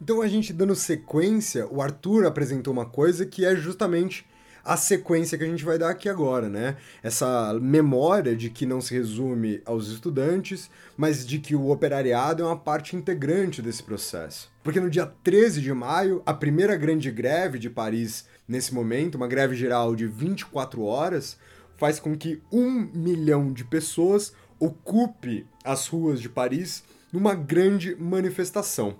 Então 0.00 0.22
a 0.22 0.28
gente 0.28 0.52
dando 0.52 0.74
sequência, 0.74 1.66
o 1.66 1.82
Arthur 1.82 2.26
apresentou 2.26 2.72
uma 2.72 2.86
coisa 2.86 3.26
que 3.26 3.44
é 3.44 3.56
justamente 3.56 4.24
a 4.64 4.76
sequência 4.76 5.38
que 5.38 5.44
a 5.44 5.46
gente 5.46 5.64
vai 5.64 5.78
dar 5.78 5.88
aqui 5.88 6.08
agora, 6.08 6.48
né? 6.48 6.76
Essa 7.02 7.58
memória 7.60 8.36
de 8.36 8.50
que 8.50 8.66
não 8.66 8.80
se 8.80 8.92
resume 8.92 9.62
aos 9.64 9.88
estudantes, 9.88 10.70
mas 10.96 11.26
de 11.26 11.38
que 11.38 11.54
o 11.54 11.70
operariado 11.70 12.42
é 12.42 12.46
uma 12.46 12.58
parte 12.58 12.94
integrante 12.94 13.62
desse 13.62 13.82
processo. 13.82 14.50
Porque 14.62 14.78
no 14.78 14.90
dia 14.90 15.06
13 15.06 15.62
de 15.62 15.72
maio, 15.72 16.22
a 16.26 16.34
primeira 16.34 16.76
grande 16.76 17.10
greve 17.10 17.58
de 17.58 17.70
Paris 17.70 18.26
nesse 18.46 18.74
momento, 18.74 19.14
uma 19.14 19.26
greve 19.26 19.56
geral 19.56 19.96
de 19.96 20.06
24 20.06 20.82
horas, 20.84 21.38
faz 21.78 21.98
com 21.98 22.16
que 22.16 22.42
um 22.52 22.90
milhão 22.92 23.52
de 23.52 23.64
pessoas 23.64 24.34
ocupe 24.60 25.46
as 25.64 25.86
ruas 25.86 26.20
de 26.20 26.28
Paris 26.28 26.82
numa 27.12 27.34
grande 27.34 27.96
manifestação. 27.96 28.96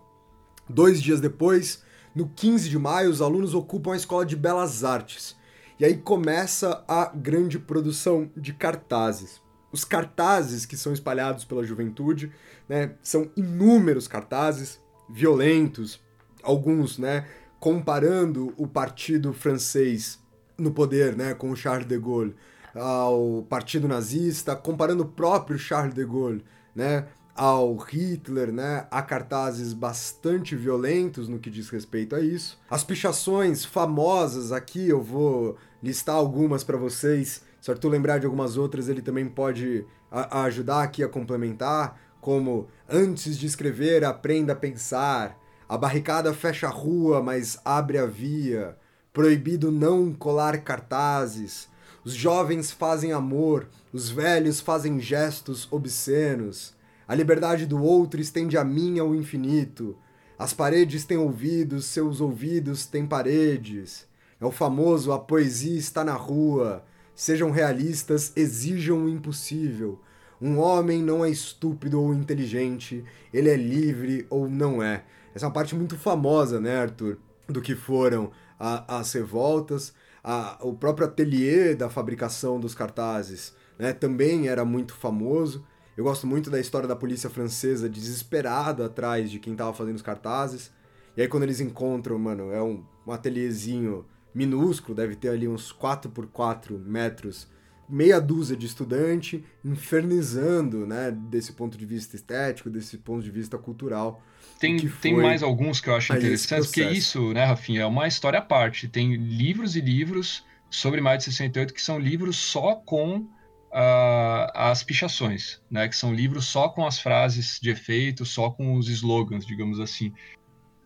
Dois 0.68 1.02
dias 1.02 1.20
depois, 1.20 1.82
no 2.14 2.28
15 2.28 2.68
de 2.68 2.78
maio, 2.78 3.10
os 3.10 3.20
alunos 3.20 3.54
ocupam 3.54 3.92
a 3.92 3.96
Escola 3.96 4.24
de 4.24 4.36
Belas 4.36 4.84
Artes. 4.84 5.36
E 5.78 5.84
aí 5.84 5.96
começa 5.96 6.84
a 6.88 7.06
grande 7.06 7.58
produção 7.58 8.30
de 8.36 8.52
cartazes. 8.52 9.40
Os 9.70 9.84
cartazes 9.84 10.64
que 10.64 10.76
são 10.76 10.92
espalhados 10.92 11.44
pela 11.44 11.64
juventude, 11.64 12.32
né, 12.68 12.94
são 13.02 13.30
inúmeros 13.36 14.08
cartazes 14.08 14.80
violentos, 15.08 16.00
alguns, 16.42 16.98
né, 16.98 17.26
comparando 17.60 18.52
o 18.56 18.66
partido 18.66 19.32
francês 19.32 20.18
no 20.56 20.72
poder, 20.72 21.16
né, 21.16 21.34
com 21.34 21.50
o 21.50 21.56
Charles 21.56 21.86
de 21.86 21.98
Gaulle, 21.98 22.34
ao 22.74 23.46
partido 23.48 23.88
nazista, 23.88 24.54
comparando 24.56 25.02
o 25.02 25.08
próprio 25.08 25.58
Charles 25.58 25.94
de 25.94 26.04
Gaulle, 26.04 26.44
né, 26.74 27.06
ao 27.34 27.76
Hitler, 27.76 28.52
né? 28.52 28.86
Há 28.90 29.00
cartazes 29.00 29.72
bastante 29.72 30.56
violentos 30.56 31.28
no 31.28 31.38
que 31.38 31.48
diz 31.48 31.70
respeito 31.70 32.16
a 32.16 32.20
isso. 32.20 32.58
As 32.68 32.82
pichações 32.82 33.64
famosas 33.64 34.50
aqui, 34.50 34.88
eu 34.88 35.00
vou 35.00 35.56
listar 35.80 36.16
algumas 36.16 36.64
para 36.64 36.76
vocês. 36.76 37.42
Se 37.60 37.70
Arthur 37.70 37.90
lembrar 37.90 38.18
de 38.18 38.26
algumas 38.26 38.56
outras, 38.56 38.88
ele 38.88 39.02
também 39.02 39.28
pode 39.28 39.86
ajudar 40.10 40.82
aqui 40.82 41.04
a 41.04 41.08
complementar, 41.08 42.00
como 42.20 42.66
antes 42.88 43.38
de 43.38 43.46
escrever, 43.46 44.04
aprenda 44.04 44.52
a 44.52 44.56
pensar. 44.56 45.38
A 45.68 45.78
barricada 45.78 46.34
fecha 46.34 46.66
a 46.66 46.70
rua, 46.70 47.22
mas 47.22 47.56
abre 47.64 47.98
a 47.98 48.06
via. 48.06 48.76
proibido 49.12 49.72
não 49.72 50.12
colar 50.12 50.58
cartazes. 50.62 51.68
Os 52.04 52.14
jovens 52.14 52.70
fazem 52.70 53.12
amor, 53.12 53.68
os 53.92 54.08
velhos 54.08 54.60
fazem 54.60 55.00
gestos 55.00 55.66
obscenos. 55.70 56.74
A 57.06 57.14
liberdade 57.14 57.66
do 57.66 57.82
outro 57.82 58.20
estende 58.20 58.56
a 58.56 58.64
mim 58.64 58.98
ao 58.98 59.14
infinito. 59.14 59.96
As 60.38 60.52
paredes 60.52 61.04
têm 61.04 61.16
ouvidos, 61.16 61.86
seus 61.86 62.20
ouvidos 62.20 62.86
têm 62.86 63.06
paredes. 63.06 64.06
É 64.40 64.46
o 64.46 64.50
famoso 64.50 65.10
A 65.10 65.18
poesia 65.18 65.78
está 65.78 66.04
na 66.04 66.14
rua. 66.14 66.84
Sejam 67.14 67.50
realistas, 67.50 68.32
exijam 68.36 69.04
o 69.04 69.08
impossível. 69.08 70.00
Um 70.40 70.58
homem 70.58 71.02
não 71.02 71.24
é 71.24 71.30
estúpido 71.30 72.00
ou 72.00 72.14
inteligente, 72.14 73.04
ele 73.34 73.50
é 73.50 73.56
livre 73.56 74.24
ou 74.30 74.48
não 74.48 74.80
é. 74.80 75.02
Essa 75.34 75.44
é 75.44 75.48
uma 75.48 75.52
parte 75.52 75.74
muito 75.74 75.96
famosa, 75.96 76.60
né, 76.60 76.80
Arthur? 76.80 77.18
Do 77.48 77.60
que 77.60 77.74
foram 77.74 78.30
a, 78.58 78.98
as 78.98 79.12
revoltas, 79.12 79.92
a, 80.22 80.58
o 80.62 80.74
próprio 80.74 81.06
ateliê 81.06 81.74
da 81.74 81.88
fabricação 81.88 82.58
dos 82.58 82.74
cartazes 82.74 83.54
né, 83.78 83.92
também 83.92 84.48
era 84.48 84.64
muito 84.64 84.94
famoso. 84.94 85.64
Eu 85.96 86.04
gosto 86.04 86.26
muito 86.26 86.50
da 86.50 86.60
história 86.60 86.86
da 86.86 86.96
polícia 86.96 87.28
francesa 87.28 87.88
desesperada 87.88 88.86
atrás 88.86 89.30
de 89.30 89.38
quem 89.38 89.52
estava 89.52 89.72
fazendo 89.72 89.96
os 89.96 90.02
cartazes. 90.02 90.70
E 91.16 91.22
aí 91.22 91.28
quando 91.28 91.42
eles 91.42 91.60
encontram, 91.60 92.18
mano, 92.18 92.52
é 92.52 92.62
um, 92.62 92.84
um 93.06 93.12
ateliêzinho 93.12 94.04
minúsculo, 94.34 94.94
deve 94.94 95.16
ter 95.16 95.30
ali 95.30 95.48
uns 95.48 95.72
4 95.72 96.10
por 96.10 96.26
4 96.26 96.78
metros, 96.78 97.48
meia 97.88 98.20
dúzia 98.20 98.56
de 98.56 98.66
estudante 98.66 99.44
infernizando, 99.64 100.86
né, 100.86 101.10
desse 101.10 101.52
ponto 101.52 101.76
de 101.76 101.86
vista 101.86 102.14
estético, 102.14 102.70
desse 102.70 102.98
ponto 102.98 103.22
de 103.22 103.30
vista 103.30 103.56
cultural. 103.58 104.22
Tem, 104.58 104.76
tem 104.88 105.14
mais 105.14 105.42
alguns 105.42 105.80
que 105.80 105.88
eu 105.88 105.94
acho 105.94 106.12
interessantes, 106.12 106.66
porque 106.66 106.82
isso, 106.82 107.32
né, 107.32 107.44
Rafinha, 107.44 107.82
é 107.82 107.86
uma 107.86 108.08
história 108.08 108.40
à 108.40 108.42
parte. 108.42 108.88
Tem 108.88 109.14
livros 109.14 109.76
e 109.76 109.80
livros 109.80 110.44
sobre 110.68 111.00
Maio 111.00 111.18
de 111.18 111.24
68 111.24 111.72
que 111.72 111.80
são 111.80 111.98
livros 111.98 112.36
só 112.36 112.74
com 112.74 113.18
uh, 113.18 114.50
as 114.54 114.82
pichações, 114.82 115.62
né, 115.70 115.88
que 115.88 115.96
são 115.96 116.12
livros 116.12 116.46
só 116.46 116.68
com 116.68 116.84
as 116.84 116.98
frases 116.98 117.58
de 117.62 117.70
efeito, 117.70 118.24
só 118.24 118.50
com 118.50 118.74
os 118.74 118.88
slogans, 118.88 119.46
digamos 119.46 119.78
assim. 119.78 120.12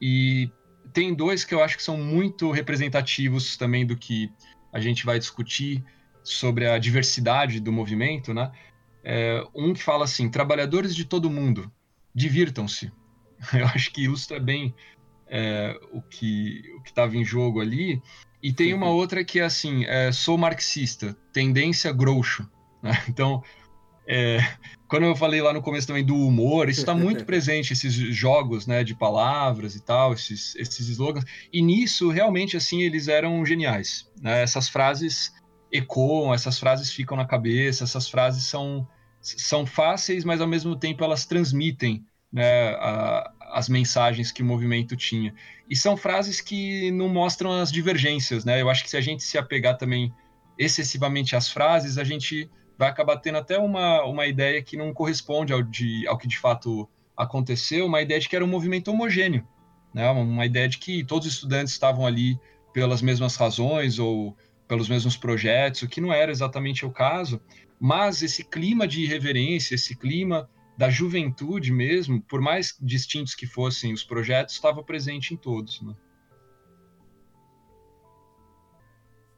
E 0.01 0.51
tem 0.93 1.15
dois 1.15 1.45
que 1.45 1.55
eu 1.55 1.63
acho 1.63 1.77
que 1.77 1.83
são 1.83 1.97
muito 1.97 2.51
representativos 2.51 3.57
também 3.57 3.87
do 3.87 3.97
que 3.97 4.31
a 4.73 4.81
gente 4.81 5.07
vai 5.07 5.19
discutir 5.19 5.83
sobre 6.23 6.67
a 6.67 6.79
diversidade 6.79 7.61
do 7.61 7.73
movimento, 7.73 8.33
né? 8.35 8.53
É, 9.05 9.43
um 9.55 9.73
que 9.73 9.83
fala 9.83 10.05
assim: 10.05 10.31
trabalhadores 10.31 10.95
de 10.95 11.05
todo 11.05 11.31
mundo, 11.31 11.71
divirtam-se. 12.15 12.93
Eu 13.53 13.67
acho 13.67 13.93
que 13.93 14.05
ilustra 14.05 14.39
bem 14.39 14.75
é, 15.29 15.79
o 15.91 16.01
que 16.03 16.63
o 16.79 16.83
estava 16.85 17.17
em 17.17 17.25
jogo 17.25 17.61
ali. 17.61 18.01
E 18.43 18.53
tem 18.53 18.75
uma 18.75 18.89
outra 18.89 19.25
que 19.25 19.41
é 19.41 19.45
assim: 19.45 19.85
é, 19.87 20.13
sou 20.13 20.37
marxista, 20.37 21.17
tendência 21.33 21.93
groucho. 21.93 22.49
Né? 22.83 22.93
Então, 23.09 23.43
é, 24.07 24.39
quando 24.89 25.05
eu 25.05 25.15
falei 25.15 25.41
lá 25.41 25.53
no 25.53 25.63
começo 25.63 25.87
também 25.87 26.05
do 26.05 26.17
humor, 26.17 26.69
isso 26.69 26.81
está 26.81 26.95
muito 26.95 27.25
presente, 27.27 27.73
esses 27.73 27.95
jogos 27.95 28.67
né, 28.67 28.83
de 28.85 28.95
palavras 28.95 29.75
e 29.75 29.81
tal, 29.81 30.13
esses, 30.13 30.55
esses 30.57 30.89
slogans. 30.89 31.25
E 31.53 31.63
nisso, 31.63 32.11
realmente, 32.11 32.57
assim, 32.57 32.83
eles 32.83 33.09
eram 33.09 33.45
geniais. 33.47 34.11
Né? 34.21 34.43
Essas 34.43 34.69
frases 34.69 35.33
ecoam, 35.71 36.35
essas 36.35 36.59
frases 36.59 36.93
ficam 36.93 37.17
na 37.17 37.25
cabeça, 37.25 37.85
essas 37.85 38.09
frases 38.09 38.45
são, 38.45 38.87
são 39.21 39.65
fáceis, 39.65 40.25
mas 40.25 40.41
ao 40.41 40.49
mesmo 40.49 40.77
tempo 40.77 41.03
elas 41.03 41.25
transmitem 41.25 42.05
né, 42.33 42.71
a, 42.77 43.31
as 43.53 43.69
mensagens 43.69 44.33
que 44.33 44.43
o 44.43 44.47
movimento 44.47 44.97
tinha. 44.97 45.35
E 45.69 45.77
são 45.77 45.97
frases 45.97 46.41
que 46.41 46.91
não 46.91 47.09
mostram 47.09 47.53
as 47.53 47.71
divergências, 47.71 48.45
né? 48.45 48.61
Eu 48.61 48.71
acho 48.71 48.83
que 48.83 48.91
se 48.91 48.97
a 48.97 49.01
gente 49.01 49.23
se 49.23 49.37
apegar 49.37 49.77
também 49.77 50.13
excessivamente 50.59 51.37
às 51.37 51.51
frases, 51.51 51.99
a 51.99 52.05
gente 52.05 52.49
vai 52.79 52.89
acabar 52.89 53.19
tendo 53.19 53.39
até 53.39 53.59
uma, 53.59 54.03
uma 54.05 54.27
ideia 54.27 54.63
que 54.63 54.77
não 54.77 54.93
corresponde 54.93 55.53
ao, 55.53 55.63
de, 55.63 56.07
ao 56.07 56.17
que 56.17 56.27
de 56.27 56.39
fato 56.39 56.89
aconteceu, 57.17 57.87
uma 57.87 58.01
ideia 58.01 58.19
de 58.19 58.29
que 58.29 58.35
era 58.35 58.45
um 58.45 58.49
movimento 58.49 58.89
homogêneo, 58.89 59.47
né? 59.95 60.11
Uma 60.11 60.47
ideia 60.47 60.69
de 60.69 60.79
que 60.79 61.05
todos 61.05 61.29
os 61.29 61.35
estudantes 61.35 61.73
estavam 61.73 62.07
ali 62.07 62.39
pelas 62.73 63.03
mesmas 63.03 63.37
razões 63.37 63.99
ou 63.99 64.37
pelos 64.67 64.89
mesmos 64.89 65.17
projetos, 65.17 65.83
o 65.83 65.89
que 65.89 66.01
não 66.01 66.13
era 66.13 66.33
exatamente 66.33 66.87
o 66.87 66.91
caso, 66.91 67.41
mas 67.79 68.23
esse 68.23 68.43
clima 68.43 68.89
de 68.89 69.03
irreverência, 69.03 69.75
esse 69.75 69.95
clima 69.95 70.49
da 70.77 70.89
juventude 70.89 71.73
mesmo, 71.73 72.21
por 72.23 72.41
mais 72.41 72.77
distintos 72.81 73.35
que 73.35 73.47
fossem 73.47 73.93
os 73.93 74.03
projetos, 74.03 74.55
estava 74.55 74.83
presente 74.83 75.35
em 75.35 75.37
todos. 75.37 75.83
Né? 75.83 75.95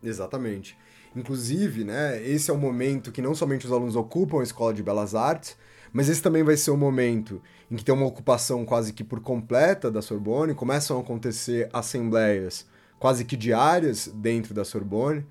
Exatamente. 0.02 0.76
Inclusive, 1.14 1.84
né, 1.84 2.22
esse 2.26 2.50
é 2.50 2.54
o 2.54 2.58
momento 2.58 3.12
que 3.12 3.22
não 3.22 3.34
somente 3.34 3.66
os 3.66 3.72
alunos 3.72 3.96
ocupam 3.96 4.40
a 4.40 4.42
Escola 4.42 4.74
de 4.74 4.82
Belas 4.82 5.14
Artes, 5.14 5.56
mas 5.92 6.08
esse 6.08 6.20
também 6.20 6.42
vai 6.42 6.56
ser 6.56 6.72
o 6.72 6.76
momento 6.76 7.40
em 7.70 7.76
que 7.76 7.84
tem 7.84 7.94
uma 7.94 8.06
ocupação 8.06 8.64
quase 8.64 8.92
que 8.92 9.04
por 9.04 9.20
completa 9.20 9.90
da 9.90 10.02
Sorbonne, 10.02 10.54
começam 10.54 10.98
a 10.98 11.00
acontecer 11.00 11.68
assembleias 11.72 12.66
quase 12.98 13.24
que 13.24 13.36
diárias 13.36 14.08
dentro 14.08 14.54
da 14.54 14.64
Sorbonne. 14.64 15.26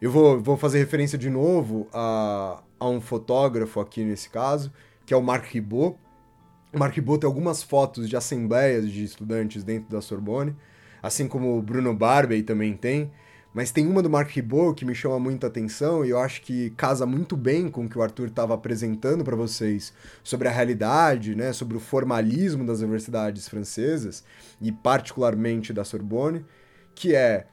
Eu 0.00 0.10
vou, 0.10 0.40
vou 0.40 0.56
fazer 0.56 0.78
referência 0.78 1.16
de 1.16 1.30
novo 1.30 1.88
a, 1.92 2.62
a 2.78 2.88
um 2.88 3.00
fotógrafo 3.00 3.80
aqui 3.80 4.04
nesse 4.04 4.28
caso, 4.28 4.72
que 5.06 5.14
é 5.14 5.16
o 5.16 5.22
Marc 5.22 5.46
Ribot. 5.52 5.98
O 6.72 6.78
Marc 6.78 6.94
Ribot 6.94 7.20
tem 7.20 7.26
algumas 7.26 7.62
fotos 7.62 8.08
de 8.08 8.16
assembleias 8.16 8.90
de 8.90 9.04
estudantes 9.04 9.62
dentro 9.62 9.90
da 9.90 10.00
Sorbonne, 10.00 10.56
assim 11.02 11.28
como 11.28 11.56
o 11.56 11.62
Bruno 11.62 11.94
Barbey 11.94 12.42
também 12.42 12.76
tem. 12.76 13.10
Mas 13.54 13.70
tem 13.70 13.86
uma 13.86 14.02
do 14.02 14.10
Marc 14.10 14.30
Ribot 14.30 14.74
que 14.74 14.84
me 14.84 14.96
chama 14.96 15.20
muita 15.20 15.46
atenção 15.46 16.04
e 16.04 16.10
eu 16.10 16.18
acho 16.18 16.42
que 16.42 16.70
casa 16.70 17.06
muito 17.06 17.36
bem 17.36 17.68
com 17.68 17.84
o 17.84 17.88
que 17.88 17.96
o 17.96 18.02
Arthur 18.02 18.26
estava 18.26 18.52
apresentando 18.52 19.22
para 19.22 19.36
vocês 19.36 19.92
sobre 20.24 20.48
a 20.48 20.50
realidade, 20.50 21.36
né, 21.36 21.52
sobre 21.52 21.76
o 21.76 21.80
formalismo 21.80 22.66
das 22.66 22.80
universidades 22.80 23.48
francesas 23.48 24.24
e 24.60 24.72
particularmente 24.72 25.72
da 25.72 25.84
Sorbonne, 25.84 26.44
que 26.96 27.14
é 27.14 27.46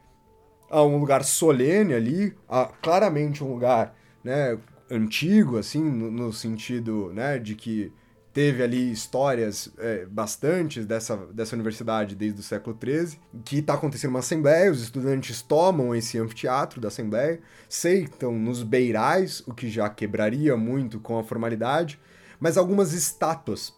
um 0.71 0.97
lugar 0.97 1.23
solene 1.23 1.93
ali, 1.93 2.35
claramente 2.81 3.43
um 3.43 3.53
lugar 3.53 3.95
né, 4.23 4.57
antigo, 4.91 5.57
assim, 5.57 5.83
no, 5.83 6.11
no 6.11 6.33
sentido 6.33 7.11
né, 7.13 7.39
de 7.39 7.55
que 7.55 7.91
teve 8.33 8.63
ali 8.63 8.91
histórias 8.91 9.71
é, 9.77 10.05
bastantes 10.05 10.85
dessa, 10.85 11.17
dessa 11.33 11.55
universidade 11.55 12.15
desde 12.15 12.39
o 12.39 12.43
século 12.43 12.77
XIII, 12.81 13.19
que 13.43 13.59
está 13.59 13.73
acontecendo 13.73 14.11
uma 14.11 14.19
assembleia, 14.19 14.71
os 14.71 14.81
estudantes 14.81 15.41
tomam 15.41 15.93
esse 15.93 16.17
anfiteatro 16.17 16.79
da 16.79 16.87
assembleia, 16.87 17.41
sentam 17.67 18.37
nos 18.37 18.63
beirais, 18.63 19.43
o 19.45 19.53
que 19.53 19.69
já 19.69 19.89
quebraria 19.89 20.55
muito 20.55 20.99
com 20.99 21.19
a 21.19 21.23
formalidade, 21.23 21.99
mas 22.39 22.57
algumas 22.57 22.93
estátuas 22.93 23.73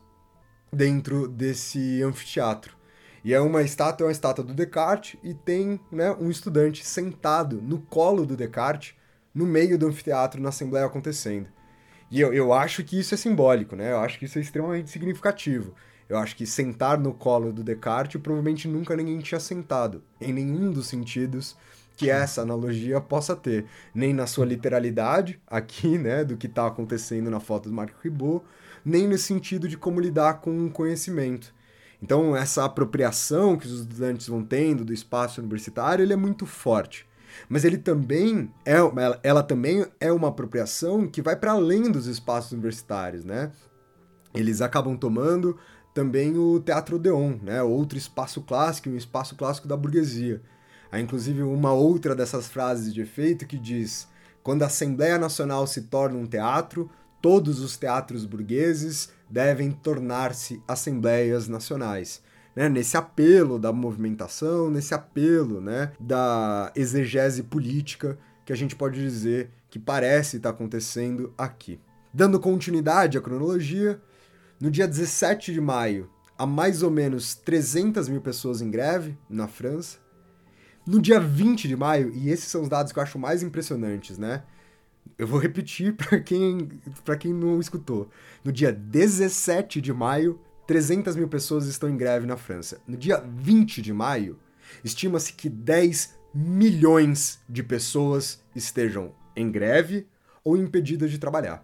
dentro 0.71 1.27
desse 1.27 2.01
anfiteatro. 2.03 2.77
E 3.23 3.33
é 3.33 3.39
uma 3.39 3.61
estátua, 3.61 4.05
é 4.05 4.07
uma 4.07 4.11
estátua 4.11 4.43
do 4.43 4.53
Descartes 4.53 5.17
e 5.23 5.33
tem 5.33 5.79
né, 5.91 6.11
um 6.19 6.29
estudante 6.29 6.85
sentado 6.85 7.61
no 7.61 7.79
colo 7.79 8.25
do 8.25 8.35
Descartes, 8.35 8.95
no 9.33 9.45
meio 9.45 9.77
do 9.77 9.87
anfiteatro, 9.87 10.41
na 10.41 10.49
assembleia 10.49 10.85
acontecendo. 10.85 11.47
E 12.11 12.21
eu, 12.21 12.31
eu 12.33 12.53
acho 12.53 12.83
que 12.83 12.99
isso 12.99 13.13
é 13.13 13.17
simbólico, 13.17 13.75
né? 13.75 13.91
Eu 13.91 13.99
acho 13.99 14.19
que 14.19 14.25
isso 14.25 14.37
é 14.37 14.41
extremamente 14.41 14.91
significativo. 14.91 15.73
Eu 16.07 16.17
acho 16.17 16.35
que 16.35 16.45
sentar 16.45 16.99
no 16.99 17.13
colo 17.13 17.51
do 17.51 17.63
Descartes 17.63 18.21
provavelmente 18.21 18.67
nunca 18.67 18.95
ninguém 18.95 19.19
tinha 19.19 19.39
sentado, 19.39 20.03
em 20.21 20.31
nenhum 20.31 20.71
dos 20.71 20.87
sentidos 20.87 21.57
que 21.95 22.09
essa 22.09 22.41
analogia 22.41 22.99
possa 22.99 23.35
ter, 23.35 23.65
nem 23.93 24.13
na 24.13 24.27
sua 24.27 24.45
literalidade, 24.45 25.39
aqui, 25.47 25.97
né, 25.97 26.23
do 26.23 26.37
que 26.37 26.47
está 26.47 26.67
acontecendo 26.67 27.29
na 27.29 27.39
foto 27.39 27.69
do 27.69 27.75
Marco 27.75 27.99
Ribot, 28.03 28.43
nem 28.83 29.07
no 29.07 29.17
sentido 29.17 29.67
de 29.67 29.77
como 29.77 29.99
lidar 29.99 30.41
com 30.41 30.65
o 30.65 30.71
conhecimento. 30.71 31.53
Então, 32.01 32.35
essa 32.35 32.65
apropriação 32.65 33.57
que 33.57 33.65
os 33.65 33.79
estudantes 33.81 34.27
vão 34.27 34.43
tendo 34.43 34.83
do 34.83 34.91
espaço 34.91 35.39
universitário, 35.39 36.03
ele 36.03 36.13
é 36.13 36.17
muito 36.17 36.45
forte 36.45 37.07
mas 37.49 37.63
ele 37.63 37.77
também 37.77 38.51
é 38.65 38.73
ela, 38.73 39.19
ela 39.23 39.43
também 39.43 39.85
é 39.99 40.11
uma 40.11 40.29
apropriação 40.29 41.07
que 41.07 41.21
vai 41.21 41.35
para 41.35 41.51
além 41.51 41.91
dos 41.91 42.07
espaços 42.07 42.51
universitários, 42.51 43.23
né? 43.23 43.51
Eles 44.33 44.61
acabam 44.61 44.97
tomando 44.97 45.57
também 45.93 46.37
o 46.37 46.59
Teatro 46.59 46.95
Odeon, 46.95 47.37
né? 47.41 47.61
Outro 47.61 47.97
espaço 47.97 48.41
clássico, 48.41 48.89
um 48.89 48.97
espaço 48.97 49.35
clássico 49.35 49.67
da 49.67 49.77
burguesia. 49.77 50.41
Há 50.91 50.99
inclusive 50.99 51.43
uma 51.43 51.73
outra 51.73 52.15
dessas 52.15 52.47
frases 52.47 52.93
de 52.93 53.01
efeito 53.01 53.45
que 53.45 53.57
diz: 53.57 54.07
quando 54.41 54.63
a 54.63 54.67
Assembleia 54.67 55.17
Nacional 55.17 55.67
se 55.67 55.81
torna 55.83 56.17
um 56.17 56.25
teatro, 56.25 56.89
todos 57.21 57.59
os 57.59 57.77
teatros 57.77 58.25
burgueses 58.25 59.09
devem 59.29 59.71
tornar-se 59.71 60.61
assembleias 60.67 61.47
nacionais 61.47 62.22
né, 62.55 62.69
nesse 62.69 62.95
apelo 62.95 63.57
da 63.57 63.71
movimentação, 63.71 64.69
nesse 64.69 64.93
apelo 64.93 65.59
né, 65.59 65.91
da 65.99 66.71
exegese 66.75 67.43
política 67.43 68.17
que 68.45 68.53
a 68.53 68.55
gente 68.55 68.75
pode 68.75 68.99
dizer 68.99 69.49
que 69.69 69.79
parece 69.79 70.37
estar 70.37 70.49
acontecendo 70.49 71.33
aqui. 71.37 71.79
Dando 72.13 72.39
continuidade 72.39 73.17
à 73.17 73.21
cronologia, 73.21 73.99
no 74.59 74.69
dia 74.69 74.87
17 74.87 75.51
de 75.51 75.59
maio, 75.59 76.09
há 76.37 76.45
mais 76.45 76.83
ou 76.83 76.91
menos 76.91 77.33
300 77.35 78.07
mil 78.07 78.21
pessoas 78.21 78.61
em 78.61 78.69
greve 78.69 79.17
na 79.29 79.47
França. 79.47 79.97
No 80.85 81.01
dia 81.01 81.19
20 81.19 81.67
de 81.67 81.75
maio, 81.75 82.13
e 82.13 82.29
esses 82.29 82.45
são 82.45 82.61
os 82.61 82.69
dados 82.69 82.91
que 82.91 82.99
eu 82.99 83.03
acho 83.03 83.17
mais 83.17 83.41
impressionantes, 83.41 84.17
né? 84.17 84.43
Eu 85.17 85.25
vou 85.25 85.39
repetir 85.39 85.93
para 85.97 86.19
quem, 86.19 86.69
quem 87.19 87.33
não 87.33 87.59
escutou. 87.59 88.09
No 88.43 88.51
dia 88.51 88.71
17 88.71 89.81
de 89.81 89.93
maio, 89.93 90.39
300 90.67 91.15
mil 91.15 91.27
pessoas 91.27 91.67
estão 91.67 91.89
em 91.89 91.97
greve 91.97 92.25
na 92.25 92.37
França. 92.37 92.81
No 92.87 92.97
dia 92.97 93.17
20 93.17 93.81
de 93.81 93.93
maio, 93.93 94.39
estima-se 94.83 95.33
que 95.33 95.49
10 95.49 96.17
milhões 96.33 97.39
de 97.47 97.61
pessoas 97.61 98.41
estejam 98.55 99.13
em 99.35 99.51
greve 99.51 100.07
ou 100.43 100.57
impedidas 100.57 101.11
de 101.11 101.19
trabalhar. 101.19 101.63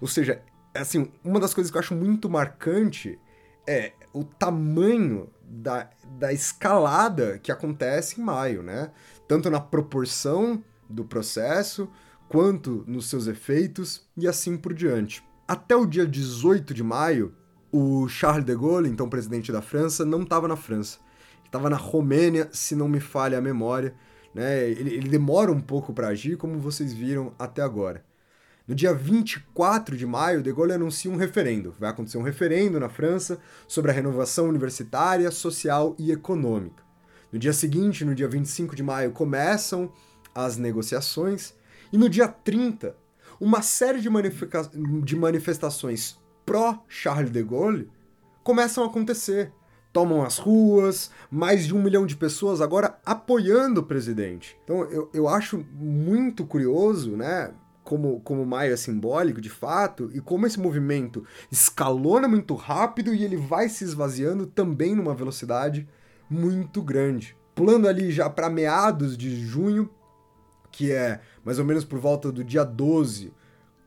Ou 0.00 0.06
seja, 0.06 0.42
assim, 0.74 1.10
uma 1.24 1.40
das 1.40 1.52
coisas 1.52 1.70
que 1.70 1.76
eu 1.76 1.80
acho 1.80 1.94
muito 1.94 2.28
marcante 2.28 3.18
é 3.66 3.92
o 4.12 4.24
tamanho 4.24 5.28
da, 5.42 5.90
da 6.18 6.32
escalada 6.32 7.38
que 7.38 7.52
acontece 7.52 8.20
em 8.20 8.24
maio, 8.24 8.62
né? 8.62 8.90
Tanto 9.26 9.50
na 9.50 9.60
proporção 9.60 10.62
do 10.88 11.04
processo, 11.04 11.90
quanto 12.28 12.84
nos 12.86 13.08
seus 13.08 13.26
efeitos 13.26 14.06
e 14.16 14.26
assim 14.26 14.56
por 14.56 14.72
diante. 14.72 15.22
Até 15.46 15.74
o 15.74 15.86
dia 15.86 16.06
18 16.06 16.72
de 16.72 16.82
maio, 16.82 17.34
o 17.72 18.08
Charles 18.08 18.44
de 18.44 18.54
Gaulle, 18.54 18.88
então 18.88 19.08
presidente 19.08 19.52
da 19.52 19.62
França, 19.62 20.04
não 20.04 20.22
estava 20.22 20.48
na 20.48 20.56
França. 20.56 20.98
Estava 21.44 21.70
na 21.70 21.76
Romênia, 21.76 22.48
se 22.52 22.74
não 22.74 22.88
me 22.88 23.00
falha 23.00 23.38
a 23.38 23.40
memória. 23.40 23.94
Né? 24.34 24.68
Ele, 24.70 24.94
ele 24.94 25.08
demora 25.08 25.50
um 25.50 25.60
pouco 25.60 25.92
para 25.92 26.08
agir, 26.08 26.36
como 26.36 26.58
vocês 26.58 26.92
viram 26.92 27.32
até 27.38 27.62
agora. 27.62 28.04
No 28.66 28.74
dia 28.74 28.92
24 28.92 29.96
de 29.96 30.04
maio, 30.04 30.42
De 30.42 30.52
Gaulle 30.52 30.74
anuncia 30.74 31.10
um 31.10 31.16
referendo. 31.16 31.74
Vai 31.80 31.88
acontecer 31.88 32.18
um 32.18 32.22
referendo 32.22 32.78
na 32.78 32.90
França 32.90 33.38
sobre 33.66 33.90
a 33.90 33.94
renovação 33.94 34.46
universitária, 34.46 35.30
social 35.30 35.96
e 35.98 36.12
econômica. 36.12 36.82
No 37.32 37.38
dia 37.38 37.54
seguinte, 37.54 38.04
no 38.04 38.14
dia 38.14 38.28
25 38.28 38.76
de 38.76 38.82
maio, 38.82 39.12
começam 39.12 39.90
as 40.34 40.58
negociações 40.58 41.54
e 41.90 41.96
no 41.96 42.08
dia 42.08 42.28
30, 42.28 42.94
uma 43.40 43.62
série 43.62 44.00
de, 44.00 44.08
de 45.02 45.16
manifestações 45.16 46.18
pró-Charles 46.48 47.30
de 47.30 47.42
Gaulle 47.42 47.90
começam 48.42 48.82
a 48.82 48.86
acontecer. 48.86 49.52
Tomam 49.92 50.22
as 50.24 50.38
ruas, 50.38 51.10
mais 51.30 51.66
de 51.66 51.74
um 51.74 51.82
milhão 51.82 52.06
de 52.06 52.16
pessoas 52.16 52.62
agora 52.62 52.98
apoiando 53.04 53.80
o 53.80 53.84
presidente. 53.84 54.56
Então 54.64 54.84
eu, 54.84 55.10
eu 55.12 55.28
acho 55.28 55.64
muito 55.74 56.46
curioso, 56.46 57.16
né? 57.16 57.52
Como, 57.84 58.20
como 58.20 58.44
maio 58.46 58.72
é 58.72 58.76
simbólico 58.76 59.40
de 59.40 59.48
fato, 59.48 60.10
e 60.12 60.20
como 60.20 60.46
esse 60.46 60.60
movimento 60.60 61.24
escalona 61.50 62.28
muito 62.28 62.54
rápido 62.54 63.14
e 63.14 63.24
ele 63.24 63.36
vai 63.36 63.68
se 63.68 63.84
esvaziando 63.84 64.46
também 64.46 64.94
numa 64.94 65.14
velocidade 65.14 65.88
muito 66.28 66.82
grande. 66.82 67.36
Pulando 67.54 67.88
ali 67.88 68.10
já 68.10 68.28
para 68.28 68.50
meados 68.50 69.16
de 69.16 69.40
junho, 69.40 69.90
que 70.70 70.92
é 70.92 71.20
mais 71.44 71.58
ou 71.58 71.64
menos 71.64 71.84
por 71.84 71.98
volta 71.98 72.30
do 72.30 72.44
dia 72.44 72.64
12, 72.64 73.32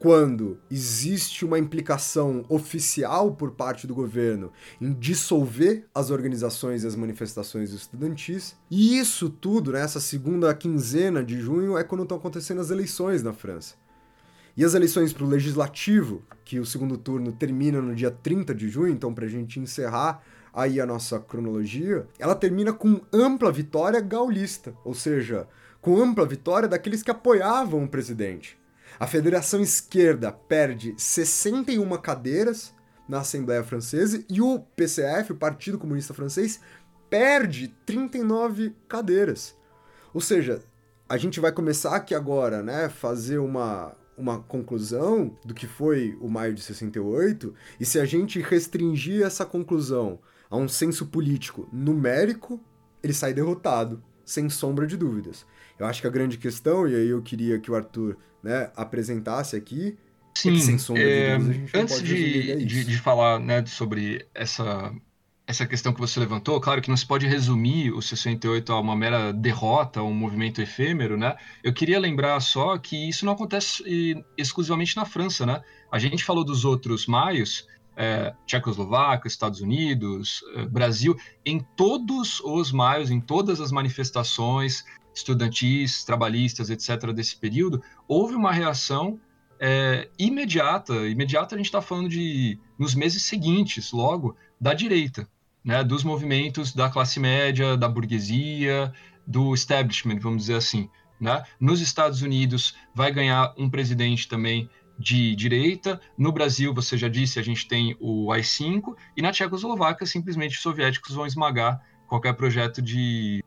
quando 0.02 0.58
existe 0.72 1.46
uma 1.46 1.60
implicação 1.60 2.44
oficial 2.50 3.36
por 3.36 3.52
parte 3.52 3.86
do 3.86 3.94
governo 3.94 4.52
em 4.82 4.94
dissolver 4.94 5.86
as 5.94 6.10
organizações 6.10 6.84
e 6.84 6.88
as 6.88 6.96
manifestações 6.96 7.72
estudantis. 7.72 8.56
E 8.72 8.98
isso 8.98 9.30
tudo, 9.30 9.74
nessa 9.74 10.00
né, 10.00 10.04
segunda 10.04 10.56
quinzena 10.56 11.24
de 11.24 11.40
junho, 11.40 11.78
é 11.78 11.84
quando 11.84 12.02
estão 12.02 12.18
acontecendo 12.18 12.60
as 12.60 12.72
eleições 12.72 13.22
na 13.22 13.32
França. 13.32 13.76
E 14.58 14.66
as 14.66 14.74
eleições 14.74 15.14
para 15.14 15.24
o 15.24 15.30
legislativo, 15.30 16.24
que 16.44 16.60
o 16.60 16.66
segundo 16.66 16.98
turno 16.98 17.32
termina 17.32 17.80
no 17.80 17.94
dia 17.94 18.10
30 18.10 18.56
de 18.56 18.70
junho, 18.70 18.92
então 18.92 19.14
para 19.14 19.26
a 19.26 19.30
gente 19.30 19.60
encerrar 19.60 20.24
aí 20.52 20.82
a 20.82 20.86
nossa 20.88 21.20
cronologia, 21.20 22.08
ela 22.18 22.34
termina 22.34 22.74
com 22.74 23.02
ampla 23.14 23.52
vitória 23.52 24.02
gaulista, 24.02 24.74
ou 24.84 24.96
seja, 24.96 25.48
com 25.80 26.02
ampla 26.02 26.26
vitória 26.26 26.68
daqueles 26.68 27.04
que 27.04 27.12
apoiavam 27.12 27.84
o 27.84 27.88
presidente. 27.88 28.60
A 29.02 29.08
Federação 29.08 29.60
Esquerda 29.62 30.32
perde 30.32 30.94
61 30.96 31.90
cadeiras 31.98 32.72
na 33.10 33.22
Assembleia 33.22 33.64
Francesa 33.64 34.24
e 34.30 34.40
o 34.40 34.60
PCF, 34.60 35.32
o 35.32 35.36
Partido 35.36 35.80
Comunista 35.80 36.14
Francês, 36.14 36.62
perde 37.10 37.70
39 37.84 38.76
cadeiras. 38.88 39.58
Ou 40.14 40.22
seja, 40.22 40.62
a 41.10 41.18
gente 41.18 41.40
vai 41.40 41.52
começar 41.52 41.96
aqui 41.96 42.14
agora, 42.14 42.62
né, 42.62 42.90
fazer 42.90 43.40
uma, 43.40 43.96
uma 44.16 44.38
conclusão 44.38 45.36
do 45.44 45.56
que 45.56 45.66
foi 45.66 46.16
o 46.22 46.30
maio 46.30 46.54
de 46.54 46.62
68, 46.62 47.56
e 47.80 47.86
se 47.88 48.00
a 48.00 48.06
gente 48.06 48.40
restringir 48.40 49.26
essa 49.26 49.44
conclusão 49.44 50.20
a 50.48 50.56
um 50.56 50.68
senso 50.68 51.08
político 51.08 51.68
numérico, 51.74 52.64
ele 53.02 53.14
sai 53.14 53.34
derrotado, 53.34 54.04
sem 54.24 54.48
sombra 54.48 54.86
de 54.86 54.96
dúvidas. 54.96 55.44
Eu 55.82 55.88
acho 55.88 56.00
que 56.00 56.06
a 56.06 56.12
grande 56.12 56.38
questão, 56.38 56.88
e 56.88 56.94
aí 56.94 57.08
eu 57.08 57.24
queria 57.24 57.58
que 57.58 57.72
o 57.72 57.76
Arthur 57.76 58.16
né, 58.44 58.70
apresentasse 58.76 59.56
aqui, 59.56 59.98
Sim, 60.38 60.76
é 60.76 60.78
sombra 60.78 61.02
é, 61.02 61.38
de 61.40 61.44
dúvidas, 61.44 61.74
antes 61.74 62.04
de, 62.04 62.66
de, 62.66 62.86
de, 62.86 62.98
falar 63.00 63.40
né, 63.40 63.66
sobre 63.66 64.24
essa, 64.32 64.94
essa 65.48 65.66
questão 65.66 65.92
que 65.92 66.00
você 66.00 66.20
levantou, 66.20 66.62
claro 66.62 66.84
que 66.84 66.90
não 66.90 66.96
se 66.96 67.06
pode 67.06 67.26
resumir 67.26 67.92
o 67.92 68.00
68 68.00 68.72
a 68.72 68.80
uma 68.80 68.96
mera 68.96 69.34
derrota, 69.34 70.02
a 70.02 70.04
um 70.04 70.14
movimento 70.14 70.62
efêmero, 70.62 71.18
né? 71.18 71.36
Eu 71.64 71.74
queria 71.74 72.00
lembrar 72.00 72.40
só 72.42 72.78
que 72.78 73.10
isso 73.10 73.26
não 73.26 73.34
acontece 73.34 74.24
exclusivamente 74.38 74.96
na 74.96 75.04
França, 75.04 75.48
né? 75.48 75.64
A 75.92 75.98
gente 75.98 76.24
falou 76.24 76.46
dos 76.46 76.64
outros 76.64 77.08
maios, 77.08 77.68
é, 77.98 78.34
Tchecoslováquia, 78.46 79.28
Estados 79.28 79.62
Unidos, 79.62 80.44
é, 80.56 80.66
Brasil, 80.66 81.18
em 81.44 81.60
todos 81.76 82.40
os 82.42 82.72
maios, 82.72 83.10
em 83.10 83.20
todas 83.20 83.60
as 83.60 83.72
manifestações, 83.72 84.86
estudantis, 85.14 86.04
trabalhistas, 86.04 86.70
etc., 86.70 87.12
desse 87.14 87.36
período, 87.38 87.82
houve 88.08 88.36
uma 88.36 88.52
reação 88.52 89.20
é, 89.60 90.10
imediata. 90.18 91.08
Imediata 91.08 91.56
a 91.56 91.58
gente 91.58 91.68
está 91.68 91.82
falando 91.82 92.10
de 92.10 92.60
nos 92.78 92.96
meses 92.96 93.24
seguintes, 93.24 93.92
logo, 93.92 94.36
da 94.60 94.74
direita, 94.74 95.28
né, 95.64 95.84
dos 95.84 96.04
movimentos 96.04 96.74
da 96.74 96.90
classe 96.90 97.20
média, 97.20 97.78
da 97.78 97.88
burguesia, 97.88 98.92
do 99.26 99.54
establishment, 99.54 100.20
vamos 100.20 100.44
dizer 100.44 100.56
assim. 100.56 100.90
Né? 101.20 101.44
Nos 101.60 101.82
Estados 101.82 102.24
Unidos 102.24 102.76
vai 102.96 103.12
ganhar 103.12 103.54
um 103.56 103.70
presidente 103.70 104.28
também 104.28 104.68
de 104.98 105.36
direita. 105.36 106.02
No 106.18 106.32
Brasil, 106.32 106.74
você 106.74 106.98
já 106.98 107.08
disse, 107.08 107.40
a 107.40 107.44
gente 107.44 107.68
tem 107.68 107.96
o 108.00 108.32
AI-5. 108.32 108.96
E 109.16 109.22
na 109.22 109.32
Tchecoslováquia, 109.32 110.08
simplesmente 110.08 110.56
os 110.56 110.62
soviéticos 110.62 111.14
vão 111.14 111.26
esmagar 111.26 111.80
qualquer 112.08 112.34
projeto 112.34 112.82
de 112.82 113.41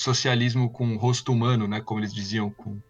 socialismo 0.00 0.70
com 0.70 0.96
rosto 0.96 1.32
humano, 1.32 1.66
né, 1.66 1.80
como 1.80 2.00
eles 2.00 2.12
diziam, 2.12 2.50
com 2.50 2.80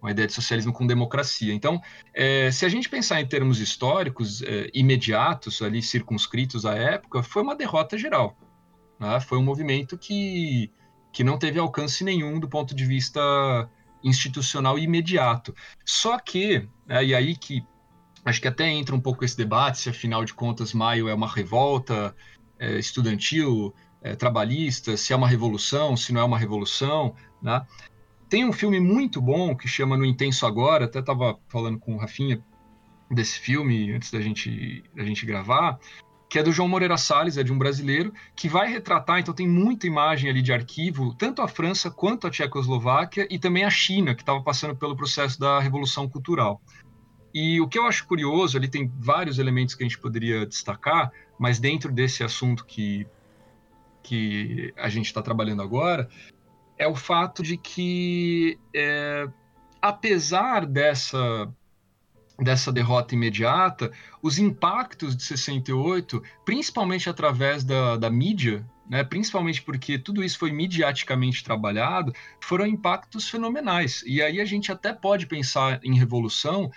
uma 0.00 0.10
ideia 0.12 0.26
de 0.26 0.32
socialismo 0.32 0.72
com 0.72 0.86
democracia. 0.86 1.52
Então, 1.52 1.80
é, 2.14 2.50
se 2.50 2.64
a 2.64 2.68
gente 2.68 2.88
pensar 2.88 3.20
em 3.20 3.26
termos 3.26 3.60
históricos 3.60 4.42
é, 4.42 4.70
imediatos, 4.72 5.60
ali 5.60 5.82
circunscritos 5.82 6.64
à 6.64 6.74
época, 6.74 7.22
foi 7.22 7.42
uma 7.42 7.56
derrota 7.56 7.98
geral. 7.98 8.36
Né? 8.98 9.20
Foi 9.20 9.38
um 9.38 9.42
movimento 9.42 9.98
que, 9.98 10.70
que 11.12 11.24
não 11.24 11.38
teve 11.38 11.58
alcance 11.58 12.04
nenhum 12.04 12.38
do 12.38 12.48
ponto 12.48 12.74
de 12.74 12.84
vista 12.84 13.20
institucional 14.02 14.78
imediato. 14.78 15.54
Só 15.84 16.18
que, 16.18 16.68
é, 16.88 17.04
e 17.04 17.14
aí 17.14 17.36
que 17.36 17.64
acho 18.24 18.40
que 18.40 18.48
até 18.48 18.68
entra 18.68 18.94
um 18.94 19.00
pouco 19.00 19.24
esse 19.24 19.36
debate 19.36 19.78
se 19.78 19.88
afinal 19.88 20.24
de 20.24 20.34
contas 20.34 20.74
maio 20.74 21.08
é 21.08 21.14
uma 21.14 21.28
revolta 21.28 22.14
é, 22.58 22.78
estudantil 22.78 23.74
é, 24.02 24.14
trabalhista, 24.14 24.96
se 24.96 25.12
é 25.12 25.16
uma 25.16 25.28
revolução, 25.28 25.96
se 25.96 26.12
não 26.12 26.20
é 26.20 26.24
uma 26.24 26.38
revolução, 26.38 27.14
né? 27.42 27.64
Tem 28.28 28.44
um 28.44 28.52
filme 28.52 28.78
muito 28.78 29.20
bom 29.22 29.56
que 29.56 29.66
chama 29.66 29.96
No 29.96 30.04
Intenso 30.04 30.44
Agora, 30.46 30.84
até 30.84 30.98
estava 30.98 31.38
falando 31.48 31.78
com 31.78 31.94
o 31.94 31.98
Rafinha 31.98 32.42
desse 33.10 33.38
filme 33.38 33.90
antes 33.92 34.10
da 34.10 34.20
gente, 34.20 34.84
da 34.94 35.02
gente 35.02 35.24
gravar, 35.24 35.78
que 36.28 36.38
é 36.38 36.42
do 36.42 36.52
João 36.52 36.68
Moreira 36.68 36.98
Salles, 36.98 37.38
é 37.38 37.42
de 37.42 37.50
um 37.50 37.58
brasileiro, 37.58 38.12
que 38.36 38.48
vai 38.48 38.70
retratar, 38.70 39.18
então 39.18 39.32
tem 39.32 39.48
muita 39.48 39.86
imagem 39.86 40.28
ali 40.28 40.42
de 40.42 40.52
arquivo, 40.52 41.14
tanto 41.14 41.40
a 41.40 41.48
França 41.48 41.90
quanto 41.90 42.26
a 42.26 42.30
Tchecoslováquia 42.30 43.26
e 43.30 43.38
também 43.38 43.64
a 43.64 43.70
China, 43.70 44.14
que 44.14 44.20
estava 44.20 44.42
passando 44.42 44.76
pelo 44.76 44.94
processo 44.94 45.40
da 45.40 45.58
Revolução 45.58 46.06
Cultural. 46.06 46.60
E 47.32 47.60
o 47.60 47.68
que 47.68 47.78
eu 47.78 47.86
acho 47.86 48.06
curioso, 48.06 48.58
ali 48.58 48.68
tem 48.68 48.92
vários 48.98 49.38
elementos 49.38 49.74
que 49.74 49.82
a 49.82 49.86
gente 49.86 49.98
poderia 49.98 50.44
destacar, 50.44 51.10
mas 51.38 51.58
dentro 51.58 51.90
desse 51.90 52.22
assunto 52.22 52.64
que 52.66 53.06
que 54.08 54.72
a 54.76 54.88
gente 54.88 55.06
está 55.06 55.20
trabalhando 55.20 55.60
agora, 55.60 56.08
é 56.78 56.88
o 56.88 56.94
fato 56.94 57.42
de 57.42 57.58
que, 57.58 58.58
é, 58.74 59.28
apesar 59.82 60.64
dessa, 60.64 61.52
dessa 62.38 62.72
derrota 62.72 63.14
imediata, 63.14 63.92
os 64.22 64.38
impactos 64.38 65.14
de 65.14 65.22
68, 65.24 66.22
principalmente 66.42 67.10
através 67.10 67.62
da, 67.64 67.98
da 67.98 68.08
mídia, 68.08 68.66
né, 68.88 69.04
principalmente 69.04 69.60
porque 69.60 69.98
tudo 69.98 70.24
isso 70.24 70.38
foi 70.38 70.50
mediaticamente 70.50 71.44
trabalhado, 71.44 72.14
foram 72.40 72.66
impactos 72.66 73.28
fenomenais. 73.28 74.02
E 74.06 74.22
aí 74.22 74.40
a 74.40 74.44
gente 74.46 74.72
até 74.72 74.94
pode 74.94 75.26
pensar 75.26 75.80
em 75.84 75.98
revolução 75.98 76.70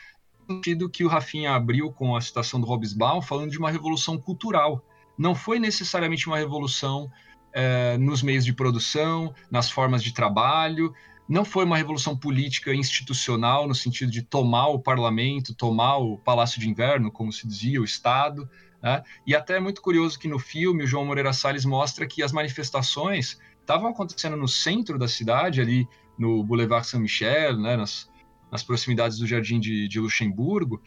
no 0.50 0.56
sentido 0.56 0.90
que 0.90 1.06
o 1.06 1.08
Rafinha 1.08 1.56
abriu 1.56 1.94
com 1.94 2.14
a 2.14 2.20
citação 2.20 2.60
do 2.60 2.68
Hobsbawm, 2.68 3.22
falando 3.22 3.52
de 3.52 3.58
uma 3.58 3.72
revolução 3.72 4.18
cultural 4.18 4.84
não 5.22 5.36
foi 5.36 5.60
necessariamente 5.60 6.26
uma 6.26 6.38
revolução 6.38 7.12
é, 7.54 7.96
nos 8.00 8.24
meios 8.24 8.44
de 8.44 8.54
produção, 8.54 9.32
nas 9.52 9.70
formas 9.70 10.04
de 10.04 10.12
trabalho. 10.12 10.92
Não 11.30 11.46
foi 11.46 11.64
uma 11.64 11.78
revolução 11.78 12.18
política 12.18 12.74
institucional, 12.74 13.68
no 13.68 13.76
sentido 13.76 14.12
de 14.12 14.24
tomar 14.24 14.70
o 14.70 14.80
parlamento, 14.80 15.54
tomar 15.54 15.98
o 15.98 16.18
Palácio 16.18 16.60
de 16.60 16.68
Inverno, 16.68 17.12
como 17.12 17.32
se 17.32 17.48
dizia, 17.48 17.80
o 17.80 17.86
Estado. 17.86 18.50
Né? 18.82 19.04
E 19.28 19.36
até 19.36 19.58
é 19.58 19.60
muito 19.60 19.80
curioso 19.80 20.18
que 20.18 20.28
no 20.28 20.40
filme 20.40 20.84
o 20.84 20.88
João 20.88 21.06
Moreira 21.06 21.34
Salles 21.34 21.66
mostra 21.66 22.08
que 22.08 22.24
as 22.24 22.32
manifestações 22.32 23.40
estavam 23.60 23.90
acontecendo 23.90 24.36
no 24.36 24.48
centro 24.48 24.98
da 24.98 25.08
cidade, 25.08 25.62
ali 25.62 25.88
no 26.18 26.44
Boulevard 26.44 26.88
Saint-Michel, 26.88 27.58
né, 27.58 27.78
nas, 27.78 28.10
nas 28.52 28.64
proximidades 28.64 29.20
do 29.20 29.28
Jardim 29.28 29.60
de, 29.60 29.88
de 29.88 30.00
Luxemburgo, 30.00 30.82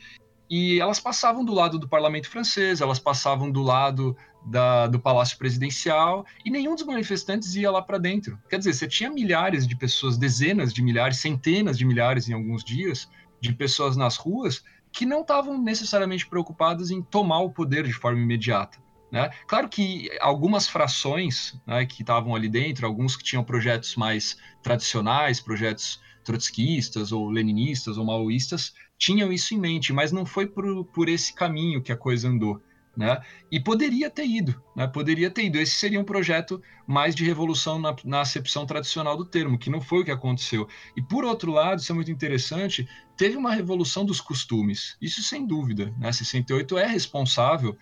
e 0.49 0.81
elas 0.81 1.01
passavam 1.01 1.45
do 1.45 1.55
lado 1.55 1.79
do 1.79 1.89
parlamento 1.89 2.29
francês, 2.29 2.81
elas 2.81 2.99
passavam 2.99 3.51
do 3.51 3.63
lado 3.63 4.17
da, 4.45 4.87
do 4.87 5.01
palácio 5.01 5.39
presidencial, 5.39 6.27
e 6.45 6.51
nenhum 6.51 6.75
dos 6.75 6.85
manifestantes 6.85 7.55
ia 7.55 7.71
lá 7.71 7.81
para 7.81 7.99
dentro. 7.99 8.39
Quer 8.49 8.59
dizer, 8.59 8.75
você 8.75 8.87
tinha 8.87 9.11
milhares 9.11 9.67
de 9.67 9.77
pessoas, 9.77 10.19
dezenas 10.19 10.73
de 10.73 10.83
milhares, 10.83 11.19
centenas 11.19 11.79
de 11.79 11.85
milhares 11.85 12.29
em 12.29 12.35
alguns 12.35 12.63
dias, 12.63 13.09
de 13.41 13.53
pessoas 13.53 13.97
nas 13.97 14.17
ruas 14.17 14.63
que 14.93 15.05
não 15.05 15.23
estavam 15.23 15.61
necessariamente 15.61 16.27
preocupadas 16.27 16.91
em 16.91 17.03
tomar 17.03 17.41
o 17.41 17.51
poder 17.51 17.85
de 17.85 17.93
forma 17.93 18.21
imediata. 18.21 18.79
Né? 19.11 19.29
Claro 19.47 19.69
que 19.69 20.09
algumas 20.21 20.69
frações 20.69 21.61
né, 21.67 21.85
que 21.85 22.03
estavam 22.03 22.35
ali 22.35 22.49
dentro, 22.49 22.87
alguns 22.87 23.17
que 23.17 23.25
tinham 23.25 23.43
projetos 23.43 23.97
mais 23.97 24.37
tradicionais, 24.63 25.41
projetos 25.41 26.01
trotskistas 26.25 27.13
ou 27.13 27.29
leninistas 27.29 27.99
ou 27.99 28.05
maoístas, 28.05 28.73
tinham 28.99 29.33
isso 29.33 29.55
em 29.55 29.59
mente, 29.59 29.93
mas 29.93 30.13
não 30.13 30.25
foi 30.25 30.47
por, 30.47 30.85
por 30.87 31.09
esse 31.09 31.33
caminho 31.33 31.83
que 31.83 31.93
a 31.93 31.97
coisa 31.97 32.29
andou. 32.29 32.63
Né? 32.97 33.21
E 33.51 33.59
poderia 33.59 34.09
ter 34.09 34.25
ido, 34.25 34.55
né? 34.77 34.87
poderia 34.87 35.29
ter 35.29 35.47
ido. 35.47 35.59
Esse 35.59 35.73
seria 35.73 35.99
um 35.99 36.05
projeto 36.05 36.63
mais 36.87 37.15
de 37.15 37.25
revolução 37.25 37.77
na, 37.79 37.95
na, 38.05 38.21
acepção 38.21 38.65
tradicional 38.65 39.17
do 39.17 39.25
termo, 39.25 39.59
que 39.59 39.69
não 39.69 39.81
foi 39.81 40.01
o 40.01 40.05
que 40.05 40.13
aconteceu. 40.13 40.69
E 40.97 41.03
por 41.03 41.25
outro 41.25 41.51
lado, 41.51 41.81
isso 41.81 41.91
é 41.91 41.95
muito 41.95 42.13
interessante, 42.13 42.89
teve 43.17 43.37
uma 43.37 43.53
revolução 43.53 44.05
dos 44.05 44.21
costumes, 44.21 44.97
isso 45.03 45.23
sem 45.23 45.45
dúvida. 45.45 45.93
Né? 45.99 46.13
68 46.13 46.79
é 46.79 46.87
responsável, 46.87 47.77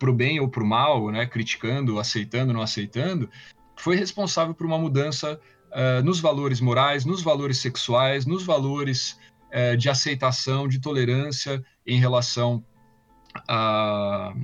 para 0.00 0.10
o 0.10 0.14
bem 0.14 0.40
ou 0.40 0.48
para 0.48 0.64
o 0.64 0.66
mal, 0.66 1.10
né? 1.12 1.26
criticando, 1.26 2.00
aceitando, 2.00 2.52
não 2.52 2.62
aceitando, 2.62 3.30
foi 3.76 3.94
responsável 3.94 4.54
por 4.54 4.66
uma 4.66 4.78
mudança 4.78 5.40
uh, 5.70 6.02
nos 6.02 6.20
valores 6.20 6.60
morais, 6.60 7.04
nos 7.04 7.22
valores 7.22 7.58
sexuais, 7.58 8.26
nos 8.26 8.42
valores 8.42 9.18
uh, 9.52 9.76
de 9.76 9.88
aceitação, 9.88 10.68
de 10.68 10.80
tolerância 10.80 11.64
em 11.86 11.98
relação 11.98 12.64
a, 13.48 14.34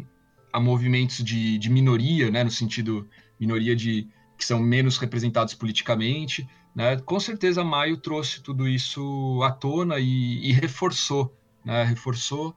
a 0.52 0.60
movimentos 0.60 1.24
de, 1.24 1.58
de, 1.58 1.70
minoria, 1.70 2.30
né, 2.30 2.44
no 2.44 2.50
sentido 2.50 3.08
minoria 3.38 3.74
de 3.74 4.08
que 4.36 4.44
são 4.44 4.60
menos 4.60 4.98
representados 4.98 5.54
politicamente, 5.54 6.46
né? 6.74 6.98
Com 6.98 7.18
certeza, 7.18 7.64
Maio 7.64 7.96
trouxe 7.96 8.42
tudo 8.42 8.68
isso 8.68 9.40
à 9.42 9.50
tona 9.50 9.98
e, 9.98 10.50
e 10.50 10.52
reforçou, 10.52 11.34
né? 11.64 11.82
Reforçou 11.84 12.54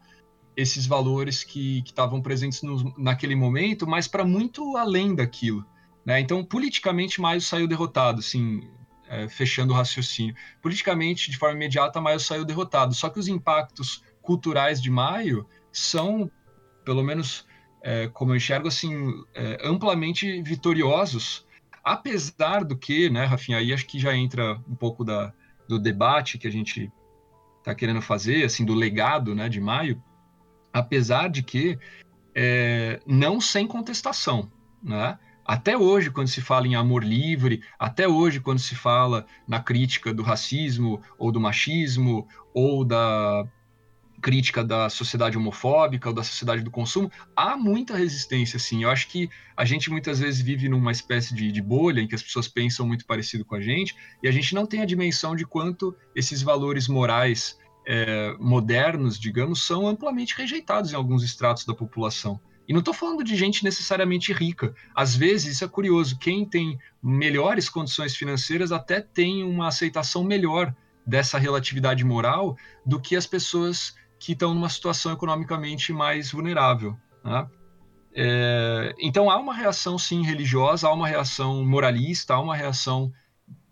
esses 0.58 0.86
valores 0.86 1.44
que 1.44 1.82
estavam 1.86 2.22
presentes 2.22 2.62
no, 2.62 2.94
naquele 2.98 3.34
momento, 3.34 3.88
mas 3.88 4.10
para 4.10 4.26
muito 4.26 4.76
além 4.76 5.16
daquilo. 5.16 5.66
Né? 6.06 6.20
Então, 6.20 6.44
politicamente, 6.44 7.22
Maio 7.22 7.40
saiu 7.40 7.68
derrotado, 7.68 8.20
assim, 8.20 8.68
é, 9.10 9.27
fechando 9.27 9.73
o 9.73 9.76
raciocínio. 9.76 10.36
Politicamente, 10.61 11.31
de 11.31 11.38
forma 11.38 11.56
imediata, 11.56 11.99
Maio 11.99 12.19
saiu 12.19 12.45
derrotado. 12.45 12.94
Só 12.94 13.10
que 13.10 13.19
os 13.19 13.27
impactos 13.27 14.03
culturais 14.22 14.81
de 14.81 14.90
Maio 14.90 15.45
são, 15.72 16.31
pelo 16.86 17.03
menos 17.03 17.45
é, 17.81 18.07
como 18.07 18.31
eu 18.31 18.38
enxergo, 18.38 18.68
assim, 18.68 19.23
é, 19.34 19.57
amplamente 19.64 20.41
vitoriosos, 20.44 21.45
apesar 21.84 22.64
do 22.64 22.77
que, 22.77 23.10
né, 23.10 23.26
Rafinha, 23.26 23.57
aí 23.57 23.73
acho 23.73 23.88
que 23.88 23.98
já 23.98 24.15
entra 24.15 24.61
um 24.68 24.76
pouco 24.76 25.03
da, 25.03 25.34
do 25.68 25.80
debate 25.80 26.38
que 26.38 26.48
a 26.48 26.52
gente 26.52 26.91
está 27.57 27.73
querendo 27.73 28.02
fazer, 28.02 28.45
assim, 28.45 28.64
do 28.64 28.73
legado 28.73 29.34
né, 29.34 29.49
de 29.49 29.60
Maio, 29.60 30.02
apesar 30.72 31.30
de 31.30 31.41
que 31.41 31.80
é, 32.36 33.02
não 33.07 33.41
sem 33.41 33.65
contestação, 33.65 34.52
né? 34.84 35.18
Até 35.50 35.76
hoje, 35.76 36.12
quando 36.12 36.28
se 36.28 36.42
fala 36.42 36.68
em 36.68 36.76
amor 36.76 37.04
livre, 37.04 37.64
até 37.80 38.08
hoje, 38.08 38.40
quando 38.40 38.60
se 38.60 38.76
fala 38.76 39.26
na 39.48 39.60
crítica 39.60 40.14
do 40.14 40.22
racismo 40.22 41.02
ou 41.18 41.32
do 41.32 41.40
machismo 41.40 42.28
ou 42.54 42.86
da 42.86 43.48
crítica 44.22 44.64
da 44.64 44.92
sociedade 44.92 45.40
homofóbica 45.40 46.08
ou 46.08 46.14
da 46.14 46.22
sociedade 46.22 46.62
do 46.62 46.70
consumo, 46.70 47.12
há 47.36 47.58
muita 47.58 47.98
resistência, 47.98 48.60
sim. 48.60 48.84
Eu 48.84 48.92
acho 48.92 49.08
que 49.08 49.28
a 49.58 49.66
gente 49.66 49.90
muitas 49.90 50.20
vezes 50.20 50.40
vive 50.40 50.70
numa 50.70 50.92
espécie 50.92 51.34
de, 51.34 51.52
de, 51.52 51.62
bolha 51.64 52.00
em 52.00 52.08
que 52.08 52.14
as 52.14 52.22
pessoas 52.22 52.48
pensam 52.48 52.86
muito 52.86 53.08
parecido 53.08 53.44
com 53.44 53.56
a 53.56 53.62
gente 53.62 53.96
e 54.22 54.28
a 54.28 54.32
gente 54.32 54.54
não 54.54 54.68
tem 54.68 54.84
a 54.84 54.86
dimensão 54.86 55.36
de 55.36 55.48
quanto 55.48 55.96
esses 56.16 56.44
valores 56.44 56.88
morais 56.88 57.58
é, 57.88 58.36
modernos, 58.40 59.20
digamos, 59.20 59.66
são 59.66 59.88
amplamente 59.88 60.38
rejeitados 60.38 60.94
em 60.94 60.96
alguns 60.96 61.24
estratos 61.24 61.66
da 61.66 61.74
população. 61.74 62.40
E 62.70 62.74
não 62.74 62.80
estou 62.80 62.94
falando 62.94 63.24
de 63.24 63.36
gente 63.36 63.64
necessariamente 63.64 64.32
rica. 64.32 64.76
Às 64.94 65.16
vezes, 65.16 65.56
isso 65.56 65.66
é 65.66 65.68
curioso, 65.68 66.20
quem 66.20 66.46
tem 66.46 66.78
melhores 67.02 67.68
condições 67.68 68.16
financeiras 68.16 68.72
até 68.72 69.02
tem 69.02 69.44
uma 69.44 69.70
aceitação 69.70 70.24
melhor 70.24 70.72
dessa 71.04 71.40
relatividade 71.40 72.06
moral 72.06 72.56
do 72.86 73.02
que 73.02 73.16
as 73.16 73.26
pessoas 73.26 73.96
que 74.20 74.34
estão 74.34 74.54
numa 74.54 74.70
situação 74.70 75.12
economicamente 75.12 75.91
mais 75.91 76.32
vulnerável. 76.32 76.96
Né? 77.24 77.48
É, 78.14 78.94
então 79.00 79.32
há 79.32 79.38
uma 79.38 79.54
reação 79.54 79.98
sim 79.98 80.24
religiosa, 80.24 80.88
há 80.88 80.94
uma 80.94 81.08
reação 81.08 81.66
moralista, 81.66 82.36
há 82.36 82.40
uma 82.40 82.56
reação 82.56 83.12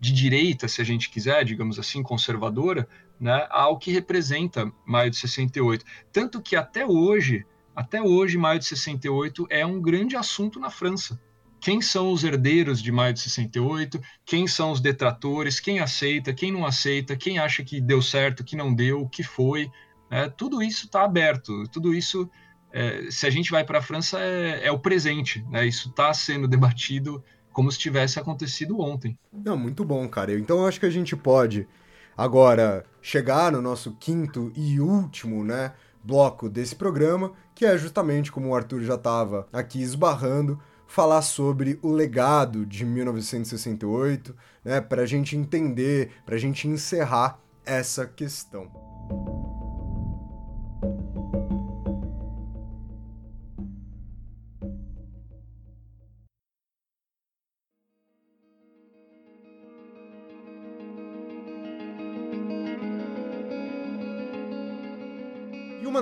de 0.00 0.12
direita, 0.12 0.66
se 0.66 0.80
a 0.80 0.84
gente 0.84 1.08
quiser, 1.08 1.44
digamos 1.44 1.78
assim, 1.78 2.02
conservadora, 2.02 2.88
né, 3.20 3.46
ao 3.48 3.78
que 3.78 3.92
representa 3.92 4.72
maio 4.84 5.10
de 5.10 5.16
68. 5.16 5.84
Tanto 6.12 6.42
que 6.42 6.56
até 6.56 6.84
hoje, 6.84 7.46
até 7.78 8.02
hoje, 8.02 8.36
maio 8.36 8.58
de 8.58 8.64
68 8.64 9.46
é 9.48 9.64
um 9.64 9.80
grande 9.80 10.16
assunto 10.16 10.58
na 10.58 10.68
França. 10.68 11.16
Quem 11.60 11.80
são 11.80 12.10
os 12.10 12.24
herdeiros 12.24 12.82
de 12.82 12.90
maio 12.90 13.14
de 13.14 13.20
68? 13.20 14.00
Quem 14.26 14.48
são 14.48 14.72
os 14.72 14.80
detratores? 14.80 15.60
Quem 15.60 15.78
aceita? 15.78 16.34
Quem 16.34 16.50
não 16.50 16.66
aceita? 16.66 17.16
Quem 17.16 17.38
acha 17.38 17.62
que 17.62 17.80
deu 17.80 18.02
certo? 18.02 18.42
Que 18.42 18.56
não 18.56 18.74
deu? 18.74 19.02
O 19.02 19.08
que 19.08 19.22
foi? 19.22 19.70
É, 20.10 20.28
tudo 20.28 20.60
isso 20.60 20.86
está 20.86 21.04
aberto. 21.04 21.68
Tudo 21.68 21.94
isso, 21.94 22.28
é, 22.72 23.12
se 23.12 23.28
a 23.28 23.30
gente 23.30 23.52
vai 23.52 23.62
para 23.62 23.78
a 23.78 23.82
França, 23.82 24.18
é, 24.18 24.66
é, 24.66 24.72
o 24.72 24.80
presente. 24.80 25.46
Né? 25.48 25.64
Isso 25.64 25.88
está 25.88 26.12
sendo 26.12 26.48
debatido 26.50 27.22
como 27.52 27.70
se 27.70 27.78
tivesse 27.78 28.18
acontecido 28.18 28.80
ontem. 28.80 29.16
Não, 29.32 29.56
muito 29.56 29.84
bom, 29.84 30.08
cara. 30.08 30.36
Então 30.36 30.58
eu 30.58 30.66
acho 30.66 30.80
que 30.80 30.86
a 30.86 30.90
gente 30.90 31.14
pode 31.14 31.64
agora 32.16 32.84
chegar 33.00 33.52
no 33.52 33.62
nosso 33.62 33.92
quinto 34.00 34.50
e 34.56 34.80
último, 34.80 35.44
né, 35.44 35.72
bloco 36.02 36.48
desse 36.48 36.74
programa, 36.74 37.32
que 37.58 37.66
é 37.66 37.76
justamente 37.76 38.30
como 38.30 38.50
o 38.50 38.54
Arthur 38.54 38.82
já 38.82 38.94
estava 38.94 39.48
aqui 39.52 39.82
esbarrando, 39.82 40.60
falar 40.86 41.22
sobre 41.22 41.76
o 41.82 41.90
legado 41.90 42.64
de 42.64 42.84
1968, 42.84 44.32
né, 44.64 44.80
para 44.80 45.02
a 45.02 45.06
gente 45.06 45.36
entender, 45.36 46.12
para 46.24 46.36
a 46.36 46.38
gente 46.38 46.68
encerrar 46.68 47.40
essa 47.66 48.06
questão. 48.06 49.57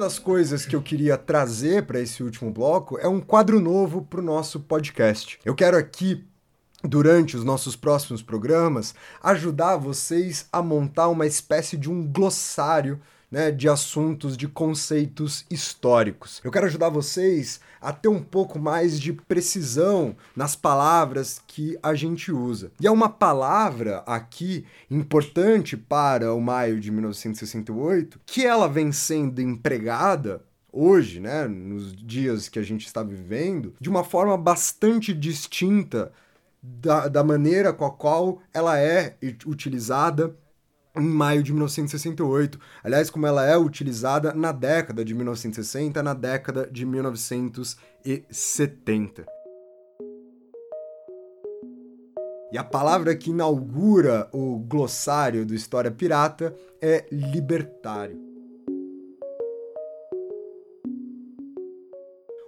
Das 0.06 0.20
coisas 0.20 0.64
que 0.64 0.76
eu 0.76 0.80
queria 0.80 1.18
trazer 1.18 1.84
para 1.84 1.98
esse 1.98 2.22
último 2.22 2.48
bloco 2.48 2.96
é 2.96 3.08
um 3.08 3.20
quadro 3.20 3.58
novo 3.60 4.02
para 4.02 4.20
o 4.20 4.22
nosso 4.22 4.60
podcast. 4.60 5.36
Eu 5.44 5.52
quero 5.52 5.76
aqui 5.76 6.24
durante 6.84 7.36
os 7.36 7.42
nossos 7.42 7.74
próximos 7.74 8.22
programas, 8.22 8.94
ajudar 9.20 9.76
vocês 9.76 10.46
a 10.52 10.62
montar 10.62 11.08
uma 11.08 11.26
espécie 11.26 11.76
de 11.76 11.90
um 11.90 12.06
glossário 12.06 13.00
né, 13.36 13.50
de 13.50 13.68
assuntos, 13.68 14.34
de 14.34 14.48
conceitos 14.48 15.44
históricos. 15.50 16.40
Eu 16.42 16.50
quero 16.50 16.64
ajudar 16.64 16.88
vocês 16.88 17.60
a 17.82 17.92
ter 17.92 18.08
um 18.08 18.22
pouco 18.22 18.58
mais 18.58 18.98
de 18.98 19.12
precisão 19.12 20.16
nas 20.34 20.56
palavras 20.56 21.42
que 21.46 21.78
a 21.82 21.92
gente 21.92 22.32
usa. 22.32 22.72
E 22.80 22.86
é 22.86 22.90
uma 22.90 23.10
palavra 23.10 23.98
aqui 24.06 24.64
importante 24.90 25.76
para 25.76 26.32
o 26.32 26.40
maio 26.40 26.80
de 26.80 26.90
1968, 26.90 28.20
que 28.24 28.46
ela 28.46 28.70
vem 28.70 28.90
sendo 28.90 29.42
empregada 29.42 30.42
hoje, 30.72 31.20
né, 31.20 31.46
nos 31.46 31.94
dias 31.94 32.48
que 32.48 32.58
a 32.58 32.62
gente 32.62 32.86
está 32.86 33.02
vivendo, 33.02 33.74
de 33.78 33.90
uma 33.90 34.02
forma 34.02 34.38
bastante 34.38 35.12
distinta 35.12 36.10
da, 36.62 37.06
da 37.06 37.22
maneira 37.22 37.70
com 37.74 37.84
a 37.84 37.90
qual 37.90 38.40
ela 38.54 38.80
é 38.80 39.14
utilizada 39.46 40.34
em 40.98 41.06
maio 41.06 41.42
de 41.42 41.52
1968. 41.52 42.58
Aliás, 42.82 43.10
como 43.10 43.26
ela 43.26 43.46
é 43.46 43.54
utilizada 43.56 44.32
na 44.32 44.52
década 44.52 45.04
de 45.04 45.14
1960, 45.14 46.02
na 46.02 46.14
década 46.14 46.66
de 46.70 46.86
1970. 46.86 49.26
E 52.52 52.58
a 52.58 52.64
palavra 52.64 53.16
que 53.16 53.30
inaugura 53.30 54.28
o 54.32 54.58
glossário 54.58 55.44
do 55.44 55.54
História 55.54 55.90
Pirata 55.90 56.54
é 56.80 57.04
libertário. 57.10 58.35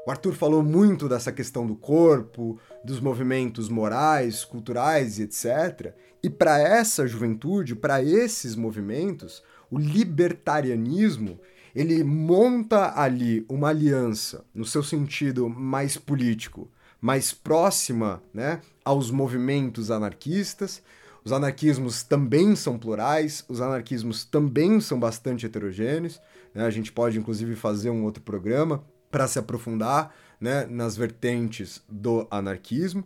O 0.08 0.10
Arthur 0.10 0.32
falou 0.32 0.62
muito 0.62 1.06
dessa 1.06 1.30
questão 1.30 1.66
do 1.66 1.76
corpo, 1.76 2.58
dos 2.82 2.98
movimentos 2.98 3.68
morais, 3.68 4.42
culturais 4.42 5.18
e 5.18 5.24
etc. 5.24 5.94
E 6.22 6.30
para 6.30 6.58
essa 6.58 7.06
juventude, 7.06 7.74
para 7.74 8.02
esses 8.02 8.56
movimentos, 8.56 9.42
o 9.70 9.78
libertarianismo 9.78 11.38
ele 11.76 12.02
monta 12.02 12.98
ali 12.98 13.44
uma 13.50 13.68
aliança 13.68 14.46
no 14.54 14.64
seu 14.64 14.82
sentido 14.82 15.46
mais 15.46 15.98
político, 15.98 16.70
mais 16.98 17.34
próxima 17.34 18.22
né, 18.32 18.62
aos 18.82 19.10
movimentos 19.10 19.90
anarquistas. 19.90 20.82
Os 21.22 21.32
anarquismos 21.32 22.02
também 22.02 22.56
são 22.56 22.78
plurais, 22.78 23.44
os 23.46 23.60
anarquismos 23.60 24.24
também 24.24 24.80
são 24.80 24.98
bastante 24.98 25.44
heterogêneos. 25.44 26.18
Né? 26.54 26.64
A 26.64 26.70
gente 26.70 26.90
pode, 26.90 27.18
inclusive, 27.18 27.54
fazer 27.54 27.90
um 27.90 28.04
outro 28.04 28.22
programa 28.22 28.82
para 29.10 29.26
se 29.26 29.38
aprofundar 29.38 30.14
né, 30.40 30.66
nas 30.66 30.96
vertentes 30.96 31.82
do 31.88 32.26
anarquismo. 32.30 33.04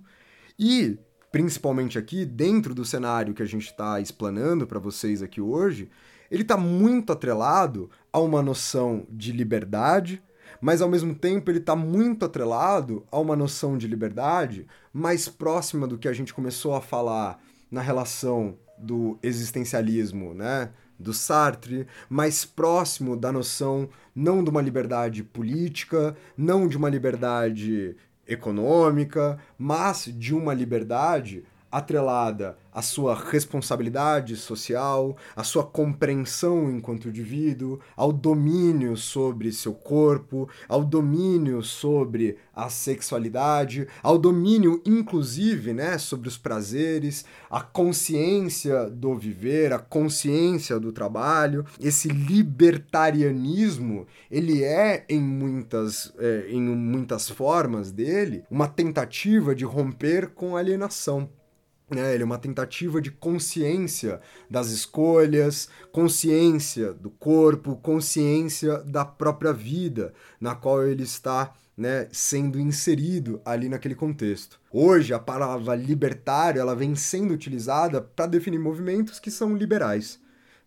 E, 0.59 0.99
principalmente 1.31 1.99
aqui, 1.99 2.25
dentro 2.25 2.75
do 2.75 2.85
cenário 2.85 3.35
que 3.35 3.43
a 3.43 3.47
gente 3.47 3.67
está 3.67 4.01
explanando 4.01 4.67
para 4.67 4.79
vocês 4.79 5.23
aqui 5.23 5.41
hoje, 5.41 5.91
ele 6.31 6.43
está 6.43 6.57
muito 6.57 7.13
atrelado 7.13 7.91
a 8.13 8.19
uma 8.19 8.43
noção 8.43 9.07
de 9.11 9.33
liberdade, 9.33 10.23
mas 10.61 10.81
ao 10.81 10.89
mesmo 10.89 11.15
tempo 11.15 11.51
ele 11.51 11.59
está 11.59 11.77
muito 11.77 12.25
atrelado 12.25 13.05
a 13.11 13.19
uma 13.19 13.37
noção 13.37 13.77
de 13.77 13.87
liberdade 13.87 14.67
mais 14.93 15.29
próxima 15.29 15.87
do 15.87 15.99
que 15.99 16.09
a 16.09 16.13
gente 16.13 16.33
começou 16.33 16.75
a 16.75 16.81
falar 16.81 17.39
na 17.71 17.81
relação 17.81 18.57
do 18.79 19.19
existencialismo, 19.23 20.35
né? 20.35 20.71
Do 21.03 21.13
Sartre, 21.13 21.87
mais 22.09 22.45
próximo 22.45 23.17
da 23.17 23.31
noção 23.31 23.89
não 24.15 24.43
de 24.43 24.51
uma 24.51 24.63
liberdade 24.63 25.23
política, 25.23 26.17
não 26.37 26.69
de 26.69 26.77
uma 26.77 26.89
liberdade 26.89 27.97
econômica, 28.27 29.39
mas 29.59 30.05
de 30.07 30.35
uma 30.35 30.55
liberdade 30.55 31.45
atrelada 31.71 32.57
à 32.73 32.81
sua 32.81 33.15
responsabilidade 33.15 34.37
social, 34.37 35.17
à 35.37 35.45
sua 35.45 35.65
compreensão 35.65 36.71
enquanto 36.71 37.09
indivíduo, 37.09 37.79
ao 37.97 38.13
domínio 38.13 38.97
sobre 38.97 39.53
seu 39.53 39.75
corpo, 39.75 40.49
ao 40.69 40.85
domínio 40.85 41.63
sobre 41.63 42.39
a 42.55 42.69
sexualidade, 42.69 43.87
ao 44.03 44.19
domínio 44.19 44.81
inclusive, 44.85 45.73
né, 45.73 45.99
sobre 45.99 46.29
os 46.29 46.39
prazeres, 46.39 47.25
a 47.51 47.61
consciência 47.61 48.89
do 48.89 49.17
viver, 49.17 49.73
a 49.73 49.79
consciência 49.79 50.79
do 50.79 50.93
trabalho. 50.93 51.65
Esse 51.81 52.09
libertarianismo, 52.09 54.07
ele 54.31 54.63
é 54.63 55.05
em 55.09 55.21
muitas 55.21 56.13
é, 56.19 56.47
em 56.49 56.61
muitas 56.61 57.29
formas 57.29 57.91
dele 57.91 58.45
uma 58.51 58.69
tentativa 58.69 59.55
de 59.55 59.65
romper 59.65 60.29
com 60.29 60.57
a 60.57 60.61
alienação. 60.61 61.29
É, 61.97 62.15
ele 62.15 62.23
é 62.23 62.27
uma 62.27 62.39
tentativa 62.39 63.01
de 63.01 63.11
consciência 63.11 64.21
das 64.51 64.69
escolhas, 64.69 65.69
consciência 65.91 66.93
do 66.93 67.11
corpo, 67.11 67.77
consciência 67.77 68.79
da 68.79 69.05
própria 69.05 69.53
vida 69.53 70.13
na 70.41 70.55
qual 70.55 70.87
ele 70.87 71.03
está 71.03 71.53
né, 71.77 72.09
sendo 72.13 72.61
inserido 72.61 73.41
ali 73.45 73.69
naquele 73.69 73.95
contexto. 73.95 74.61
Hoje, 74.71 75.13
a 75.13 75.19
palavra 75.19 75.75
libertário 75.75 76.61
ela 76.61 76.77
vem 76.77 76.95
sendo 76.95 77.35
utilizada 77.35 78.01
para 78.01 78.27
definir 78.27 78.59
movimentos 78.59 79.19
que 79.19 79.31
são 79.31 79.57
liberais. 79.57 80.21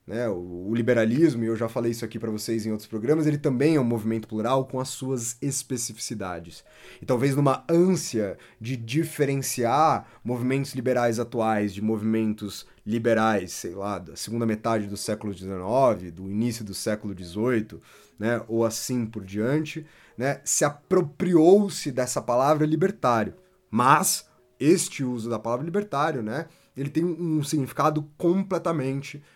Né? 0.07 0.30
O, 0.30 0.68
o 0.69 0.76
liberalismo, 0.76 1.44
e 1.44 1.48
eu 1.48 1.56
já 1.56 1.68
falei 1.68 1.91
isso 1.91 2.06
aqui 2.06 2.19
para 2.19 2.30
vocês 2.30 2.65
em 2.65 2.72
outros 2.72 2.88
programas, 2.88 3.26
ele 3.26 3.40
também 3.40 3.76
é 3.76 3.80
um 3.80 3.86
movimento 3.86 4.27
plural 4.27 4.65
com 4.65 4.80
as 4.80 4.90
suas 4.90 5.36
especificidades. 5.41 6.64
E 7.02 7.06
talvez 7.06 7.36
numa 7.36 7.64
ânsia 7.69 8.38
de 8.61 8.77
diferenciar 8.77 10.07
movimentos 10.23 10.73
liberais 10.73 11.19
atuais 11.19 11.73
de 11.73 11.82
movimentos 11.82 12.68
liberais, 12.86 13.52
sei 13.52 13.73
lá, 13.73 13.98
da 13.98 14.15
segunda 14.15 14.45
metade 14.45 14.86
do 14.86 14.95
século 14.95 15.34
XIX, 15.34 16.11
do 16.14 16.30
início 16.30 16.64
do 16.64 16.76
século 16.76 17.15
XVIII, 17.18 17.82
né? 18.19 18.41
ou 18.48 18.64
assim 18.64 19.07
por 19.07 19.26
diante, 19.26 19.88
né? 20.15 20.40
se 20.44 20.64
apropriou-se 20.64 21.91
dessa 21.91 22.22
palavra 22.22 22.68
libertário. 22.68 23.34
Mas 23.72 24.30
este 24.60 25.03
uso 25.03 25.32
da 25.32 25.40
palavra 25.40 25.65
libertário, 25.65 26.22
né? 26.22 26.45
ele 26.77 26.90
tem 26.90 27.03
um 27.03 27.41
significado 27.44 28.03
completamente 28.18 29.18
diferente 29.18 29.35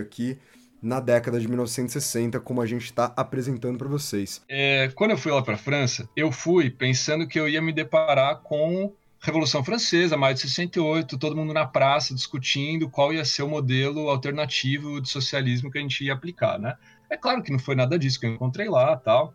aqui 0.00 0.38
na 0.82 0.98
década 0.98 1.38
de 1.38 1.46
1960, 1.46 2.40
como 2.40 2.60
a 2.60 2.66
gente 2.66 2.86
está 2.86 3.12
apresentando 3.16 3.78
para 3.78 3.86
vocês. 3.86 4.42
É, 4.48 4.90
quando 4.94 5.12
eu 5.12 5.16
fui 5.18 5.30
lá 5.30 5.40
para 5.40 5.54
a 5.54 5.58
França, 5.58 6.08
eu 6.16 6.32
fui 6.32 6.70
pensando 6.70 7.26
que 7.28 7.38
eu 7.38 7.48
ia 7.48 7.62
me 7.62 7.72
deparar 7.72 8.40
com 8.42 8.92
Revolução 9.20 9.62
Francesa, 9.62 10.16
maio 10.16 10.34
de 10.34 10.40
68, 10.40 11.16
todo 11.16 11.36
mundo 11.36 11.54
na 11.54 11.64
praça 11.64 12.12
discutindo 12.12 12.90
qual 12.90 13.12
ia 13.12 13.24
ser 13.24 13.44
o 13.44 13.48
modelo 13.48 14.10
alternativo 14.10 15.00
de 15.00 15.08
socialismo 15.08 15.70
que 15.70 15.78
a 15.78 15.80
gente 15.80 16.04
ia 16.04 16.12
aplicar, 16.12 16.58
né? 16.58 16.74
É 17.08 17.16
claro 17.16 17.40
que 17.40 17.52
não 17.52 17.58
foi 17.60 17.76
nada 17.76 17.96
disso 17.96 18.18
que 18.18 18.26
eu 18.26 18.32
encontrei 18.32 18.68
lá, 18.68 18.96
tal. 18.96 19.32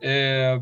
É, 0.00 0.60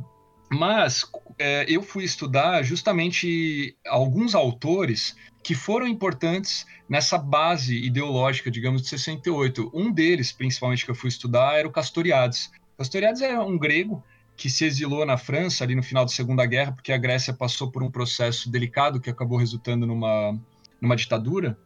mas 0.50 1.04
é, 1.38 1.64
eu 1.68 1.82
fui 1.82 2.04
estudar 2.04 2.62
justamente 2.62 3.76
alguns 3.86 4.34
autores 4.34 5.16
que 5.42 5.54
foram 5.54 5.86
importantes 5.86 6.66
nessa 6.88 7.18
base 7.18 7.76
ideológica, 7.76 8.50
digamos, 8.50 8.82
de 8.82 8.88
68. 8.88 9.70
Um 9.74 9.92
deles, 9.92 10.32
principalmente, 10.32 10.84
que 10.84 10.90
eu 10.90 10.94
fui 10.94 11.08
estudar, 11.08 11.58
era 11.58 11.68
o 11.68 11.72
Castoriadis. 11.72 12.50
Castoriadis 12.78 13.22
é 13.22 13.38
um 13.38 13.58
grego 13.58 14.02
que 14.36 14.50
se 14.50 14.64
exilou 14.64 15.04
na 15.04 15.16
França 15.16 15.62
ali 15.62 15.74
no 15.74 15.82
final 15.82 16.04
da 16.04 16.10
Segunda 16.10 16.44
Guerra, 16.46 16.72
porque 16.72 16.92
a 16.92 16.98
Grécia 16.98 17.32
passou 17.32 17.70
por 17.70 17.82
um 17.82 17.90
processo 17.90 18.50
delicado 18.50 19.00
que 19.00 19.10
acabou 19.10 19.38
resultando 19.38 19.86
numa, 19.86 20.38
numa 20.80 20.96
ditadura. 20.96 21.58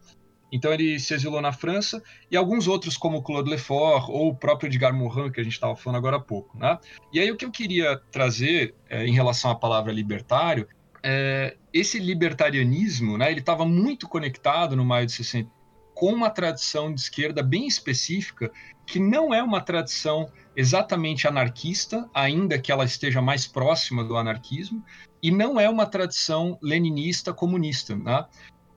Então 0.51 0.73
ele 0.73 0.99
se 0.99 1.15
exilou 1.15 1.41
na 1.41 1.53
França 1.53 2.03
e 2.31 2.37
alguns 2.37 2.67
outros 2.67 2.97
como 2.97 3.23
Claude 3.23 3.51
Lefort 3.51 4.09
ou 4.09 4.29
o 4.29 4.35
próprio 4.35 4.69
Edgar 4.69 4.95
Morin 4.95 5.31
que 5.31 5.41
a 5.41 5.45
gente 5.45 5.53
estava 5.53 5.77
falando 5.77 5.99
agora 5.99 6.17
há 6.17 6.21
pouco, 6.21 6.57
né? 6.59 6.79
E 7.13 7.21
aí 7.21 7.31
o 7.31 7.37
que 7.37 7.45
eu 7.45 7.51
queria 7.51 8.01
trazer 8.11 8.75
é, 8.89 9.07
em 9.07 9.13
relação 9.13 9.51
à 9.51 9.55
palavra 9.55 9.93
libertário 9.93 10.67
é, 11.03 11.57
esse 11.73 11.99
libertarianismo, 11.99 13.17
né, 13.17 13.31
ele 13.31 13.41
estava 13.41 13.65
muito 13.65 14.09
conectado 14.09 14.75
no 14.75 14.85
maio 14.85 15.07
de 15.07 15.13
60 15.13 15.51
com 15.95 16.13
uma 16.13 16.31
tradição 16.31 16.95
de 16.95 17.01
esquerda 17.01 17.43
bem 17.43 17.67
específica, 17.67 18.53
que 18.87 19.01
não 19.01 19.35
é 19.35 19.43
uma 19.43 19.61
tradição 19.61 20.31
exatamente 20.55 21.27
anarquista, 21.27 22.09
ainda 22.15 22.57
que 22.57 22.71
ela 22.71 22.85
esteja 22.85 23.21
mais 23.21 23.49
próxima 23.49 24.05
do 24.05 24.17
anarquismo, 24.17 24.81
e 25.21 25.33
não 25.33 25.59
é 25.59 25.69
uma 25.69 25.85
tradição 25.87 26.57
leninista 26.63 27.35
comunista, 27.35 27.97
né? 27.97 28.25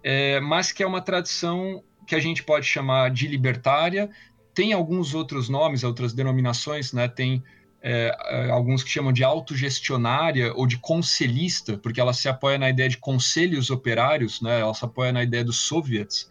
É, 0.03 0.39
mas 0.39 0.71
que 0.71 0.83
é 0.83 0.87
uma 0.87 1.01
tradição 1.01 1.83
que 2.07 2.15
a 2.15 2.19
gente 2.19 2.43
pode 2.43 2.65
chamar 2.65 3.11
de 3.11 3.27
libertária. 3.27 4.09
Tem 4.53 4.73
alguns 4.73 5.13
outros 5.13 5.47
nomes, 5.47 5.83
outras 5.83 6.13
denominações, 6.13 6.91
né? 6.91 7.07
Tem 7.07 7.43
é, 7.83 8.15
é, 8.29 8.51
alguns 8.51 8.83
que 8.83 8.89
chamam 8.89 9.11
de 9.11 9.23
autogestionária 9.23 10.53
ou 10.53 10.67
de 10.67 10.77
conselhista, 10.77 11.77
porque 11.77 11.99
ela 11.99 12.13
se 12.13 12.29
apoia 12.29 12.57
na 12.57 12.69
ideia 12.69 12.87
de 12.87 12.97
conselhos 12.97 13.71
operários, 13.71 14.39
né? 14.39 14.59
ela 14.59 14.73
se 14.73 14.85
apoia 14.85 15.11
na 15.11 15.23
ideia 15.23 15.43
dos 15.43 15.57
soviets. 15.61 16.29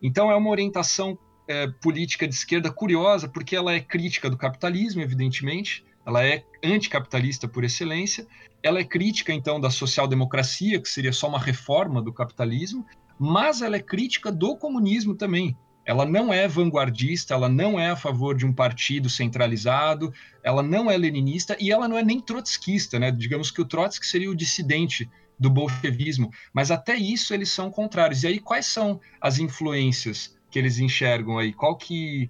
Então 0.00 0.30
é 0.30 0.36
uma 0.36 0.50
orientação 0.50 1.18
é, 1.48 1.66
política 1.66 2.28
de 2.28 2.34
esquerda 2.34 2.70
curiosa, 2.70 3.28
porque 3.28 3.56
ela 3.56 3.72
é 3.72 3.80
crítica 3.80 4.30
do 4.30 4.36
capitalismo, 4.36 5.02
evidentemente, 5.02 5.84
ela 6.06 6.24
é 6.24 6.44
anticapitalista 6.62 7.48
por 7.48 7.64
excelência, 7.64 8.26
ela 8.62 8.78
é 8.78 8.84
crítica 8.84 9.32
então 9.32 9.60
da 9.60 9.70
social-democracia, 9.70 10.80
que 10.80 10.88
seria 10.88 11.12
só 11.12 11.28
uma 11.28 11.38
reforma 11.38 12.00
do 12.00 12.12
capitalismo, 12.12 12.86
mas 13.24 13.62
ela 13.62 13.76
é 13.76 13.80
crítica 13.80 14.32
do 14.32 14.56
comunismo 14.56 15.14
também, 15.14 15.56
ela 15.84 16.04
não 16.04 16.32
é 16.32 16.48
vanguardista, 16.48 17.34
ela 17.34 17.48
não 17.48 17.78
é 17.78 17.90
a 17.90 17.96
favor 17.96 18.36
de 18.36 18.44
um 18.44 18.52
partido 18.52 19.08
centralizado, 19.08 20.12
ela 20.42 20.60
não 20.60 20.90
é 20.90 20.96
leninista 20.96 21.56
e 21.60 21.70
ela 21.70 21.86
não 21.86 21.96
é 21.96 22.02
nem 22.02 22.20
trotskista, 22.20 22.98
né? 22.98 23.12
Digamos 23.12 23.52
que 23.52 23.60
o 23.60 23.64
Trotsky 23.64 24.04
seria 24.04 24.28
o 24.28 24.34
dissidente 24.34 25.08
do 25.38 25.48
bolchevismo, 25.48 26.30
mas 26.52 26.72
até 26.72 26.96
isso 26.96 27.32
eles 27.32 27.48
são 27.48 27.70
contrários. 27.70 28.24
E 28.24 28.26
aí 28.26 28.40
quais 28.40 28.66
são 28.66 29.00
as 29.20 29.38
influências 29.38 30.36
que 30.50 30.58
eles 30.58 30.80
enxergam 30.80 31.38
aí? 31.38 31.52
Qual 31.52 31.76
que 31.76 32.28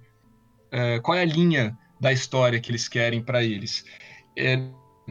é, 0.70 1.00
qual 1.00 1.16
é 1.16 1.22
a 1.22 1.26
linha 1.26 1.74
da 1.98 2.12
história 2.12 2.60
que 2.60 2.70
eles 2.70 2.86
querem 2.86 3.22
para 3.22 3.42
eles? 3.42 3.82
É, 4.36 4.56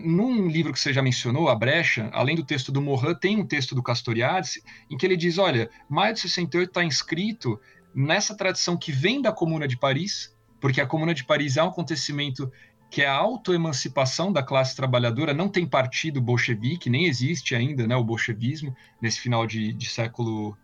num 0.04 0.48
livro 0.48 0.74
que 0.74 0.80
você 0.80 0.92
já 0.94 1.02
mencionou, 1.02 1.50
A 1.50 1.56
Brecha, 1.56 2.10
além 2.14 2.36
do 2.36 2.44
texto 2.44 2.72
do 2.72 2.82
Morin, 2.82 3.16
tem 3.16 3.38
um 3.38 3.46
texto 3.46 3.76
do 3.76 3.84
Castoriadis, 3.84 4.62
em 4.90 4.98
que 4.98 5.06
ele 5.06 5.18
diz, 5.18 5.38
olha, 5.38 5.70
maio 5.90 6.14
de 6.14 6.22
68 6.22 6.70
está 6.70 6.84
inscrito 6.84 7.60
nessa 7.94 8.36
tradição 8.36 8.78
que 8.78 8.92
vem 8.92 9.22
da 9.22 9.32
Comuna 9.32 9.68
de 9.68 9.78
Paris, 9.78 10.36
porque 10.60 10.82
a 10.82 10.86
Comuna 10.86 11.14
de 11.14 11.24
Paris 11.24 11.58
é 11.58 11.64
um 11.64 11.68
acontecimento 11.68 12.52
que 12.90 13.02
é 13.02 13.08
a 13.08 13.16
autoemancipação 13.16 14.34
da 14.34 14.44
classe 14.44 14.76
trabalhadora, 14.76 15.34
não 15.34 15.48
tem 15.48 15.66
partido 15.66 16.20
bolchevique, 16.20 16.90
nem 16.90 17.06
existe 17.06 17.56
ainda 17.56 17.88
né, 17.88 17.96
o 17.96 18.04
bolchevismo 18.04 18.76
nesse 19.02 19.22
final 19.22 19.48
de, 19.48 19.72
de 19.72 19.90
século 19.90 20.58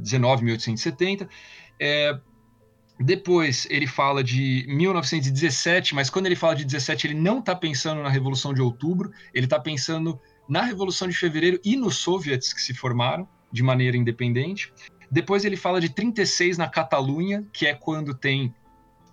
19, 0.00 0.44
1870. 0.44 1.28
É, 1.80 2.18
depois 3.00 3.66
ele 3.70 3.86
fala 3.86 4.24
de 4.24 4.64
1917, 4.68 5.94
mas 5.94 6.10
quando 6.10 6.26
ele 6.26 6.34
fala 6.34 6.56
de 6.56 6.64
17, 6.64 7.06
ele 7.06 7.14
não 7.14 7.38
está 7.38 7.54
pensando 7.54 8.02
na 8.02 8.08
Revolução 8.08 8.52
de 8.52 8.60
Outubro, 8.60 9.12
ele 9.32 9.46
está 9.46 9.60
pensando 9.60 10.20
na 10.48 10.62
Revolução 10.62 11.06
de 11.06 11.14
Fevereiro 11.14 11.60
e 11.64 11.76
nos 11.76 11.98
soviets 11.98 12.52
que 12.52 12.60
se 12.60 12.74
formaram 12.74 13.28
de 13.52 13.62
maneira 13.62 13.96
independente. 13.96 14.72
Depois 15.10 15.44
ele 15.44 15.56
fala 15.56 15.80
de 15.80 15.88
36 15.88 16.58
na 16.58 16.68
Catalunha, 16.68 17.46
que 17.52 17.66
é 17.66 17.74
quando 17.74 18.14
tem 18.14 18.52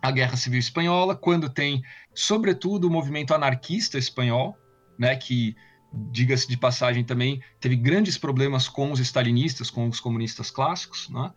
a 0.02 0.12
Guerra 0.12 0.36
Civil 0.36 0.60
Espanhola, 0.60 1.16
quando 1.16 1.50
tem, 1.50 1.84
sobretudo, 2.14 2.88
o 2.88 2.92
movimento 2.92 3.34
anarquista 3.34 3.98
espanhol, 3.98 4.58
né, 4.98 5.16
que, 5.16 5.56
diga-se 6.12 6.48
de 6.48 6.58
passagem 6.58 7.04
também, 7.04 7.42
teve 7.60 7.76
grandes 7.76 8.18
problemas 8.18 8.68
com 8.68 8.92
os 8.92 9.00
stalinistas, 9.00 9.70
com 9.70 9.88
os 9.88 10.00
comunistas 10.00 10.52
clássicos, 10.52 11.10
né? 11.10 11.32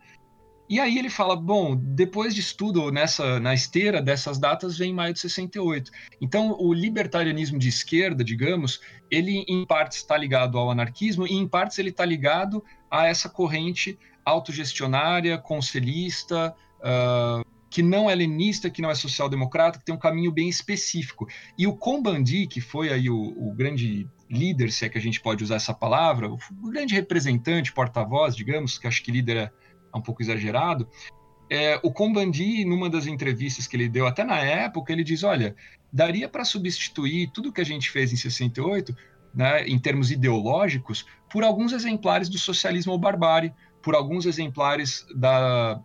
E 0.69 0.79
aí 0.79 0.99
ele 0.99 1.09
fala, 1.09 1.35
bom, 1.35 1.75
depois 1.75 2.35
de 2.35 2.41
estudo 2.41 2.91
nessa 2.91 3.39
na 3.39 3.55
esteira 3.55 4.01
dessas 4.01 4.37
datas 4.37 4.77
vem 4.77 4.93
maio 4.93 5.13
de 5.13 5.19
68. 5.19 5.89
Então 6.21 6.55
o 6.59 6.71
libertarianismo 6.71 7.57
de 7.57 7.67
esquerda, 7.67 8.23
digamos, 8.23 8.79
ele 9.09 9.43
em 9.47 9.65
partes 9.65 9.97
está 9.97 10.15
ligado 10.15 10.59
ao 10.59 10.69
anarquismo 10.69 11.25
e 11.25 11.33
em 11.33 11.47
partes 11.47 11.79
ele 11.79 11.89
está 11.89 12.05
ligado 12.05 12.63
a 12.89 13.07
essa 13.07 13.27
corrente 13.27 13.97
autogestionária, 14.23 15.39
conselhista, 15.39 16.55
uh, 16.81 17.43
que 17.69 17.81
não 17.81 18.09
é 18.09 18.15
lenista, 18.15 18.69
que 18.69 18.81
não 18.81 18.89
é 18.89 18.95
social-democrata, 18.95 19.79
que 19.79 19.85
tem 19.85 19.93
um 19.93 19.99
caminho 19.99 20.31
bem 20.31 20.49
específico. 20.49 21.27
E 21.57 21.67
o 21.67 21.75
Combandi, 21.75 22.47
que 22.47 22.59
foi 22.59 22.91
aí 22.91 23.09
o, 23.09 23.15
o 23.15 23.53
grande 23.53 24.07
líder, 24.29 24.71
se 24.71 24.85
é 24.85 24.89
que 24.89 24.97
a 24.97 25.01
gente 25.01 25.21
pode 25.21 25.43
usar 25.43 25.55
essa 25.55 25.73
palavra, 25.73 26.29
o, 26.29 26.37
grande 26.69 26.93
representante, 26.93 27.71
porta-voz, 27.71 28.35
digamos, 28.35 28.77
que 28.77 28.87
acho 28.87 29.03
que 29.03 29.11
líder 29.11 29.37
é 29.37 29.51
um 29.93 30.01
pouco 30.01 30.21
exagerado. 30.21 30.87
É, 31.49 31.79
o 31.81 31.91
Combandi, 31.91 32.63
numa 32.63 32.89
das 32.89 33.07
entrevistas 33.07 33.65
que 33.65 33.75
ele 33.75 33.89
deu, 33.89 34.05
até 34.05 34.23
na 34.23 34.37
época, 34.37 34.93
ele 34.93 35.03
diz: 35.03 35.23
olha, 35.23 35.55
daria 35.91 36.29
para 36.29 36.45
substituir 36.45 37.31
tudo 37.31 37.51
que 37.51 37.61
a 37.61 37.65
gente 37.65 37.89
fez 37.89 38.13
em 38.13 38.15
68, 38.15 38.95
né, 39.33 39.65
em 39.65 39.79
termos 39.79 40.11
ideológicos, 40.11 41.05
por 41.31 41.43
alguns 41.43 41.71
exemplares 41.71 42.29
do 42.29 42.37
socialismo 42.37 42.91
ou 42.91 42.99
barbárie, 42.99 43.53
por 43.81 43.95
alguns 43.95 44.25
exemplares 44.25 45.05
da, 45.15 45.81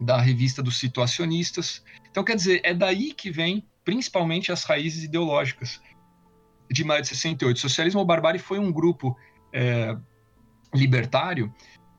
da 0.00 0.18
revista 0.18 0.62
dos 0.62 0.78
situacionistas. 0.78 1.84
Então, 2.10 2.24
quer 2.24 2.36
dizer, 2.36 2.60
é 2.64 2.72
daí 2.72 3.12
que 3.12 3.30
vem 3.30 3.66
principalmente 3.84 4.50
as 4.50 4.64
raízes 4.64 5.04
ideológicas 5.04 5.80
de 6.70 6.84
maio 6.84 7.02
de 7.02 7.08
68. 7.08 7.60
Socialismo 7.60 8.00
ou 8.00 8.06
barbárie 8.06 8.40
foi 8.40 8.58
um 8.58 8.72
grupo 8.72 9.16
é, 9.52 9.96
libertário 10.74 11.52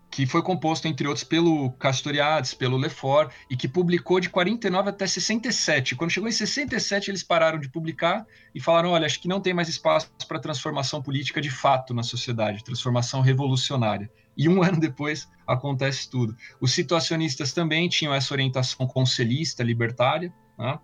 que 0.10 0.26
foi 0.26 0.42
composto, 0.42 0.88
entre 0.88 1.08
outros, 1.08 1.24
pelo 1.24 1.72
Castoriadis, 1.74 2.54
pelo 2.54 2.78
Lefort, 2.78 3.32
e 3.50 3.58
que 3.58 3.68
publicou 3.68 4.20
de 4.20 4.30
49 4.30 4.90
até 4.90 5.06
67. 5.06 5.96
Quando 5.96 6.12
chegou 6.12 6.30
em 6.30 6.32
67, 6.32 7.12
eles 7.12 7.24
pararam 7.24 7.60
de 7.60 7.70
publicar 7.70 8.26
e 8.56 8.60
falaram: 8.60 8.92
olha, 8.92 9.06
acho 9.06 9.22
que 9.22 9.28
não 9.28 9.42
tem 9.42 9.54
mais 9.54 9.68
espaço 9.68 10.10
para 10.28 10.40
transformação 10.40 11.02
política 11.02 11.42
de 11.42 11.50
fato 11.50 11.94
na 11.94 12.04
sociedade, 12.04 12.64
transformação 12.64 13.22
revolucionária. 13.22 14.10
E 14.36 14.48
um 14.48 14.64
ano 14.64 14.80
depois 14.80 15.28
acontece 15.46 16.10
tudo. 16.10 16.36
Os 16.60 16.72
situacionistas 16.72 17.54
também 17.54 17.90
tinham 17.90 18.14
essa 18.14 18.34
orientação 18.34 18.88
conselhista, 18.88 19.64
libertária, 19.64 20.34
né? 20.58 20.80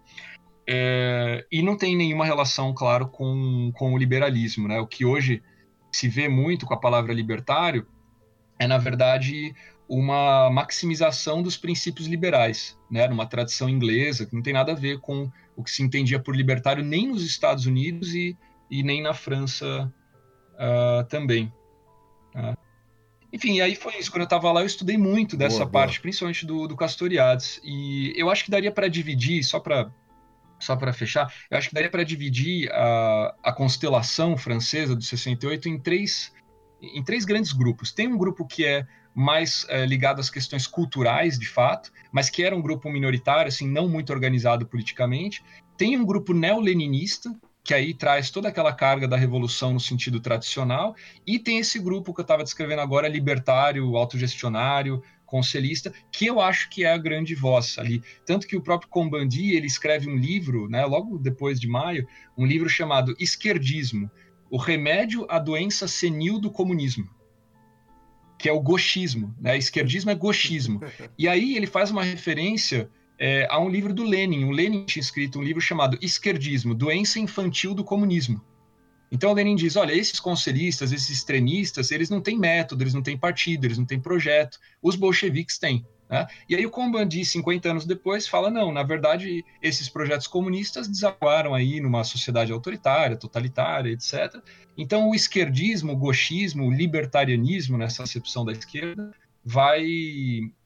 é, 0.68 1.46
e 1.52 1.62
não 1.62 1.78
tem 1.78 1.96
nenhuma 1.96 2.26
relação, 2.26 2.74
claro, 2.74 3.08
com, 3.08 3.72
com 3.76 3.94
o 3.94 3.98
liberalismo. 3.98 4.68
Né? 4.68 4.80
O 4.80 4.88
que 4.88 5.06
hoje 5.06 5.42
se 5.92 6.08
vê 6.08 6.28
muito 6.28 6.66
com 6.66 6.74
a 6.74 6.80
palavra 6.80 7.14
libertário 7.14 7.88
é, 8.64 8.68
na 8.68 8.78
verdade, 8.78 9.54
uma 9.88 10.50
maximização 10.50 11.44
dos 11.44 11.58
princípios 11.58 12.08
liberais, 12.08 12.78
né, 12.90 13.08
numa 13.08 13.26
tradição 13.26 13.70
inglesa, 13.70 14.26
que 14.26 14.34
não 14.34 14.42
tem 14.42 14.54
nada 14.54 14.72
a 14.72 14.76
ver 14.76 15.00
com 15.00 15.30
o 15.56 15.64
que 15.64 15.70
se 15.70 15.84
entendia 15.84 16.20
por 16.20 16.36
libertário 16.36 16.84
nem 16.84 17.08
nos 17.08 17.24
Estados 17.24 17.66
Unidos 17.66 18.16
e, 18.16 18.38
e 18.72 18.82
nem 18.82 19.02
na 19.02 19.14
França 19.14 19.94
uh, 20.54 21.04
também. 21.10 21.52
Uh. 22.34 22.58
Enfim, 23.32 23.60
aí 23.62 23.76
foi 23.76 23.98
isso. 23.98 24.12
Quando 24.12 24.22
eu 24.22 24.26
estava 24.26 24.52
lá, 24.52 24.62
eu 24.62 24.66
estudei 24.66 24.98
muito 24.98 25.36
dessa 25.36 25.60
boa, 25.60 25.72
parte, 25.72 25.96
boa. 25.96 26.04
principalmente 26.04 26.46
do, 26.46 26.68
do 26.68 26.78
Castoriadis. 26.78 27.60
E 27.64 28.14
eu 28.16 28.30
acho 28.30 28.46
que 28.46 28.52
daria 28.52 28.72
para 28.72 28.88
dividir, 28.88 29.44
só 29.44 29.60
para 29.60 29.92
só 30.60 30.78
para 30.78 30.94
fechar, 30.94 31.34
eu 31.52 31.58
acho 31.58 31.68
que 31.68 31.76
daria 31.76 31.90
para 31.90 32.06
dividir 32.06 32.72
a, 32.72 33.36
a 33.44 33.52
constelação 33.52 34.38
francesa 34.38 34.96
do 34.96 35.02
68 35.02 35.68
em 35.68 35.78
três 35.78 36.32
em 36.94 37.04
três 37.04 37.24
grandes 37.24 37.54
grupos. 37.54 37.92
Tem 37.92 38.08
um 38.08 38.18
grupo 38.18 38.46
que 38.46 38.66
é 38.66 38.86
mais 39.16 39.66
é, 39.70 39.86
ligado 39.86 40.20
às 40.20 40.30
questões 40.30 40.68
culturais, 40.68 41.40
de 41.40 41.48
fato, 41.48 41.92
mas 42.12 42.30
que 42.30 42.44
era 42.44 42.56
um 42.56 42.62
grupo 42.62 42.90
minoritário, 42.90 43.48
assim, 43.48 43.68
não 43.68 43.88
muito 43.88 44.12
organizado 44.12 44.66
politicamente. 44.66 45.44
Tem 45.78 45.98
um 45.98 46.06
grupo 46.06 46.34
neoleninista, 46.34 47.34
que 47.64 47.74
aí 47.74 47.94
traz 47.94 48.30
toda 48.30 48.50
aquela 48.50 48.74
carga 48.74 49.08
da 49.08 49.16
revolução 49.16 49.72
no 49.72 49.80
sentido 49.80 50.20
tradicional, 50.20 50.96
e 51.26 51.40
tem 51.40 51.60
esse 51.60 51.80
grupo 51.80 52.14
que 52.14 52.20
eu 52.20 52.24
estava 52.24 52.44
descrevendo 52.44 52.82
agora, 52.82 53.08
libertário, 53.08 53.96
autogestionário, 53.96 55.02
conselhista, 55.26 55.92
que 56.12 56.28
eu 56.28 56.40
acho 56.40 56.70
que 56.70 56.84
é 56.84 56.94
a 56.94 56.98
grande 56.98 57.34
voz 57.34 57.78
ali. 57.80 58.04
Tanto 58.24 58.46
que 58.46 58.56
o 58.56 58.62
próprio 58.62 58.90
Combandi, 58.90 59.56
ele 59.56 59.66
escreve 59.66 60.08
um 60.08 60.16
livro, 60.16 60.70
né, 60.70 60.86
logo 60.86 61.18
depois 61.18 61.60
de 61.60 61.68
maio, 61.68 62.08
um 62.38 62.46
livro 62.46 62.70
chamado 62.70 63.16
Esquerdismo, 63.20 64.12
o 64.54 64.58
remédio 64.58 65.26
à 65.30 65.40
doença 65.40 65.88
senil 65.88 66.38
do 66.38 66.52
comunismo, 66.52 67.10
que 68.38 68.48
é 68.48 68.54
o 68.54 68.62
gauchismo, 68.62 69.36
né? 69.42 69.58
Esquerdismo 69.58 70.12
é 70.12 70.16
gauchismo. 70.16 70.80
E 71.18 71.28
aí 71.28 71.58
ele 71.58 71.66
faz 71.66 71.90
uma 71.90 72.04
referência 72.04 72.88
é, 73.18 73.48
a 73.50 73.60
um 73.60 73.68
livro 73.68 73.92
do 73.92 74.04
Lenin. 74.04 74.44
O 74.44 74.52
Lenin 74.52 74.86
tinha 74.86 75.02
escrito 75.02 75.40
um 75.40 75.42
livro 75.42 75.60
chamado 75.60 75.98
Esquerdismo, 76.00 76.76
Doença 76.76 77.20
Infantil 77.20 77.74
do 77.74 77.84
Comunismo. 77.84 78.40
Então 79.12 79.32
o 79.32 79.34
Lenin 79.34 79.56
diz, 79.56 79.76
olha, 79.76 79.92
esses 79.92 80.20
conselhistas, 80.20 80.92
esses 80.92 81.10
extremistas, 81.10 81.90
eles 81.90 82.12
não 82.12 82.22
têm 82.22 82.38
método, 82.38 82.84
eles 82.84 82.94
não 82.94 83.02
têm 83.02 83.18
partido, 83.18 83.66
eles 83.66 83.80
não 83.80 83.86
têm 83.86 84.00
projeto. 84.00 84.60
Os 84.84 84.96
bolcheviques 84.96 85.58
têm. 85.58 85.84
Né? 86.14 86.28
E 86.48 86.56
aí 86.56 86.64
o 86.64 86.70
Combandi, 86.70 87.26
50 87.26 87.72
anos 87.72 87.86
depois, 87.86 88.28
fala, 88.28 88.52
não, 88.52 88.72
na 88.72 88.84
verdade, 88.84 89.44
esses 89.60 89.90
projetos 89.90 90.28
comunistas 90.28 90.88
desaguaram 90.88 91.56
aí 91.56 91.82
numa 91.82 92.04
sociedade 92.04 92.52
autoritária, 92.52 93.18
totalitária, 93.18 93.90
etc. 93.90 94.40
Então 94.78 95.10
o 95.10 95.16
esquerdismo, 95.16 95.92
o 95.92 95.98
gauchismo, 95.98 96.68
o 96.68 96.72
libertarianismo, 96.72 97.80
nessa 97.80 98.04
acepção 98.04 98.46
da 98.46 98.52
esquerda, 98.52 99.12
vai 99.44 99.88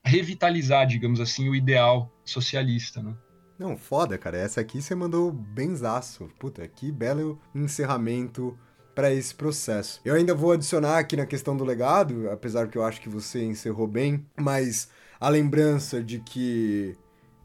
revitalizar, 0.04 0.86
digamos 0.86 1.22
assim, 1.22 1.48
o 1.48 1.56
ideal 1.56 2.12
socialista, 2.26 3.02
né? 3.02 3.16
Não, 3.58 3.78
foda, 3.78 4.18
cara. 4.18 4.38
Essa 4.38 4.60
aqui 4.60 4.82
você 4.82 4.94
mandou 4.94 5.32
benzaço. 5.32 6.30
Puta, 6.38 6.68
que 6.68 6.92
belo 6.92 7.40
encerramento 7.56 8.60
para 8.94 9.14
esse 9.14 9.34
processo. 9.34 10.02
Eu 10.04 10.14
ainda 10.16 10.36
vou 10.36 10.52
adicionar 10.52 10.98
aqui 10.98 11.16
na 11.16 11.26
questão 11.26 11.56
do 11.56 11.64
legado, 11.64 12.30
apesar 12.30 12.68
que 12.68 12.78
eu 12.78 12.84
acho 12.84 13.00
que 13.00 13.08
você 13.08 13.46
encerrou 13.46 13.88
bem, 13.88 14.26
mas 14.36 14.90
a 15.20 15.30
lembrança 15.30 16.04
de 16.04 16.20
que 16.20 16.96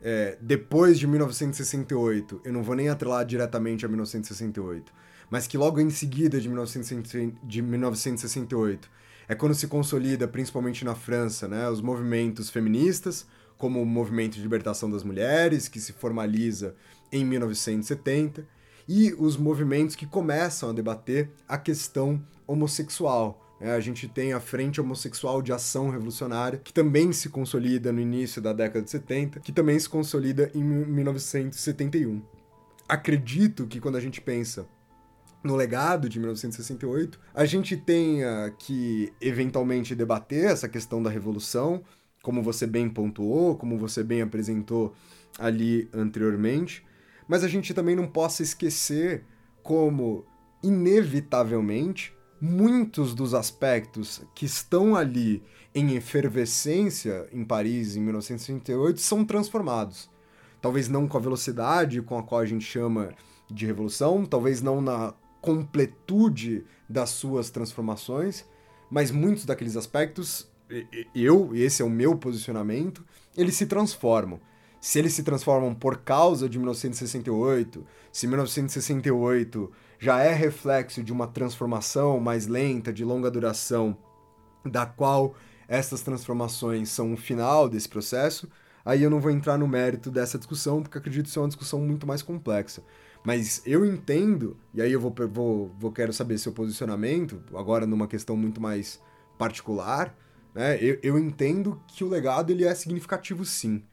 é, 0.00 0.36
depois 0.40 0.98
de 0.98 1.06
1968, 1.06 2.40
eu 2.44 2.52
não 2.52 2.62
vou 2.62 2.74
nem 2.74 2.88
atrelar 2.88 3.24
diretamente 3.24 3.86
a 3.86 3.88
1968, 3.88 4.92
mas 5.30 5.46
que 5.46 5.56
logo 5.56 5.80
em 5.80 5.90
seguida 5.90 6.40
de, 6.40 6.48
1968 6.48 8.90
é 9.28 9.34
quando 9.34 9.54
se 9.54 9.68
consolida, 9.68 10.26
principalmente 10.26 10.84
na 10.84 10.94
França, 10.94 11.48
né, 11.48 11.68
os 11.68 11.80
movimentos 11.80 12.50
feministas, 12.50 13.26
como 13.56 13.80
o 13.80 13.86
movimento 13.86 14.34
de 14.34 14.42
libertação 14.42 14.90
das 14.90 15.04
mulheres, 15.04 15.68
que 15.68 15.80
se 15.80 15.92
formaliza 15.92 16.74
em 17.12 17.24
1970, 17.24 18.44
e 18.88 19.14
os 19.16 19.36
movimentos 19.36 19.94
que 19.94 20.04
começam 20.04 20.70
a 20.70 20.72
debater 20.72 21.30
a 21.46 21.56
questão 21.56 22.20
homossexual, 22.46 23.41
é, 23.62 23.70
a 23.70 23.80
gente 23.80 24.08
tem 24.08 24.32
a 24.32 24.40
Frente 24.40 24.80
Homossexual 24.80 25.40
de 25.40 25.52
Ação 25.52 25.88
Revolucionária, 25.88 26.58
que 26.58 26.72
também 26.72 27.12
se 27.12 27.28
consolida 27.28 27.92
no 27.92 28.00
início 28.00 28.42
da 28.42 28.52
década 28.52 28.84
de 28.84 28.90
70, 28.90 29.38
que 29.38 29.52
também 29.52 29.78
se 29.78 29.88
consolida 29.88 30.50
em 30.52 30.64
1971. 30.64 32.20
Acredito 32.88 33.68
que 33.68 33.78
quando 33.78 33.94
a 33.94 34.00
gente 34.00 34.20
pensa 34.20 34.66
no 35.44 35.54
legado 35.54 36.08
de 36.08 36.18
1968, 36.18 37.20
a 37.32 37.44
gente 37.44 37.76
tenha 37.76 38.52
que 38.58 39.12
eventualmente 39.20 39.94
debater 39.94 40.46
essa 40.46 40.68
questão 40.68 41.00
da 41.00 41.08
revolução, 41.08 41.84
como 42.20 42.42
você 42.42 42.66
bem 42.66 42.88
pontuou, 42.88 43.56
como 43.56 43.78
você 43.78 44.02
bem 44.02 44.22
apresentou 44.22 44.92
ali 45.38 45.88
anteriormente, 45.92 46.84
mas 47.28 47.44
a 47.44 47.48
gente 47.48 47.72
também 47.72 47.94
não 47.94 48.08
possa 48.08 48.42
esquecer 48.42 49.24
como, 49.62 50.26
inevitavelmente, 50.64 52.12
muitos 52.44 53.14
dos 53.14 53.34
aspectos 53.34 54.20
que 54.34 54.44
estão 54.44 54.96
ali 54.96 55.40
em 55.72 55.94
efervescência 55.94 57.28
em 57.32 57.44
Paris 57.44 57.94
em 57.94 58.00
1968 58.00 59.00
são 59.00 59.24
transformados. 59.24 60.10
Talvez 60.60 60.88
não 60.88 61.06
com 61.06 61.16
a 61.16 61.20
velocidade 61.20 62.02
com 62.02 62.18
a 62.18 62.22
qual 62.24 62.40
a 62.40 62.44
gente 62.44 62.64
chama 62.64 63.14
de 63.48 63.64
revolução, 63.64 64.26
talvez 64.26 64.60
não 64.60 64.80
na 64.80 65.14
completude 65.40 66.64
das 66.88 67.10
suas 67.10 67.48
transformações, 67.48 68.44
mas 68.90 69.12
muitos 69.12 69.44
daqueles 69.44 69.76
aspectos 69.76 70.50
eu, 71.14 71.54
esse 71.54 71.80
é 71.80 71.84
o 71.84 71.90
meu 71.90 72.16
posicionamento, 72.16 73.04
eles 73.36 73.54
se 73.54 73.66
transformam. 73.66 74.40
Se 74.80 74.98
eles 74.98 75.12
se 75.12 75.22
transformam 75.22 75.72
por 75.72 75.98
causa 75.98 76.48
de 76.48 76.58
1968, 76.58 77.86
se 78.10 78.26
1968 78.26 79.70
já 80.02 80.18
é 80.18 80.32
reflexo 80.32 81.00
de 81.00 81.12
uma 81.12 81.28
transformação 81.28 82.18
mais 82.18 82.48
lenta, 82.48 82.92
de 82.92 83.04
longa 83.04 83.30
duração, 83.30 83.96
da 84.64 84.84
qual 84.84 85.36
essas 85.68 86.02
transformações 86.02 86.88
são 86.90 87.12
o 87.12 87.16
final 87.16 87.68
desse 87.68 87.88
processo, 87.88 88.48
aí 88.84 89.00
eu 89.04 89.08
não 89.08 89.20
vou 89.20 89.30
entrar 89.30 89.56
no 89.56 89.68
mérito 89.68 90.10
dessa 90.10 90.36
discussão, 90.36 90.82
porque 90.82 90.98
acredito 90.98 91.28
ser 91.28 91.38
uma 91.38 91.46
discussão 91.46 91.80
muito 91.80 92.04
mais 92.04 92.20
complexa. 92.20 92.82
Mas 93.24 93.62
eu 93.64 93.86
entendo, 93.86 94.56
e 94.74 94.82
aí 94.82 94.90
eu 94.90 95.00
vou, 95.00 95.14
vou, 95.30 95.70
vou 95.78 95.92
quero 95.92 96.12
saber 96.12 96.36
seu 96.38 96.50
posicionamento, 96.50 97.40
agora 97.54 97.86
numa 97.86 98.08
questão 98.08 98.36
muito 98.36 98.60
mais 98.60 99.00
particular, 99.38 100.12
né? 100.52 100.82
Eu, 100.82 100.98
eu 101.00 101.16
entendo 101.16 101.80
que 101.86 102.02
o 102.02 102.08
legado 102.08 102.50
ele 102.50 102.64
é 102.64 102.74
significativo 102.74 103.44
sim. 103.44 103.84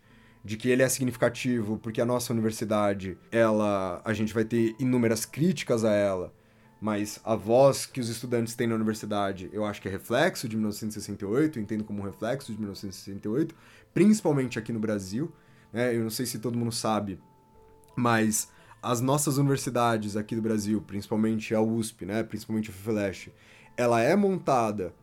De 0.44 0.56
que 0.56 0.70
ele 0.70 0.82
é 0.82 0.90
significativo 0.90 1.78
porque 1.78 2.00
a 2.00 2.06
nossa 2.06 2.32
universidade, 2.32 3.18
ela, 3.32 4.02
a 4.06 4.14
gente 4.14 4.34
vai 4.34 4.46
ter 4.46 4.76
inúmeras 4.80 5.26
críticas 5.26 5.84
a 5.84 5.92
ela, 5.92 6.34
mas 6.82 7.20
a 7.26 7.36
voz 7.36 7.86
que 7.86 8.00
os 8.00 8.08
estudantes 8.08 8.56
têm 8.56 8.68
na 8.68 8.76
universidade, 8.76 9.50
eu 9.52 9.66
acho 9.66 9.82
que 9.82 9.90
é 9.90 9.92
reflexo 9.92 10.48
de 10.48 10.56
1968, 10.56 11.60
entendo 11.60 11.84
como 11.84 12.02
reflexo 12.04 12.54
de 12.54 12.58
1968, 12.58 13.54
principalmente 13.94 14.58
aqui 14.58 14.72
no 14.72 14.80
Brasil. 14.80 15.32
Né? 15.74 15.96
Eu 15.96 16.04
não 16.04 16.10
sei 16.10 16.26
se 16.26 16.40
todo 16.40 16.58
mundo 16.58 16.72
sabe, 16.72 17.20
mas 17.96 18.50
as 18.82 19.02
nossas 19.02 19.38
universidades 19.38 20.16
aqui 20.16 20.36
do 20.36 20.42
Brasil, 20.42 20.82
principalmente 20.82 21.54
a 21.54 21.62
USP, 21.62 22.06
né? 22.06 22.24
principalmente 22.24 22.70
a 22.70 22.74
FFLeste, 22.74 23.34
ela 23.76 24.02
é 24.02 24.16
montada 24.16 24.94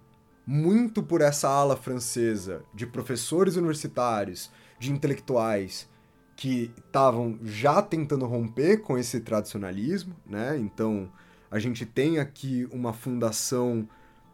muito 0.46 1.02
por 1.02 1.20
essa 1.20 1.48
ala 1.48 1.76
francesa 1.76 2.62
de 2.72 2.86
professores 2.86 3.56
universitários, 3.56 4.50
de 4.78 4.92
intelectuais 4.92 5.88
que 6.36 6.70
estavam 6.76 7.38
já 7.42 7.80
tentando 7.80 8.26
romper 8.26 8.78
com 8.78 8.98
esse 8.98 9.20
tradicionalismo, 9.20 10.14
né? 10.26 10.58
Então, 10.58 11.10
a 11.50 11.58
gente 11.58 11.86
tem 11.86 12.18
aqui 12.18 12.68
uma 12.70 12.92
fundação 12.92 13.88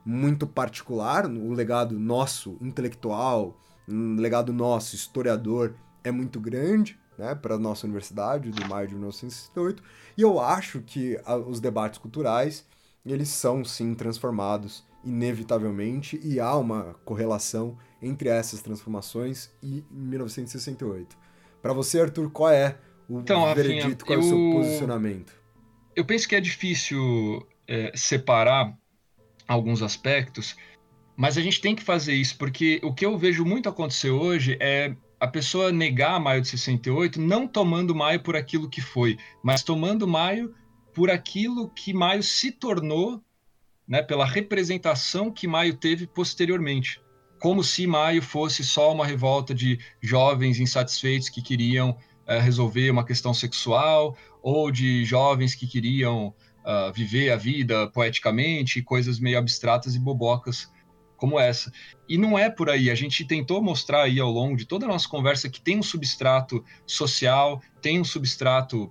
muito 0.04 0.46
particular, 0.46 1.26
o 1.26 1.52
legado 1.52 1.98
nosso 1.98 2.56
intelectual, 2.60 3.56
um 3.88 4.16
legado 4.16 4.52
nosso 4.52 4.96
historiador 4.96 5.74
é 6.02 6.10
muito 6.10 6.40
grande, 6.40 6.98
né, 7.16 7.34
para 7.34 7.54
a 7.54 7.58
nossa 7.58 7.86
universidade 7.86 8.50
do 8.50 8.66
maio 8.66 8.88
de 8.88 8.94
1968, 8.94 9.82
e 10.16 10.22
eu 10.22 10.40
acho 10.40 10.80
que 10.80 11.20
a, 11.24 11.36
os 11.36 11.60
debates 11.60 11.98
culturais, 11.98 12.66
eles 13.06 13.28
são 13.28 13.64
sim 13.64 13.94
transformados 13.94 14.84
inevitavelmente 15.04 16.20
e 16.22 16.38
há 16.38 16.54
uma 16.56 16.94
correlação 17.04 17.76
entre 18.00 18.28
essas 18.28 18.62
transformações 18.62 19.50
e 19.62 19.84
1968. 19.90 21.16
Para 21.60 21.72
você, 21.72 22.00
Arthur, 22.00 22.30
qual 22.30 22.50
é 22.50 22.76
o 23.08 23.20
então, 23.20 23.54
veredito, 23.54 24.04
qual 24.04 24.18
eu... 24.18 24.22
é 24.22 24.26
o 24.26 24.28
seu 24.28 24.50
posicionamento? 24.52 25.32
Eu 25.94 26.04
penso 26.04 26.28
que 26.28 26.34
é 26.34 26.40
difícil 26.40 27.46
é, 27.68 27.92
separar 27.94 28.76
alguns 29.46 29.82
aspectos, 29.82 30.56
mas 31.16 31.36
a 31.36 31.40
gente 31.40 31.60
tem 31.60 31.74
que 31.74 31.82
fazer 31.82 32.14
isso, 32.14 32.36
porque 32.38 32.80
o 32.82 32.92
que 32.92 33.04
eu 33.04 33.16
vejo 33.18 33.44
muito 33.44 33.68
acontecer 33.68 34.10
hoje 34.10 34.56
é 34.60 34.96
a 35.20 35.28
pessoa 35.28 35.70
negar 35.70 36.18
maio 36.18 36.40
de 36.40 36.48
68, 36.48 37.20
não 37.20 37.46
tomando 37.46 37.94
maio 37.94 38.20
por 38.20 38.34
aquilo 38.34 38.68
que 38.68 38.80
foi, 38.80 39.16
mas 39.42 39.62
tomando 39.62 40.08
maio 40.08 40.52
por 40.92 41.10
aquilo 41.10 41.70
que 41.70 41.92
maio 41.92 42.22
se 42.22 42.50
tornou 42.50 43.22
né, 43.92 44.02
pela 44.02 44.24
representação 44.24 45.30
que 45.30 45.46
Maio 45.46 45.74
teve 45.74 46.06
posteriormente. 46.06 46.98
Como 47.38 47.62
se 47.62 47.86
Maio 47.86 48.22
fosse 48.22 48.64
só 48.64 48.90
uma 48.90 49.04
revolta 49.04 49.54
de 49.54 49.78
jovens 50.00 50.58
insatisfeitos 50.58 51.28
que 51.28 51.42
queriam 51.42 51.90
uh, 51.90 52.40
resolver 52.40 52.90
uma 52.90 53.04
questão 53.04 53.34
sexual, 53.34 54.16
ou 54.42 54.70
de 54.70 55.04
jovens 55.04 55.54
que 55.54 55.66
queriam 55.66 56.28
uh, 56.28 56.90
viver 56.94 57.32
a 57.32 57.36
vida 57.36 57.86
poeticamente, 57.88 58.80
coisas 58.80 59.20
meio 59.20 59.38
abstratas 59.38 59.94
e 59.94 59.98
bobocas 59.98 60.72
como 61.18 61.38
essa. 61.38 61.70
E 62.08 62.16
não 62.16 62.38
é 62.38 62.48
por 62.48 62.70
aí. 62.70 62.90
A 62.90 62.94
gente 62.94 63.26
tentou 63.26 63.62
mostrar 63.62 64.04
aí 64.04 64.18
ao 64.18 64.30
longo 64.30 64.56
de 64.56 64.64
toda 64.64 64.86
a 64.86 64.88
nossa 64.88 65.06
conversa 65.06 65.50
que 65.50 65.60
tem 65.60 65.78
um 65.78 65.82
substrato 65.82 66.64
social, 66.86 67.60
tem 67.82 68.00
um 68.00 68.04
substrato 68.04 68.90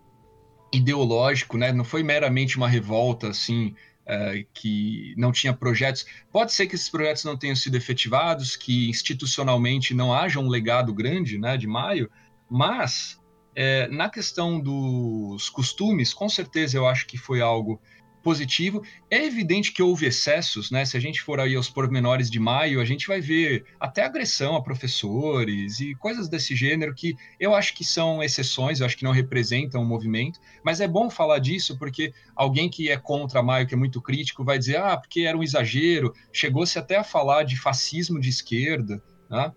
ideológico, 0.72 1.58
né? 1.58 1.74
Não 1.74 1.84
foi 1.84 2.04
meramente 2.04 2.56
uma 2.56 2.70
revolta 2.70 3.30
assim 3.30 3.74
uh, 4.08 4.48
que 4.54 5.14
não 5.18 5.32
tinha 5.32 5.54
projetos. 5.54 6.06
Pode 6.32 6.54
ser 6.54 6.68
que 6.68 6.76
esses 6.76 6.90
projetos 6.90 7.24
não 7.24 7.38
tenham 7.38 7.56
sido 7.56 7.76
efetivados, 7.76 8.56
que 8.56 8.90
institucionalmente 8.90 9.94
não 9.94 10.14
haja 10.14 10.40
um 10.40 10.48
legado 10.48 10.94
grande 10.94 11.38
né, 11.38 11.58
de 11.58 11.68
Maio, 11.68 12.10
mas 12.50 13.20
é, 13.56 13.88
na 13.88 14.10
questão 14.10 14.60
dos 14.60 15.50
costumes, 15.50 16.14
com 16.14 16.30
certeza 16.30 16.78
eu 16.78 16.88
acho 16.88 17.06
que 17.06 17.18
foi 17.18 17.42
algo 17.42 17.82
positivo. 18.22 18.84
É 19.10 19.26
evidente 19.26 19.72
que 19.72 19.82
houve 19.82 20.06
excessos, 20.06 20.72
né? 20.72 20.86
Se 20.86 20.98
a 20.98 21.00
gente 21.00 21.22
for 21.22 21.40
aí 21.40 21.56
aos 21.56 21.70
pormenores 21.70 22.30
de 22.30 22.40
maio, 22.40 22.80
a 22.80 22.86
gente 22.86 23.08
vai 23.08 23.20
ver 23.20 23.66
até 23.80 24.04
agressão 24.04 24.56
a 24.56 24.64
professores 24.64 25.80
e 25.80 25.96
coisas 25.96 26.30
desse 26.30 26.56
gênero 26.56 26.94
que 26.94 27.16
eu 27.40 27.54
acho 27.54 27.74
que 27.74 27.84
são 27.84 28.22
exceções, 28.22 28.80
eu 28.80 28.86
acho 28.86 28.98
que 28.98 29.04
não 29.04 29.12
representam 29.12 29.82
o 29.82 29.86
movimento, 29.86 30.40
mas 30.64 30.80
é 30.82 30.88
bom 30.88 31.10
falar 31.10 31.40
disso 31.40 31.78
porque 31.78 32.14
alguém 32.36 32.70
que 32.70 32.90
é 32.90 32.98
contra 32.98 33.44
maio, 33.44 33.68
que 33.68 33.74
é 33.74 33.78
muito 33.78 34.02
crítico, 34.02 34.44
vai 34.44 34.58
dizer, 34.58 34.78
ah, 34.78 34.98
porque 34.98 35.22
era 35.22 35.38
um 35.38 35.44
exagero, 35.44 36.14
chegou-se 36.32 36.78
até 36.78 36.98
a 36.98 37.04
falar 37.04 37.44
de 37.44 37.60
fascismo 37.60 38.20
de 38.20 38.30
esquerda, 38.30 39.02
né? 39.30 39.52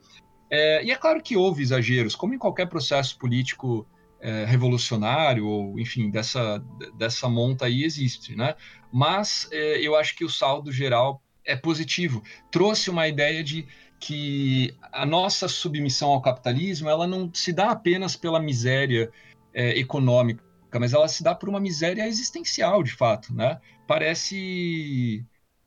É, 0.51 0.85
e 0.85 0.91
é 0.91 0.97
claro 0.97 1.23
que 1.23 1.37
houve 1.37 1.63
exageros, 1.63 2.15
como 2.15 2.35
em 2.35 2.39
qualquer 2.39 2.67
processo 2.67 3.19
político 3.19 3.87
é, 4.25 4.47
revolucionário, 4.47 5.47
ou 5.47 5.79
enfim, 5.79 6.11
dessa, 6.11 6.65
dessa 6.97 7.29
monta 7.29 7.67
aí 7.67 7.85
existe, 7.85 8.35
né? 8.35 8.55
Mas 8.91 9.47
é, 9.53 9.79
eu 9.87 9.95
acho 9.95 10.17
que 10.17 10.25
o 10.25 10.31
saldo 10.31 10.73
geral 10.73 11.23
é 11.45 11.55
positivo. 11.55 12.23
Trouxe 12.51 12.89
uma 12.89 13.07
ideia 13.07 13.45
de 13.45 13.69
que 14.01 14.75
a 14.91 15.05
nossa 15.05 15.47
submissão 15.47 16.09
ao 16.09 16.23
capitalismo 16.23 16.89
ela 16.89 17.07
não 17.07 17.31
se 17.35 17.53
dá 17.53 17.71
apenas 17.71 18.17
pela 18.17 18.41
miséria 18.41 19.13
é, 19.53 19.79
econômica, 19.79 20.43
mas 20.81 20.95
ela 20.95 21.07
se 21.07 21.23
dá 21.23 21.35
por 21.35 21.51
uma 21.51 21.61
miséria 21.61 22.07
existencial, 22.09 22.83
de 22.83 22.93
fato, 22.93 23.35
né? 23.35 23.61
Parece 23.87 25.23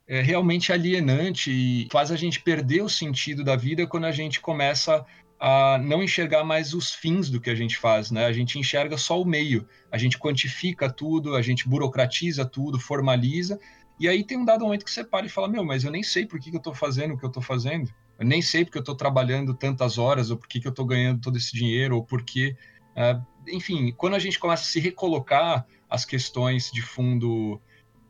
é, 0.08 0.20
realmente 0.20 0.74
alienante 0.74 1.52
e 1.52 1.88
faz 1.92 2.12
a 2.12 2.16
gente 2.16 2.42
perder 2.42 2.82
o 2.82 2.90
sentido 2.90 3.44
da 3.44 3.56
vida 3.56 3.86
quando 3.86 4.06
a 4.06 4.12
gente 4.12 4.42
começa 4.42 5.06
a 5.40 5.78
não 5.78 6.02
enxergar 6.02 6.44
mais 6.44 6.74
os 6.74 6.94
fins 6.94 7.30
do 7.30 7.40
que 7.40 7.50
a 7.50 7.56
gente 7.56 7.78
faz, 7.78 8.10
né? 8.10 8.26
A 8.26 8.34
gente 8.34 8.58
enxerga 8.58 8.98
só 8.98 9.22
o 9.22 9.26
meio, 9.26 9.68
a 9.92 9.98
gente 9.98 10.18
quantifica 10.18 10.92
tudo, 10.92 11.36
a 11.36 11.42
gente 11.42 11.68
burocratiza 11.68 12.44
tudo, 12.44 12.80
formaliza, 12.80 13.60
e 14.00 14.08
aí 14.08 14.24
tem 14.24 14.38
um 14.38 14.46
dado 14.46 14.64
momento 14.66 14.86
que 14.86 14.92
você 14.92 15.04
para 15.04 15.26
e 15.26 15.30
fala, 15.30 15.48
meu, 15.48 15.64
mas 15.64 15.84
eu 15.84 15.92
nem 15.92 16.04
sei 16.04 16.26
por 16.26 16.40
que, 16.40 16.50
que 16.50 16.56
eu 16.56 16.60
estou 16.60 16.74
fazendo 16.74 17.14
o 17.14 17.18
que 17.18 17.26
eu 17.26 17.30
estou 17.30 17.44
fazendo, 17.44 17.92
eu 18.20 18.26
nem 18.26 18.42
sei 18.42 18.66
porque 18.66 18.78
eu 18.78 18.82
estou 18.82 18.96
trabalhando 18.96 19.54
tantas 19.54 19.98
horas, 19.98 20.32
ou 20.32 20.38
por 20.38 20.48
que, 20.48 20.60
que 20.60 20.68
eu 20.68 20.72
estou 20.72 20.86
ganhando 20.86 21.22
todo 21.22 21.38
esse 21.38 21.54
dinheiro, 21.54 21.96
ou 21.96 22.04
por 22.04 22.24
que... 22.24 22.56
Uh, 22.96 23.24
enfim, 23.48 23.94
quando 23.96 24.16
a 24.16 24.20
gente 24.20 24.40
começa 24.40 24.64
a 24.64 24.66
se 24.66 24.80
recolocar 24.80 25.66
as 25.90 26.04
questões 26.04 26.72
de 26.72 26.82
fundo... 26.82 27.62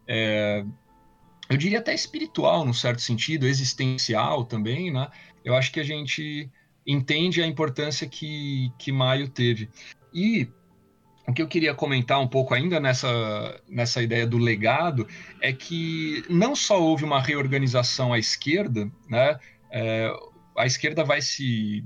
É, 0.08 0.64
eu 1.49 1.58
diria 1.58 1.80
até 1.80 1.94
espiritual, 1.94 2.66
num 2.66 2.74
certo 2.74 3.02
sentido, 3.02 3.45
existencial 3.45 4.45
também, 4.45 4.91
né? 4.91 5.10
Eu 5.44 5.56
acho 5.56 5.72
que 5.72 5.80
a 5.80 5.84
gente 5.84 6.49
entende 6.88 7.42
a 7.42 7.48
importância 7.48 8.08
que, 8.08 8.72
que 8.80 8.92
Maio 8.92 9.28
teve. 9.28 9.70
E 10.14 10.50
o 11.28 11.34
que 11.34 11.42
eu 11.42 11.48
queria 11.48 11.76
comentar 11.76 12.20
um 12.22 12.28
pouco 12.28 12.54
ainda 12.54 12.80
nessa, 12.80 13.62
nessa 13.68 14.02
ideia 14.02 14.26
do 14.26 14.38
legado 14.38 15.06
é 15.42 15.52
que 15.52 16.24
não 16.30 16.56
só 16.56 16.82
houve 16.82 17.04
uma 17.04 17.22
reorganização 17.22 18.14
à 18.14 18.18
esquerda, 18.18 18.90
né? 19.10 19.38
É, 19.70 20.10
a 20.58 20.66
esquerda 20.66 21.04
vai 21.04 21.22
se 21.22 21.84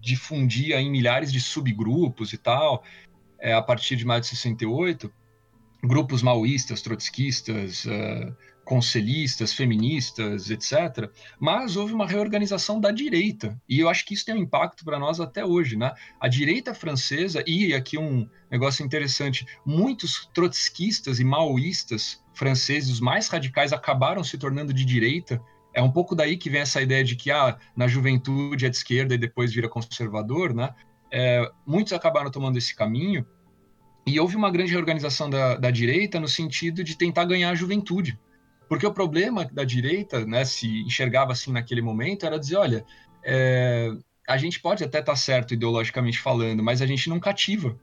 difundir 0.00 0.76
em 0.76 0.90
milhares 0.90 1.32
de 1.32 1.40
subgrupos 1.40 2.32
e 2.32 2.36
tal, 2.36 2.82
é, 3.38 3.54
a 3.54 3.62
partir 3.62 3.94
de 3.94 4.04
maio 4.04 4.20
de 4.20 4.26
68, 4.26 5.10
grupos 5.82 6.22
maoístas, 6.22 6.82
trotskistas, 6.82 7.84
uh, 7.84 8.36
conselhistas, 8.64 9.52
feministas, 9.52 10.50
etc. 10.50 11.10
Mas 11.38 11.76
houve 11.76 11.92
uma 11.92 12.06
reorganização 12.06 12.80
da 12.80 12.90
direita, 12.90 13.60
e 13.68 13.78
eu 13.78 13.88
acho 13.88 14.04
que 14.04 14.14
isso 14.14 14.24
tem 14.24 14.34
um 14.34 14.38
impacto 14.38 14.84
para 14.84 14.98
nós 14.98 15.20
até 15.20 15.44
hoje. 15.44 15.76
Né? 15.76 15.92
A 16.18 16.28
direita 16.28 16.74
francesa, 16.74 17.44
e 17.46 17.74
aqui 17.74 17.98
um 17.98 18.28
negócio 18.50 18.84
interessante, 18.84 19.46
muitos 19.64 20.28
trotskistas 20.34 21.20
e 21.20 21.24
maoístas 21.24 22.22
franceses, 22.32 22.90
os 22.90 23.00
mais 23.00 23.28
radicais, 23.28 23.72
acabaram 23.72 24.24
se 24.24 24.36
tornando 24.38 24.72
de 24.72 24.84
direita. 24.84 25.40
É 25.72 25.82
um 25.82 25.90
pouco 25.90 26.14
daí 26.14 26.36
que 26.36 26.50
vem 26.50 26.60
essa 26.60 26.80
ideia 26.80 27.04
de 27.04 27.16
que 27.16 27.30
ah, 27.30 27.58
na 27.76 27.86
juventude 27.86 28.66
é 28.66 28.68
de 28.70 28.76
esquerda 28.76 29.14
e 29.14 29.18
depois 29.18 29.52
vira 29.52 29.68
conservador. 29.68 30.54
Né? 30.54 30.74
É, 31.12 31.50
muitos 31.66 31.92
acabaram 31.92 32.30
tomando 32.30 32.56
esse 32.56 32.74
caminho, 32.74 33.26
e 34.06 34.20
houve 34.20 34.36
uma 34.36 34.50
grande 34.50 34.70
reorganização 34.70 35.30
da, 35.30 35.56
da 35.56 35.70
direita 35.70 36.20
no 36.20 36.28
sentido 36.28 36.84
de 36.84 36.94
tentar 36.94 37.24
ganhar 37.24 37.48
a 37.48 37.54
juventude 37.54 38.18
Porque 38.68 38.86
o 38.86 38.92
problema 38.92 39.44
da 39.44 39.64
direita, 39.64 40.24
né, 40.24 40.44
se 40.44 40.82
enxergava 40.82 41.32
assim 41.32 41.52
naquele 41.52 41.82
momento, 41.82 42.24
era 42.24 42.38
dizer, 42.38 42.56
olha, 42.56 42.84
é, 43.22 43.90
a 44.26 44.36
gente 44.36 44.60
pode 44.60 44.82
até 44.82 45.00
estar 45.00 45.12
tá 45.12 45.16
certo 45.16 45.54
ideologicamente 45.54 46.18
falando, 46.18 46.62
mas 46.62 46.80
a 46.80 46.86
gente 46.86 47.08
não 47.08 47.20
cativa. 47.20 47.78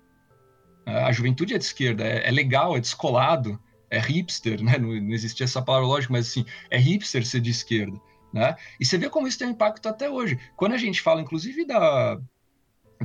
A 0.86 1.12
juventude 1.12 1.54
é 1.54 1.58
de 1.58 1.64
esquerda, 1.64 2.04
é, 2.04 2.28
é 2.28 2.32
legal, 2.32 2.76
é 2.76 2.80
descolado, 2.80 3.60
é 3.90 4.00
hipster, 4.00 4.64
né? 4.64 4.78
Não, 4.78 4.90
não 4.90 5.14
existia 5.14 5.44
essa 5.44 5.62
palavra 5.62 5.88
lógica, 5.88 6.14
mas 6.14 6.28
assim, 6.28 6.46
é 6.70 6.78
hipster 6.78 7.26
ser 7.26 7.42
de 7.42 7.52
esquerda. 7.52 8.00
Né? 8.34 8.56
E 8.80 8.86
você 8.86 8.98
vê 8.98 9.10
como 9.10 9.28
isso 9.28 9.38
tem 9.38 9.48
um 9.48 9.52
impacto 9.52 9.88
até 9.88 10.10
hoje. 10.10 10.40
Quando 10.56 10.74
a 10.74 10.78
gente 10.78 11.02
fala, 11.02 11.22
inclusive, 11.22 11.66
da, 11.66 12.18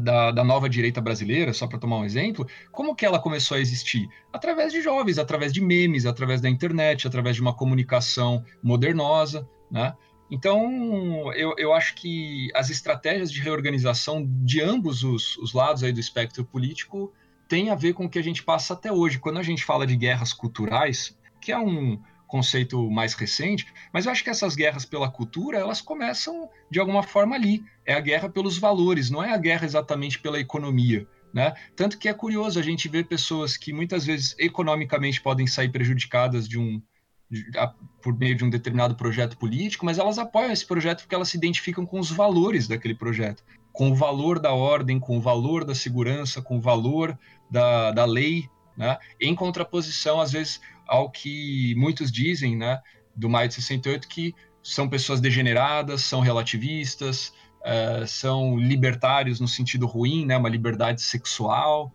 da, 0.01 0.31
da, 0.31 0.45
nova 0.45 0.69
direita 0.69 1.01
brasileira, 1.01 1.53
só 1.53 1.67
para 1.67 1.79
tomar 1.79 1.99
um 1.99 2.05
exemplo, 2.05 2.47
como 2.71 2.95
que 2.95 3.05
ela 3.05 3.19
começou 3.19 3.57
a 3.57 3.61
existir? 3.61 4.09
Através 4.33 4.73
de 4.73 4.81
jovens, 4.81 5.19
através 5.19 5.53
de 5.53 5.61
memes, 5.61 6.07
através 6.07 6.41
da 6.41 6.49
internet, 6.49 7.07
através 7.07 7.37
de 7.37 7.43
uma 7.43 7.55
comunicação 7.55 8.45
modernosa, 8.63 9.49
né? 9.71 9.95
Então, 10.31 11.33
eu, 11.35 11.55
eu 11.57 11.73
acho 11.73 11.95
que 11.95 12.49
as 12.55 12.69
estratégias 12.69 13.31
de 13.31 13.41
reorganização 13.41 14.27
de 14.45 14.61
ambos 14.61 15.05
os, 15.05 15.37
os 15.39 15.53
lados 15.53 15.85
aí 15.85 15.93
do 15.93 16.01
espectro 16.01 16.45
político 16.45 17.13
têm 17.49 17.71
a 17.71 17.77
ver 17.77 17.93
com 17.93 18.07
o 18.07 18.09
que 18.11 18.19
a 18.19 18.23
gente 18.23 18.43
passa 18.43 18.75
até 18.75 18.91
hoje. 18.91 19.21
Quando 19.21 19.39
a 19.39 19.43
gente 19.43 19.65
fala 19.65 19.87
de 19.87 19.95
guerras 19.95 20.33
culturais, 20.33 21.17
que 21.41 21.53
é 21.53 21.59
um, 21.59 22.01
conceito 22.27 22.91
mais 22.91 23.15
recente, 23.15 23.67
mas 23.93 24.07
eu 24.07 24.13
acho 24.13 24.25
que 24.25 24.31
essas 24.31 24.55
guerras 24.55 24.85
pela 24.85 25.11
cultura, 25.11 25.59
elas 25.59 25.81
começam 25.81 26.49
de 26.71 26.81
alguma 26.81 27.03
forma 27.03 27.35
ali. 27.35 27.65
É 27.85 27.95
a 27.95 28.01
guerra 28.01 28.29
pelos 28.29 28.59
valores, 28.59 29.11
não 29.11 29.23
é 29.23 29.33
a 29.33 29.39
guerra 29.39 29.65
exatamente 29.65 30.19
pela 30.19 30.41
economia. 30.41 31.07
Né? 31.33 31.55
Tanto 31.75 31.99
que 31.99 32.09
é 32.09 32.15
curioso 32.15 32.59
a 32.59 32.63
gente 32.63 32.89
ver 32.89 33.05
pessoas 33.05 33.57
que 33.57 33.73
muitas 33.73 34.07
vezes 34.07 34.35
economicamente 34.39 35.21
podem 35.21 35.47
sair 35.47 35.69
prejudicadas 35.69 36.49
de 36.49 36.59
um 36.59 36.81
de, 37.31 37.47
a, 37.59 37.73
por 38.01 38.17
meio 38.17 38.35
de 38.35 38.45
um 38.45 38.51
determinado 38.51 38.95
projeto 38.95 39.37
político, 39.37 39.85
mas 39.85 39.99
elas 39.99 40.19
apoiam 40.19 40.53
esse 40.53 40.65
projeto 40.65 41.01
porque 41.01 41.15
elas 41.15 41.29
se 41.29 41.37
identificam 41.37 41.85
com 41.85 41.99
os 41.99 42.11
valores 42.11 42.69
daquele 42.69 42.95
projeto, 42.95 43.43
com 43.73 43.91
o 43.91 43.95
valor 43.95 44.39
da 44.39 44.53
ordem, 44.53 44.99
com 44.99 45.19
o 45.19 45.21
valor 45.21 45.65
da 45.65 45.75
segurança, 45.75 46.41
com 46.41 46.59
o 46.59 46.61
valor 46.61 47.19
da, 47.51 47.91
da 47.91 48.05
lei, 48.05 48.49
né? 48.77 48.97
em 49.21 49.35
contraposição, 49.35 50.21
às 50.21 50.33
vezes, 50.33 50.61
ao 50.87 51.11
que 51.11 51.75
muitos 51.77 52.11
dizem, 52.11 52.57
né, 52.57 52.81
do 53.15 53.29
Maio 53.29 53.49
de 53.49 53.55
68, 53.55 54.09
que 54.09 54.35
são 54.63 54.89
pessoas 54.89 55.21
degeneradas, 55.21 56.03
são 56.03 56.21
relativistas, 56.21 57.33
uh, 57.61 58.07
são 58.07 58.59
libertários 58.59 59.41
no 59.41 59.49
sentido 59.49 59.87
ruim, 59.87 60.27
né, 60.27 60.37
uma 60.37 60.49
liberdade 60.49 61.03
sexual. 61.03 61.93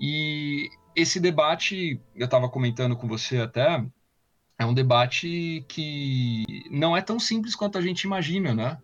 E 0.00 0.70
esse 0.96 1.20
debate, 1.20 2.00
eu 2.14 2.24
estava 2.24 2.48
comentando 2.48 2.96
com 2.96 3.06
você 3.06 3.38
até, 3.38 3.84
é 4.58 4.64
um 4.64 4.74
debate 4.74 5.64
que 5.68 6.44
não 6.70 6.96
é 6.96 7.02
tão 7.02 7.18
simples 7.18 7.54
quanto 7.54 7.78
a 7.78 7.82
gente 7.82 8.02
imagina, 8.02 8.54
né? 8.54 8.78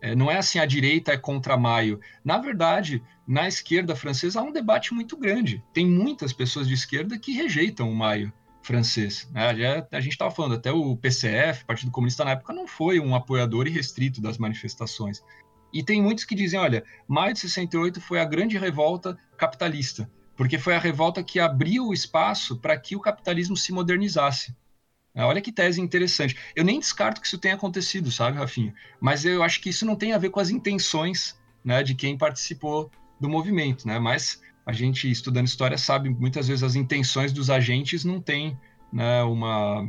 É, 0.00 0.14
não 0.14 0.30
é 0.30 0.36
assim 0.36 0.58
a 0.58 0.66
direita 0.66 1.12
é 1.12 1.16
contra 1.16 1.56
Maio. 1.56 2.00
Na 2.22 2.38
verdade, 2.38 3.02
na 3.26 3.48
esquerda 3.48 3.96
francesa 3.96 4.40
há 4.40 4.42
um 4.42 4.52
debate 4.52 4.92
muito 4.92 5.16
grande. 5.16 5.64
Tem 5.72 5.86
muitas 5.86 6.32
pessoas 6.32 6.68
de 6.68 6.74
esquerda 6.74 7.18
que 7.18 7.32
rejeitam 7.32 7.90
o 7.90 7.94
Maio 7.94 8.32
francês. 8.66 9.28
Né? 9.32 9.56
Já, 9.56 9.86
a 9.92 10.00
gente 10.00 10.12
estava 10.12 10.30
falando, 10.30 10.56
até 10.56 10.72
o 10.72 10.96
PCF, 10.96 11.64
Partido 11.64 11.92
Comunista 11.92 12.24
na 12.24 12.32
época, 12.32 12.52
não 12.52 12.66
foi 12.66 12.98
um 12.98 13.14
apoiador 13.14 13.66
irrestrito 13.66 14.20
das 14.20 14.36
manifestações. 14.36 15.22
E 15.72 15.82
tem 15.82 16.02
muitos 16.02 16.24
que 16.24 16.34
dizem, 16.34 16.58
olha, 16.58 16.84
maio 17.06 17.32
de 17.32 17.40
68 17.40 18.00
foi 18.00 18.18
a 18.20 18.24
grande 18.24 18.58
revolta 18.58 19.16
capitalista, 19.36 20.10
porque 20.36 20.58
foi 20.58 20.74
a 20.74 20.78
revolta 20.78 21.22
que 21.22 21.38
abriu 21.38 21.86
o 21.86 21.94
espaço 21.94 22.56
para 22.56 22.76
que 22.78 22.96
o 22.96 23.00
capitalismo 23.00 23.56
se 23.56 23.72
modernizasse. 23.72 24.54
É, 25.14 25.24
olha 25.24 25.40
que 25.40 25.52
tese 25.52 25.80
interessante. 25.80 26.36
Eu 26.54 26.64
nem 26.64 26.78
descarto 26.78 27.20
que 27.20 27.26
isso 27.26 27.38
tenha 27.38 27.54
acontecido, 27.54 28.10
sabe, 28.10 28.36
Rafinha? 28.36 28.74
Mas 29.00 29.24
eu 29.24 29.42
acho 29.42 29.60
que 29.60 29.70
isso 29.70 29.86
não 29.86 29.96
tem 29.96 30.12
a 30.12 30.18
ver 30.18 30.30
com 30.30 30.40
as 30.40 30.50
intenções 30.50 31.38
né, 31.64 31.82
de 31.82 31.94
quem 31.94 32.18
participou 32.18 32.90
do 33.18 33.28
movimento, 33.28 33.86
né? 33.86 33.98
Mas 33.98 34.42
a 34.66 34.72
gente, 34.72 35.08
estudando 35.08 35.46
história, 35.46 35.78
sabe 35.78 36.10
muitas 36.10 36.48
vezes 36.48 36.64
as 36.64 36.74
intenções 36.74 37.32
dos 37.32 37.48
agentes 37.48 38.04
não 38.04 38.20
têm 38.20 38.58
né, 38.92 39.22
uma, 39.22 39.88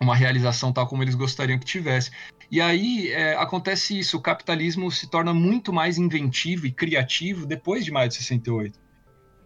uma 0.00 0.16
realização 0.16 0.72
tal 0.72 0.86
como 0.86 1.02
eles 1.02 1.14
gostariam 1.14 1.58
que 1.58 1.66
tivesse. 1.66 2.10
E 2.50 2.58
aí 2.58 3.12
é, 3.12 3.36
acontece 3.36 3.98
isso, 3.98 4.16
o 4.16 4.22
capitalismo 4.22 4.90
se 4.90 5.10
torna 5.10 5.34
muito 5.34 5.74
mais 5.74 5.98
inventivo 5.98 6.66
e 6.66 6.72
criativo 6.72 7.44
depois 7.44 7.84
de 7.84 7.92
maio 7.92 8.08
de 8.08 8.14
68. 8.14 8.80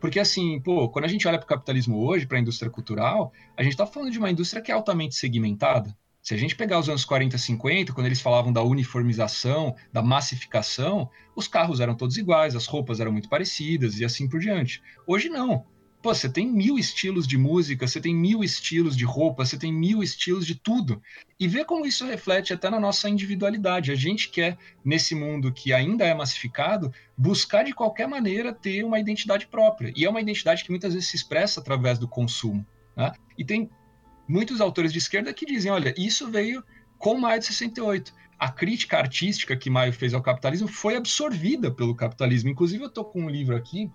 Porque 0.01 0.21
assim, 0.21 0.61
pô, 0.61 0.89
quando 0.89 1.07
a 1.07 1.09
gente 1.09 1.27
olha 1.27 1.39
para 1.39 1.45
o 1.45 1.49
capitalismo 1.49 1.99
hoje, 2.05 2.27
para 2.27 2.39
a 2.39 2.41
indústria 2.41 2.71
cultural, 2.71 3.33
a 3.57 3.63
gente 3.65 3.73
está 3.73 3.87
falando 3.87 4.13
de 4.13 4.19
uma 4.19 4.31
indústria 4.31 4.63
que 4.63 4.71
é 4.71 4.75
altamente 4.75 5.17
segmentada. 5.17 5.97
Se 6.23 6.35
a 6.35 6.37
gente 6.37 6.55
pegar 6.55 6.79
os 6.79 6.89
anos 6.89 7.05
40, 7.05 7.37
50, 7.37 7.93
quando 7.93 8.07
eles 8.07 8.21
falavam 8.21 8.53
da 8.53 8.63
uniformização, 8.63 9.75
da 9.93 10.01
massificação, 10.01 11.11
os 11.35 11.49
carros 11.49 11.81
eram 11.81 11.97
todos 11.97 12.17
iguais, 12.17 12.55
as 12.55 12.65
roupas 12.65 13.01
eram 13.01 13.11
muito 13.11 13.29
parecidas 13.29 13.99
e 13.99 14.05
assim 14.05 14.29
por 14.29 14.39
diante. 14.39 14.81
Hoje 15.05 15.29
não. 15.29 15.67
Pô, 16.01 16.15
você 16.15 16.29
tem 16.29 16.47
mil 16.47 16.79
estilos 16.79 17.27
de 17.27 17.37
música, 17.37 17.89
você 17.89 18.01
tem 18.01 18.15
mil 18.15 18.43
estilos 18.43 18.97
de 18.97 19.05
roupa, 19.05 19.45
você 19.45 19.57
tem 19.59 19.73
mil 19.73 20.01
estilos 20.01 20.47
de 20.47 20.55
tudo. 20.55 21.03
E 21.39 21.49
vê 21.49 21.65
como 21.65 21.87
isso 21.87 22.05
reflete 22.05 22.53
até 22.53 22.71
na 22.71 22.79
nossa 22.79 23.09
individualidade. 23.09 23.91
A 23.91 23.97
gente 23.97 24.29
quer, 24.29 24.57
nesse 24.85 25.17
mundo 25.17 25.53
que 25.53 25.73
ainda 25.73 26.05
é 26.05 26.15
massificado, 26.15 26.93
buscar 27.17 27.65
de 27.65 27.73
qualquer 27.73 28.07
maneira 28.07 28.53
ter 28.53 28.85
uma 28.85 28.99
identidade 28.99 29.47
própria. 29.49 29.93
E 29.97 30.05
é 30.05 30.11
uma 30.11 30.21
identidade 30.21 30.63
que 30.63 30.71
muitas 30.71 30.95
vezes 30.95 31.09
se 31.09 31.17
expressa 31.17 31.61
através 31.61 31.99
do 31.99 32.07
consumo. 32.07 32.65
Né? 32.97 33.13
E 33.39 33.45
tem 33.45 33.71
muitos 34.33 34.63
autores 34.63 34.93
de 34.93 34.99
esquerda 34.99 35.33
que 35.35 35.45
dizem: 35.45 35.71
olha, 35.71 35.95
isso 35.97 36.31
veio 36.31 36.65
com 36.99 37.19
Maio 37.19 37.39
de 37.39 37.47
68. 37.47 38.13
A 38.39 38.51
crítica 38.51 38.97
artística 38.97 39.57
que 39.57 39.71
Maio 39.71 39.93
fez 39.93 40.15
ao 40.15 40.23
capitalismo 40.23 40.67
foi 40.67 40.97
absorvida 40.97 41.71
pelo 41.71 41.95
capitalismo. 41.95 42.49
Inclusive, 42.49 42.83
eu 42.83 42.89
estou 42.89 43.05
com 43.05 43.23
um 43.23 43.29
livro 43.29 43.55
aqui 43.55 43.91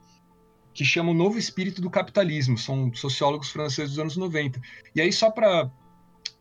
que 0.74 0.86
chama 0.86 1.10
O 1.10 1.14
Novo 1.14 1.40
Espírito 1.40 1.82
do 1.82 1.90
Capitalismo. 1.90 2.58
São 2.58 2.94
sociólogos 2.94 3.50
franceses 3.50 3.92
dos 3.92 4.00
anos 4.00 4.16
90. 4.16 4.62
E 4.96 5.02
aí, 5.02 5.12
só 5.12 5.32
para 5.32 5.70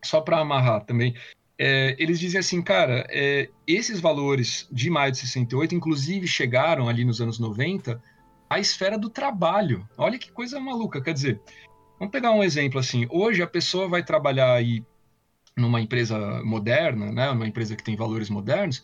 só 0.03 0.23
amarrar 0.27 0.85
também, 0.85 1.15
é, 1.57 1.95
eles 1.97 2.19
dizem 2.19 2.39
assim, 2.39 2.61
cara, 2.61 3.05
é, 3.09 3.49
esses 3.65 3.99
valores 3.99 4.67
de 4.71 4.89
maio 4.89 5.11
de 5.11 5.17
68, 5.17 5.73
inclusive, 5.73 6.27
chegaram 6.27 6.87
ali 6.87 7.03
nos 7.03 7.19
anos 7.19 7.39
90 7.39 8.01
à 8.49 8.59
esfera 8.59 8.97
do 8.97 9.09
trabalho. 9.09 9.87
Olha 9.97 10.19
que 10.19 10.31
coisa 10.31 10.59
maluca, 10.59 11.01
quer 11.01 11.13
dizer, 11.13 11.41
Vamos 11.99 12.11
pegar 12.11 12.31
um 12.31 12.43
exemplo 12.43 12.79
assim. 12.79 13.07
Hoje 13.09 13.41
a 13.41 13.47
pessoa 13.47 13.87
vai 13.87 14.03
trabalhar 14.03 14.53
aí 14.53 14.83
numa 15.55 15.81
empresa 15.81 16.43
moderna, 16.43 17.11
né, 17.11 17.31
numa 17.31 17.47
empresa 17.47 17.75
que 17.75 17.83
tem 17.83 17.95
valores 17.95 18.29
modernos, 18.29 18.83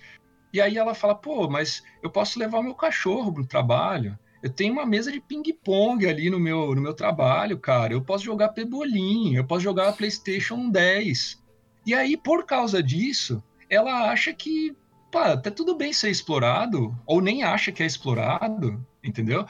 e 0.51 0.59
aí 0.59 0.77
ela 0.77 0.95
fala: 0.95 1.15
pô, 1.15 1.49
mas 1.49 1.83
eu 2.01 2.09
posso 2.09 2.39
levar 2.39 2.59
o 2.59 2.63
meu 2.63 2.75
cachorro 2.75 3.31
para 3.31 3.43
o 3.43 3.47
trabalho. 3.47 4.17
Eu 4.41 4.49
tenho 4.49 4.73
uma 4.73 4.85
mesa 4.85 5.09
de 5.09 5.21
ping-pong 5.21 6.05
ali 6.05 6.29
no 6.29 6.39
meu, 6.39 6.75
no 6.75 6.81
meu 6.81 6.93
trabalho, 6.93 7.57
cara. 7.57 7.93
Eu 7.93 8.01
posso 8.01 8.25
jogar 8.25 8.49
pebolim, 8.49 9.35
eu 9.35 9.45
posso 9.45 9.61
jogar 9.61 9.93
PlayStation 9.93 10.69
10. 10.69 11.41
E 11.85 11.93
aí, 11.93 12.17
por 12.17 12.45
causa 12.45 12.83
disso, 12.83 13.41
ela 13.69 14.11
acha 14.11 14.33
que, 14.33 14.75
pá, 15.09 15.37
tá 15.37 15.49
tudo 15.49 15.75
bem 15.75 15.93
ser 15.93 16.09
explorado, 16.09 16.93
ou 17.05 17.21
nem 17.21 17.43
acha 17.43 17.71
que 17.71 17.83
é 17.83 17.85
explorado, 17.85 18.85
entendeu? 19.01 19.45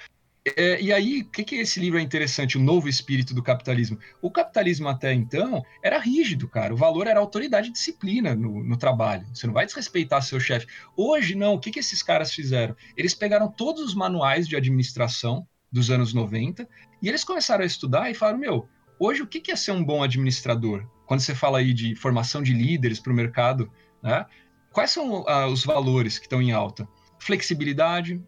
É, 0.46 0.82
e 0.82 0.92
aí, 0.92 1.22
o 1.22 1.30
que, 1.30 1.44
que 1.44 1.56
esse 1.56 1.80
livro 1.80 1.98
é 1.98 2.02
interessante, 2.02 2.58
O 2.58 2.62
Novo 2.62 2.90
Espírito 2.90 3.34
do 3.34 3.42
Capitalismo? 3.42 3.98
O 4.22 4.30
capitalismo 4.30 4.90
até 4.90 5.14
então 5.14 5.64
era 5.82 5.98
rígido, 5.98 6.50
cara. 6.50 6.74
O 6.74 6.78
valor 6.78 7.08
era 7.08 7.20
autoridade 7.20 7.70
e 7.70 7.72
disciplina 7.72 8.36
no, 8.36 8.62
no 8.62 8.76
trabalho. 8.76 9.26
Você 9.34 9.48
não 9.48 9.54
vai 9.54 9.66
desrespeitar 9.66 10.22
seu 10.22 10.42
chefe. 10.42 10.68
Hoje, 10.98 11.34
não. 11.34 11.54
O 11.54 11.60
que, 11.60 11.72
que 11.72 11.80
esses 11.80 12.04
caras 12.04 12.34
fizeram? 12.34 12.76
Eles 12.98 13.14
pegaram 13.14 13.50
todos 13.50 13.82
os 13.82 13.96
manuais 13.96 14.46
de 14.46 14.58
administração 14.58 15.48
dos 15.72 15.90
anos 15.90 16.14
90 16.14 16.68
e 17.02 17.08
eles 17.08 17.24
começaram 17.24 17.64
a 17.64 17.68
estudar 17.68 18.12
e 18.12 18.14
falaram: 18.14 18.40
meu, 18.40 18.68
hoje 19.00 19.22
o 19.22 19.28
que, 19.28 19.40
que 19.40 19.52
é 19.52 19.56
ser 19.56 19.72
um 19.72 19.84
bom 19.84 20.04
administrador? 20.04 20.86
Quando 21.06 21.22
você 21.22 21.34
fala 21.34 21.60
aí 21.60 21.74
de 21.74 21.96
formação 21.96 22.44
de 22.44 22.54
líderes 22.54 23.00
para 23.00 23.14
o 23.14 23.16
mercado, 23.16 23.72
né? 24.02 24.26
quais 24.74 24.92
são 24.92 25.22
uh, 25.22 25.48
os 25.48 25.64
valores 25.64 26.20
que 26.20 26.26
estão 26.26 26.42
em 26.42 26.52
alta? 26.52 26.88
Flexibilidade, 27.18 28.22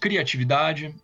criatividade, 0.00 0.94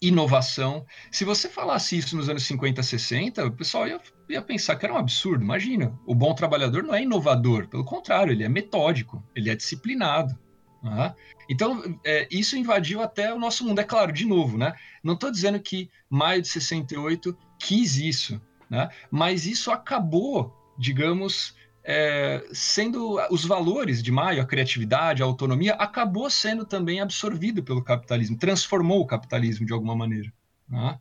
inovação. 0.00 0.84
Se 1.10 1.24
você 1.24 1.48
falasse 1.48 1.96
isso 1.96 2.16
nos 2.16 2.28
anos 2.28 2.44
50, 2.44 2.82
60, 2.82 3.46
o 3.46 3.52
pessoal 3.52 3.86
ia, 3.86 4.00
ia 4.28 4.42
pensar 4.42 4.76
que 4.76 4.86
era 4.86 4.94
um 4.94 4.98
absurdo. 4.98 5.44
Imagina, 5.44 5.98
o 6.06 6.14
bom 6.14 6.34
trabalhador 6.34 6.82
não 6.82 6.94
é 6.94 7.02
inovador, 7.02 7.68
pelo 7.68 7.84
contrário, 7.84 8.32
ele 8.32 8.44
é 8.44 8.48
metódico, 8.48 9.22
ele 9.34 9.50
é 9.50 9.54
disciplinado. 9.54 10.38
Uhum. 10.82 11.12
Então, 11.48 12.00
é, 12.04 12.26
isso 12.30 12.56
invadiu 12.56 13.02
até 13.02 13.34
o 13.34 13.38
nosso 13.38 13.64
mundo. 13.64 13.80
É 13.80 13.84
claro, 13.84 14.12
de 14.12 14.24
novo, 14.24 14.56
né? 14.56 14.72
Não 15.02 15.14
estou 15.14 15.30
dizendo 15.30 15.60
que 15.60 15.90
maio 16.08 16.40
de 16.40 16.48
68 16.48 17.36
quis 17.58 17.96
isso, 17.98 18.40
né? 18.70 18.88
mas 19.10 19.46
isso 19.46 19.70
acabou, 19.70 20.56
digamos, 20.78 21.54
é, 21.92 22.46
sendo 22.52 23.18
os 23.32 23.44
valores 23.44 24.00
de 24.00 24.12
Maio, 24.12 24.40
a 24.40 24.46
criatividade, 24.46 25.24
a 25.24 25.26
autonomia, 25.26 25.74
acabou 25.74 26.30
sendo 26.30 26.64
também 26.64 27.00
absorvido 27.00 27.64
pelo 27.64 27.82
capitalismo, 27.82 28.38
transformou 28.38 29.00
o 29.00 29.06
capitalismo 29.06 29.66
de 29.66 29.72
alguma 29.72 29.96
maneira. 29.96 30.32
Né? 30.68 31.00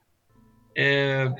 É... 0.75 1.31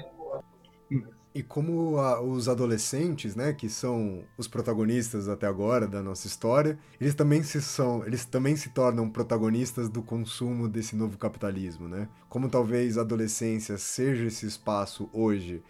E 1.33 1.41
como 1.41 1.97
a, 1.97 2.21
os 2.21 2.47
adolescentes, 2.47 3.35
né, 3.35 3.51
que 3.51 3.69
são 3.69 4.23
os 4.37 4.47
protagonistas 4.47 5.27
até 5.27 5.47
agora 5.47 5.87
da 5.87 6.03
nossa 6.03 6.27
história, 6.27 6.77
eles 7.01 7.15
também 7.15 7.41
se 7.41 7.59
são, 7.59 8.05
eles 8.05 8.25
também 8.25 8.55
se 8.55 8.69
tornam 8.69 9.09
protagonistas 9.09 9.89
do 9.89 10.03
consumo 10.03 10.67
desse 10.67 10.95
novo 10.95 11.17
capitalismo, 11.17 11.87
né? 11.87 12.07
Como 12.27 12.49
talvez 12.49 12.97
a 12.97 13.01
adolescência 13.01 13.77
seja 13.79 14.25
esse 14.25 14.45
espaço 14.45 15.09
hoje 15.11 15.63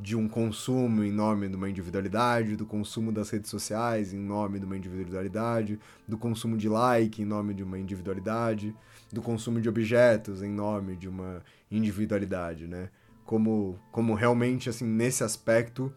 de 0.00 0.16
um 0.16 0.26
consumo 0.26 1.04
em 1.04 1.12
nome 1.12 1.48
de 1.48 1.56
uma 1.56 1.68
individualidade, 1.68 2.56
do 2.56 2.64
consumo 2.64 3.12
das 3.12 3.28
redes 3.28 3.50
sociais 3.50 4.14
em 4.14 4.18
nome 4.18 4.58
de 4.58 4.64
uma 4.64 4.76
individualidade, 4.76 5.78
do 6.08 6.16
consumo 6.16 6.56
de 6.56 6.68
like 6.68 7.20
em 7.20 7.26
nome 7.26 7.52
de 7.52 7.62
uma 7.62 7.78
individualidade, 7.78 8.74
do 9.12 9.20
consumo 9.20 9.60
de 9.60 9.68
objetos 9.68 10.42
em 10.42 10.50
nome 10.50 10.96
de 10.96 11.08
uma 11.08 11.42
individualidade, 11.70 12.66
né? 12.66 12.88
Como, 13.26 13.78
como 13.92 14.14
realmente, 14.14 14.70
assim, 14.70 14.86
nesse 14.86 15.22
aspecto, 15.22 15.92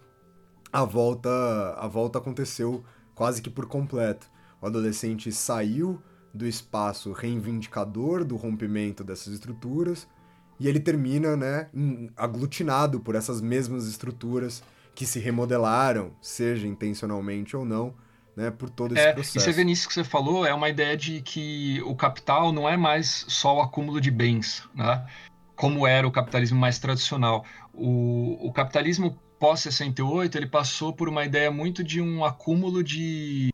a 0.71 0.83
volta, 0.83 1.29
a 1.77 1.87
volta 1.87 2.19
aconteceu 2.19 2.83
quase 3.15 3.41
que 3.41 3.49
por 3.49 3.67
completo. 3.67 4.29
O 4.61 4.65
adolescente 4.65 5.31
saiu 5.31 6.01
do 6.33 6.45
espaço 6.45 7.11
reivindicador 7.13 8.25
do 8.25 8.35
rompimento 8.35 9.03
dessas 9.03 9.33
estruturas 9.33 10.07
e 10.63 10.67
ele 10.69 10.79
termina, 10.79 11.35
né, 11.35 11.67
aglutinado 12.15 13.01
por 13.01 13.15
essas 13.15 13.41
mesmas 13.41 13.85
estruturas 13.85 14.63
que 14.95 15.05
se 15.05 15.19
remodelaram, 15.19 16.13
seja 16.21 16.65
intencionalmente 16.65 17.53
ou 17.53 17.65
não, 17.65 17.93
né, 18.33 18.49
por 18.49 18.69
todo 18.69 18.93
esse 18.93 19.05
é, 19.05 19.11
processo. 19.11 19.37
E 19.37 19.41
você 19.41 19.51
vê 19.51 19.65
nisso 19.65 19.89
que 19.89 19.93
você 19.93 20.05
falou, 20.05 20.45
é 20.45 20.53
uma 20.53 20.69
ideia 20.69 20.95
de 20.95 21.21
que 21.21 21.81
o 21.85 21.93
capital 21.97 22.53
não 22.53 22.69
é 22.69 22.77
mais 22.77 23.25
só 23.27 23.57
o 23.57 23.61
acúmulo 23.61 23.99
de 23.99 24.09
bens, 24.09 24.63
né? 24.73 25.05
como 25.53 25.85
era 25.85 26.07
o 26.07 26.11
capitalismo 26.11 26.57
mais 26.57 26.79
tradicional. 26.79 27.43
O, 27.73 28.47
o 28.47 28.53
capitalismo 28.53 29.19
pós-68, 29.39 30.33
ele 30.35 30.47
passou 30.47 30.93
por 30.93 31.09
uma 31.09 31.25
ideia 31.25 31.51
muito 31.51 31.83
de 31.83 31.99
um 31.99 32.23
acúmulo 32.23 32.81
de, 32.81 33.53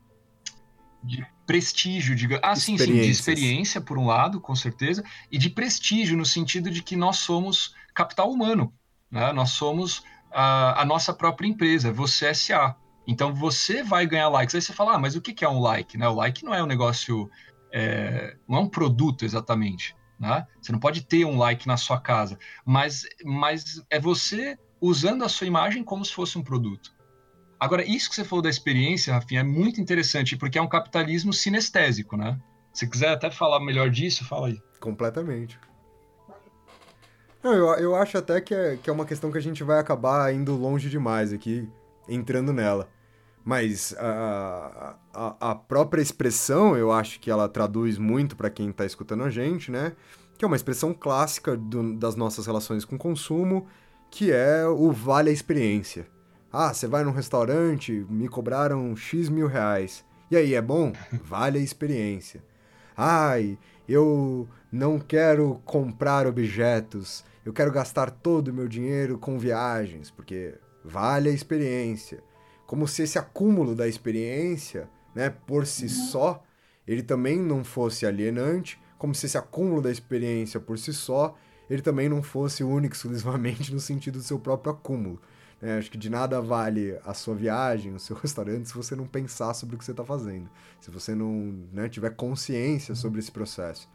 de 1.02 1.26
prestígio, 1.50 2.14
diga, 2.14 2.38
ah, 2.44 2.54
sim, 2.54 2.78
sim, 2.78 2.92
de 2.92 3.10
experiência 3.10 3.80
por 3.80 3.98
um 3.98 4.06
lado, 4.06 4.40
com 4.40 4.54
certeza, 4.54 5.02
e 5.32 5.36
de 5.36 5.50
prestígio 5.50 6.16
no 6.16 6.24
sentido 6.24 6.70
de 6.70 6.80
que 6.80 6.94
nós 6.94 7.16
somos 7.16 7.74
capital 7.92 8.30
humano, 8.30 8.72
né? 9.10 9.32
Nós 9.32 9.50
somos 9.50 10.04
a, 10.30 10.80
a 10.80 10.84
nossa 10.84 11.12
própria 11.12 11.48
empresa, 11.48 11.92
você 11.92 12.26
é 12.26 12.34
SA. 12.34 12.76
Então 13.04 13.34
você 13.34 13.82
vai 13.82 14.06
ganhar 14.06 14.28
likes. 14.28 14.54
Aí 14.54 14.62
você 14.62 14.72
fala, 14.72 14.94
ah, 14.94 14.98
mas 15.00 15.16
o 15.16 15.20
que 15.20 15.44
é 15.44 15.48
um 15.48 15.58
like? 15.58 15.98
Né? 15.98 16.06
O 16.06 16.14
like 16.14 16.44
não 16.44 16.54
é 16.54 16.62
um 16.62 16.66
negócio, 16.66 17.28
é, 17.72 18.36
não 18.48 18.58
é 18.58 18.60
um 18.60 18.68
produto 18.68 19.24
exatamente. 19.24 19.96
Né? 20.20 20.46
Você 20.62 20.70
não 20.70 20.78
pode 20.78 21.02
ter 21.02 21.24
um 21.24 21.36
like 21.36 21.66
na 21.66 21.76
sua 21.76 21.98
casa, 21.98 22.38
mas, 22.64 23.04
mas 23.24 23.82
é 23.90 23.98
você 23.98 24.56
usando 24.80 25.24
a 25.24 25.28
sua 25.28 25.48
imagem 25.48 25.82
como 25.82 26.04
se 26.04 26.12
fosse 26.12 26.38
um 26.38 26.44
produto. 26.44 26.92
Agora, 27.60 27.84
isso 27.84 28.08
que 28.08 28.16
você 28.16 28.24
falou 28.24 28.42
da 28.42 28.48
experiência, 28.48 29.12
Rafinha, 29.12 29.40
é 29.40 29.44
muito 29.44 29.82
interessante, 29.82 30.34
porque 30.34 30.58
é 30.58 30.62
um 30.62 30.68
capitalismo 30.68 31.30
sinestésico, 31.30 32.16
né? 32.16 32.40
Se 32.72 32.88
quiser 32.88 33.10
até 33.10 33.30
falar 33.30 33.60
melhor 33.60 33.90
disso, 33.90 34.24
fala 34.24 34.46
aí. 34.46 34.62
Completamente. 34.80 35.60
Não, 37.42 37.52
eu, 37.52 37.66
eu 37.74 37.94
acho 37.94 38.16
até 38.16 38.40
que 38.40 38.54
é, 38.54 38.78
que 38.82 38.88
é 38.88 38.92
uma 38.92 39.04
questão 39.04 39.30
que 39.30 39.36
a 39.36 39.42
gente 39.42 39.62
vai 39.62 39.78
acabar 39.78 40.32
indo 40.32 40.56
longe 40.56 40.88
demais 40.88 41.34
aqui, 41.34 41.68
entrando 42.08 42.50
nela. 42.50 42.88
Mas 43.44 43.94
a, 43.98 44.96
a, 45.12 45.50
a 45.50 45.54
própria 45.54 46.00
expressão, 46.00 46.76
eu 46.76 46.90
acho 46.90 47.20
que 47.20 47.30
ela 47.30 47.48
traduz 47.48 47.98
muito 47.98 48.36
para 48.36 48.48
quem 48.48 48.70
está 48.70 48.86
escutando 48.86 49.24
a 49.24 49.30
gente, 49.30 49.70
né? 49.70 49.92
Que 50.38 50.44
é 50.44 50.46
uma 50.46 50.56
expressão 50.56 50.94
clássica 50.94 51.56
do, 51.56 51.94
das 51.94 52.16
nossas 52.16 52.46
relações 52.46 52.86
com 52.86 52.96
consumo, 52.96 53.66
que 54.10 54.32
é 54.32 54.66
o 54.66 54.90
vale 54.92 55.28
a 55.28 55.32
experiência. 55.32 56.06
Ah, 56.52 56.74
você 56.74 56.88
vai 56.88 57.04
num 57.04 57.12
restaurante, 57.12 58.04
me 58.10 58.28
cobraram 58.28 58.96
X 58.96 59.28
mil 59.28 59.46
reais. 59.46 60.04
E 60.30 60.36
aí, 60.36 60.54
é 60.54 60.60
bom? 60.60 60.92
Vale 61.24 61.58
a 61.58 61.62
experiência. 61.62 62.42
Ai, 62.96 63.56
eu 63.88 64.48
não 64.70 64.98
quero 64.98 65.60
comprar 65.64 66.26
objetos, 66.26 67.24
eu 67.44 67.52
quero 67.52 67.72
gastar 67.72 68.10
todo 68.10 68.48
o 68.48 68.52
meu 68.52 68.68
dinheiro 68.68 69.16
com 69.16 69.38
viagens, 69.38 70.10
porque 70.10 70.54
vale 70.84 71.28
a 71.28 71.32
experiência. 71.32 72.22
Como 72.66 72.86
se 72.86 73.02
esse 73.02 73.18
acúmulo 73.18 73.74
da 73.74 73.88
experiência, 73.88 74.88
né, 75.14 75.30
por 75.30 75.66
si 75.66 75.88
só, 75.88 76.42
ele 76.86 77.02
também 77.02 77.40
não 77.40 77.64
fosse 77.64 78.04
alienante, 78.04 78.80
como 78.98 79.14
se 79.14 79.26
esse 79.26 79.38
acúmulo 79.38 79.80
da 79.80 79.90
experiência 79.90 80.60
por 80.60 80.78
si 80.78 80.92
só, 80.92 81.36
ele 81.68 81.80
também 81.82 82.08
não 82.08 82.22
fosse 82.22 82.62
único 82.62 82.94
exclusivamente 82.94 83.72
no 83.72 83.80
sentido 83.80 84.18
do 84.18 84.24
seu 84.24 84.38
próprio 84.38 84.72
acúmulo. 84.72 85.20
É, 85.62 85.76
acho 85.76 85.90
que 85.90 85.98
de 85.98 86.08
nada 86.08 86.40
vale 86.40 86.98
a 87.04 87.12
sua 87.12 87.34
viagem, 87.34 87.94
o 87.94 88.00
seu 88.00 88.16
restaurante, 88.22 88.68
se 88.68 88.74
você 88.74 88.96
não 88.96 89.06
pensar 89.06 89.52
sobre 89.54 89.76
o 89.76 89.78
que 89.78 89.84
você 89.84 89.90
está 89.90 90.04
fazendo. 90.04 90.48
Se 90.80 90.90
você 90.90 91.14
não 91.14 91.54
né, 91.72 91.88
tiver 91.88 92.10
consciência 92.10 92.94
sobre 92.94 93.20
esse 93.20 93.30
processo. 93.30 93.88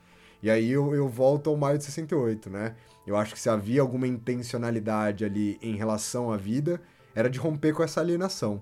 E 0.43 0.49
aí 0.49 0.69
eu, 0.69 0.93
eu 0.93 1.09
volto 1.09 1.49
ao 1.49 1.57
maio 1.57 1.77
de 1.77 1.85
68, 1.85 2.49
né? 2.49 2.75
Eu 3.05 3.15
acho 3.15 3.33
que 3.33 3.39
se 3.39 3.49
havia 3.49 3.81
alguma 3.81 4.07
intencionalidade 4.07 5.25
ali 5.25 5.57
em 5.61 5.75
relação 5.75 6.31
à 6.31 6.37
vida, 6.37 6.81
era 7.15 7.29
de 7.29 7.39
romper 7.39 7.73
com 7.73 7.81
essa 7.81 7.99
alienação. 7.99 8.61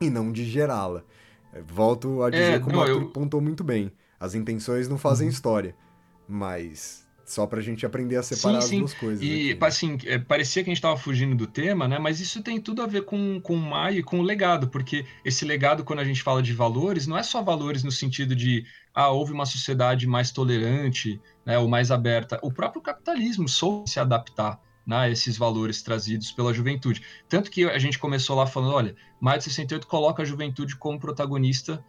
E 0.00 0.08
não 0.08 0.32
de 0.32 0.44
gerá-la. 0.44 1.04
É, 1.52 1.60
volto 1.60 2.22
a 2.22 2.30
dizer 2.30 2.54
é, 2.54 2.58
como 2.58 2.78
o 2.78 2.80
Arthur 2.80 3.02
eu... 3.02 3.10
pontou 3.10 3.40
muito 3.40 3.62
bem. 3.62 3.92
As 4.18 4.34
intenções 4.34 4.88
não 4.88 4.96
fazem 4.96 5.26
uhum. 5.26 5.32
história. 5.32 5.76
Mas 6.26 7.01
só 7.32 7.46
pra 7.46 7.60
gente 7.62 7.86
aprender 7.86 8.16
a 8.16 8.22
separar 8.22 8.60
sim, 8.60 8.68
sim. 8.68 8.74
as 8.74 8.80
duas 8.80 8.94
coisas. 8.94 9.22
E, 9.22 9.52
aqui. 9.52 9.64
assim, 9.64 9.98
é, 10.04 10.18
parecia 10.18 10.62
que 10.62 10.70
a 10.70 10.74
gente 10.74 10.82
tava 10.82 10.96
fugindo 10.96 11.34
do 11.34 11.46
tema, 11.46 11.88
né? 11.88 11.98
Mas 11.98 12.20
isso 12.20 12.42
tem 12.42 12.60
tudo 12.60 12.82
a 12.82 12.86
ver 12.86 13.04
com, 13.04 13.40
com 13.40 13.54
o 13.54 13.58
Maia 13.58 13.98
e 13.98 14.02
com 14.02 14.20
o 14.20 14.22
legado, 14.22 14.68
porque 14.68 15.06
esse 15.24 15.44
legado, 15.44 15.82
quando 15.82 16.00
a 16.00 16.04
gente 16.04 16.22
fala 16.22 16.42
de 16.42 16.52
valores, 16.52 17.06
não 17.06 17.16
é 17.16 17.22
só 17.22 17.42
valores 17.42 17.82
no 17.82 17.90
sentido 17.90 18.36
de, 18.36 18.64
ah, 18.94 19.08
houve 19.08 19.32
uma 19.32 19.46
sociedade 19.46 20.06
mais 20.06 20.30
tolerante, 20.30 21.18
né, 21.44 21.58
ou 21.58 21.66
mais 21.66 21.90
aberta. 21.90 22.38
O 22.42 22.52
próprio 22.52 22.82
capitalismo 22.82 23.48
soube 23.48 23.88
se 23.88 23.98
adaptar 23.98 24.60
né, 24.86 24.96
a 24.96 25.08
esses 25.08 25.38
valores 25.38 25.82
trazidos 25.82 26.30
pela 26.32 26.52
juventude. 26.52 27.02
Tanto 27.28 27.50
que 27.50 27.64
a 27.64 27.78
gente 27.78 27.98
começou 27.98 28.36
lá 28.36 28.46
falando, 28.46 28.74
olha, 28.74 28.96
Maio 29.20 29.38
de 29.38 29.44
68 29.44 29.86
coloca 29.86 30.22
a 30.22 30.26
juventude 30.26 30.76
como 30.76 31.00
protagonista 31.00 31.82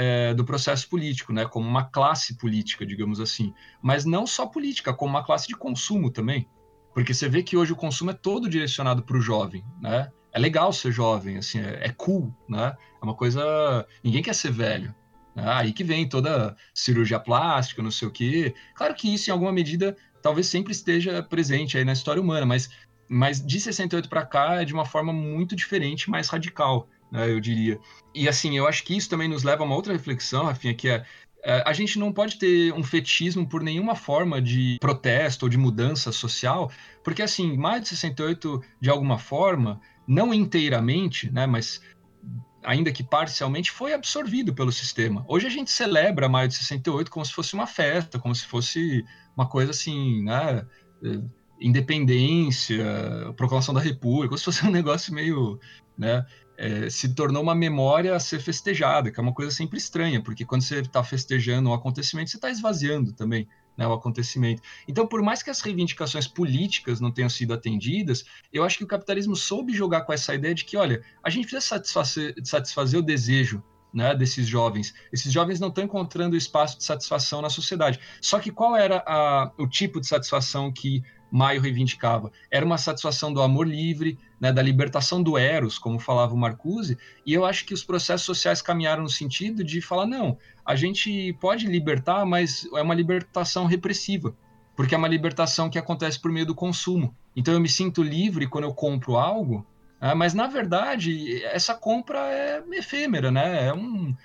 é, 0.00 0.32
do 0.32 0.46
processo 0.46 0.88
político, 0.88 1.30
né, 1.30 1.44
como 1.44 1.68
uma 1.68 1.84
classe 1.84 2.34
política, 2.38 2.86
digamos 2.86 3.20
assim. 3.20 3.52
Mas 3.82 4.06
não 4.06 4.26
só 4.26 4.46
política, 4.46 4.94
como 4.94 5.10
uma 5.10 5.22
classe 5.22 5.46
de 5.46 5.54
consumo 5.54 6.10
também. 6.10 6.48
Porque 6.94 7.12
você 7.12 7.28
vê 7.28 7.42
que 7.42 7.54
hoje 7.54 7.74
o 7.74 7.76
consumo 7.76 8.10
é 8.10 8.14
todo 8.14 8.48
direcionado 8.48 9.02
para 9.02 9.18
o 9.18 9.20
jovem, 9.20 9.62
né? 9.78 10.10
É 10.32 10.38
legal 10.38 10.72
ser 10.72 10.90
jovem, 10.90 11.36
assim, 11.36 11.58
é, 11.60 11.80
é, 11.82 11.88
cool, 11.90 12.34
né? 12.48 12.74
É 13.00 13.04
uma 13.04 13.14
coisa... 13.14 13.86
Ninguém 14.02 14.22
quer 14.22 14.34
ser 14.34 14.50
velho. 14.50 14.94
Né? 15.36 15.44
Aí 15.46 15.70
que 15.70 15.84
vem 15.84 16.08
toda 16.08 16.56
cirurgia 16.72 17.20
plástica, 17.20 17.82
não 17.82 17.90
sei 17.90 18.08
o 18.08 18.10
quê. 18.10 18.54
Claro 18.74 18.94
que 18.94 19.12
isso, 19.12 19.28
em 19.28 19.32
alguma 19.32 19.52
medida, 19.52 19.94
talvez 20.22 20.46
sempre 20.46 20.72
esteja 20.72 21.22
presente 21.22 21.76
aí 21.76 21.84
na 21.84 21.92
história 21.92 22.22
humana, 22.22 22.46
mas, 22.46 22.70
mas 23.06 23.44
de 23.44 23.60
68 23.60 24.08
para 24.08 24.24
cá 24.24 24.62
é 24.62 24.64
de 24.64 24.72
uma 24.72 24.86
forma 24.86 25.12
muito 25.12 25.54
diferente, 25.54 26.08
mais 26.08 26.30
radical 26.30 26.88
né, 27.10 27.30
eu 27.30 27.40
diria. 27.40 27.78
E 28.14 28.28
assim, 28.28 28.56
eu 28.56 28.66
acho 28.66 28.84
que 28.84 28.96
isso 28.96 29.08
também 29.08 29.28
nos 29.28 29.42
leva 29.42 29.62
a 29.62 29.66
uma 29.66 29.74
outra 29.74 29.92
reflexão, 29.92 30.44
Rafinha, 30.44 30.74
que 30.74 30.88
é, 30.88 31.04
é 31.42 31.62
a 31.66 31.72
gente 31.72 31.98
não 31.98 32.12
pode 32.12 32.38
ter 32.38 32.72
um 32.72 32.82
fetichismo 32.82 33.48
por 33.48 33.62
nenhuma 33.62 33.94
forma 33.94 34.40
de 34.40 34.78
protesto 34.80 35.46
ou 35.46 35.48
de 35.48 35.56
mudança 35.56 36.12
social, 36.12 36.70
porque 37.02 37.22
assim, 37.22 37.56
mais 37.56 37.82
de 37.82 37.88
68, 37.88 38.62
de 38.80 38.90
alguma 38.90 39.18
forma, 39.18 39.80
não 40.06 40.34
inteiramente, 40.34 41.30
né, 41.32 41.46
mas 41.46 41.80
ainda 42.62 42.92
que 42.92 43.02
parcialmente, 43.02 43.70
foi 43.70 43.92
absorvido 43.92 44.54
pelo 44.54 44.72
sistema. 44.72 45.24
Hoje 45.28 45.46
a 45.46 45.50
gente 45.50 45.70
celebra 45.70 46.28
maio 46.28 46.48
de 46.48 46.54
68 46.54 47.10
como 47.10 47.24
se 47.24 47.32
fosse 47.32 47.54
uma 47.54 47.66
festa, 47.66 48.18
como 48.18 48.34
se 48.34 48.46
fosse 48.46 49.04
uma 49.36 49.46
coisa 49.46 49.70
assim, 49.70 50.22
né, 50.22 50.66
independência, 51.60 52.84
proclamação 53.36 53.74
da 53.74 53.80
república, 53.80 54.28
como 54.28 54.38
se 54.38 54.44
fosse 54.44 54.66
um 54.66 54.70
negócio 54.72 55.12
meio, 55.14 55.58
né, 55.96 56.24
é, 56.60 56.90
se 56.90 57.14
tornou 57.14 57.42
uma 57.42 57.54
memória 57.54 58.14
a 58.14 58.20
ser 58.20 58.38
festejada, 58.38 59.10
que 59.10 59.18
é 59.18 59.22
uma 59.22 59.32
coisa 59.32 59.50
sempre 59.50 59.78
estranha, 59.78 60.22
porque 60.22 60.44
quando 60.44 60.60
você 60.60 60.80
está 60.80 61.02
festejando 61.02 61.70
um 61.70 61.72
acontecimento, 61.72 62.28
você 62.28 62.36
está 62.36 62.50
esvaziando 62.50 63.14
também 63.14 63.48
né, 63.78 63.86
o 63.86 63.94
acontecimento. 63.94 64.60
Então, 64.86 65.06
por 65.06 65.22
mais 65.22 65.42
que 65.42 65.48
as 65.48 65.62
reivindicações 65.62 66.26
políticas 66.26 67.00
não 67.00 67.10
tenham 67.10 67.30
sido 67.30 67.54
atendidas, 67.54 68.26
eu 68.52 68.62
acho 68.62 68.76
que 68.76 68.84
o 68.84 68.86
capitalismo 68.86 69.34
soube 69.34 69.72
jogar 69.72 70.02
com 70.02 70.12
essa 70.12 70.34
ideia 70.34 70.54
de 70.54 70.66
que, 70.66 70.76
olha, 70.76 71.02
a 71.24 71.30
gente 71.30 71.44
precisa 71.44 71.66
satisfazer, 71.66 72.34
satisfazer 72.44 73.00
o 73.00 73.02
desejo 73.02 73.62
né, 73.90 74.14
desses 74.14 74.46
jovens. 74.46 74.92
Esses 75.10 75.32
jovens 75.32 75.60
não 75.60 75.68
estão 75.68 75.82
encontrando 75.82 76.36
espaço 76.36 76.76
de 76.76 76.84
satisfação 76.84 77.40
na 77.40 77.48
sociedade. 77.48 77.98
Só 78.20 78.38
que 78.38 78.52
qual 78.52 78.76
era 78.76 79.02
a, 79.06 79.50
o 79.56 79.66
tipo 79.66 79.98
de 79.98 80.06
satisfação 80.06 80.70
que 80.70 81.02
Maio 81.30 81.60
reivindicava? 81.60 82.32
Era 82.50 82.64
uma 82.66 82.78
satisfação 82.78 83.32
do 83.32 83.40
amor 83.40 83.66
livre, 83.66 84.18
né, 84.40 84.52
da 84.52 84.62
libertação 84.62 85.22
do 85.22 85.36
eros, 85.38 85.78
como 85.78 85.98
falava 85.98 86.34
o 86.34 86.38
Marcuse, 86.38 86.96
e 87.24 87.32
eu 87.32 87.44
acho 87.44 87.64
que 87.64 87.74
os 87.74 87.84
processos 87.84 88.26
sociais 88.26 88.62
caminharam 88.62 89.02
no 89.02 89.08
sentido 89.08 89.62
de 89.62 89.80
falar, 89.80 90.06
não, 90.06 90.36
a 90.64 90.74
gente 90.74 91.32
pode 91.40 91.66
libertar, 91.66 92.24
mas 92.26 92.66
é 92.74 92.82
uma 92.82 92.94
libertação 92.94 93.66
repressiva, 93.66 94.34
porque 94.74 94.94
é 94.94 94.98
uma 94.98 95.08
libertação 95.08 95.68
que 95.70 95.78
acontece 95.78 96.18
por 96.18 96.32
meio 96.32 96.46
do 96.46 96.54
consumo. 96.54 97.14
Então 97.36 97.54
eu 97.54 97.60
me 97.60 97.68
sinto 97.68 98.02
livre 98.02 98.46
quando 98.46 98.64
eu 98.64 98.74
compro 98.74 99.16
algo, 99.16 99.66
Ah, 100.00 100.14
mas 100.14 100.32
na 100.32 100.46
verdade, 100.46 101.44
essa 101.44 101.74
compra 101.74 102.18
é 102.18 102.62
efêmera, 102.72 103.30
né? 103.30 103.66
É 103.66 103.74
um, 103.74 104.16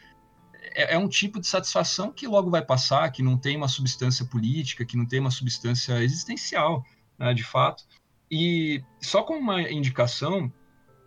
é, 0.74 0.96
é, 0.96 0.98
um 0.98 1.08
tipo 1.08 1.40
de 1.40 1.48
satisfação 1.48 2.12
que 2.12 2.26
logo 2.28 2.50
vai 2.50 2.62
passar, 2.64 3.12
que 3.12 3.22
não 3.22 3.38
tem 3.38 3.58
uma 3.58 3.68
substância 3.68 4.26
política, 4.26 4.86
que 4.86 4.96
não 4.96 5.06
tem 5.06 5.20
uma 5.20 5.32
substância 5.32 6.02
existencial, 6.02 6.86
né, 7.18 7.34
de 7.34 7.44
fato. 7.44 7.84
E 8.30 8.84
só 9.02 9.24
com 9.24 9.38
uma 9.38 9.62
indicação 9.62 10.52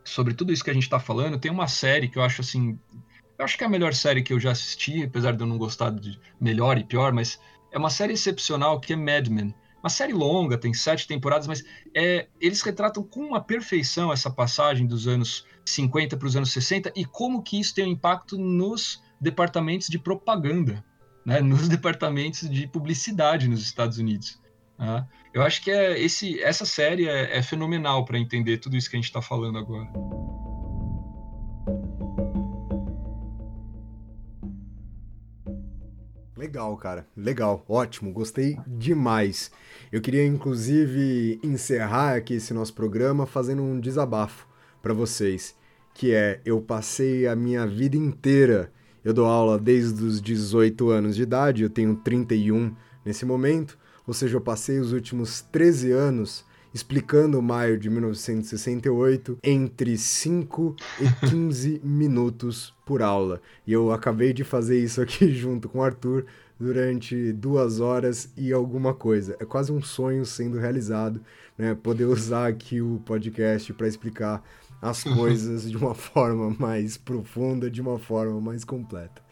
sobre 0.05 0.35
tudo 0.35 0.53
isso 0.53 0.65
que 0.65 0.71
a 0.71 0.75
gente 0.75 0.85
está 0.85 0.99
falando, 0.99 1.39
tem 1.39 1.51
uma 1.51 1.69
série 1.69 2.09
que 2.09 2.19
eu 2.19 2.23
acho 2.23 2.41
assim. 2.41 2.79
Eu 3.39 3.45
acho 3.45 3.57
que 3.57 3.63
é 3.63 3.67
a 3.67 3.71
melhor 3.71 3.95
série 3.95 4.23
que 4.23 4.33
eu 4.33 4.41
já 4.41 4.51
assisti, 4.51 5.05
apesar 5.05 5.37
de 5.37 5.43
eu 5.43 5.47
não 5.47 5.59
gostar 5.59 5.91
de 5.91 6.19
melhor 6.41 6.79
e 6.79 6.85
pior, 6.85 7.13
mas 7.13 7.39
é 7.71 7.79
uma 7.79 7.91
série 7.91 8.15
excepcional 8.15 8.81
que 8.81 8.93
é 8.93 8.97
Mad 8.97 9.29
Men. 9.29 9.55
Uma 9.81 9.91
série 9.91 10.13
longa, 10.13 10.59
tem 10.59 10.75
sete 10.75 11.07
temporadas, 11.07 11.47
mas 11.47 11.65
é, 11.95 12.27
eles 12.41 12.63
retratam 12.63 13.03
com 13.03 13.21
uma 13.21 13.41
perfeição 13.41 14.13
essa 14.13 14.29
passagem 14.29 14.87
dos 14.87 15.07
anos 15.07 15.47
50 15.65 16.17
para 16.17 16.27
os 16.27 16.35
anos 16.35 16.51
60 16.53 16.93
e 16.97 17.05
como 17.05 17.43
que 17.43 17.61
isso 17.61 17.75
tem 17.75 17.85
um 17.85 17.93
impacto 17.93 18.37
nos 18.37 19.03
departamentos 19.21 19.89
de 19.89 19.99
propaganda, 19.99 20.85
né, 21.25 21.41
nos 21.43 21.69
departamentos 21.69 22.49
de 22.51 22.67
publicidade 22.67 23.49
nos 23.49 23.63
Estados 23.63 23.99
Unidos. 23.99 24.41
Né? 24.79 25.07
Eu 25.35 25.43
acho 25.43 25.63
que 25.63 25.71
é 25.71 26.01
esse, 26.01 26.41
essa 26.43 26.65
série 26.65 27.09
é, 27.09 27.37
é 27.37 27.43
fenomenal 27.43 28.05
para 28.05 28.19
entender 28.19 28.59
tudo 28.59 28.77
isso 28.77 28.89
que 28.89 28.97
a 28.97 28.99
gente 28.99 29.07
está 29.07 29.21
falando 29.21 29.59
agora. 29.59 29.89
Legal, 36.39 36.77
cara. 36.77 37.05
Legal. 37.17 37.65
Ótimo. 37.69 38.13
Gostei 38.13 38.57
demais. 38.65 39.51
Eu 39.91 40.01
queria, 40.01 40.25
inclusive, 40.25 41.41
encerrar 41.43 42.15
aqui 42.15 42.35
esse 42.35 42.55
nosso 42.55 42.73
programa 42.75 43.27
fazendo 43.27 43.61
um 43.61 43.81
desabafo 43.81 44.47
para 44.81 44.95
vocês. 44.95 45.57
Que 45.93 46.15
é, 46.15 46.41
eu 46.45 46.61
passei 46.61 47.27
a 47.27 47.35
minha 47.35 47.67
vida 47.67 47.97
inteira. 47.97 48.73
Eu 49.05 49.13
dou 49.13 49.27
aula 49.27 49.59
desde 49.59 50.05
os 50.05 50.21
18 50.23 50.91
anos 50.91 51.17
de 51.17 51.23
idade, 51.23 51.65
eu 51.65 51.71
tenho 51.71 51.97
31 51.97 52.75
nesse 53.05 53.25
momento. 53.25 53.77
Ou 54.09 54.15
seja, 54.15 54.39
eu 54.39 54.41
passei 54.41 54.81
os 54.81 54.91
últimos 54.91 55.43
13 55.43 55.93
anos 55.93 56.43
explicando 56.73 57.39
o 57.39 57.43
maio 57.43 57.79
de 57.79 57.91
1968 57.91 59.39
entre 59.45 59.99
5 59.99 60.77
e 60.99 61.09
15 61.29 61.83
minutos 61.85 62.75
por 62.87 63.03
aula. 63.03 63.43
E 63.67 63.73
eu 63.73 63.93
acabei 63.93 64.33
de 64.33 64.45
fazer 64.45 64.83
isso 64.83 65.03
aqui 65.03 65.29
junto 65.37 65.69
com 65.69 65.81
o 65.81 65.83
Arthur 65.83 66.25
durante 66.59 67.35
duas 67.35 67.81
horas 67.81 68.33
e 68.35 68.51
alguma 68.51 68.95
coisa. 68.95 69.37
É 69.39 69.45
quase 69.45 69.71
um 69.71 69.83
sonho 69.83 70.25
sendo 70.25 70.59
realizado, 70.59 71.21
né? 71.59 71.75
Poder 71.75 72.07
usar 72.07 72.49
aqui 72.49 72.81
o 72.81 73.03
podcast 73.05 73.75
para 73.75 73.87
explicar 73.87 74.43
as 74.81 75.05
coisas 75.05 75.71
de 75.71 75.77
uma 75.77 75.95
forma 75.95 76.57
mais 76.59 76.97
profunda, 76.97 77.71
de 77.71 77.83
uma 77.83 77.99
forma 77.99 78.41
mais 78.41 78.65
completa. 78.65 79.23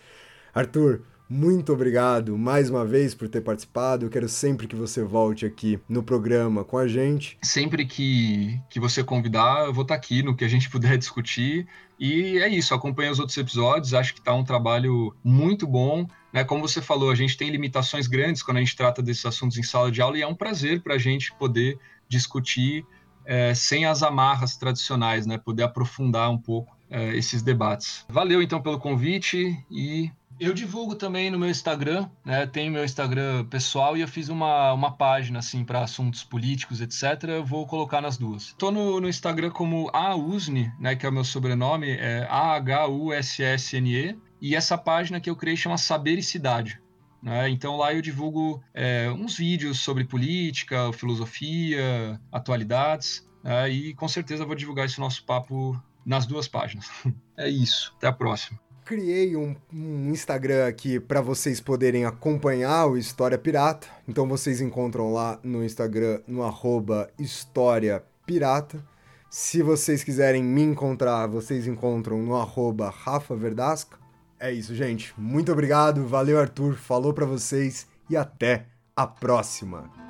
Arthur, 0.54 1.00
muito 1.28 1.72
obrigado 1.72 2.38
mais 2.38 2.70
uma 2.70 2.84
vez 2.84 3.14
por 3.14 3.28
ter 3.28 3.40
participado. 3.40 4.06
Eu 4.06 4.10
quero 4.10 4.28
sempre 4.28 4.66
que 4.66 4.76
você 4.76 5.02
volte 5.02 5.44
aqui 5.44 5.78
no 5.88 6.02
programa 6.02 6.64
com 6.64 6.78
a 6.78 6.86
gente. 6.86 7.36
Sempre 7.42 7.84
que, 7.84 8.60
que 8.70 8.78
você 8.78 9.02
convidar, 9.02 9.66
eu 9.66 9.72
vou 9.72 9.82
estar 9.82 9.94
aqui 9.94 10.22
no 10.22 10.36
que 10.36 10.44
a 10.44 10.48
gente 10.48 10.70
puder 10.70 10.96
discutir. 10.98 11.66
E 11.98 12.38
é 12.38 12.48
isso, 12.48 12.74
acompanhe 12.74 13.10
os 13.10 13.18
outros 13.18 13.36
episódios. 13.36 13.92
Acho 13.92 14.14
que 14.14 14.20
está 14.20 14.32
um 14.34 14.44
trabalho 14.44 15.14
muito 15.24 15.66
bom. 15.66 16.06
Né? 16.32 16.44
Como 16.44 16.66
você 16.66 16.80
falou, 16.80 17.10
a 17.10 17.14
gente 17.14 17.36
tem 17.36 17.50
limitações 17.50 18.06
grandes 18.06 18.42
quando 18.42 18.58
a 18.58 18.60
gente 18.60 18.76
trata 18.76 19.02
desses 19.02 19.26
assuntos 19.26 19.58
em 19.58 19.62
sala 19.62 19.90
de 19.90 20.00
aula 20.00 20.16
e 20.18 20.22
é 20.22 20.26
um 20.26 20.34
prazer 20.34 20.82
para 20.82 20.94
a 20.94 20.98
gente 20.98 21.34
poder 21.34 21.78
discutir 22.08 22.86
é, 23.24 23.52
sem 23.52 23.84
as 23.84 24.02
amarras 24.02 24.56
tradicionais, 24.56 25.26
né? 25.26 25.36
poder 25.38 25.64
aprofundar 25.64 26.30
um 26.30 26.38
pouco 26.38 26.76
é, 26.88 27.16
esses 27.16 27.42
debates. 27.42 28.04
Valeu 28.08 28.40
então 28.40 28.62
pelo 28.62 28.78
convite 28.78 29.58
e 29.70 30.10
eu 30.38 30.52
divulgo 30.52 30.94
também 30.94 31.30
no 31.30 31.38
meu 31.38 31.48
Instagram, 31.48 32.08
né? 32.24 32.46
Tem 32.46 32.70
meu 32.70 32.84
Instagram 32.84 33.46
pessoal 33.46 33.96
e 33.96 34.02
eu 34.02 34.08
fiz 34.08 34.28
uma, 34.28 34.72
uma 34.72 34.92
página 34.92 35.38
assim 35.38 35.64
para 35.64 35.82
assuntos 35.82 36.22
políticos, 36.22 36.80
etc. 36.80 37.24
Eu 37.28 37.44
vou 37.44 37.66
colocar 37.66 38.00
nas 38.00 38.16
duas. 38.18 38.54
Tô 38.58 38.70
no, 38.70 39.00
no 39.00 39.08
Instagram 39.08 39.50
como 39.50 39.88
Ausne, 39.92 40.72
né? 40.78 40.94
Que 40.94 41.06
é 41.06 41.08
o 41.08 41.12
meu 41.12 41.24
sobrenome, 41.24 41.90
é 41.90 42.26
A-H-U-S-S-N-E. 42.28 44.18
E 44.40 44.54
essa 44.54 44.76
página 44.76 45.20
que 45.20 45.30
eu 45.30 45.36
criei 45.36 45.56
chama 45.56 45.78
Saber 45.78 46.18
e 46.18 46.22
Cidade. 46.22 46.80
Né? 47.22 47.48
Então 47.48 47.76
lá 47.76 47.94
eu 47.94 48.02
divulgo 48.02 48.62
é, 48.74 49.10
uns 49.10 49.38
vídeos 49.38 49.80
sobre 49.80 50.04
política, 50.04 50.92
filosofia, 50.92 52.20
atualidades. 52.30 53.26
Né? 53.42 53.70
E 53.70 53.94
com 53.94 54.06
certeza 54.06 54.44
vou 54.44 54.54
divulgar 54.54 54.84
esse 54.84 55.00
nosso 55.00 55.24
papo 55.24 55.80
nas 56.04 56.26
duas 56.26 56.46
páginas. 56.46 56.90
é 57.38 57.48
isso. 57.48 57.94
Até 57.96 58.08
a 58.08 58.12
próxima 58.12 58.65
criei 58.86 59.34
um, 59.34 59.54
um, 59.74 60.10
Instagram 60.12 60.68
aqui 60.68 61.00
para 61.00 61.20
vocês 61.20 61.60
poderem 61.60 62.04
acompanhar 62.04 62.86
o 62.86 62.96
História 62.96 63.36
Pirata. 63.36 63.88
Então 64.06 64.28
vocês 64.28 64.60
encontram 64.60 65.12
lá 65.12 65.40
no 65.42 65.64
Instagram 65.64 66.20
no 66.24 66.44
arroba 66.44 67.10
História 67.18 68.04
Pirata. 68.24 68.82
Se 69.28 69.60
vocês 69.60 70.04
quiserem 70.04 70.42
me 70.42 70.62
encontrar, 70.62 71.26
vocês 71.26 71.66
encontram 71.66 72.22
no 72.22 72.36
arroba 72.36 72.88
Rafa 72.88 73.34
Verdasca. 73.34 73.98
É 74.38 74.52
isso, 74.52 74.72
gente. 74.72 75.12
Muito 75.18 75.50
obrigado. 75.50 76.06
Valeu, 76.06 76.38
Arthur. 76.38 76.76
Falou 76.76 77.12
para 77.12 77.26
vocês 77.26 77.88
e 78.08 78.16
até 78.16 78.66
a 78.94 79.04
próxima. 79.04 80.05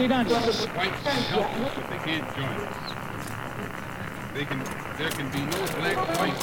Internacionalista 0.00 0.64
extraordinaria. 0.64 0.76
White 0.76 0.96
helpless 1.28 1.76
if 1.78 1.86
they 1.90 1.98
can't 2.04 2.26
join 2.36 2.54
us. 2.66 2.92
They 4.34 4.44
can, 4.44 4.60
there 4.98 5.10
can 5.10 5.28
be 5.30 5.40
no 5.40 5.66
black 5.78 5.98
white. 6.18 6.40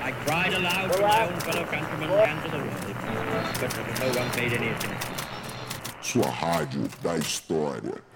I 0.00 0.12
cried 0.24 0.54
aloud 0.54 0.92
to 0.92 1.02
my 1.02 1.26
own 1.26 1.40
fellow 1.40 1.64
countrymen 1.66 2.10
and 2.10 2.42
to 2.44 2.50
the 2.50 2.58
world, 2.58 2.72
but 3.60 3.70
no 4.00 4.08
one 4.20 4.30
paid 4.30 4.52
any 4.52 4.68
attention. 4.68 5.08
Sua 6.00 6.30
rádio 6.30 6.88
da 7.02 7.18
história. 7.18 8.07